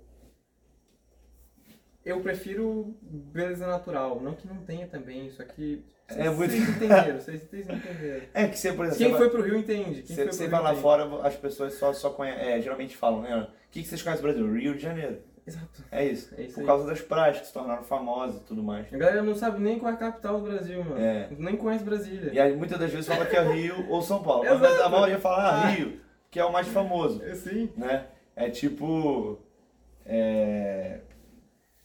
eu 2.06 2.20
prefiro 2.22 2.95
beleza 3.02 3.68
natural, 3.68 4.20
não 4.22 4.34
que 4.34 4.47
não 4.47 4.58
tenha 4.58 4.88
também, 4.88 5.30
só 5.30 5.43
que 5.43 5.84
É 6.08 6.30
vocês, 6.30 6.38
muito- 6.38 6.52
vocês 6.52 6.70
entenderam, 6.76 7.20
vocês, 7.20 7.41
vocês 7.43 7.70
entenderam. 7.70 8.22
É 8.34 8.47
que 8.47 8.58
você, 8.60 8.74
por 8.74 8.86
exemplo, 8.86 8.97
Quem 9.04 9.12
você 9.12 9.18
foi 9.18 9.30
pro 9.30 9.41
Rio 9.43 9.56
entende, 9.58 10.02
quem 10.04 10.16
Você, 10.16 10.26
você 10.26 10.47
vai 10.47 10.62
lá 10.62 10.70
entende. 10.70 10.82
fora, 10.82 11.28
as 11.28 11.36
pessoas 11.36 11.74
só, 11.76 11.93
só 11.93 12.10
conhecem, 12.10 12.47
é, 12.54 12.62
geralmente 12.62 12.97
falam, 12.97 13.22
né? 13.22 13.47
O 13.68 13.72
que, 13.72 13.82
que 13.82 13.88
vocês 13.88 14.02
conhecem 14.02 14.26
do 14.26 14.32
Brasil? 14.34 14.54
Rio 14.54 14.76
de 14.76 14.82
Janeiro. 14.82 15.20
Exato. 15.47 15.84
É 15.91 16.06
isso. 16.06 16.36
É 16.38 16.43
isso 16.43 16.54
Por 16.54 16.62
aí. 16.62 16.66
causa 16.68 16.86
das 16.86 17.02
praias 17.02 17.39
que 17.39 17.47
se 17.47 17.54
tornaram 17.54 17.84
famosas 17.84 18.41
e 18.41 18.43
tudo 18.45 18.62
mais. 18.62 18.93
A 18.93 18.97
galera 18.97 19.24
não 19.24 19.34
sabe 19.34 19.60
nem 19.60 19.80
qual 19.80 19.91
é 19.91 19.95
a 19.95 19.97
capital 19.97 20.39
do 20.39 20.47
Brasil, 20.47 20.84
mano. 20.84 21.02
É. 21.02 21.30
Nem 21.38 21.56
conhece 21.58 21.84
Brasília. 21.84 22.32
E 22.32 22.39
aí 22.39 22.56
muitas 22.56 22.78
das 22.80 22.91
vezes 22.91 23.08
fala 23.08 23.26
que 23.26 23.36
é 23.36 23.41
Rio 23.52 23.89
ou 23.89 24.02
São 24.04 24.22
Paulo. 24.22 24.43
Mas 24.45 24.62
Exato. 24.62 24.84
a 24.84 24.89
maioria 24.89 25.18
fala 25.20 25.38
ah, 25.38 25.62
Ah. 25.64 25.68
Rio, 25.70 25.99
que 26.30 26.39
é 26.39 26.45
o 26.45 26.52
mais 26.54 26.68
famoso, 26.68 27.24
É, 27.24 27.34
Sim. 27.34 27.70
né? 27.76 28.06
É 28.36 28.49
tipo. 28.52 29.39
É, 30.06 30.99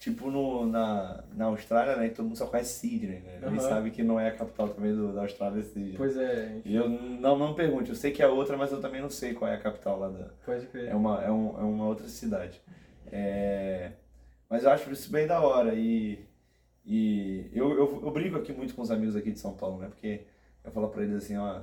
tipo 0.07 0.31
no, 0.31 0.67
na, 0.67 1.25
na 1.35 1.47
Austrália, 1.47 1.97
né? 1.97 2.09
Todo 2.11 2.27
mundo 2.27 2.37
só 2.39 2.47
conhece 2.47 2.79
Sydney, 2.79 3.21
né? 3.21 3.41
Ninguém 3.43 3.59
Aham. 3.59 3.69
sabe 3.69 3.91
que 3.91 4.05
não 4.05 4.21
é 4.21 4.29
a 4.29 4.37
capital 4.37 4.69
também 4.69 4.95
do, 4.95 5.13
da 5.13 5.23
Austrália, 5.23 5.59
é 5.59 5.63
Sydney. 5.65 5.97
Pois 5.97 6.17
é, 6.17 6.61
E 6.65 6.77
eu 6.77 6.89
não, 6.89 7.37
não 7.37 7.49
me 7.51 7.57
pergunte, 7.57 7.91
eu 7.91 7.97
sei 7.97 8.13
que 8.13 8.23
é 8.23 8.29
outra, 8.29 8.57
mas 8.57 8.71
eu 8.71 8.81
também 8.81 9.01
não 9.01 9.11
sei 9.11 9.35
qual 9.35 9.51
é 9.51 9.55
a 9.55 9.61
capital 9.61 9.99
lá 9.99 10.09
da, 10.09 10.29
pode 10.45 10.67
crer. 10.69 10.89
É 10.91 10.95
uma, 10.95 11.23
é, 11.25 11.31
um, 11.31 11.59
é 11.59 11.63
uma 11.65 11.87
outra 11.87 12.07
cidade. 12.07 12.61
É, 13.11 13.93
mas 14.49 14.63
eu 14.65 14.71
acho 14.71 14.91
isso 14.93 15.11
bem 15.11 15.27
da 15.27 15.41
hora. 15.41 15.75
E, 15.75 16.25
e 16.85 17.51
eu, 17.53 17.71
eu, 17.73 18.03
eu 18.05 18.11
brigo 18.13 18.37
aqui 18.39 18.53
muito 18.53 18.75
com 18.75 18.83
os 18.83 18.91
amigos 18.93 19.17
aqui 19.17 19.33
de 19.33 19.41
São 19.41 19.55
Paulo, 19.57 19.79
né? 19.79 19.89
Porque 19.89 20.27
eu 20.65 20.71
falo 20.71 20.89
pra 20.89 21.03
eles 21.03 21.17
assim, 21.17 21.37
ó. 21.37 21.63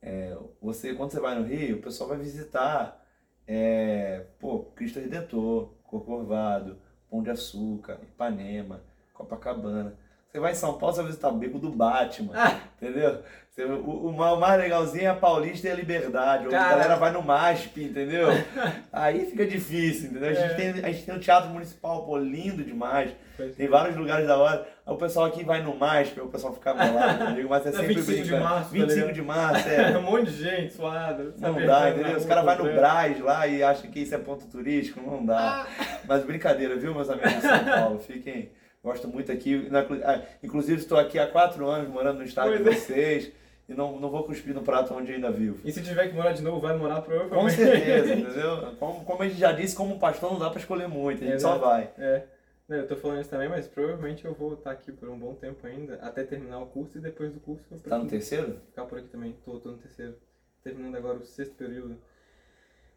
é, 0.00 0.36
você, 0.60 0.94
quando 0.94 1.10
você 1.10 1.20
vai 1.20 1.38
no 1.38 1.44
Rio, 1.46 1.76
o 1.78 1.82
pessoal 1.82 2.08
vai 2.08 2.18
visitar 2.18 3.04
é, 3.46 4.26
pô, 4.38 4.60
Cristo 4.74 4.98
Redentor, 5.00 5.74
Corcovado, 5.84 6.78
Pão 7.10 7.22
de 7.22 7.30
Açúcar, 7.30 7.98
Ipanema, 8.02 8.80
Copacabana. 9.12 9.94
Você 10.30 10.40
vai 10.40 10.52
em 10.52 10.56
São 10.56 10.74
Paulo, 10.78 10.94
você 10.94 11.00
vai 11.00 11.08
visitar 11.10 11.28
o 11.30 11.36
Beco 11.36 11.58
do 11.58 11.70
Batman, 11.70 12.32
Ah, 12.34 12.60
entendeu? 12.80 13.22
Você- 13.50 13.64
o, 13.64 14.08
o 14.08 14.12
ma- 14.12 14.32
o 14.34 14.40
mais 14.40 14.60
legalzinho 14.60 15.04
é 15.04 15.08
a 15.08 15.14
Paulista 15.14 15.66
e 15.66 15.70
a 15.70 15.74
Liberdade. 15.74 16.46
Cara. 16.48 16.66
A 16.66 16.70
galera 16.70 16.96
vai 16.96 17.10
no 17.12 17.22
MASP, 17.22 17.84
entendeu? 17.84 18.28
Aí 18.92 19.24
fica 19.26 19.46
difícil, 19.46 20.10
entendeu? 20.10 20.28
A 20.30 20.34
gente, 20.34 20.52
É. 20.52 20.54
tem, 20.72 20.84
a 20.84 20.92
gente 20.92 21.06
tem 21.06 21.14
o 21.16 21.20
Teatro 21.20 21.48
Municipal, 21.50 22.04
pô, 22.04 22.18
lindo 22.18 22.62
demais. 22.62 23.12
pode 23.36 23.48
Tem 23.50 23.66
crer. 23.66 23.70
vários 23.70 23.96
lugares 23.96 24.26
da 24.26 24.36
hora. 24.36 24.68
Aí 24.86 24.94
o 24.94 24.96
pessoal 24.96 25.26
aqui 25.26 25.42
vai 25.44 25.60
no 25.62 25.74
MASP, 25.74 26.20
aí 26.20 26.24
o 26.26 26.28
pessoal 26.28 26.54
fica 26.54 26.72
bolado 26.74 27.24
comigo, 27.26 27.48
mas 27.50 27.66
é 27.66 27.68
É 27.70 27.72
sempre 27.72 27.94
25 27.94 28.12
de 28.12 28.20
brincando. 28.22 28.44
março, 28.44 28.64
tá 28.64 28.70
25 28.70 28.94
ligado? 28.94 29.14
de 29.14 29.22
março, 29.22 29.68
É 29.68 29.76
é. 29.92 29.98
um 29.98 30.02
monte 30.02 30.30
de 30.30 30.42
gente 30.44 30.72
suada. 30.74 31.34
Não 31.38 31.66
dá, 31.66 31.90
entendeu? 31.90 32.16
Os 32.16 32.24
caras 32.24 32.44
vão 32.44 32.66
no. 32.66 32.74
Braz 32.74 33.20
lá 33.20 33.46
e 33.48 33.62
acham 33.62 33.90
que 33.90 34.00
isso 34.00 34.14
é 34.14 34.18
ponto 34.18 34.46
turístico, 34.46 35.00
não 35.00 35.24
dá. 35.26 35.66
Ah, 35.66 35.96
Mas 36.06 36.24
brincadeira, 36.24 36.76
viu, 36.76 36.94
meus 36.94 37.10
amigos 37.10 37.32
de 37.34 37.40
São 37.40 37.64
Paulo? 37.64 37.98
Fiquem. 37.98 38.50
Gosto 38.84 39.08
muito 39.08 39.32
aqui. 39.32 39.66
Na- 39.68 39.80
ah, 40.04 40.20
Inclusive, 40.40 40.80
estou 40.80 40.96
aqui 40.96 41.18
há 41.18 41.26
quatro 41.26 41.66
anos 41.66 41.88
morando 41.88 42.18
no 42.18 42.24
estado 42.24 42.56
de 42.56 42.62
Pois 42.62 42.76
é. 42.76 42.80
vocês. 42.80 43.32
E 43.68 43.74
não, 43.74 43.98
não 43.98 44.08
vou 44.10 44.22
cuspir 44.22 44.54
no 44.54 44.62
prato 44.62 44.94
onde 44.94 45.12
ainda 45.12 45.28
vivo. 45.28 45.58
E 45.64 45.72
se 45.72 45.82
tiver 45.82 46.06
que 46.06 46.14
morar 46.14 46.30
de 46.30 46.40
novo, 46.40 46.60
vai 46.60 46.76
morar 46.76 47.00
Com 47.00 47.10
provavelmente. 47.10 47.56
certeza, 47.56 48.14
entendeu? 48.14 48.76
Como, 48.78 49.04
como 49.04 49.22
a 49.24 49.28
gente 49.28 49.40
já 49.40 49.50
disse, 49.50 49.74
como 49.74 49.98
pastor 49.98 50.30
não 50.34 50.38
dá 50.38 50.48
pra 50.50 50.60
escolher 50.60 50.86
muito, 50.86 51.24
a 51.24 51.26
gente 51.26 51.42
só 51.42 51.48
Exato. 51.56 51.64
vai. 51.64 51.88
É. 51.98 52.22
Eu 52.68 52.86
tô 52.88 52.96
falando 52.96 53.20
isso 53.20 53.30
também, 53.30 53.48
mas 53.48 53.68
provavelmente 53.68 54.24
eu 54.24 54.34
vou 54.34 54.54
estar 54.54 54.72
aqui 54.72 54.90
por 54.90 55.08
um 55.08 55.18
bom 55.18 55.34
tempo 55.36 55.64
ainda, 55.66 55.94
até 55.96 56.24
terminar 56.24 56.58
o 56.58 56.66
curso 56.66 56.98
e 56.98 57.00
depois 57.00 57.32
do 57.32 57.38
curso 57.38 57.64
eu 57.70 57.78
Tá 57.78 57.96
no 57.96 58.08
terceiro? 58.08 58.60
ficar 58.66 58.86
por 58.86 58.98
aqui 58.98 59.08
também. 59.08 59.34
Tô, 59.44 59.60
tô 59.60 59.70
no 59.70 59.78
terceiro. 59.78 60.18
Terminando 60.64 60.96
agora 60.96 61.18
o 61.18 61.24
sexto 61.24 61.54
período. 61.54 61.96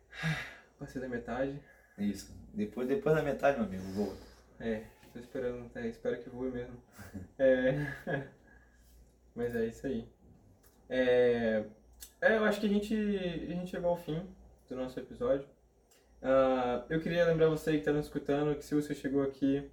Passei 0.80 1.00
da 1.00 1.08
metade. 1.08 1.62
Isso. 2.00 2.34
Depois, 2.54 2.88
depois 2.88 3.16
da 3.16 3.22
metade, 3.22 3.58
meu 3.58 3.68
amigo, 3.68 3.84
vou. 3.94 4.16
É, 4.60 4.86
tô 5.14 5.20
esperando, 5.20 5.70
é, 5.76 5.88
espero 5.88 6.20
que 6.20 6.30
voe 6.30 6.50
mesmo. 6.52 6.78
É, 7.38 7.94
mas 9.36 9.56
é 9.56 9.66
isso 9.68 9.86
aí. 9.86 10.08
É, 10.90 11.64
é, 12.22 12.38
eu 12.38 12.44
acho 12.46 12.60
que 12.60 12.66
a 12.66 12.70
gente, 12.70 12.94
a 12.96 13.54
gente 13.54 13.70
chegou 13.70 13.92
ao 13.92 13.98
fim 13.98 14.28
do 14.68 14.76
nosso 14.76 15.00
episódio. 15.00 15.48
Ah, 16.22 16.86
eu 16.90 17.00
queria 17.00 17.26
lembrar 17.26 17.48
você 17.48 17.72
que 17.72 17.78
está 17.80 17.92
nos 17.92 18.06
escutando 18.06 18.56
que 18.56 18.66
se 18.66 18.76
você 18.76 18.94
chegou 18.94 19.24
aqui, 19.24 19.70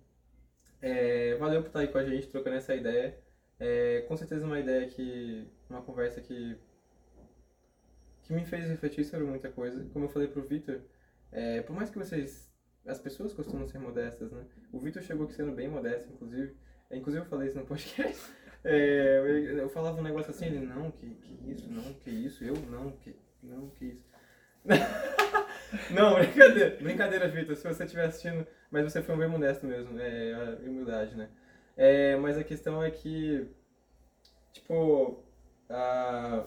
é, 0.81 1.35
valeu 1.37 1.63
por 1.63 1.69
estar 1.69 1.81
aí 1.81 1.89
com 1.89 1.99
a 1.99 2.05
gente, 2.05 2.29
trocando 2.29 2.57
essa 2.57 2.75
ideia. 2.75 3.19
É, 3.59 4.03
com 4.03 4.17
certeza 4.17 4.45
uma 4.45 4.61
ideia 4.61 4.87
que, 4.89 5.49
uma 5.69 5.83
conversa 5.83 6.21
que, 6.21 6.57
que 8.23 8.33
me 8.33 8.45
fez 8.45 8.69
refletir 8.69 9.05
sobre 9.05 9.27
muita 9.27 9.51
coisa. 9.51 9.85
Como 9.93 10.05
eu 10.05 10.09
falei 10.09 10.29
pro 10.29 10.43
Vitor, 10.43 10.81
é, 11.33 11.63
por 11.63 11.75
mais 11.75 11.91
que 11.91 11.99
vocês 11.99 12.47
as 12.87 12.99
pessoas 13.01 13.33
costumam 13.33 13.67
ser 13.67 13.79
modestas, 13.79 14.31
né? 14.31 14.45
O 14.73 14.79
Vitor 14.79 15.03
chegou 15.03 15.25
aqui 15.25 15.35
sendo 15.35 15.53
bem 15.53 15.69
modesto, 15.69 16.13
inclusive. 16.13 16.55
É, 16.89 16.97
Inclusive 16.97 17.25
eu 17.25 17.29
falei 17.29 17.49
isso 17.49 17.59
no 17.59 17.67
podcast. 17.67 18.33
É, 18.69 19.19
eu, 19.19 19.59
eu 19.59 19.69
falava 19.69 20.01
um 20.01 20.03
negócio 20.03 20.33
assim, 20.33 20.47
ele, 20.47 20.59
não, 20.59 20.91
que, 20.91 21.09
que 21.15 21.53
isso, 21.53 21.71
não, 21.71 21.93
que 21.93 22.11
isso, 22.11 22.43
eu, 22.43 22.57
não, 22.69 22.91
que, 22.91 23.15
não, 23.41 23.71
que 23.71 23.85
isso. 23.85 24.05
não, 25.91 26.15
brincadeira, 26.15 26.77
brincadeira, 26.81 27.29
Vitor, 27.29 27.57
se 27.57 27.67
você 27.67 27.85
estiver 27.85 28.07
assistindo, 28.07 28.47
mas 28.71 28.85
você 28.85 29.03
foi 29.03 29.15
um 29.15 29.19
bem 29.19 29.29
modesto 29.29 29.67
mesmo, 29.67 29.99
é, 29.99 30.59
humildade, 30.63 31.15
né? 31.17 31.29
É, 31.77 32.17
mas 32.17 32.39
a 32.39 32.45
questão 32.45 32.83
é 32.83 32.91
que, 32.91 33.47
tipo, 34.53 35.23
ah, 35.69 36.47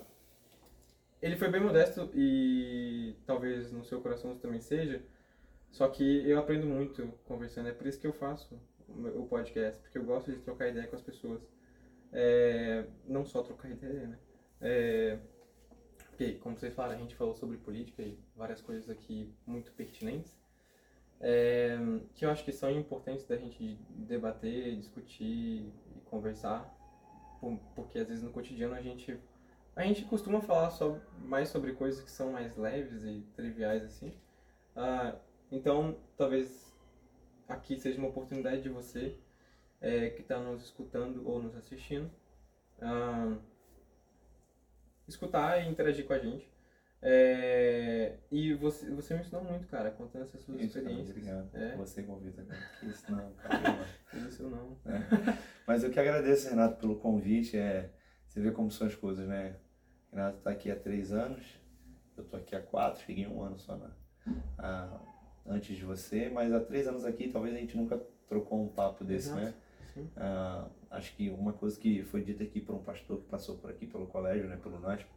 ele 1.22 1.36
foi 1.38 1.50
bem 1.50 1.62
modesto 1.62 2.10
e 2.16 3.16
talvez 3.26 3.72
no 3.72 3.84
seu 3.84 4.02
coração 4.02 4.38
também 4.38 4.60
seja, 4.60 5.02
só 5.72 5.88
que 5.88 6.28
eu 6.28 6.40
aprendo 6.40 6.66
muito 6.66 7.08
conversando, 7.26 7.70
é 7.70 7.72
por 7.72 7.88
isso 7.88 8.00
que 8.00 8.08
eu 8.08 8.14
faço 8.14 8.60
o 9.16 9.28
podcast, 9.28 9.80
porque 9.82 9.98
eu 9.98 10.04
gosto 10.04 10.32
de 10.32 10.40
trocar 10.40 10.68
ideia 10.68 10.88
com 10.88 10.96
as 10.96 11.02
pessoas. 11.02 11.42
É, 12.12 12.86
não 13.08 13.24
só 13.24 13.44
trocar 13.44 13.70
ideia, 13.70 14.08
né? 14.08 14.18
É, 14.62 15.20
porque, 16.20 16.34
como 16.34 16.60
vocês 16.60 16.74
falaram, 16.74 16.96
a 16.96 17.02
gente 17.02 17.16
falou 17.16 17.34
sobre 17.34 17.56
política 17.56 18.02
e 18.02 18.20
várias 18.36 18.60
coisas 18.60 18.90
aqui 18.90 19.34
muito 19.48 19.72
pertinentes, 19.72 20.38
é, 21.22 21.78
que 22.14 22.26
eu 22.26 22.30
acho 22.30 22.44
que 22.44 22.52
são 22.52 22.70
importantes 22.70 23.26
da 23.26 23.38
gente 23.38 23.80
debater, 23.90 24.76
discutir 24.76 25.64
e 25.96 26.02
conversar, 26.04 26.70
por- 27.40 27.58
porque 27.74 28.00
às 28.00 28.10
vezes 28.10 28.22
no 28.22 28.32
cotidiano 28.32 28.76
a 28.76 28.82
gente 28.82 29.18
a 29.78 29.84
gente 29.84 30.04
costuma 30.04 30.42
falar 30.42 30.72
só, 30.72 31.00
mais 31.24 31.48
sobre 31.48 31.72
coisas 31.72 32.04
que 32.04 32.12
são 32.12 32.34
mais 32.34 32.58
leves 32.58 33.02
e 33.06 33.22
triviais 33.34 33.82
assim. 33.86 34.12
Ah, 34.76 35.16
então, 35.50 35.96
talvez 36.18 36.76
aqui 37.48 37.78
seja 37.80 37.98
uma 37.98 38.10
oportunidade 38.10 38.62
de 38.62 38.70
você 38.70 39.16
é, 39.80 40.10
que 40.10 40.22
está 40.22 40.38
nos 40.38 40.64
escutando 40.64 41.26
ou 41.26 41.42
nos 41.42 41.56
assistindo. 41.56 42.12
Ah, 42.82 43.38
escutar 45.10 45.62
e 45.64 45.70
interagir 45.70 46.06
com 46.06 46.14
a 46.14 46.20
gente. 46.20 46.50
É, 47.02 48.18
e 48.30 48.54
você, 48.56 48.90
você 48.92 49.14
me 49.14 49.22
ensinou 49.22 49.44
muito, 49.44 49.66
cara, 49.68 49.90
contando 49.92 50.24
essas 50.24 50.42
suas 50.44 50.60
Isso, 50.60 50.78
experiências. 50.78 51.10
obrigado. 51.10 51.50
É. 51.56 51.76
Você 51.78 52.04
convida, 52.04 52.44
cara. 52.44 52.60
Que 52.80 52.88
Isso 52.88 53.12
não, 53.12 53.32
cara. 53.36 53.86
Isso 54.28 54.44
não. 54.50 54.78
É. 54.86 55.38
Mas 55.66 55.84
eu 55.84 55.90
que 55.92 56.00
agradeço, 56.00 56.50
Renato, 56.50 56.78
pelo 56.78 56.98
convite. 56.98 57.58
É, 57.58 57.90
você 58.28 58.42
vê 58.42 58.52
como 58.52 58.70
são 58.70 58.86
as 58.88 58.96
coisas, 58.96 59.28
né? 59.28 59.56
Renato 60.12 60.40
está 60.40 60.50
aqui 60.52 60.70
há 60.72 60.76
três 60.76 61.12
anos, 61.14 61.42
eu 62.18 62.24
estou 62.24 62.40
aqui 62.40 62.56
há 62.56 62.62
quatro, 62.62 63.02
cheguei 63.06 63.28
um 63.28 63.42
ano 63.44 63.58
só 63.58 63.78
na, 63.78 63.92
a- 64.58 65.00
antes 65.48 65.78
de 65.78 65.86
você, 65.86 66.30
mas 66.30 66.52
há 66.52 66.60
três 66.60 66.88
anos 66.88 67.06
aqui 67.06 67.30
talvez 67.30 67.56
a 67.56 67.60
gente 67.60 67.78
nunca 67.78 67.98
trocou 68.28 68.62
um 68.62 68.68
papo 68.68 69.04
desse, 69.04 69.30
Exato, 69.30 69.42
né? 69.46 69.54
sim. 69.94 70.10
Ah, 70.18 70.68
acho 70.92 71.16
que 71.16 71.30
uma 71.30 71.54
coisa 71.54 71.80
que 71.80 72.04
foi 72.04 72.22
dita 72.24 72.44
aqui 72.44 72.60
por 72.60 72.76
um 72.76 72.84
pastor 72.84 73.20
que 73.20 73.26
passou 73.26 73.58
por 73.58 73.70
aqui 73.70 73.86
pelo 73.86 74.08
colégio, 74.08 74.48
né, 74.48 74.58
pelo 74.58 74.80
NASP, 74.80 75.08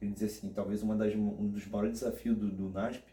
ele 0.00 0.12
dizia 0.12 0.28
assim, 0.28 0.52
talvez 0.52 0.82
uma 0.82 0.96
das, 0.96 1.14
um 1.14 1.48
dos 1.48 1.66
maiores 1.66 2.00
desafios 2.00 2.36
do, 2.36 2.50
do 2.50 2.68
NASP 2.70 3.04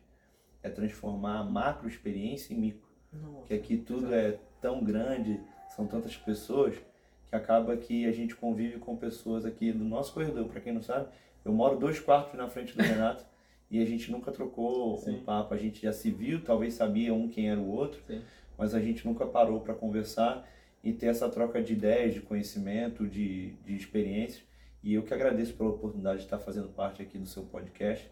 é 0.63 0.69
transformar 0.69 1.39
a 1.39 1.43
macro 1.43 1.87
experiência 1.87 2.53
em 2.53 2.57
micro 2.57 2.87
Nossa. 3.11 3.47
que 3.47 3.53
aqui 3.53 3.77
tudo 3.77 4.13
é 4.13 4.39
tão 4.61 4.83
grande, 4.83 5.39
são 5.75 5.85
tantas 5.85 6.15
pessoas, 6.15 6.75
que 7.29 7.35
acaba 7.35 7.75
que 7.75 8.05
a 8.05 8.11
gente 8.11 8.35
convive 8.35 8.79
com 8.79 8.95
pessoas 8.95 9.45
aqui 9.45 9.71
do 9.71 9.83
nosso 9.83 10.13
corredor. 10.13 10.47
Para 10.47 10.61
quem 10.61 10.73
não 10.73 10.81
sabe, 10.81 11.09
eu 11.43 11.51
moro 11.51 11.77
dois 11.77 11.99
quartos 11.99 12.33
na 12.35 12.47
frente 12.47 12.75
do 12.75 12.81
Renato 12.81 13.25
e 13.69 13.81
a 13.81 13.85
gente 13.85 14.11
nunca 14.11 14.31
trocou 14.31 14.97
Sim. 14.97 15.17
um 15.17 15.23
papo. 15.23 15.53
A 15.53 15.57
gente 15.57 15.81
já 15.81 15.91
se 15.91 16.09
viu, 16.09 16.43
talvez 16.43 16.73
sabia 16.73 17.13
um 17.13 17.27
quem 17.27 17.49
era 17.49 17.59
o 17.59 17.69
outro, 17.69 18.01
Sim. 18.07 18.21
mas 18.57 18.73
a 18.73 18.79
gente 18.79 19.05
nunca 19.05 19.25
parou 19.25 19.59
para 19.59 19.73
conversar 19.73 20.47
e 20.87 20.93
ter 20.93 21.07
essa 21.07 21.27
troca 21.27 21.61
de 21.61 21.73
ideias, 21.73 22.13
de 22.13 22.21
conhecimento, 22.21 23.05
de, 23.05 23.51
de 23.65 23.75
experiências. 23.75 24.41
E 24.81 24.93
eu 24.93 25.03
que 25.03 25.13
agradeço 25.13 25.53
pela 25.53 25.71
oportunidade 25.71 26.19
de 26.19 26.23
estar 26.23 26.39
fazendo 26.39 26.69
parte 26.69 27.01
aqui 27.01 27.17
do 27.17 27.25
seu 27.25 27.43
podcast 27.43 28.09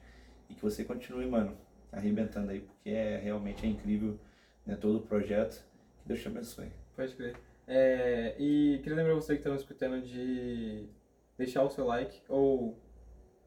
e 0.50 0.54
que 0.54 0.62
você 0.62 0.84
continue, 0.84 1.26
mano, 1.26 1.58
arrebentando 1.90 2.52
aí, 2.52 2.60
porque 2.60 2.90
é 2.90 3.18
realmente 3.18 3.66
é 3.66 3.70
incrível 3.70 4.20
né, 4.66 4.76
todo 4.76 4.98
o 4.98 5.02
projeto. 5.02 5.64
Que 6.02 6.08
Deus 6.10 6.20
te 6.20 6.28
abençoe. 6.28 6.70
Pode 6.98 7.16
crer. 7.16 7.38
É, 7.66 8.36
e 8.38 8.80
queria 8.84 8.98
lembrar 8.98 9.14
você 9.14 9.36
que 9.36 9.40
está 9.40 9.52
nos 9.52 9.62
escutando 9.62 10.02
de 10.02 10.90
deixar 11.38 11.64
o 11.64 11.70
seu 11.70 11.86
like 11.86 12.22
ou 12.28 12.78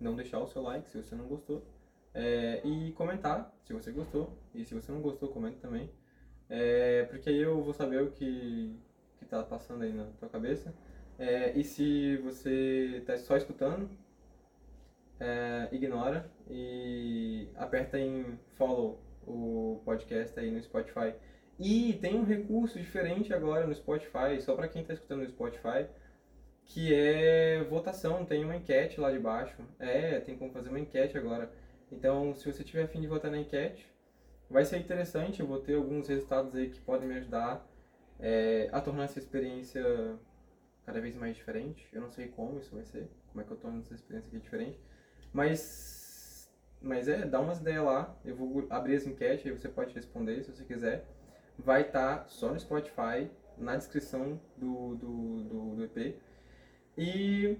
não 0.01 0.17
deixar 0.17 0.41
o 0.41 0.47
seu 0.47 0.63
like 0.63 0.89
se 0.89 1.03
você 1.03 1.15
não 1.15 1.27
gostou. 1.27 1.63
É, 2.15 2.63
e 2.65 2.93
comentar 2.93 3.55
se 3.63 3.75
você 3.75 3.93
gostou. 3.93 4.39
E 4.55 4.65
se 4.65 4.73
você 4.73 4.91
não 4.91 5.03
gostou, 5.03 5.29
comente 5.29 5.59
também. 5.59 5.91
É, 6.49 7.03
porque 7.11 7.29
aí 7.29 7.43
eu 7.43 7.63
vou 7.63 7.75
saber 7.75 8.03
o 8.03 8.11
que, 8.11 8.75
que 9.19 9.25
tá 9.25 9.43
passando 9.43 9.83
aí 9.83 9.93
na 9.93 10.05
tua 10.19 10.29
cabeça. 10.29 10.75
É, 11.19 11.53
e 11.59 11.65
se 11.65 12.17
você 12.19 13.03
tá 13.05 13.17
só 13.17 13.37
escutando, 13.37 13.91
é, 15.21 15.69
ignora 15.73 16.31
e 16.49 17.49
aperta 17.57 17.99
em 17.99 18.39
follow 18.57 19.01
o 19.27 19.81
podcast 19.85 20.39
aí 20.39 20.51
no 20.51 20.63
Spotify. 20.63 21.15
E 21.59 21.95
tem 21.95 22.19
um 22.19 22.25
recurso 22.25 22.79
diferente 22.79 23.35
agora 23.35 23.67
no 23.67 23.75
Spotify, 23.75 24.41
só 24.41 24.55
para 24.55 24.69
quem 24.69 24.83
está 24.83 24.95
escutando 24.95 25.23
no 25.23 25.29
Spotify, 25.29 25.89
que 26.65 26.95
é 26.95 27.65
votação. 27.65 28.25
Tem 28.25 28.45
uma 28.45 28.57
enquete 28.57 29.01
lá 29.01 29.11
de 29.11 29.19
baixo. 29.19 29.57
É, 29.79 30.21
tem 30.21 30.37
como 30.37 30.53
fazer 30.53 30.69
uma 30.69 30.79
enquete 30.79 31.19
agora. 31.19 31.51
Então, 31.91 32.35
se 32.35 32.51
você 32.51 32.63
tiver 32.63 32.85
afim 32.85 33.01
de 33.01 33.09
votar 33.09 33.31
na 33.31 33.39
enquete, 33.39 33.91
vai 34.49 34.65
ser 34.65 34.79
interessante. 34.79 35.41
Eu 35.41 35.47
vou 35.47 35.59
ter 35.59 35.75
alguns 35.75 36.09
resultados 36.09 36.55
aí 36.55 36.71
que 36.71 36.81
podem 36.81 37.09
me 37.09 37.17
ajudar 37.17 37.67
é, 38.19 38.69
a 38.73 38.81
tornar 38.81 39.05
essa 39.05 39.19
experiência 39.19 39.83
cada 40.85 41.01
vez 41.01 41.15
mais 41.15 41.37
diferente. 41.37 41.89
Eu 41.93 42.01
não 42.01 42.11
sei 42.11 42.29
como 42.29 42.59
isso 42.59 42.75
vai 42.75 42.85
ser, 42.85 43.09
como 43.29 43.43
é 43.43 43.45
que 43.45 43.53
eu 43.53 43.57
torno 43.57 43.81
essa 43.81 43.95
experiência 43.95 44.29
aqui 44.29 44.39
diferente. 44.39 44.81
Mas, 45.33 46.51
mas 46.81 47.09
é, 47.09 47.27
dá 47.27 47.41
umas 47.41 47.61
ideias 47.61 47.85
lá. 47.85 48.19
Eu 48.25 48.35
vou 48.35 48.67
abrir 48.71 48.97
as 48.97 49.07
enquetes 49.07 49.47
e 49.47 49.51
você 49.51 49.69
pode 49.69 49.95
responder 49.95 50.43
se 50.43 50.51
você 50.51 50.65
quiser. 50.65 51.07
Vai 51.59 51.83
estar 51.83 52.29
só 52.29 52.53
no 52.53 52.59
Spotify, 52.59 53.31
na 53.57 53.77
descrição 53.77 54.41
do, 54.57 54.95
do, 54.95 55.45
do, 55.45 55.77
do 55.77 55.85
EP. 55.85 56.17
E, 56.97 57.59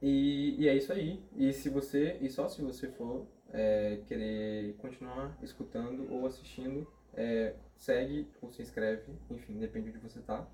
e, 0.00 0.56
e 0.58 0.68
é 0.68 0.76
isso 0.76 0.92
aí. 0.92 1.22
E 1.36 1.52
se 1.52 1.68
você, 1.68 2.16
e 2.20 2.30
só 2.30 2.48
se 2.48 2.62
você 2.62 2.88
for 2.88 3.26
é, 3.50 4.00
querer 4.06 4.74
continuar 4.76 5.36
escutando 5.42 6.12
ou 6.12 6.26
assistindo, 6.26 6.86
é, 7.18 7.54
segue 7.76 8.28
ou 8.40 8.50
se 8.50 8.62
inscreve, 8.62 9.02
enfim, 9.30 9.58
depende 9.58 9.90
de 9.90 9.98
onde 9.98 10.08
você 10.08 10.20
tá. 10.20 10.46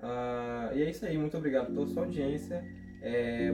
Ah, 0.00 0.70
e 0.74 0.82
é 0.82 0.90
isso 0.90 1.04
aí, 1.04 1.16
muito 1.18 1.36
obrigado 1.36 1.72
pela 1.72 1.86
sua 1.86 2.04
audiência. 2.04 2.64
É, 3.02 3.50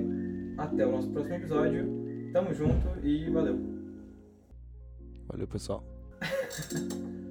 até 0.56 0.86
o 0.86 0.92
nosso 0.92 1.10
próximo 1.10 1.34
episódio. 1.34 2.30
Tamo 2.32 2.54
junto 2.54 3.04
e 3.04 3.28
valeu. 3.30 3.58
Valeu, 5.28 5.48
pessoal. 5.48 5.84